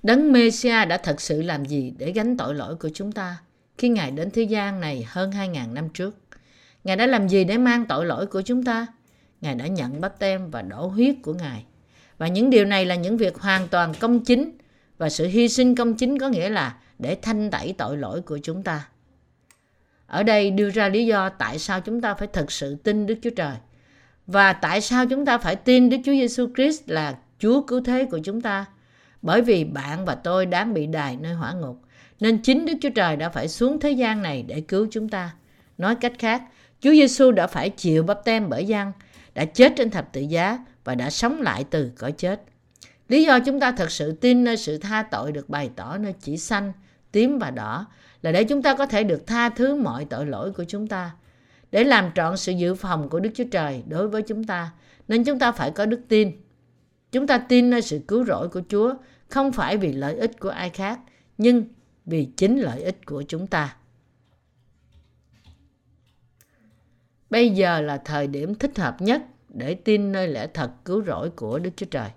Đấng 0.06 0.32
Mêsia 0.32 0.86
đã 0.86 0.98
thật 0.98 1.22
sự 1.22 1.42
làm 1.42 1.66
gì 1.66 1.94
để 1.98 2.12
gánh 2.12 2.38
tội 2.38 2.56
lỗi 2.56 2.76
của 2.76 2.90
chúng 2.94 3.12
ta 3.12 3.38
khi 3.78 3.90
Ngài 3.90 4.12
đến 4.12 4.32
thế 4.32 4.42
gian 4.42 4.80
này 4.80 5.06
hơn 5.08 5.32
2.000 5.32 5.74
năm 5.74 5.90
trước? 5.90 6.18
Ngài 6.84 6.96
đã 6.96 7.08
làm 7.08 7.28
gì 7.28 7.44
để 7.44 7.58
mang 7.58 7.86
tội 7.86 8.06
lỗi 8.06 8.26
của 8.26 8.42
chúng 8.42 8.64
ta? 8.64 8.88
Ngài 9.42 9.56
đã 9.56 9.68
nhận 9.68 10.02
bắp 10.02 10.20
tem 10.20 10.52
và 10.52 10.62
đổ 10.62 10.88
huyết 10.88 11.16
của 11.24 11.34
Ngài. 11.34 11.66
Và 12.18 12.28
những 12.28 12.50
điều 12.50 12.66
này 12.66 12.86
là 12.86 12.96
những 12.96 13.18
việc 13.18 13.38
hoàn 13.38 13.68
toàn 13.68 13.94
công 14.00 14.20
chính 14.20 14.58
và 14.98 15.10
sự 15.10 15.28
hy 15.28 15.50
sinh 15.50 15.76
công 15.76 15.94
chính 15.94 16.20
có 16.20 16.30
nghĩa 16.30 16.50
là 16.50 16.78
để 17.00 17.18
thanh 17.22 17.52
tẩy 17.52 17.74
tội 17.78 17.98
lỗi 17.98 18.22
của 18.22 18.40
chúng 18.44 18.64
ta. 18.64 18.88
Ở 20.08 20.24
đây 20.24 20.52
đưa 20.52 20.70
ra 20.70 20.90
lý 20.90 21.06
do 21.06 21.30
tại 21.30 21.60
sao 21.60 21.82
chúng 21.82 22.02
ta 22.02 22.14
phải 22.14 22.28
thực 22.28 22.52
sự 22.52 22.76
tin 22.76 23.06
Đức 23.06 23.16
Chúa 23.22 23.30
Trời 23.36 23.56
và 24.28 24.54
tại 24.54 24.82
sao 24.82 25.06
chúng 25.06 25.26
ta 25.26 25.38
phải 25.38 25.56
tin 25.56 25.90
Đức 25.90 25.98
Chúa 26.06 26.14
Giêsu 26.14 26.48
Christ 26.56 26.82
là 26.86 27.18
Chúa 27.40 27.62
cứu 27.62 27.82
thế 27.82 28.06
của 28.06 28.20
chúng 28.24 28.42
ta. 28.42 28.66
Bởi 29.26 29.42
vì 29.42 29.64
bạn 29.64 30.06
và 30.06 30.16
tôi 30.16 30.46
đáng 30.46 30.74
bị 30.74 30.88
đài 30.88 31.18
nơi 31.18 31.34
hỏa 31.34 31.54
ngục, 31.54 31.82
nên 32.20 32.38
chính 32.38 32.66
Đức 32.66 32.74
Chúa 32.82 32.90
Trời 32.90 33.16
đã 33.16 33.30
phải 33.30 33.48
xuống 33.48 33.80
thế 33.80 33.92
gian 33.92 34.22
này 34.22 34.44
để 34.48 34.62
cứu 34.62 34.88
chúng 34.92 35.10
ta. 35.10 35.36
Nói 35.78 35.96
cách 35.96 36.14
khác, 36.20 36.44
Chúa 36.80 36.92
Giêsu 36.92 37.32
đã 37.32 37.48
phải 37.48 37.70
chịu 37.70 38.04
bắp 38.04 38.26
tem 38.26 38.50
bởi 38.50 38.66
gian 38.66 38.92
đã 39.36 39.46
chết 39.46 39.74
trên 39.76 39.90
thập 39.90 40.14
tự 40.14 40.22
giá 40.22 40.60
và 40.84 40.96
đã 40.96 41.10
sống 41.10 41.42
lại 41.42 41.66
từ 41.70 41.92
cõi 41.98 42.12
chết. 42.12 42.42
Lý 43.10 43.24
do 43.24 43.40
chúng 43.40 43.60
ta 43.60 43.72
thật 43.72 43.92
sự 43.92 44.12
tin 44.12 44.44
nơi 44.44 44.58
sự 44.58 44.78
tha 44.78 45.04
tội 45.12 45.32
được 45.32 45.50
bày 45.50 45.70
tỏ 45.76 45.98
nơi 45.98 46.14
chỉ 46.22 46.38
xanh, 46.38 46.74
tím 47.12 47.40
và 47.40 47.52
đỏ 47.52 47.86
là 48.22 48.32
để 48.32 48.44
chúng 48.44 48.62
ta 48.62 48.76
có 48.76 48.86
thể 48.86 49.04
được 49.04 49.28
tha 49.28 49.50
thứ 49.50 49.76
mọi 49.76 50.06
tội 50.06 50.26
lỗi 50.26 50.52
của 50.52 50.64
chúng 50.68 50.88
ta. 50.88 51.12
Để 51.72 51.84
làm 51.84 52.12
trọn 52.16 52.38
sự 52.38 52.52
dự 52.52 52.76
phòng 52.76 53.10
của 53.10 53.20
Đức 53.20 53.30
Chúa 53.34 53.44
Trời 53.52 53.84
đối 53.88 54.08
với 54.08 54.22
chúng 54.22 54.44
ta, 54.44 54.72
nên 55.08 55.24
chúng 55.24 55.40
ta 55.40 55.52
phải 55.52 55.72
có 55.72 55.86
đức 55.86 56.00
tin. 56.08 56.32
Chúng 57.12 57.28
ta 57.28 57.38
tin 57.38 57.70
nơi 57.70 57.82
sự 57.82 58.02
cứu 58.08 58.26
rỗi 58.26 58.48
của 58.48 58.62
Chúa 58.70 58.94
không 59.30 59.52
phải 59.52 59.78
vì 59.78 59.92
lợi 59.92 60.16
ích 60.16 60.40
của 60.40 60.50
ai 60.50 60.70
khác, 60.70 61.00
nhưng 61.38 61.66
vì 62.06 62.28
chính 62.38 62.60
lợi 62.60 62.82
ích 62.84 63.06
của 63.06 63.24
chúng 63.28 63.48
ta. 63.48 63.76
Bây 67.30 67.50
giờ 67.50 67.82
là 67.82 67.98
thời 67.98 68.28
điểm 68.28 68.56
thích 68.56 68.78
hợp 68.78 69.02
nhất 69.02 69.22
để 69.50 69.74
tin 69.74 70.12
nơi 70.12 70.28
lẽ 70.28 70.48
thật 70.48 70.72
cứu 70.86 71.04
rỗi 71.04 71.30
của 71.30 71.60
Đức 71.60 71.70
Chúa 71.76 71.86
Trời. 71.86 72.10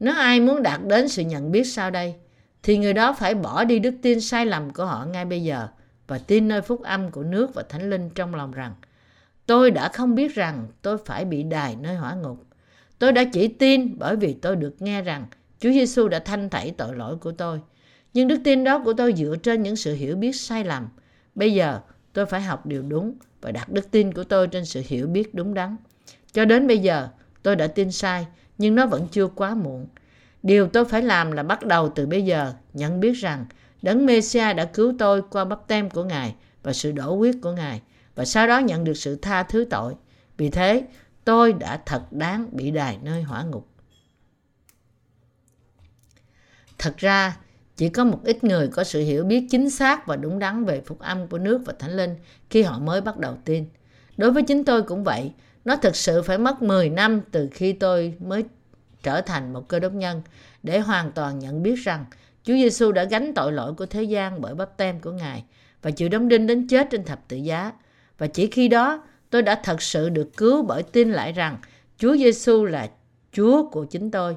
Nếu 0.00 0.14
ai 0.14 0.40
muốn 0.40 0.62
đạt 0.62 0.80
đến 0.86 1.08
sự 1.08 1.22
nhận 1.22 1.52
biết 1.52 1.64
sau 1.64 1.90
đây, 1.90 2.14
thì 2.62 2.78
người 2.78 2.92
đó 2.92 3.12
phải 3.12 3.34
bỏ 3.34 3.64
đi 3.64 3.78
đức 3.78 3.94
tin 4.02 4.20
sai 4.20 4.46
lầm 4.46 4.70
của 4.70 4.84
họ 4.84 5.04
ngay 5.04 5.24
bây 5.24 5.42
giờ 5.42 5.68
và 6.06 6.18
tin 6.18 6.48
nơi 6.48 6.62
phúc 6.62 6.82
âm 6.82 7.10
của 7.10 7.22
nước 7.22 7.54
và 7.54 7.62
thánh 7.62 7.90
linh 7.90 8.10
trong 8.10 8.34
lòng 8.34 8.52
rằng 8.52 8.74
tôi 9.46 9.70
đã 9.70 9.88
không 9.88 10.14
biết 10.14 10.34
rằng 10.34 10.66
tôi 10.82 10.98
phải 10.98 11.24
bị 11.24 11.42
đài 11.42 11.76
nơi 11.76 11.96
hỏa 11.96 12.14
ngục. 12.14 12.44
Tôi 13.02 13.12
đã 13.12 13.24
chỉ 13.24 13.48
tin 13.48 13.98
bởi 13.98 14.16
vì 14.16 14.32
tôi 14.32 14.56
được 14.56 14.82
nghe 14.82 15.02
rằng 15.02 15.26
Chúa 15.60 15.70
Giêsu 15.70 16.08
đã 16.08 16.18
thanh 16.18 16.50
tẩy 16.50 16.70
tội 16.70 16.96
lỗi 16.96 17.16
của 17.16 17.32
tôi. 17.32 17.60
Nhưng 18.14 18.28
đức 18.28 18.40
tin 18.44 18.64
đó 18.64 18.78
của 18.84 18.92
tôi 18.92 19.14
dựa 19.16 19.36
trên 19.42 19.62
những 19.62 19.76
sự 19.76 19.94
hiểu 19.94 20.16
biết 20.16 20.36
sai 20.36 20.64
lầm. 20.64 20.88
Bây 21.34 21.54
giờ 21.54 21.80
tôi 22.12 22.26
phải 22.26 22.40
học 22.40 22.66
điều 22.66 22.82
đúng 22.82 23.14
và 23.40 23.52
đặt 23.52 23.68
đức 23.68 23.90
tin 23.90 24.12
của 24.12 24.24
tôi 24.24 24.46
trên 24.46 24.64
sự 24.64 24.82
hiểu 24.86 25.06
biết 25.06 25.34
đúng 25.34 25.54
đắn. 25.54 25.76
Cho 26.32 26.44
đến 26.44 26.66
bây 26.66 26.78
giờ, 26.78 27.08
tôi 27.42 27.56
đã 27.56 27.66
tin 27.66 27.92
sai, 27.92 28.26
nhưng 28.58 28.74
nó 28.74 28.86
vẫn 28.86 29.08
chưa 29.10 29.26
quá 29.26 29.54
muộn. 29.54 29.86
Điều 30.42 30.68
tôi 30.68 30.84
phải 30.84 31.02
làm 31.02 31.32
là 31.32 31.42
bắt 31.42 31.66
đầu 31.66 31.88
từ 31.88 32.06
bây 32.06 32.22
giờ 32.22 32.52
nhận 32.72 33.00
biết 33.00 33.12
rằng 33.12 33.46
Đấng 33.82 34.06
Mêsia 34.06 34.52
đã 34.52 34.64
cứu 34.64 34.94
tôi 34.98 35.22
qua 35.30 35.44
bắp 35.44 35.68
tem 35.68 35.90
của 35.90 36.04
Ngài 36.04 36.34
và 36.62 36.72
sự 36.72 36.92
đổ 36.92 37.16
huyết 37.16 37.34
của 37.42 37.52
Ngài 37.52 37.80
và 38.14 38.24
sau 38.24 38.46
đó 38.46 38.58
nhận 38.58 38.84
được 38.84 38.96
sự 38.96 39.16
tha 39.16 39.42
thứ 39.42 39.64
tội. 39.70 39.94
Vì 40.36 40.50
thế, 40.50 40.82
tôi 41.24 41.52
đã 41.52 41.80
thật 41.86 42.12
đáng 42.12 42.48
bị 42.52 42.70
đài 42.70 42.98
nơi 43.02 43.22
hỏa 43.22 43.42
ngục. 43.42 43.68
Thật 46.78 46.94
ra, 46.98 47.36
chỉ 47.76 47.88
có 47.88 48.04
một 48.04 48.20
ít 48.24 48.44
người 48.44 48.68
có 48.68 48.84
sự 48.84 49.00
hiểu 49.00 49.24
biết 49.24 49.46
chính 49.50 49.70
xác 49.70 50.06
và 50.06 50.16
đúng 50.16 50.38
đắn 50.38 50.64
về 50.64 50.80
phúc 50.86 50.98
âm 50.98 51.26
của 51.26 51.38
nước 51.38 51.62
và 51.66 51.72
thánh 51.78 51.96
linh 51.96 52.16
khi 52.50 52.62
họ 52.62 52.78
mới 52.78 53.00
bắt 53.00 53.18
đầu 53.18 53.36
tin. 53.44 53.66
Đối 54.16 54.30
với 54.30 54.42
chính 54.42 54.64
tôi 54.64 54.82
cũng 54.82 55.04
vậy, 55.04 55.32
nó 55.64 55.76
thực 55.76 55.96
sự 55.96 56.22
phải 56.22 56.38
mất 56.38 56.62
10 56.62 56.88
năm 56.88 57.20
từ 57.30 57.48
khi 57.52 57.72
tôi 57.72 58.14
mới 58.20 58.44
trở 59.02 59.20
thành 59.20 59.52
một 59.52 59.68
cơ 59.68 59.78
đốc 59.78 59.92
nhân 59.92 60.22
để 60.62 60.80
hoàn 60.80 61.12
toàn 61.12 61.38
nhận 61.38 61.62
biết 61.62 61.74
rằng 61.74 62.04
Chúa 62.44 62.54
Giêsu 62.54 62.92
đã 62.92 63.04
gánh 63.04 63.34
tội 63.34 63.52
lỗi 63.52 63.74
của 63.74 63.86
thế 63.86 64.02
gian 64.02 64.40
bởi 64.40 64.54
bắp 64.54 64.76
tem 64.76 65.00
của 65.00 65.12
Ngài 65.12 65.44
và 65.82 65.90
chịu 65.90 66.08
đóng 66.08 66.28
đinh 66.28 66.46
đến 66.46 66.68
chết 66.68 66.88
trên 66.90 67.04
thập 67.04 67.28
tự 67.28 67.36
giá. 67.36 67.72
Và 68.18 68.26
chỉ 68.26 68.46
khi 68.46 68.68
đó 68.68 69.02
tôi 69.32 69.42
đã 69.42 69.60
thật 69.64 69.82
sự 69.82 70.08
được 70.08 70.36
cứu 70.36 70.62
bởi 70.62 70.82
tin 70.82 71.12
lại 71.12 71.32
rằng 71.32 71.58
Chúa 71.98 72.16
Giêsu 72.16 72.64
là 72.64 72.90
Chúa 73.32 73.70
của 73.70 73.84
chính 73.84 74.10
tôi. 74.10 74.36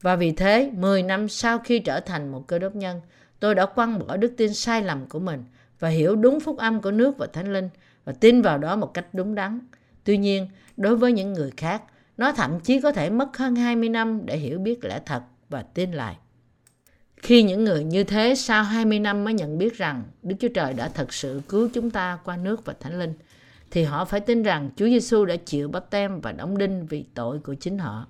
Và 0.00 0.16
vì 0.16 0.32
thế, 0.32 0.70
10 0.74 1.02
năm 1.02 1.28
sau 1.28 1.58
khi 1.58 1.78
trở 1.78 2.00
thành 2.00 2.32
một 2.32 2.46
cơ 2.46 2.58
đốc 2.58 2.74
nhân, 2.74 3.00
tôi 3.40 3.54
đã 3.54 3.66
quăng 3.66 3.98
bỏ 3.98 4.16
đức 4.16 4.32
tin 4.36 4.54
sai 4.54 4.82
lầm 4.82 5.06
của 5.06 5.18
mình 5.18 5.44
và 5.78 5.88
hiểu 5.88 6.16
đúng 6.16 6.40
phúc 6.40 6.56
âm 6.56 6.82
của 6.82 6.90
nước 6.90 7.18
và 7.18 7.26
thánh 7.26 7.52
linh 7.52 7.68
và 8.04 8.12
tin 8.12 8.42
vào 8.42 8.58
đó 8.58 8.76
một 8.76 8.94
cách 8.94 9.06
đúng 9.12 9.34
đắn. 9.34 9.60
Tuy 10.04 10.16
nhiên, 10.16 10.48
đối 10.76 10.96
với 10.96 11.12
những 11.12 11.32
người 11.32 11.50
khác, 11.56 11.82
nó 12.16 12.32
thậm 12.32 12.60
chí 12.60 12.80
có 12.80 12.92
thể 12.92 13.10
mất 13.10 13.36
hơn 13.36 13.56
20 13.56 13.88
năm 13.88 14.20
để 14.24 14.36
hiểu 14.36 14.58
biết 14.58 14.84
lẽ 14.84 15.00
thật 15.06 15.22
và 15.48 15.62
tin 15.62 15.92
lại. 15.92 16.16
Khi 17.16 17.42
những 17.42 17.64
người 17.64 17.84
như 17.84 18.04
thế 18.04 18.34
sau 18.34 18.62
20 18.62 18.98
năm 18.98 19.24
mới 19.24 19.34
nhận 19.34 19.58
biết 19.58 19.76
rằng 19.76 20.02
Đức 20.22 20.36
Chúa 20.40 20.48
Trời 20.48 20.72
đã 20.72 20.88
thật 20.88 21.12
sự 21.12 21.40
cứu 21.48 21.68
chúng 21.74 21.90
ta 21.90 22.18
qua 22.24 22.36
nước 22.36 22.64
và 22.64 22.74
Thánh 22.80 22.98
Linh, 22.98 23.14
thì 23.70 23.84
họ 23.84 24.04
phải 24.04 24.20
tin 24.20 24.42
rằng 24.42 24.70
Chúa 24.76 24.86
Giêsu 24.86 25.24
đã 25.24 25.36
chịu 25.36 25.68
bắp 25.68 25.90
tem 25.90 26.20
và 26.20 26.32
đóng 26.32 26.58
đinh 26.58 26.86
vì 26.86 27.04
tội 27.14 27.38
của 27.38 27.54
chính 27.54 27.78
họ. 27.78 28.06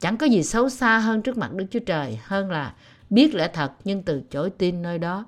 Chẳng 0.00 0.16
có 0.16 0.26
gì 0.26 0.42
xấu 0.42 0.68
xa 0.68 0.98
hơn 0.98 1.22
trước 1.22 1.38
mặt 1.38 1.52
Đức 1.54 1.66
Chúa 1.70 1.78
Trời 1.78 2.18
hơn 2.22 2.50
là 2.50 2.74
biết 3.10 3.34
lẽ 3.34 3.50
thật 3.52 3.72
nhưng 3.84 4.02
từ 4.02 4.22
chối 4.30 4.50
tin 4.50 4.82
nơi 4.82 4.98
đó. 4.98 5.26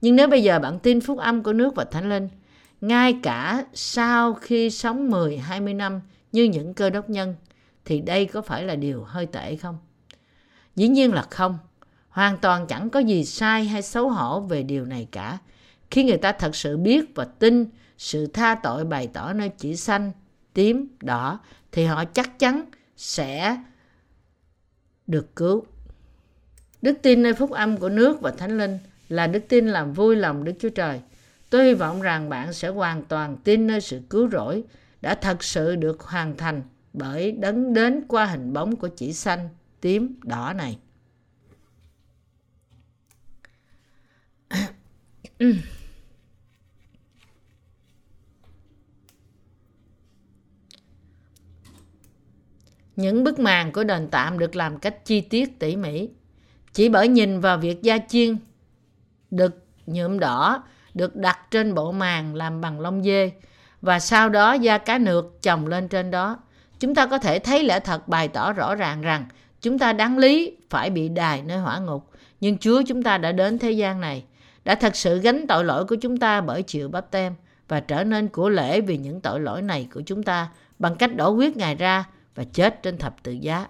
Nhưng 0.00 0.16
nếu 0.16 0.28
bây 0.28 0.42
giờ 0.42 0.58
bạn 0.58 0.78
tin 0.78 1.00
phúc 1.00 1.18
âm 1.18 1.42
của 1.42 1.52
nước 1.52 1.74
và 1.74 1.84
Thánh 1.84 2.08
Linh, 2.08 2.28
ngay 2.80 3.18
cả 3.22 3.64
sau 3.74 4.34
khi 4.34 4.70
sống 4.70 5.10
10-20 5.10 5.76
năm 5.76 6.00
như 6.32 6.44
những 6.44 6.74
cơ 6.74 6.90
đốc 6.90 7.10
nhân, 7.10 7.34
thì 7.84 8.00
đây 8.00 8.26
có 8.26 8.42
phải 8.42 8.62
là 8.62 8.76
điều 8.76 9.04
hơi 9.04 9.26
tệ 9.26 9.56
không? 9.56 9.78
Dĩ 10.76 10.88
nhiên 10.88 11.12
là 11.12 11.22
không. 11.22 11.58
Hoàn 12.08 12.38
toàn 12.38 12.66
chẳng 12.66 12.90
có 12.90 13.00
gì 13.00 13.24
sai 13.24 13.64
hay 13.64 13.82
xấu 13.82 14.08
hổ 14.08 14.40
về 14.40 14.62
điều 14.62 14.84
này 14.84 15.08
cả. 15.10 15.38
Khi 15.90 16.04
người 16.04 16.16
ta 16.16 16.32
thật 16.32 16.56
sự 16.56 16.76
biết 16.76 17.14
và 17.14 17.24
tin 17.24 17.66
sự 17.98 18.26
tha 18.26 18.54
tội 18.62 18.84
bày 18.84 19.08
tỏ 19.12 19.32
nơi 19.32 19.48
chỉ 19.48 19.76
xanh, 19.76 20.12
tím, 20.54 20.86
đỏ, 21.02 21.40
thì 21.72 21.84
họ 21.84 22.04
chắc 22.04 22.38
chắn 22.38 22.64
sẽ 22.96 23.56
được 25.06 25.36
cứu. 25.36 25.64
Đức 26.82 26.98
tin 27.02 27.22
nơi 27.22 27.34
phúc 27.34 27.50
âm 27.50 27.76
của 27.76 27.88
nước 27.88 28.20
và 28.20 28.30
thánh 28.30 28.58
linh 28.58 28.78
là 29.08 29.26
đức 29.26 29.42
tin 29.48 29.68
làm 29.68 29.92
vui 29.92 30.16
lòng 30.16 30.44
Đức 30.44 30.52
Chúa 30.58 30.68
Trời. 30.68 31.00
Tôi 31.50 31.64
hy 31.64 31.74
vọng 31.74 32.02
rằng 32.02 32.28
bạn 32.28 32.52
sẽ 32.52 32.68
hoàn 32.68 33.04
toàn 33.04 33.36
tin 33.44 33.66
nơi 33.66 33.80
sự 33.80 34.00
cứu 34.10 34.30
rỗi 34.30 34.64
đã 35.00 35.14
thật 35.14 35.44
sự 35.44 35.76
được 35.76 36.00
hoàn 36.00 36.36
thành 36.36 36.62
bởi 36.92 37.32
đấng 37.32 37.74
đến 37.74 38.04
qua 38.08 38.26
hình 38.26 38.52
bóng 38.52 38.76
của 38.76 38.88
chỉ 38.88 39.12
xanh, 39.12 39.48
tím, 39.80 40.14
đỏ 40.22 40.52
này. 40.52 40.78
Ừ. 45.38 45.52
Những 52.96 53.24
bức 53.24 53.38
màn 53.38 53.72
của 53.72 53.84
đền 53.84 54.08
tạm 54.10 54.38
được 54.38 54.56
làm 54.56 54.78
cách 54.78 55.04
chi 55.04 55.20
tiết 55.20 55.58
tỉ 55.58 55.76
mỉ. 55.76 56.08
Chỉ 56.72 56.88
bởi 56.88 57.08
nhìn 57.08 57.40
vào 57.40 57.58
việc 57.58 57.82
da 57.82 57.98
chiên 58.08 58.36
được 59.30 59.64
nhuộm 59.86 60.18
đỏ 60.18 60.62
được 60.94 61.16
đặt 61.16 61.38
trên 61.50 61.74
bộ 61.74 61.92
màn 61.92 62.34
làm 62.34 62.60
bằng 62.60 62.80
lông 62.80 63.04
dê 63.04 63.32
và 63.82 63.98
sau 63.98 64.28
đó 64.28 64.52
da 64.52 64.78
cá 64.78 64.98
nược 64.98 65.42
chồng 65.42 65.66
lên 65.66 65.88
trên 65.88 66.10
đó. 66.10 66.38
Chúng 66.80 66.94
ta 66.94 67.06
có 67.06 67.18
thể 67.18 67.38
thấy 67.38 67.64
lẽ 67.64 67.80
thật 67.80 68.08
bày 68.08 68.28
tỏ 68.28 68.52
rõ 68.52 68.74
ràng 68.74 69.02
rằng 69.02 69.24
chúng 69.60 69.78
ta 69.78 69.92
đáng 69.92 70.18
lý 70.18 70.56
phải 70.70 70.90
bị 70.90 71.08
đài 71.08 71.42
nơi 71.42 71.58
hỏa 71.58 71.78
ngục. 71.78 72.10
Nhưng 72.40 72.58
Chúa 72.58 72.82
chúng 72.86 73.02
ta 73.02 73.18
đã 73.18 73.32
đến 73.32 73.58
thế 73.58 73.70
gian 73.70 74.00
này, 74.00 74.24
đã 74.64 74.74
thật 74.74 74.96
sự 74.96 75.18
gánh 75.18 75.46
tội 75.46 75.64
lỗi 75.64 75.84
của 75.84 75.96
chúng 75.96 76.16
ta 76.16 76.40
bởi 76.40 76.62
chịu 76.62 76.88
bắp 76.88 77.10
tem 77.10 77.34
và 77.68 77.80
trở 77.80 78.04
nên 78.04 78.28
của 78.28 78.48
lễ 78.48 78.80
vì 78.80 78.96
những 78.96 79.20
tội 79.20 79.40
lỗi 79.40 79.62
này 79.62 79.88
của 79.94 80.02
chúng 80.06 80.22
ta 80.22 80.48
bằng 80.78 80.96
cách 80.96 81.16
đổ 81.16 81.30
huyết 81.30 81.56
Ngài 81.56 81.74
ra 81.74 82.04
và 82.36 82.44
chết 82.52 82.82
trên 82.82 82.98
thập 82.98 83.22
tự 83.22 83.32
giá. 83.32 83.66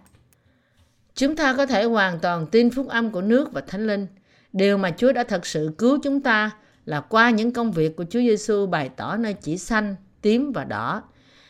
Chúng 1.14 1.36
ta 1.36 1.54
có 1.54 1.66
thể 1.66 1.84
hoàn 1.84 2.18
toàn 2.18 2.46
tin 2.46 2.70
phúc 2.70 2.88
âm 2.88 3.10
của 3.10 3.22
nước 3.22 3.52
và 3.52 3.60
Thánh 3.60 3.86
Linh. 3.86 4.06
Điều 4.52 4.78
mà 4.78 4.90
Chúa 4.90 5.12
đã 5.12 5.24
thật 5.24 5.46
sự 5.46 5.74
cứu 5.78 5.98
chúng 6.02 6.20
ta 6.20 6.50
là 6.84 7.00
qua 7.00 7.30
những 7.30 7.52
công 7.52 7.72
việc 7.72 7.96
của 7.96 8.04
Chúa 8.10 8.20
Giêsu 8.20 8.66
bày 8.66 8.88
tỏ 8.96 9.16
nơi 9.16 9.34
chỉ 9.34 9.58
xanh, 9.58 9.96
tím 10.22 10.52
và 10.52 10.64
đỏ. 10.64 11.02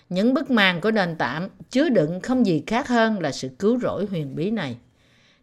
Những 0.09 0.34
bức 0.34 0.51
màn 0.51 0.80
của 0.80 0.90
đền 0.90 1.16
tạm 1.18 1.48
chứa 1.70 1.88
đựng 1.88 2.20
không 2.20 2.47
gì 2.47 2.62
khác 2.66 2.88
hơn 2.88 3.20
là 3.20 3.32
sự 3.32 3.48
cứu 3.59 3.78
rỗi 3.80 4.06
huyền 4.10 4.36
bí 4.36 4.51
này. 4.51 4.76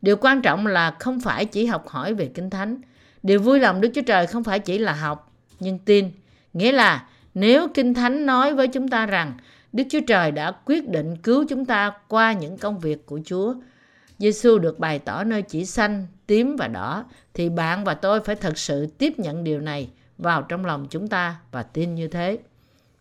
Điều 0.01 0.15
quan 0.17 0.41
trọng 0.41 0.67
là 0.67 0.95
không 0.99 1.19
phải 1.19 1.45
chỉ 1.45 1.65
học 1.65 1.87
hỏi 1.87 2.13
về 2.13 2.25
Kinh 2.33 2.49
Thánh. 2.49 2.81
Điều 3.23 3.39
vui 3.39 3.59
lòng 3.59 3.81
Đức 3.81 3.89
Chúa 3.95 4.01
Trời 4.01 4.27
không 4.27 4.43
phải 4.43 4.59
chỉ 4.59 4.77
là 4.77 4.93
học, 4.93 5.31
nhưng 5.59 5.79
tin. 5.79 6.11
Nghĩa 6.53 6.71
là 6.71 7.07
nếu 7.33 7.67
Kinh 7.67 7.93
Thánh 7.93 8.25
nói 8.25 8.53
với 8.53 8.67
chúng 8.67 8.87
ta 8.87 9.05
rằng 9.05 9.33
Đức 9.73 9.83
Chúa 9.89 9.99
Trời 10.07 10.31
đã 10.31 10.51
quyết 10.65 10.89
định 10.89 11.15
cứu 11.15 11.45
chúng 11.49 11.65
ta 11.65 11.93
qua 12.07 12.33
những 12.33 12.57
công 12.57 12.79
việc 12.79 13.05
của 13.05 13.19
Chúa. 13.25 13.55
Giêsu 14.17 14.59
được 14.59 14.79
bày 14.79 14.99
tỏ 14.99 15.23
nơi 15.23 15.41
chỉ 15.41 15.65
xanh, 15.65 16.07
tím 16.27 16.55
và 16.55 16.67
đỏ 16.67 17.05
thì 17.33 17.49
bạn 17.49 17.83
và 17.83 17.93
tôi 17.93 18.19
phải 18.19 18.35
thật 18.35 18.57
sự 18.57 18.85
tiếp 18.97 19.19
nhận 19.19 19.43
điều 19.43 19.59
này 19.59 19.89
vào 20.17 20.41
trong 20.41 20.65
lòng 20.65 20.87
chúng 20.89 21.07
ta 21.07 21.35
và 21.51 21.63
tin 21.63 21.95
như 21.95 22.07
thế. 22.07 22.39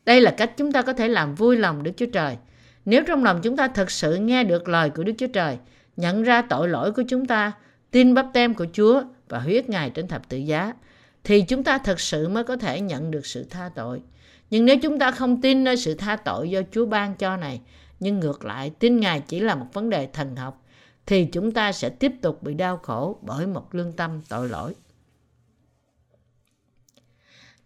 Đây 0.04 0.20
là 0.20 0.30
cách 0.30 0.52
chúng 0.56 0.72
ta 0.72 0.82
có 0.82 0.92
thể 0.92 1.08
làm 1.08 1.34
vui 1.34 1.56
lòng 1.56 1.82
Đức 1.82 1.92
Chúa 1.96 2.06
Trời. 2.12 2.36
Nếu 2.84 3.04
trong 3.06 3.24
lòng 3.24 3.40
chúng 3.42 3.56
ta 3.56 3.68
thật 3.68 3.90
sự 3.90 4.16
nghe 4.16 4.44
được 4.44 4.68
lời 4.68 4.90
của 4.90 5.04
Đức 5.04 5.12
Chúa 5.18 5.26
Trời, 5.26 5.58
nhận 5.96 6.22
ra 6.22 6.42
tội 6.42 6.68
lỗi 6.68 6.92
của 6.92 7.02
chúng 7.08 7.26
ta, 7.26 7.52
tin 7.90 8.14
bắp 8.14 8.26
tem 8.32 8.54
của 8.54 8.66
Chúa 8.72 9.02
và 9.28 9.38
huyết 9.38 9.68
Ngài 9.68 9.90
trên 9.90 10.08
thập 10.08 10.28
tự 10.28 10.36
giá, 10.36 10.72
thì 11.24 11.42
chúng 11.42 11.64
ta 11.64 11.78
thật 11.78 12.00
sự 12.00 12.28
mới 12.28 12.44
có 12.44 12.56
thể 12.56 12.80
nhận 12.80 13.10
được 13.10 13.26
sự 13.26 13.44
tha 13.50 13.70
tội. 13.74 14.00
Nhưng 14.52 14.64
nếu 14.64 14.76
chúng 14.82 14.98
ta 14.98 15.10
không 15.10 15.40
tin 15.40 15.64
nơi 15.64 15.76
sự 15.76 15.94
tha 15.94 16.16
tội 16.16 16.50
do 16.50 16.60
Chúa 16.70 16.86
ban 16.86 17.14
cho 17.14 17.36
này, 17.36 17.60
nhưng 18.00 18.20
ngược 18.20 18.44
lại 18.44 18.70
tin 18.78 19.00
Ngài 19.00 19.20
chỉ 19.20 19.40
là 19.40 19.54
một 19.54 19.66
vấn 19.72 19.90
đề 19.90 20.06
thần 20.12 20.36
học, 20.36 20.64
thì 21.06 21.24
chúng 21.24 21.52
ta 21.52 21.72
sẽ 21.72 21.88
tiếp 21.88 22.12
tục 22.22 22.42
bị 22.42 22.54
đau 22.54 22.76
khổ 22.76 23.18
bởi 23.22 23.46
một 23.46 23.74
lương 23.74 23.92
tâm 23.92 24.20
tội 24.28 24.48
lỗi. 24.48 24.74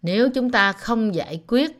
Nếu 0.01 0.29
chúng 0.29 0.51
ta 0.51 0.73
không 0.73 1.15
giải 1.15 1.43
quyết 1.47 1.71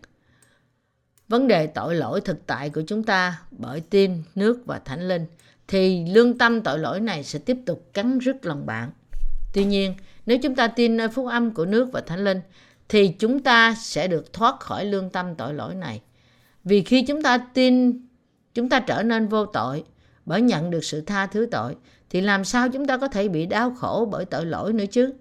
vấn 1.28 1.48
đề 1.48 1.68
tội 1.68 1.96
lỗi 1.96 2.22
thực 2.22 2.48
tại 2.48 2.70
của 2.70 2.82
chúng 2.88 3.04
ta 3.04 3.42
bởi 3.52 3.82
tin, 3.90 4.24
nước 4.36 4.62
và 4.66 4.80
thánh 4.80 5.08
linh, 5.08 5.26
thì 5.68 6.06
lương 6.06 6.38
tâm 6.38 6.62
tội 6.62 6.80
lỗi 6.80 7.00
này 7.00 7.24
sẽ 7.24 7.40
tiếp 7.40 7.58
tục 7.66 7.90
cắn 7.94 8.20
rứt 8.20 8.46
lòng 8.46 8.66
bạn. 8.66 8.92
Tuy 9.54 9.66
nhiên, 9.66 9.94
nếu 10.26 10.38
chúng 10.44 10.56
ta 10.56 10.68
tin 10.68 10.98
nơi 10.98 11.08
phúc 11.08 11.28
âm 11.28 11.54
của 11.54 11.66
nước 11.66 11.90
và 11.92 12.02
thánh 12.02 12.24
linh, 12.24 12.42
thì 12.89 13.07
chúng 13.07 13.39
ta 13.39 13.76
sẽ 13.80 14.07
được 14.07 14.34
thoát 14.34 14.59
khỏi 14.59 14.85
lương 14.85 15.09
tâm 15.09 15.35
tội 15.35 15.53
lỗi 15.53 15.76
này. 15.76 16.01
Vì 16.64 16.84
khi 16.84 17.01
chúng 17.01 17.23
ta 17.23 17.38
tin, 17.38 18.01
chúng 18.53 18.69
ta 18.69 18.80
trở 18.80 19.03
nên 19.03 19.27
vô 19.27 19.45
tội 19.45 19.84
bởi 20.26 20.41
nhận 20.41 20.69
được 20.69 20.84
sự 20.84 21.01
tha 21.01 21.27
thứ 21.27 21.47
tội, 21.51 21.76
thì 22.09 22.22
làm 22.22 22.45
sao 22.45 22.69
chúng 22.69 22.88
ta 22.88 22.97
có 22.97 23.07
thể 23.07 23.27
bị 23.27 23.45
đau 23.45 23.72
khổ 23.72 24.07
bởi 24.11 24.26
tội 24.26 24.45
lỗi 24.45 24.73
nữa 24.73 24.85
chứ? 24.91 25.14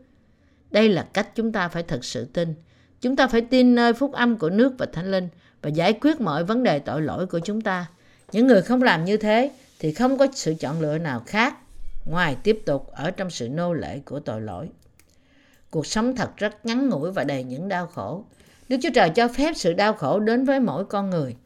Đây 0.71 0.89
là 0.89 1.07
cách 1.13 1.35
chúng 1.35 1.53
ta 1.53 1.69
phải 1.69 1.83
thật 1.83 2.05
sự 2.05 2.25
tin. 2.25 2.55
Chúng 3.01 3.17
ta 3.17 3.27
phải 3.27 3.41
tin 3.41 3.75
nơi 3.75 3.93
phúc 3.93 4.13
âm 4.13 4.37
của 4.39 4.51
nước 4.51 4.73
và 4.79 4.87
thánh 4.87 5.11
linh 5.11 5.29
và 5.63 5.71
giải 5.71 5.93
quyết 5.93 6.21
mọi 6.21 6.45
vấn 6.45 6.63
đề 6.63 6.79
tội 6.79 7.03
lỗi 7.03 7.27
của 7.27 7.39
chúng 7.39 7.61
ta. 7.61 7.87
Những 8.33 8.47
người 8.47 8.63
không 8.63 8.83
làm 8.83 9.05
như 9.05 9.17
thế 9.17 9.51
thì 9.79 9.93
không 9.93 10.19
có 10.19 10.27
sự 10.35 10.55
chọn 10.61 10.81
lựa 10.81 10.99
nào 10.99 11.23
khác 11.27 11.57
ngoài 12.05 12.37
tiếp 12.43 12.63
tục 12.67 12.87
ở 12.93 13.11
trong 13.11 13.31
sự 13.31 13.49
nô 13.49 13.73
lệ 13.73 14.01
của 14.05 14.21
tội 14.21 14.41
lỗi. 14.41 14.69
Cuộc 15.71 15.87
sống 15.87 16.17
thật 16.17 16.37
rất 16.37 16.67
ngắn 16.67 16.89
ngủi 16.89 17.13
và 17.13 17.25
đầy 17.25 17.45
những 17.45 17.69
đau 17.69 17.87
khổ. 17.87 18.25
Đức 18.69 18.77
Chúa 18.83 18.91
Trời 18.95 19.11
cho 19.11 19.29
phép 19.29 19.53
sự 19.57 19.73
đau 19.73 19.93
khổ 19.93 20.21
đến 20.21 20.45
với 20.45 20.61
mỗi 20.61 20.85
con 20.85 21.11
người. 21.11 21.37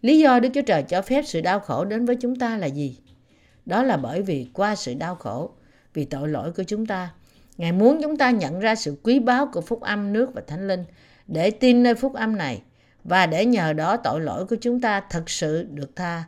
Lý 0.00 0.18
do 0.18 0.40
Đức 0.40 0.48
Chúa 0.54 0.62
Trời 0.62 0.82
cho 0.82 1.02
phép 1.02 1.22
sự 1.26 1.40
đau 1.40 1.60
khổ 1.60 1.84
đến 1.84 2.04
với 2.04 2.16
chúng 2.16 2.36
ta 2.36 2.56
là 2.56 2.66
gì? 2.66 2.98
Đó 3.66 3.82
là 3.82 3.96
bởi 3.96 4.22
vì 4.22 4.48
qua 4.52 4.76
sự 4.76 4.94
đau 4.94 5.14
khổ, 5.14 5.50
vì 5.94 6.04
tội 6.04 6.28
lỗi 6.28 6.52
của 6.52 6.62
chúng 6.62 6.86
ta, 6.86 7.10
Ngài 7.58 7.72
muốn 7.72 8.02
chúng 8.02 8.16
ta 8.16 8.30
nhận 8.30 8.60
ra 8.60 8.74
sự 8.74 8.96
quý 9.02 9.18
báu 9.18 9.46
của 9.46 9.60
phúc 9.60 9.80
âm 9.80 10.12
nước 10.12 10.34
và 10.34 10.42
thánh 10.46 10.68
linh 10.68 10.84
để 11.26 11.50
tin 11.50 11.82
nơi 11.82 11.94
phúc 11.94 12.14
âm 12.14 12.36
này 12.36 12.62
và 13.04 13.26
để 13.26 13.46
nhờ 13.46 13.72
đó 13.72 13.96
tội 13.96 14.20
lỗi 14.20 14.46
của 14.46 14.56
chúng 14.60 14.80
ta 14.80 15.02
thật 15.10 15.30
sự 15.30 15.66
được 15.70 15.96
tha. 15.96 16.24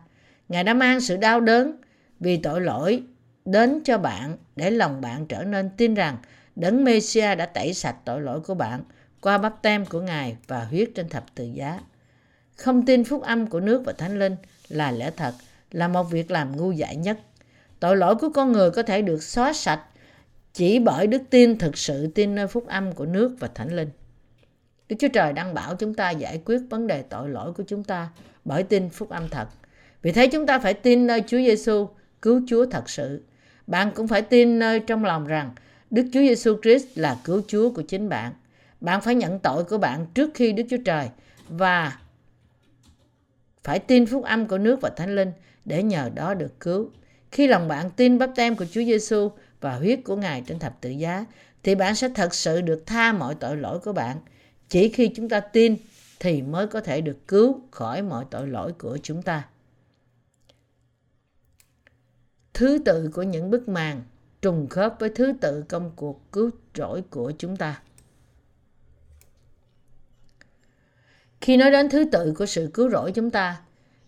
Ngài 0.49 0.65
đã 0.65 0.75
mang 0.75 1.01
sự 1.01 1.17
đau 1.17 1.41
đớn 1.41 1.77
vì 2.21 2.37
tội 2.37 2.61
lỗi 2.61 3.03
đến 3.45 3.81
cho 3.85 3.99
bạn 3.99 4.37
để 4.57 4.71
lòng 4.71 5.01
bạn 5.01 5.27
trở 5.27 5.45
nên 5.45 5.71
tin 5.77 5.95
rằng 5.95 6.17
Đấng 6.59 6.85
Mêsia 6.85 7.35
đã 7.35 7.47
tẩy 7.47 7.75
sạch 7.75 7.97
tội 8.05 8.21
lỗi 8.21 8.41
của 8.41 8.55
bạn 8.55 8.83
qua 9.21 9.39
bắp 9.39 9.63
tem 9.63 9.87
của 9.87 10.01
Ngài 10.01 10.37
và 10.47 10.65
huyết 10.65 10.91
trên 10.95 11.09
thập 11.09 11.35
tự 11.35 11.45
giá. 11.45 11.81
Không 12.57 12.87
tin 12.87 13.05
phúc 13.05 13.23
âm 13.23 13.47
của 13.47 13.61
nước 13.61 13.83
và 13.87 13.93
thánh 13.93 14.19
linh 14.19 14.37
là 14.69 14.91
lẽ 14.91 15.11
thật, 15.17 15.33
là 15.71 15.89
một 15.89 16.03
việc 16.03 16.31
làm 16.31 16.57
ngu 16.57 16.73
dại 16.73 16.97
nhất. 16.97 17.19
Tội 17.81 17.97
lỗi 17.97 18.15
của 18.15 18.29
con 18.35 18.53
người 18.53 18.71
có 18.71 18.83
thể 18.83 19.03
được 19.03 19.23
xóa 19.23 19.53
sạch 19.53 19.81
chỉ 20.53 20.79
bởi 20.79 21.07
đức 21.07 21.23
tin 21.31 21.59
thực 21.59 21.79
sự 21.79 22.07
tin 22.07 22.35
nơi 22.35 22.47
phúc 22.47 22.67
âm 22.67 22.93
của 22.93 23.07
nước 23.07 23.37
và 23.41 23.49
thánh 23.55 23.77
linh. 23.77 23.91
Đức 24.89 24.97
Chúa 24.99 25.09
Trời 25.09 25.33
đang 25.33 25.55
bảo 25.55 25.77
chúng 25.77 25.95
ta 25.95 26.11
giải 26.11 26.43
quyết 26.45 26.59
vấn 26.71 26.87
đề 26.87 27.03
tội 27.03 27.29
lỗi 27.29 27.53
của 27.53 27.65
chúng 27.67 27.85
ta 27.85 28.09
bởi 28.45 28.63
tin 28.63 28.89
phúc 28.89 29.11
âm 29.11 29.29
thật. 29.29 29.49
Vì 30.03 30.13
thế 30.13 30.27
chúng 30.27 30.47
ta 30.47 30.59
phải 30.59 30.75
tin 30.75 31.07
nơi 31.07 31.21
Chúa 31.27 31.39
Giêsu 31.39 31.89
cứu 32.23 32.41
Chúa 32.49 32.67
thật 32.67 32.91
sự. 32.91 33.23
Bạn 33.67 33.91
cũng 33.95 34.09
phải 34.09 34.23
tin 34.23 34.59
nơi 34.59 34.81
trong 34.81 35.05
lòng 35.05 35.27
rằng 35.27 35.51
Đức 35.91 36.03
Chúa 36.13 36.21
Giêsu 36.21 36.57
Christ 36.63 36.87
là 36.95 37.21
cứu 37.25 37.43
Chúa 37.47 37.71
của 37.71 37.83
chính 37.83 38.09
bạn. 38.09 38.33
Bạn 38.81 39.01
phải 39.01 39.15
nhận 39.15 39.39
tội 39.39 39.65
của 39.65 39.79
bạn 39.79 40.07
trước 40.15 40.31
khi 40.35 40.53
Đức 40.53 40.63
Chúa 40.71 40.83
Trời 40.85 41.09
và 41.49 41.99
phải 43.65 43.79
tin 43.79 44.07
phúc 44.07 44.25
âm 44.25 44.47
của 44.47 44.59
nước 44.59 44.81
và 44.81 44.91
Thánh 44.91 45.17
Linh 45.17 45.33
để 45.65 45.83
nhờ 45.83 46.11
đó 46.15 46.35
được 46.35 46.61
cứu. 46.61 46.91
Khi 47.31 47.47
lòng 47.47 47.69
bạn 47.69 47.91
tin 47.91 48.19
bắp 48.19 48.31
tem 48.37 48.57
của 48.57 48.65
Chúa 48.65 48.85
Giêsu 48.85 49.31
và 49.61 49.77
huyết 49.77 50.01
của 50.05 50.17
Ngài 50.17 50.43
trên 50.47 50.59
thập 50.59 50.81
tự 50.81 50.91
giá, 50.91 51.25
thì 51.63 51.75
bạn 51.75 51.95
sẽ 51.95 52.09
thật 52.09 52.35
sự 52.35 52.61
được 52.61 52.83
tha 52.87 53.13
mọi 53.13 53.35
tội 53.35 53.57
lỗi 53.57 53.79
của 53.79 53.93
bạn. 53.93 54.17
Chỉ 54.69 54.89
khi 54.89 55.11
chúng 55.17 55.29
ta 55.29 55.41
tin 55.41 55.77
thì 56.21 56.43
mới 56.43 56.67
có 56.67 56.81
thể 56.81 57.01
được 57.01 57.29
cứu 57.29 57.61
khỏi 57.71 58.03
mọi 58.03 58.25
tội 58.31 58.47
lỗi 58.47 58.73
của 58.73 58.99
chúng 59.03 59.23
ta. 59.23 59.49
Thứ 62.55 62.79
tự 62.85 63.11
của 63.15 63.23
những 63.23 63.51
bức 63.51 63.69
màn 63.69 64.03
trùng 64.43 64.69
khớp 64.69 64.95
với 64.99 65.11
thứ 65.15 65.33
tự 65.41 65.65
công 65.69 65.91
cuộc 65.97 66.33
cứu 66.33 66.51
rỗi 66.75 67.03
của 67.11 67.33
chúng 67.39 67.57
ta. 67.57 67.81
Khi 71.41 71.57
nói 71.57 71.71
đến 71.71 71.89
thứ 71.89 72.05
tự 72.13 72.35
của 72.39 72.47
sự 72.47 72.71
cứu 72.75 72.91
rỗi 72.91 73.13
chúng 73.13 73.31
ta, 73.31 73.61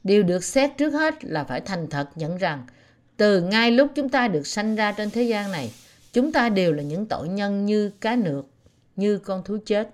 điều 0.05 0.23
được 0.23 0.44
xét 0.44 0.70
trước 0.77 0.90
hết 0.90 1.24
là 1.24 1.44
phải 1.44 1.61
thành 1.61 1.86
thật 1.90 2.09
nhận 2.15 2.36
rằng 2.36 2.66
từ 3.16 3.40
ngay 3.40 3.70
lúc 3.70 3.90
chúng 3.94 4.09
ta 4.09 4.28
được 4.28 4.47
sanh 4.47 4.77
ra 4.77 4.93
trên 4.93 5.11
thế 5.11 5.23
gian 5.23 5.52
này, 5.52 5.73
chúng 6.12 6.32
ta 6.32 6.48
đều 6.48 6.73
là 6.73 6.82
những 6.82 7.07
tội 7.07 7.28
nhân 7.28 7.66
như 7.66 7.90
cá 8.01 8.16
nược, 8.16 8.47
như 8.97 9.19
con 9.19 9.44
thú 9.44 9.59
chết. 9.66 9.90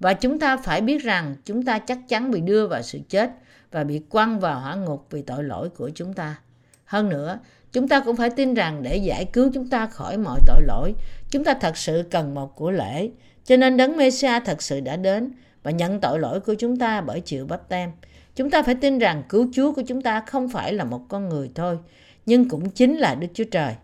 Và 0.00 0.14
chúng 0.14 0.38
ta 0.38 0.56
phải 0.56 0.80
biết 0.80 1.02
rằng 1.02 1.36
chúng 1.44 1.64
ta 1.64 1.78
chắc 1.78 1.98
chắn 2.08 2.30
bị 2.30 2.40
đưa 2.40 2.66
vào 2.66 2.82
sự 2.82 2.98
chết 3.08 3.30
và 3.70 3.84
bị 3.84 3.98
quăng 3.98 4.40
vào 4.40 4.60
hỏa 4.60 4.74
ngục 4.74 5.06
vì 5.10 5.22
tội 5.22 5.44
lỗi 5.44 5.68
của 5.68 5.90
chúng 5.94 6.14
ta. 6.14 6.40
Hơn 6.84 7.08
nữa, 7.08 7.38
chúng 7.72 7.88
ta 7.88 8.00
cũng 8.00 8.16
phải 8.16 8.30
tin 8.30 8.54
rằng 8.54 8.82
để 8.82 8.96
giải 8.96 9.24
cứu 9.24 9.50
chúng 9.54 9.68
ta 9.68 9.86
khỏi 9.86 10.18
mọi 10.18 10.40
tội 10.46 10.62
lỗi, 10.62 10.94
chúng 11.30 11.44
ta 11.44 11.54
thật 11.54 11.76
sự 11.76 12.04
cần 12.10 12.34
một 12.34 12.56
của 12.56 12.70
lễ. 12.70 13.10
Cho 13.44 13.56
nên 13.56 13.76
Đấng 13.76 13.96
Mêsia 13.96 14.40
thật 14.44 14.62
sự 14.62 14.80
đã 14.80 14.96
đến 14.96 15.32
và 15.62 15.70
nhận 15.70 16.00
tội 16.00 16.18
lỗi 16.18 16.40
của 16.40 16.54
chúng 16.54 16.76
ta 16.76 17.00
bởi 17.00 17.20
chịu 17.20 17.46
bắp 17.46 17.68
tem. 17.68 17.90
Chúng 18.36 18.50
ta 18.50 18.62
phải 18.62 18.74
tin 18.74 18.98
rằng 18.98 19.22
cứu 19.28 19.48
Chúa 19.52 19.72
của 19.72 19.82
chúng 19.86 20.02
ta 20.02 20.20
không 20.20 20.48
phải 20.48 20.72
là 20.72 20.84
một 20.84 21.00
con 21.08 21.28
người 21.28 21.50
thôi, 21.54 21.78
nhưng 22.26 22.48
cũng 22.48 22.70
chính 22.70 22.96
là 22.96 23.14
Đức 23.14 23.28
Chúa 23.34 23.44
Trời. 23.44 23.74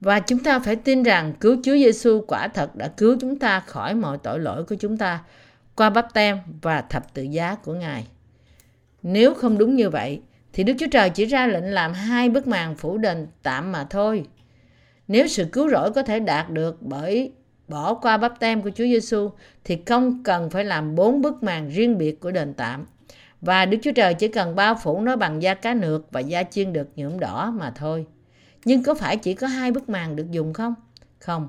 Và 0.00 0.20
chúng 0.20 0.38
ta 0.38 0.58
phải 0.58 0.76
tin 0.76 1.02
rằng 1.02 1.32
cứu 1.40 1.56
Chúa 1.64 1.74
Giêsu 1.74 2.24
quả 2.28 2.48
thật 2.48 2.76
đã 2.76 2.88
cứu 2.88 3.16
chúng 3.20 3.38
ta 3.38 3.60
khỏi 3.60 3.94
mọi 3.94 4.18
tội 4.18 4.38
lỗi 4.38 4.64
của 4.64 4.74
chúng 4.74 4.96
ta 4.96 5.24
qua 5.76 5.90
bắp 5.90 6.14
tem 6.14 6.38
và 6.62 6.80
thập 6.80 7.14
tự 7.14 7.22
giá 7.22 7.54
của 7.54 7.74
Ngài. 7.74 8.06
Nếu 9.02 9.34
không 9.34 9.58
đúng 9.58 9.76
như 9.76 9.90
vậy, 9.90 10.20
thì 10.56 10.64
Đức 10.64 10.74
Chúa 10.78 10.86
Trời 10.90 11.10
chỉ 11.10 11.24
ra 11.24 11.46
lệnh 11.46 11.64
làm 11.64 11.92
hai 11.92 12.28
bức 12.28 12.46
màn 12.46 12.76
phủ 12.76 12.98
đền 12.98 13.26
tạm 13.42 13.72
mà 13.72 13.84
thôi. 13.84 14.26
Nếu 15.08 15.28
sự 15.28 15.44
cứu 15.52 15.70
rỗi 15.70 15.92
có 15.92 16.02
thể 16.02 16.20
đạt 16.20 16.50
được 16.50 16.82
bởi 16.82 17.32
bỏ 17.68 17.94
qua 17.94 18.16
bắp 18.16 18.40
tem 18.40 18.62
của 18.62 18.70
Chúa 18.70 18.84
Giêsu 18.84 19.30
thì 19.64 19.78
không 19.86 20.22
cần 20.22 20.50
phải 20.50 20.64
làm 20.64 20.94
bốn 20.94 21.22
bức 21.22 21.42
màn 21.42 21.68
riêng 21.68 21.98
biệt 21.98 22.20
của 22.20 22.30
đền 22.30 22.54
tạm. 22.54 22.86
Và 23.40 23.66
Đức 23.66 23.78
Chúa 23.82 23.92
Trời 23.92 24.14
chỉ 24.14 24.28
cần 24.28 24.54
bao 24.54 24.74
phủ 24.82 25.00
nó 25.00 25.16
bằng 25.16 25.42
da 25.42 25.54
cá 25.54 25.74
nược 25.74 26.12
và 26.12 26.20
da 26.20 26.42
chiên 26.42 26.72
được 26.72 26.88
nhuộm 26.96 27.18
đỏ 27.18 27.52
mà 27.58 27.70
thôi. 27.70 28.06
Nhưng 28.64 28.82
có 28.82 28.94
phải 28.94 29.16
chỉ 29.16 29.34
có 29.34 29.46
hai 29.46 29.70
bức 29.70 29.88
màn 29.88 30.16
được 30.16 30.30
dùng 30.30 30.52
không? 30.52 30.74
Không. 31.18 31.48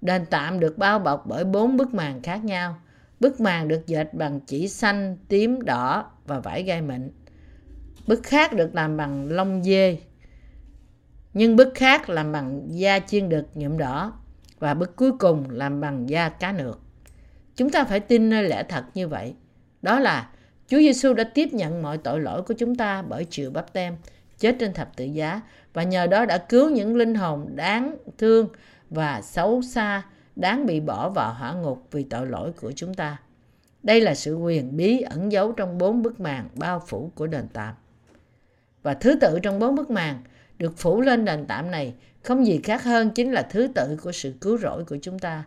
Đền 0.00 0.26
tạm 0.30 0.60
được 0.60 0.78
bao 0.78 0.98
bọc 0.98 1.26
bởi 1.26 1.44
bốn 1.44 1.76
bức 1.76 1.94
màn 1.94 2.22
khác 2.22 2.44
nhau. 2.44 2.76
Bức 3.20 3.40
màn 3.40 3.68
được 3.68 3.86
dệt 3.86 4.14
bằng 4.14 4.40
chỉ 4.40 4.68
xanh, 4.68 5.16
tím, 5.28 5.62
đỏ 5.62 6.10
và 6.26 6.40
vải 6.40 6.62
gai 6.62 6.82
mịn. 6.82 7.10
Bức 8.06 8.22
khác 8.22 8.52
được 8.52 8.74
làm 8.74 8.96
bằng 8.96 9.28
lông 9.28 9.64
dê. 9.64 9.98
Nhưng 11.34 11.56
bức 11.56 11.72
khác 11.74 12.08
làm 12.08 12.32
bằng 12.32 12.62
da 12.68 12.98
chiên 12.98 13.28
được 13.28 13.46
nhuộm 13.54 13.78
đỏ. 13.78 14.12
Và 14.58 14.74
bức 14.74 14.96
cuối 14.96 15.12
cùng 15.18 15.50
làm 15.50 15.80
bằng 15.80 16.08
da 16.08 16.28
cá 16.28 16.52
nược. 16.52 16.80
Chúng 17.56 17.70
ta 17.70 17.84
phải 17.84 18.00
tin 18.00 18.30
nơi 18.30 18.42
lẽ 18.48 18.64
thật 18.68 18.84
như 18.94 19.08
vậy. 19.08 19.34
Đó 19.82 19.98
là 19.98 20.30
Chúa 20.68 20.78
Giêsu 20.78 21.14
đã 21.14 21.24
tiếp 21.24 21.48
nhận 21.52 21.82
mọi 21.82 21.98
tội 21.98 22.20
lỗi 22.20 22.42
của 22.42 22.54
chúng 22.54 22.74
ta 22.74 23.02
bởi 23.02 23.26
chịu 23.30 23.50
bắp 23.50 23.72
tem, 23.72 23.96
chết 24.38 24.56
trên 24.60 24.72
thập 24.72 24.96
tự 24.96 25.04
giá 25.04 25.40
và 25.72 25.82
nhờ 25.82 26.06
đó 26.06 26.24
đã 26.24 26.38
cứu 26.38 26.70
những 26.70 26.96
linh 26.96 27.14
hồn 27.14 27.56
đáng 27.56 27.96
thương 28.18 28.48
và 28.90 29.22
xấu 29.22 29.62
xa, 29.62 30.02
đáng 30.36 30.66
bị 30.66 30.80
bỏ 30.80 31.10
vào 31.10 31.34
hỏa 31.34 31.52
ngục 31.52 31.88
vì 31.90 32.02
tội 32.02 32.26
lỗi 32.26 32.52
của 32.60 32.72
chúng 32.72 32.94
ta. 32.94 33.16
Đây 33.82 34.00
là 34.00 34.14
sự 34.14 34.36
quyền 34.36 34.76
bí 34.76 35.00
ẩn 35.00 35.32
giấu 35.32 35.52
trong 35.52 35.78
bốn 35.78 36.02
bức 36.02 36.20
màn 36.20 36.48
bao 36.54 36.82
phủ 36.86 37.12
của 37.14 37.26
đền 37.26 37.48
tạm. 37.52 37.74
Và 38.86 38.94
thứ 38.94 39.14
tự 39.20 39.38
trong 39.42 39.58
bốn 39.58 39.74
bức 39.74 39.90
màn 39.90 40.22
được 40.58 40.78
phủ 40.78 41.00
lên 41.00 41.24
đền 41.24 41.44
tạm 41.48 41.70
này 41.70 41.94
không 42.22 42.46
gì 42.46 42.60
khác 42.64 42.82
hơn 42.82 43.10
chính 43.10 43.32
là 43.32 43.42
thứ 43.42 43.68
tự 43.74 43.96
của 44.02 44.12
sự 44.12 44.34
cứu 44.40 44.58
rỗi 44.58 44.84
của 44.84 44.96
chúng 45.02 45.18
ta. 45.18 45.44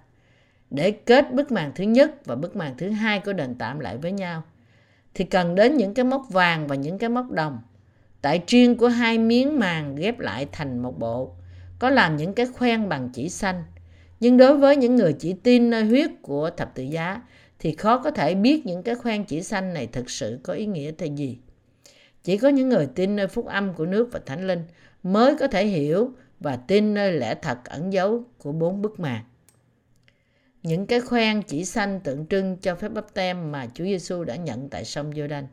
Để 0.70 0.92
kết 0.92 1.34
bức 1.34 1.52
màn 1.52 1.72
thứ 1.76 1.84
nhất 1.84 2.26
và 2.26 2.36
bức 2.36 2.56
màn 2.56 2.74
thứ 2.78 2.90
hai 2.90 3.20
của 3.20 3.34
đền 3.34 3.56
tạm 3.60 3.80
lại 3.80 3.98
với 3.98 4.12
nhau– 4.12 4.44
thì 5.14 5.26
cần 5.26 5.56
đến 5.56 5.78
những 5.78 5.94
cái 5.94 6.06
móc 6.06 6.30
vàng 6.30 6.68
và 6.68 6.76
những 6.76 6.98
cái 6.98 7.10
móc 7.10 7.32
đồng. 7.32 7.60
Tại 8.22 8.42
chuyên 8.48 8.76
của 8.76 8.88
hai 8.88 9.18
miếng 9.18 9.60
màng 9.60 9.96
ghép 9.96 10.20
lại 10.20 10.48
thành 10.52 10.80
một 10.80 11.00
bộ, 11.00 11.36
có 11.80 11.90
làm 11.90 12.18
những 12.18 12.34
cái 12.34 12.46
khoen 12.46 12.90
bằng 12.90 13.10
chỉ 13.14 13.30
xanh. 13.30 13.64
Nhưng 14.20 14.38
đối 14.38 14.58
với 14.58 14.76
những 14.76 14.96
người 14.96 15.14
chỉ 15.14 15.34
tin 15.34 15.70
nơi 15.70 15.86
huyết 15.86 16.12
của 16.22 16.50
thập 16.50 16.76
tự 16.76 16.84
giá, 16.84 17.22
thì 17.60 17.76
khó 17.76 17.98
có 17.98 18.12
thể 18.12 18.36
biết 18.36 18.66
những 18.66 18.84
cái 18.84 18.96
khoen 18.96 19.24
chỉ 19.24 19.42
xanh 19.42 19.74
này 19.74 19.88
thực 19.88 20.10
sự 20.10 20.40
có 20.44 20.54
ý 20.54 20.66
nghĩa 20.66 20.92
thay 20.98 21.10
gì. 21.10 21.38
Chỉ 22.30 22.38
có 22.38 22.50
những 22.50 22.70
người 22.70 22.88
tin 22.96 23.16
nơi 23.16 23.28
phúc 23.28 23.46
âm 23.46 23.74
của 23.74 23.86
nước 23.86 24.10
và 24.12 24.20
thánh 24.26 24.48
linh 24.48 24.64
mới 25.04 25.36
có 25.36 25.48
thể 25.48 25.66
hiểu 25.66 26.12
và 26.40 26.56
tin 26.56 26.94
nơi 26.94 27.12
lẽ 27.12 27.36
thật 27.36 27.58
ẩn 27.66 27.94
dấu 27.94 28.24
của 28.38 28.52
bốn 28.52 28.82
bức 28.82 29.00
màn. 29.00 29.24
Những 30.64 30.86
cái 30.86 31.02
khoen 31.02 31.42
chỉ 31.42 31.66
xanh 31.66 32.00
tượng 32.00 32.26
trưng 32.28 32.58
cho 32.58 32.76
phép 32.76 32.90
bắp 32.90 33.14
tem 33.14 33.52
mà 33.52 33.68
Chúa 33.74 33.84
Giêsu 33.84 34.24
đã 34.24 34.36
nhận 34.36 34.70
tại 34.70 34.86
sông 34.86 35.12
Giô-đanh. 35.12 35.44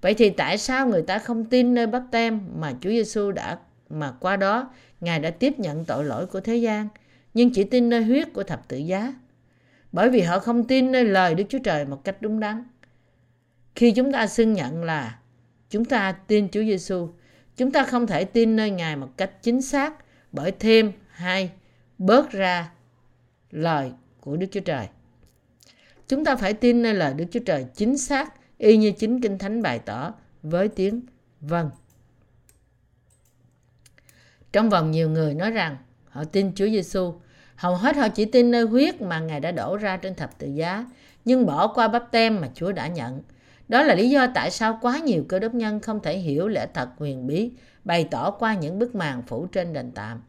Vậy 0.00 0.14
thì 0.14 0.30
tại 0.30 0.58
sao 0.58 0.86
người 0.86 1.02
ta 1.02 1.18
không 1.18 1.44
tin 1.44 1.74
nơi 1.74 1.86
bắp 1.86 2.02
tem 2.10 2.40
mà 2.56 2.72
Chúa 2.80 2.90
Giêsu 2.90 3.32
đã 3.32 3.58
mà 3.88 4.12
qua 4.20 4.36
đó 4.36 4.70
Ngài 5.00 5.20
đã 5.20 5.30
tiếp 5.30 5.58
nhận 5.58 5.84
tội 5.84 6.04
lỗi 6.04 6.26
của 6.26 6.40
thế 6.40 6.56
gian, 6.56 6.88
nhưng 7.34 7.50
chỉ 7.50 7.64
tin 7.64 7.88
nơi 7.88 8.02
huyết 8.02 8.32
của 8.32 8.42
thập 8.42 8.68
tự 8.68 8.76
giá? 8.76 9.14
Bởi 9.92 10.10
vì 10.10 10.20
họ 10.20 10.38
không 10.38 10.64
tin 10.64 10.92
nơi 10.92 11.04
lời 11.04 11.34
Đức 11.34 11.44
Chúa 11.48 11.58
Trời 11.58 11.84
một 11.84 12.04
cách 12.04 12.16
đúng 12.20 12.40
đắn. 12.40 12.64
Khi 13.74 13.92
chúng 13.92 14.12
ta 14.12 14.26
xưng 14.26 14.52
nhận 14.52 14.84
là 14.84 15.19
chúng 15.70 15.84
ta 15.84 16.12
tin 16.12 16.48
Chúa 16.48 16.62
Giêsu, 16.62 17.08
chúng 17.56 17.70
ta 17.70 17.84
không 17.84 18.06
thể 18.06 18.24
tin 18.24 18.56
nơi 18.56 18.70
Ngài 18.70 18.96
một 18.96 19.08
cách 19.16 19.42
chính 19.42 19.62
xác 19.62 19.94
bởi 20.32 20.52
thêm 20.58 20.92
hay 21.10 21.50
bớt 21.98 22.30
ra 22.30 22.70
lời 23.50 23.92
của 24.20 24.36
Đức 24.36 24.46
Chúa 24.50 24.60
Trời. 24.60 24.88
Chúng 26.08 26.24
ta 26.24 26.36
phải 26.36 26.54
tin 26.54 26.82
nơi 26.82 26.94
lời 26.94 27.14
Đức 27.14 27.24
Chúa 27.30 27.40
Trời 27.46 27.66
chính 27.74 27.98
xác 27.98 28.34
y 28.58 28.76
như 28.76 28.92
chính 28.92 29.20
Kinh 29.20 29.38
Thánh 29.38 29.62
bày 29.62 29.78
tỏ 29.78 30.14
với 30.42 30.68
tiếng 30.68 31.00
vâng. 31.40 31.70
Trong 34.52 34.70
vòng 34.70 34.90
nhiều 34.90 35.10
người 35.10 35.34
nói 35.34 35.50
rằng 35.50 35.76
họ 36.08 36.24
tin 36.24 36.54
Chúa 36.54 36.66
Giêsu, 36.66 37.14
hầu 37.56 37.76
hết 37.76 37.96
họ 37.96 38.08
chỉ 38.08 38.24
tin 38.24 38.50
nơi 38.50 38.62
huyết 38.62 39.00
mà 39.00 39.20
Ngài 39.20 39.40
đã 39.40 39.52
đổ 39.52 39.76
ra 39.76 39.96
trên 39.96 40.14
thập 40.14 40.38
tự 40.38 40.46
giá, 40.46 40.86
nhưng 41.24 41.46
bỏ 41.46 41.66
qua 41.66 41.88
bắp 41.88 42.10
tem 42.10 42.40
mà 42.40 42.48
Chúa 42.54 42.72
đã 42.72 42.86
nhận. 42.86 43.22
Đó 43.70 43.82
là 43.82 43.94
lý 43.94 44.10
do 44.10 44.26
tại 44.34 44.50
sao 44.50 44.78
quá 44.82 44.98
nhiều 44.98 45.24
cơ 45.28 45.38
đốc 45.38 45.54
nhân 45.54 45.80
không 45.80 46.00
thể 46.00 46.18
hiểu 46.18 46.48
lẽ 46.48 46.66
thật 46.74 46.88
huyền 46.98 47.26
bí 47.26 47.50
bày 47.84 48.08
tỏ 48.10 48.30
qua 48.30 48.54
những 48.54 48.78
bức 48.78 48.94
màn 48.94 49.22
phủ 49.22 49.46
trên 49.46 49.72
đền 49.72 49.92
tạm. 49.94 50.22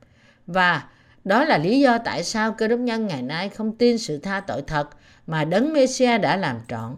Và 0.48 0.84
đó 1.24 1.44
là 1.44 1.58
lý 1.58 1.80
do 1.80 1.98
tại 1.98 2.24
sao 2.24 2.52
cơ 2.52 2.68
đốc 2.68 2.80
nhân 2.80 3.08
ngày 3.08 3.22
nay 3.22 3.50
không 3.50 3.76
tin 3.78 3.98
sự 3.98 4.18
tha 4.18 4.40
tội 4.40 4.62
thật 4.68 4.90
mà 5.28 5.46
đấng 5.46 5.74
Messiah 5.74 6.22
đã 6.22 6.38
làm 6.38 6.60
trọn. 6.68 6.96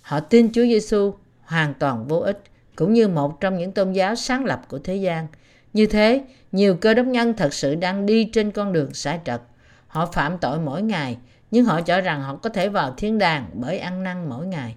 Họ 0.00 0.20
tin 0.20 0.52
Chúa 0.52 0.62
Giêsu 0.62 1.14
hoàn 1.42 1.74
toàn 1.74 2.08
vô 2.08 2.18
ích, 2.18 2.42
cũng 2.76 2.92
như 2.92 3.08
một 3.08 3.40
trong 3.40 3.58
những 3.58 3.72
tôn 3.72 3.92
giáo 3.92 4.14
sáng 4.14 4.44
lập 4.44 4.62
của 4.68 4.78
thế 4.78 4.96
gian. 4.96 5.26
Như 5.72 5.86
thế, 5.86 6.24
nhiều 6.52 6.76
cơ 6.76 6.94
đốc 6.94 7.06
nhân 7.06 7.34
thật 7.36 7.54
sự 7.54 7.74
đang 7.74 8.06
đi 8.06 8.24
trên 8.24 8.50
con 8.50 8.72
đường 8.72 8.94
sai 8.94 9.20
trật. 9.24 9.40
Họ 9.86 10.06
phạm 10.06 10.38
tội 10.38 10.58
mỗi 10.58 10.82
ngày, 10.82 11.16
nhưng 11.50 11.64
họ 11.64 11.80
cho 11.80 12.00
rằng 12.00 12.22
họ 12.22 12.36
có 12.36 12.50
thể 12.50 12.68
vào 12.68 12.94
thiên 12.96 13.18
đàng 13.18 13.46
bởi 13.52 13.78
ăn 13.78 14.02
năn 14.02 14.28
mỗi 14.28 14.46
ngày. 14.46 14.74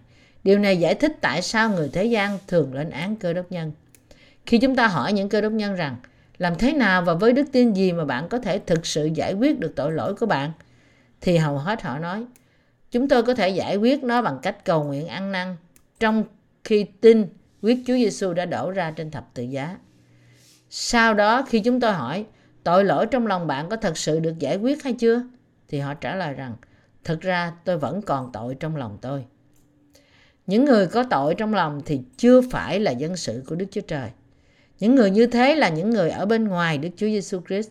Điều 0.47 0.59
này 0.59 0.77
giải 0.77 0.95
thích 0.95 1.17
tại 1.21 1.41
sao 1.41 1.69
người 1.69 1.89
thế 1.93 2.05
gian 2.05 2.37
thường 2.47 2.73
lên 2.73 2.89
án 2.89 3.15
cơ 3.15 3.33
đốc 3.33 3.51
nhân. 3.51 3.71
Khi 4.45 4.57
chúng 4.57 4.75
ta 4.75 4.87
hỏi 4.87 5.13
những 5.13 5.29
cơ 5.29 5.41
đốc 5.41 5.51
nhân 5.51 5.75
rằng, 5.75 5.95
làm 6.37 6.55
thế 6.55 6.73
nào 6.73 7.01
và 7.01 7.13
với 7.13 7.33
đức 7.33 7.43
tin 7.51 7.73
gì 7.73 7.91
mà 7.91 8.05
bạn 8.05 8.29
có 8.29 8.39
thể 8.39 8.59
thực 8.59 8.85
sự 8.85 9.05
giải 9.05 9.33
quyết 9.33 9.59
được 9.59 9.73
tội 9.75 9.91
lỗi 9.91 10.15
của 10.15 10.25
bạn? 10.25 10.51
Thì 11.21 11.37
hầu 11.37 11.57
hết 11.57 11.81
họ 11.81 11.99
nói, 11.99 12.25
chúng 12.91 13.07
tôi 13.07 13.23
có 13.23 13.33
thể 13.33 13.49
giải 13.49 13.75
quyết 13.75 14.03
nó 14.03 14.21
bằng 14.21 14.39
cách 14.41 14.65
cầu 14.65 14.83
nguyện 14.83 15.07
ăn 15.07 15.31
năn, 15.31 15.55
trong 15.99 16.23
khi 16.63 16.83
tin 17.01 17.27
quyết 17.61 17.83
Chúa 17.87 17.95
Giêsu 17.95 18.33
đã 18.33 18.45
đổ 18.45 18.71
ra 18.71 18.91
trên 18.91 19.11
thập 19.11 19.33
tự 19.33 19.43
giá. 19.43 19.77
Sau 20.69 21.13
đó 21.13 21.45
khi 21.49 21.59
chúng 21.59 21.79
tôi 21.79 21.93
hỏi, 21.93 22.25
tội 22.63 22.83
lỗi 22.83 23.05
trong 23.05 23.27
lòng 23.27 23.47
bạn 23.47 23.69
có 23.69 23.75
thật 23.75 23.97
sự 23.97 24.19
được 24.19 24.39
giải 24.39 24.57
quyết 24.57 24.83
hay 24.83 24.93
chưa? 24.93 25.23
Thì 25.67 25.79
họ 25.79 25.93
trả 25.93 26.15
lời 26.15 26.33
rằng, 26.33 26.55
thực 27.03 27.21
ra 27.21 27.53
tôi 27.63 27.77
vẫn 27.77 28.01
còn 28.01 28.31
tội 28.31 28.55
trong 28.55 28.75
lòng 28.75 28.97
tôi. 29.01 29.25
Những 30.47 30.65
người 30.65 30.87
có 30.87 31.03
tội 31.03 31.35
trong 31.35 31.53
lòng 31.53 31.81
thì 31.85 32.01
chưa 32.17 32.41
phải 32.41 32.79
là 32.79 32.91
dân 32.91 33.15
sự 33.15 33.43
của 33.47 33.55
Đức 33.55 33.65
Chúa 33.71 33.81
Trời. 33.81 34.09
Những 34.79 34.95
người 34.95 35.11
như 35.11 35.27
thế 35.27 35.55
là 35.55 35.69
những 35.69 35.89
người 35.89 36.09
ở 36.09 36.25
bên 36.25 36.47
ngoài 36.47 36.77
Đức 36.77 36.89
Chúa 36.97 37.07
Giêsu 37.07 37.41
Christ. 37.47 37.69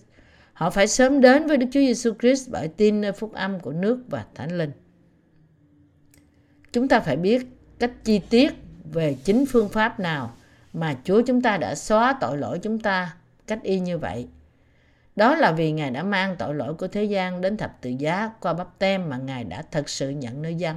Họ 0.53 0.70
phải 0.70 0.86
sớm 0.86 1.20
đến 1.20 1.47
với 1.47 1.57
Đức 1.57 1.66
Chúa 1.73 1.81
Giêsu 1.81 2.12
Christ 2.20 2.51
bởi 2.51 2.69
tin 2.69 3.01
nơi 3.01 3.12
phúc 3.12 3.32
âm 3.32 3.61
của 3.61 3.73
nước 3.73 4.05
và 4.09 4.24
Thánh 4.35 4.59
Linh. 4.59 4.70
Chúng 6.73 6.89
ta 6.89 7.01
phải 7.01 7.16
biết 7.16 7.47
cách 7.78 7.93
chi 8.05 8.19
tiết 8.19 8.53
về 8.93 9.16
chính 9.24 9.47
phương 9.47 9.69
pháp 9.69 10.01
nào 10.01 10.36
mà 10.73 10.97
Chúa 11.05 11.23
chúng 11.23 11.43
ta 11.43 11.57
đã 11.57 11.74
xóa 11.74 12.19
tội 12.20 12.39
lỗi 12.39 12.59
chúng 12.62 12.78
ta 12.78 13.16
cách 13.47 13.62
y 13.62 13.81
như 13.81 13.98
vậy. 13.98 14.27
Đó 15.16 15.35
là 15.35 15.53
vì 15.53 15.73
Ngài 15.73 15.90
đã 15.90 16.03
mang 16.03 16.36
tội 16.39 16.55
lỗi 16.55 16.74
của 16.74 16.89
thế 16.89 17.05
gian 17.05 17.40
đến 17.40 17.57
thập 17.57 17.78
tự 17.81 17.90
giá 17.90 18.31
qua 18.40 18.53
bắp 18.53 18.78
tem 18.78 19.09
mà 19.09 19.16
Ngài 19.16 19.44
đã 19.44 19.62
thật 19.70 19.89
sự 19.89 20.11
nhận 20.11 20.43
nơi 20.43 20.55
dân 20.55 20.77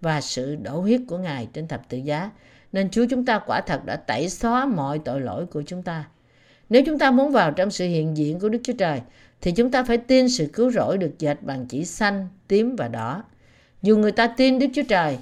và 0.00 0.20
sự 0.20 0.56
đổ 0.56 0.80
huyết 0.80 1.00
của 1.08 1.18
Ngài 1.18 1.48
trên 1.52 1.68
thập 1.68 1.88
tự 1.88 1.98
giá. 1.98 2.30
Nên 2.72 2.90
Chúa 2.90 3.06
chúng 3.10 3.24
ta 3.24 3.38
quả 3.46 3.60
thật 3.60 3.84
đã 3.84 3.96
tẩy 3.96 4.28
xóa 4.28 4.66
mọi 4.66 4.98
tội 4.98 5.20
lỗi 5.20 5.46
của 5.46 5.62
chúng 5.66 5.82
ta. 5.82 6.04
Nếu 6.68 6.82
chúng 6.86 6.98
ta 6.98 7.10
muốn 7.10 7.32
vào 7.32 7.52
trong 7.52 7.70
sự 7.70 7.86
hiện 7.86 8.16
diện 8.16 8.40
của 8.40 8.48
Đức 8.48 8.58
Chúa 8.64 8.72
Trời, 8.72 9.00
thì 9.40 9.52
chúng 9.52 9.70
ta 9.70 9.82
phải 9.82 9.98
tin 9.98 10.28
sự 10.28 10.50
cứu 10.52 10.70
rỗi 10.70 10.98
được 10.98 11.18
dệt 11.18 11.42
bằng 11.42 11.66
chỉ 11.66 11.84
xanh, 11.84 12.28
tím 12.48 12.76
và 12.76 12.88
đỏ. 12.88 13.24
Dù 13.82 13.96
người 13.96 14.12
ta 14.12 14.26
tin 14.26 14.58
Đức 14.58 14.66
Chúa 14.74 14.82
Trời 14.88 15.18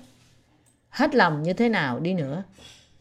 hết 0.89 1.15
lòng 1.15 1.43
như 1.43 1.53
thế 1.53 1.69
nào 1.69 2.01
đi 2.01 2.15
nữa, 2.15 2.43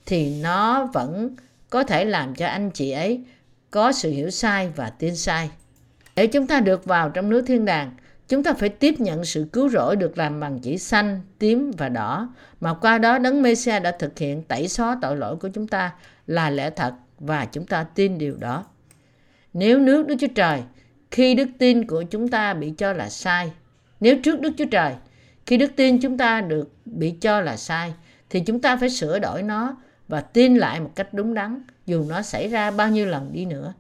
thì 0.06 0.42
nó 0.42 0.86
vẫn 0.94 1.36
có 1.70 1.84
thể 1.84 2.06
làm 2.06 2.36
cho 2.36 2.48
anh 2.48 2.72
chị 2.72 2.92
ấy 2.92 3.24
có 3.72 3.92
sự 3.92 4.12
hiểu 4.12 4.30
sai 4.30 4.70
và 4.76 4.90
tin 4.90 5.16
sai. 5.16 5.50
Để 6.16 6.28
chúng 6.28 6.48
ta 6.48 6.60
được 6.60 6.86
vào 6.86 7.10
trong 7.10 7.30
nước 7.30 7.44
thiên 7.48 7.66
đàng, 7.66 7.92
chúng 8.28 8.44
ta 8.44 8.54
phải 8.54 8.70
tiếp 8.70 8.96
nhận 9.00 9.26
sự 9.26 9.48
cứu 9.54 9.70
rỗi 9.70 9.96
được 9.96 10.18
làm 10.18 10.40
bằng 10.40 10.60
chỉ 10.60 10.78
xanh, 10.78 11.22
tím 11.40 11.72
và 11.78 11.90
đỏ, 11.90 12.30
mà 12.62 12.74
qua 12.74 12.98
đó 12.98 13.18
Đấng 13.18 13.42
Mêsia 13.42 13.80
đã 13.80 13.92
thực 13.92 14.20
hiện 14.20 14.44
tẩy 14.44 14.68
xóa 14.68 14.98
tội 15.02 15.18
lỗi 15.18 15.36
của 15.36 15.48
chúng 15.48 15.68
ta 15.68 15.94
là 16.28 16.50
lẽ 16.50 16.70
thật 16.70 16.94
và 17.20 17.46
chúng 17.46 17.66
ta 17.66 17.84
tin 17.84 18.18
điều 18.18 18.38
đó. 18.38 18.66
Nếu 19.54 19.80
nước 19.80 20.08
Đức 20.08 20.16
Chúa 20.20 20.34
Trời, 20.36 20.62
khi 21.12 21.36
đức 21.36 21.50
tin 21.60 21.88
của 21.88 22.04
chúng 22.04 22.28
ta 22.28 22.54
bị 22.54 22.74
cho 22.78 22.94
là 22.94 23.10
sai, 23.10 23.52
nếu 24.00 24.18
trước 24.24 24.40
Đức 24.40 24.54
Chúa 24.58 24.66
Trời, 24.72 24.94
khi 25.46 25.58
đức 25.58 25.72
tin 25.76 26.00
chúng 26.00 26.18
ta 26.18 26.42
được 26.42 26.70
bị 26.86 27.12
cho 27.12 27.42
là 27.42 27.58
sai, 27.58 27.94
thì 28.30 28.40
chúng 28.40 28.62
ta 28.62 28.78
phải 28.78 28.90
sửa 28.90 29.20
đổi 29.20 29.44
nó 29.44 29.78
và 30.08 30.22
tin 30.22 30.56
lại 30.56 30.80
một 30.80 30.92
cách 30.96 31.14
đúng 31.14 31.34
đắn, 31.34 31.62
dù 31.86 32.06
nó 32.10 32.22
xảy 32.22 32.48
ra 32.48 32.72
bao 32.72 32.90
nhiêu 32.90 33.06
lần 33.06 33.34
đi 33.34 33.46
nữa. 33.46 33.74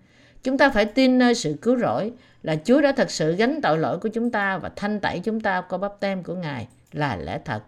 Chúng 0.45 0.57
ta 0.57 0.69
phải 0.69 0.85
tin 0.85 1.17
nơi 1.17 1.35
sự 1.35 1.55
cứu 1.61 1.77
rỗi 1.77 2.11
là 2.43 2.55
Chúa 2.65 2.81
đã 2.81 2.91
thật 2.91 3.11
sự 3.11 3.35
gánh 3.35 3.61
tội 3.61 3.77
lỗi 3.77 3.99
của 3.99 4.09
chúng 4.09 4.31
ta 4.31 4.57
và 4.57 4.71
thanh 4.75 4.99
tẩy 4.99 5.19
chúng 5.19 5.41
ta 5.41 5.61
qua 5.61 5.77
bắp 5.77 5.99
tem 5.99 6.23
của 6.23 6.35
Ngài 6.35 6.67
là 6.91 7.15
lẽ 7.15 7.39
thật. 7.45 7.63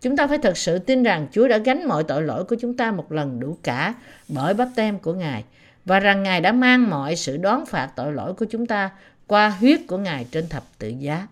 Chúng 0.00 0.16
ta 0.16 0.26
phải 0.26 0.38
thật 0.38 0.56
sự 0.56 0.78
tin 0.78 1.02
rằng 1.02 1.26
Chúa 1.32 1.48
đã 1.48 1.58
gánh 1.58 1.88
mọi 1.88 2.04
tội 2.04 2.22
lỗi 2.22 2.44
của 2.44 2.56
chúng 2.60 2.76
ta 2.76 2.90
một 2.90 3.12
lần 3.12 3.40
đủ 3.40 3.56
cả 3.62 3.94
bởi 4.28 4.54
bắp 4.54 4.68
tem 4.76 4.98
của 4.98 5.14
Ngài 5.14 5.44
và 5.84 6.00
rằng 6.00 6.22
Ngài 6.22 6.40
đã 6.40 6.52
mang 6.52 6.90
mọi 6.90 7.16
sự 7.16 7.36
đoán 7.36 7.66
phạt 7.66 7.90
tội 7.96 8.12
lỗi 8.12 8.34
của 8.34 8.46
chúng 8.50 8.66
ta 8.66 8.90
qua 9.26 9.48
huyết 9.48 9.80
của 9.88 9.98
Ngài 9.98 10.26
trên 10.30 10.48
thập 10.48 10.62
tự 10.78 10.88
giá. 10.88 11.26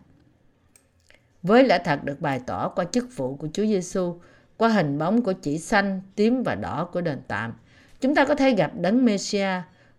Với 1.42 1.64
lẽ 1.64 1.78
thật 1.84 2.04
được 2.04 2.20
bày 2.20 2.40
tỏ 2.46 2.68
qua 2.68 2.84
chức 2.84 3.16
vụ 3.16 3.36
của 3.36 3.48
Chúa 3.52 3.66
Giêsu, 3.66 4.20
qua 4.56 4.68
hình 4.68 4.98
bóng 4.98 5.22
của 5.22 5.32
chỉ 5.32 5.58
xanh, 5.58 6.00
tím 6.14 6.42
và 6.42 6.54
đỏ 6.54 6.88
của 6.92 7.00
đền 7.00 7.18
tạm, 7.28 7.52
chúng 8.00 8.14
ta 8.14 8.24
có 8.24 8.34
thể 8.34 8.50
gặp 8.50 8.72
đấng 8.74 9.04
Messia 9.04 9.48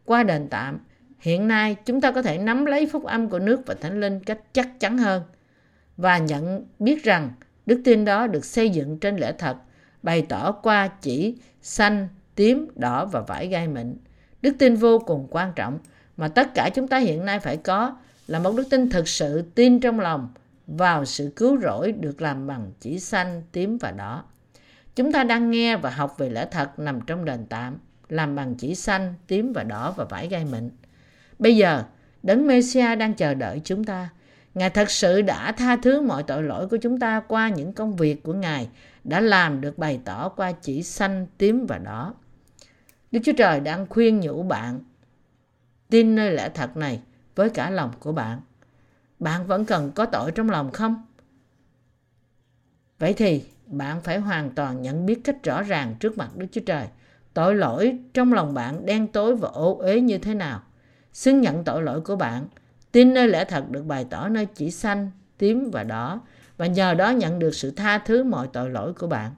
qua 0.06 0.24
đền 0.24 0.48
tạm. 0.50 0.80
Hiện 1.20 1.48
nay, 1.48 1.76
chúng 1.86 2.02
ta 2.02 2.12
có 2.12 2.22
thể 2.22 2.38
nắm 2.38 2.66
lấy 2.66 2.86
phúc 2.86 3.04
âm 3.04 3.30
của 3.30 3.40
nước 3.40 3.62
và 3.66 3.74
thánh 3.74 4.00
linh 4.00 4.20
cách 4.20 4.40
chắc 4.54 4.80
chắn 4.80 4.98
hơn 4.98 5.24
và 5.98 6.18
nhận 6.18 6.66
biết 6.80 7.04
rằng 7.04 7.32
đức 7.66 7.82
tin 7.86 8.06
đó 8.06 8.28
được 8.28 8.46
xây 8.46 8.70
dựng 8.70 9.00
trên 9.00 9.18
lẽ 9.18 9.34
thật, 9.38 9.58
bày 10.04 10.22
tỏ 10.22 10.52
qua 10.52 10.88
chỉ 10.88 11.36
xanh, 11.62 12.08
tím, 12.36 12.68
đỏ 12.76 13.06
và 13.06 13.22
vải 13.22 13.48
gai 13.48 13.68
mịn. 13.68 13.98
Đức 14.42 14.56
tin 14.60 14.76
vô 14.76 15.00
cùng 15.00 15.28
quan 15.30 15.54
trọng 15.56 15.80
mà 16.18 16.28
tất 16.28 16.54
cả 16.54 16.70
chúng 16.76 16.88
ta 16.88 16.98
hiện 16.98 17.26
nay 17.26 17.40
phải 17.40 17.58
có 17.58 17.98
là 18.28 18.40
một 18.40 18.56
đức 18.58 18.68
tin 18.70 18.90
thực 18.90 19.08
sự 19.08 19.42
tin 19.56 19.80
trong 19.80 20.00
lòng 20.00 20.34
vào 20.68 21.06
sự 21.06 21.32
cứu 21.36 21.60
rỗi 21.62 21.92
được 21.92 22.22
làm 22.22 22.48
bằng 22.48 22.72
chỉ 22.80 23.00
xanh, 23.00 23.42
tím 23.52 23.78
và 23.78 23.92
đỏ. 23.92 24.24
Chúng 24.96 25.12
ta 25.12 25.24
đang 25.24 25.52
nghe 25.52 25.78
và 25.78 25.90
học 25.90 26.16
về 26.18 26.30
lẽ 26.30 26.48
thật 26.52 26.80
nằm 26.80 27.02
trong 27.02 27.26
đền 27.26 27.46
tạm, 27.50 27.78
làm 28.10 28.36
bằng 28.36 28.56
chỉ 28.56 28.76
xanh, 28.76 29.14
tím 29.28 29.54
và 29.54 29.64
đỏ 29.64 29.94
và 29.98 30.06
vải 30.06 30.28
gai 30.28 30.46
mịn. 30.46 30.70
Bây 31.40 31.58
giờ, 31.58 31.84
Đấng 32.24 32.48
Messia 32.48 32.96
đang 32.96 33.14
chờ 33.14 33.34
đợi 33.34 33.62
chúng 33.64 33.84
ta. 33.84 34.10
Ngài 34.54 34.70
thật 34.70 34.92
sự 34.92 35.22
đã 35.22 35.52
tha 35.52 35.76
thứ 35.76 36.02
mọi 36.02 36.24
tội 36.24 36.44
lỗi 36.44 36.68
của 36.68 36.78
chúng 36.78 37.00
ta 37.00 37.20
qua 37.28 37.50
những 37.50 37.74
công 37.74 37.96
việc 37.96 38.24
của 38.24 38.34
Ngài 38.34 38.70
đã 39.04 39.20
làm 39.20 39.62
được 39.62 39.78
bày 39.78 40.00
tỏ 40.06 40.30
qua 40.30 40.52
chỉ 40.52 40.84
xanh, 40.84 41.28
tím 41.38 41.66
và 41.66 41.78
đỏ. 41.78 42.14
Đức 43.12 43.20
Chúa 43.24 43.34
Trời 43.38 43.60
đang 43.60 43.88
khuyên 43.90 44.20
nhủ 44.20 44.44
bạn 44.44 44.80
tin 45.90 46.16
nơi 46.16 46.32
lẽ 46.32 46.50
thật 46.50 46.78
này 46.78 47.02
với 47.36 47.50
cả 47.50 47.70
lòng 47.70 47.92
của 48.00 48.12
bạn. 48.12 48.42
Bạn 49.20 49.48
vẫn 49.48 49.66
cần 49.66 49.92
có 49.92 50.06
tội 50.06 50.32
trong 50.32 50.50
lòng 50.50 50.72
không? 50.72 51.06
Vậy 53.00 53.14
thì 53.14 53.44
bạn 53.66 54.02
phải 54.02 54.20
hoàn 54.20 54.50
toàn 54.50 54.82
nhận 54.82 55.06
biết 55.06 55.22
cách 55.24 55.44
rõ 55.44 55.62
ràng 55.62 55.96
trước 56.00 56.18
mặt 56.18 56.30
Đức 56.36 56.48
Chúa 56.52 56.62
Trời 56.66 56.88
tội 57.34 57.56
lỗi 57.56 58.00
trong 58.14 58.34
lòng 58.34 58.54
bạn 58.54 58.86
đen 58.86 59.08
tối 59.08 59.36
và 59.36 59.50
ô 59.50 59.78
uế 59.78 60.02
như 60.02 60.18
thế 60.18 60.34
nào. 60.34 60.62
Xưng 61.16 61.42
nhận 61.42 61.64
tội 61.64 61.84
lỗi 61.84 62.02
của 62.02 62.16
bạn, 62.16 62.48
tin 62.92 63.14
nơi 63.14 63.28
lẽ 63.28 63.46
thật 63.46 63.70
được 63.70 63.86
bày 63.86 64.06
tỏ 64.10 64.28
nơi 64.28 64.46
chỉ 64.46 64.72
xanh, 64.72 65.12
tím 65.38 65.72
và 65.72 65.84
đỏ 65.84 66.22
và 66.58 66.66
nhờ 66.66 66.94
đó 66.94 67.10
nhận 67.10 67.40
được 67.40 67.56
sự 67.56 67.72
tha 67.72 67.98
thứ 67.98 68.24
mọi 68.24 68.48
tội 68.54 68.70
lỗi 68.70 68.94
của 68.94 69.08
bạn. 69.08 69.32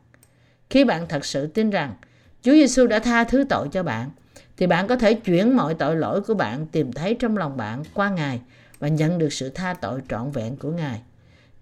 Khi 0.70 0.84
bạn 0.84 1.08
thật 1.08 1.26
sự 1.26 1.48
tin 1.48 1.70
rằng 1.70 1.94
Chúa 2.42 2.52
Giêsu 2.52 2.88
đã 2.88 3.00
tha 3.00 3.24
thứ 3.24 3.44
tội 3.50 3.70
cho 3.72 3.84
bạn, 3.84 4.10
thì 4.58 4.68
bạn 4.68 4.88
có 4.88 4.96
thể 4.96 5.14
chuyển 5.14 5.56
mọi 5.56 5.74
tội 5.74 5.96
lỗi 5.96 6.22
của 6.22 6.34
bạn 6.34 6.66
tìm 6.66 6.94
thấy 6.94 7.16
trong 7.16 7.38
lòng 7.38 7.58
bạn 7.58 7.84
qua 7.94 8.10
Ngài 8.10 8.42
và 8.80 8.88
nhận 8.88 9.18
được 9.18 9.34
sự 9.34 9.50
tha 9.50 9.74
tội 9.74 10.02
trọn 10.10 10.32
vẹn 10.32 10.56
của 10.58 10.72
Ngài. 10.72 11.02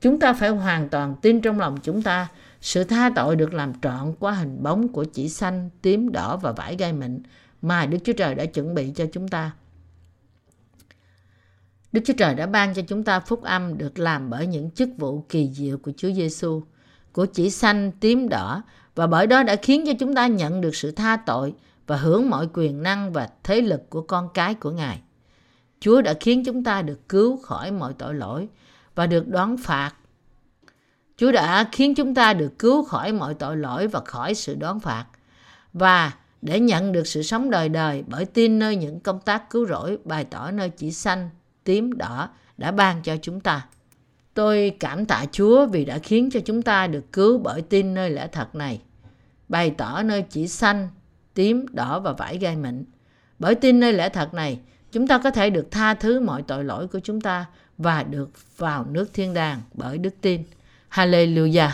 Chúng 0.02 0.20
ta 0.20 0.34
phải 0.34 0.50
hoàn 0.50 0.90
toàn 0.90 1.16
tin 1.22 1.42
trong 1.42 1.60
lòng 1.60 1.78
chúng 1.84 2.02
ta 2.02 2.28
sự 2.62 2.84
tha 2.84 3.12
tội 3.16 3.36
được 3.36 3.54
làm 3.54 3.74
trọn 3.82 4.14
qua 4.20 4.32
hình 4.32 4.64
bóng 4.64 4.88
của 4.88 5.04
chỉ 5.14 5.30
xanh, 5.30 5.70
tím, 5.82 6.12
đỏ 6.12 6.38
và 6.38 6.52
vải 6.52 6.76
gai 6.76 6.94
mịn 6.94 7.20
mà 7.62 7.86
Đức 7.86 7.98
Chúa 8.04 8.14
Trời 8.14 8.36
đã 8.36 8.46
chuẩn 8.46 8.76
bị 8.76 8.92
cho 8.96 9.06
chúng 9.14 9.28
ta. 9.28 9.52
Đức 11.96 12.02
Chúa 12.06 12.14
Trời 12.14 12.36
đã 12.36 12.46
ban 12.46 12.74
cho 12.74 12.82
chúng 12.88 13.04
ta 13.04 13.20
phúc 13.20 13.44
âm 13.44 13.78
được 13.78 14.00
làm 14.00 14.30
bởi 14.30 14.48
những 14.48 14.72
chức 14.72 14.90
vụ 14.98 15.26
kỳ 15.30 15.50
diệu 15.54 15.78
của 15.78 15.92
Chúa 15.98 16.12
Giêsu, 16.12 16.64
của 17.12 17.26
chỉ 17.26 17.50
xanh, 17.50 17.92
tím, 18.00 18.30
đỏ 18.30 18.64
và 18.96 19.08
bởi 19.08 19.28
đó 19.28 19.44
đã 19.44 19.56
khiến 19.56 19.84
cho 19.86 19.94
chúng 20.00 20.16
ta 20.16 20.28
nhận 20.28 20.62
được 20.62 20.76
sự 20.76 20.92
tha 20.92 21.18
tội 21.26 21.54
và 21.88 21.98
hưởng 21.98 22.30
mọi 22.30 22.48
quyền 22.54 22.84
năng 22.84 23.14
và 23.14 23.30
thế 23.44 23.62
lực 23.62 23.90
của 23.90 24.02
con 24.02 24.30
cái 24.34 24.54
của 24.54 24.72
Ngài. 24.72 25.02
Chúa 25.80 26.02
đã 26.02 26.14
khiến 26.20 26.44
chúng 26.46 26.64
ta 26.64 26.82
được 26.82 27.10
cứu 27.10 27.38
khỏi 27.38 27.72
mọi 27.72 27.94
tội 27.94 28.14
lỗi 28.14 28.48
và 28.96 29.08
được 29.08 29.28
đoán 29.28 29.58
phạt 29.58 29.94
Chúa 31.18 31.32
đã 31.32 31.70
khiến 31.72 31.96
chúng 31.96 32.16
ta 32.16 32.34
được 32.34 32.60
cứu 32.60 32.84
khỏi 32.84 33.12
mọi 33.12 33.34
tội 33.34 33.58
lỗi 33.58 33.88
và 33.88 34.00
khỏi 34.00 34.34
sự 34.34 34.56
đoán 34.56 34.80
phạt. 34.80 35.06
Và 35.74 36.12
để 36.42 36.60
nhận 36.60 36.92
được 36.92 37.08
sự 37.08 37.24
sống 37.24 37.50
đời 37.50 37.70
đời 37.70 38.04
bởi 38.08 38.26
tin 38.26 38.60
nơi 38.60 38.76
những 38.76 39.00
công 39.00 39.20
tác 39.20 39.50
cứu 39.50 39.66
rỗi 39.66 39.98
bày 40.04 40.24
tỏ 40.24 40.52
nơi 40.52 40.70
chỉ 40.70 40.92
xanh, 40.92 41.30
tím, 41.66 41.98
đỏ 41.98 42.30
đã 42.58 42.72
ban 42.72 43.02
cho 43.04 43.18
chúng 43.22 43.40
ta. 43.40 43.66
Tôi 44.34 44.76
cảm 44.80 45.06
tạ 45.06 45.26
Chúa 45.32 45.66
vì 45.66 45.86
đã 45.86 45.98
khiến 45.98 46.30
cho 46.32 46.40
chúng 46.40 46.62
ta 46.62 46.88
được 46.88 47.14
cứu 47.14 47.38
bởi 47.38 47.62
tin 47.62 47.94
nơi 47.94 48.10
lẽ 48.10 48.28
thật 48.32 48.56
này. 48.56 48.82
Bày 49.50 49.70
tỏ 49.70 50.04
nơi 50.04 50.22
chỉ 50.30 50.48
xanh, 50.48 50.88
tím, 51.34 51.66
đỏ 51.72 52.00
và 52.00 52.12
vải 52.12 52.38
gai 52.38 52.56
mịn. 52.56 52.86
Bởi 53.40 53.56
tin 53.56 53.80
nơi 53.80 53.94
lẽ 53.94 54.10
thật 54.10 54.34
này, 54.34 54.60
chúng 54.92 55.08
ta 55.08 55.18
có 55.18 55.32
thể 55.32 55.50
được 55.50 55.72
tha 55.72 55.94
thứ 55.94 56.20
mọi 56.20 56.42
tội 56.42 56.64
lỗi 56.64 56.88
của 56.88 57.00
chúng 57.00 57.22
ta 57.22 57.46
và 57.78 58.04
được 58.04 58.30
vào 58.58 58.86
nước 58.86 59.14
thiên 59.14 59.34
đàng 59.34 59.62
bởi 59.74 59.98
đức 59.98 60.14
tin. 60.22 60.44
Hallelujah! 60.92 61.70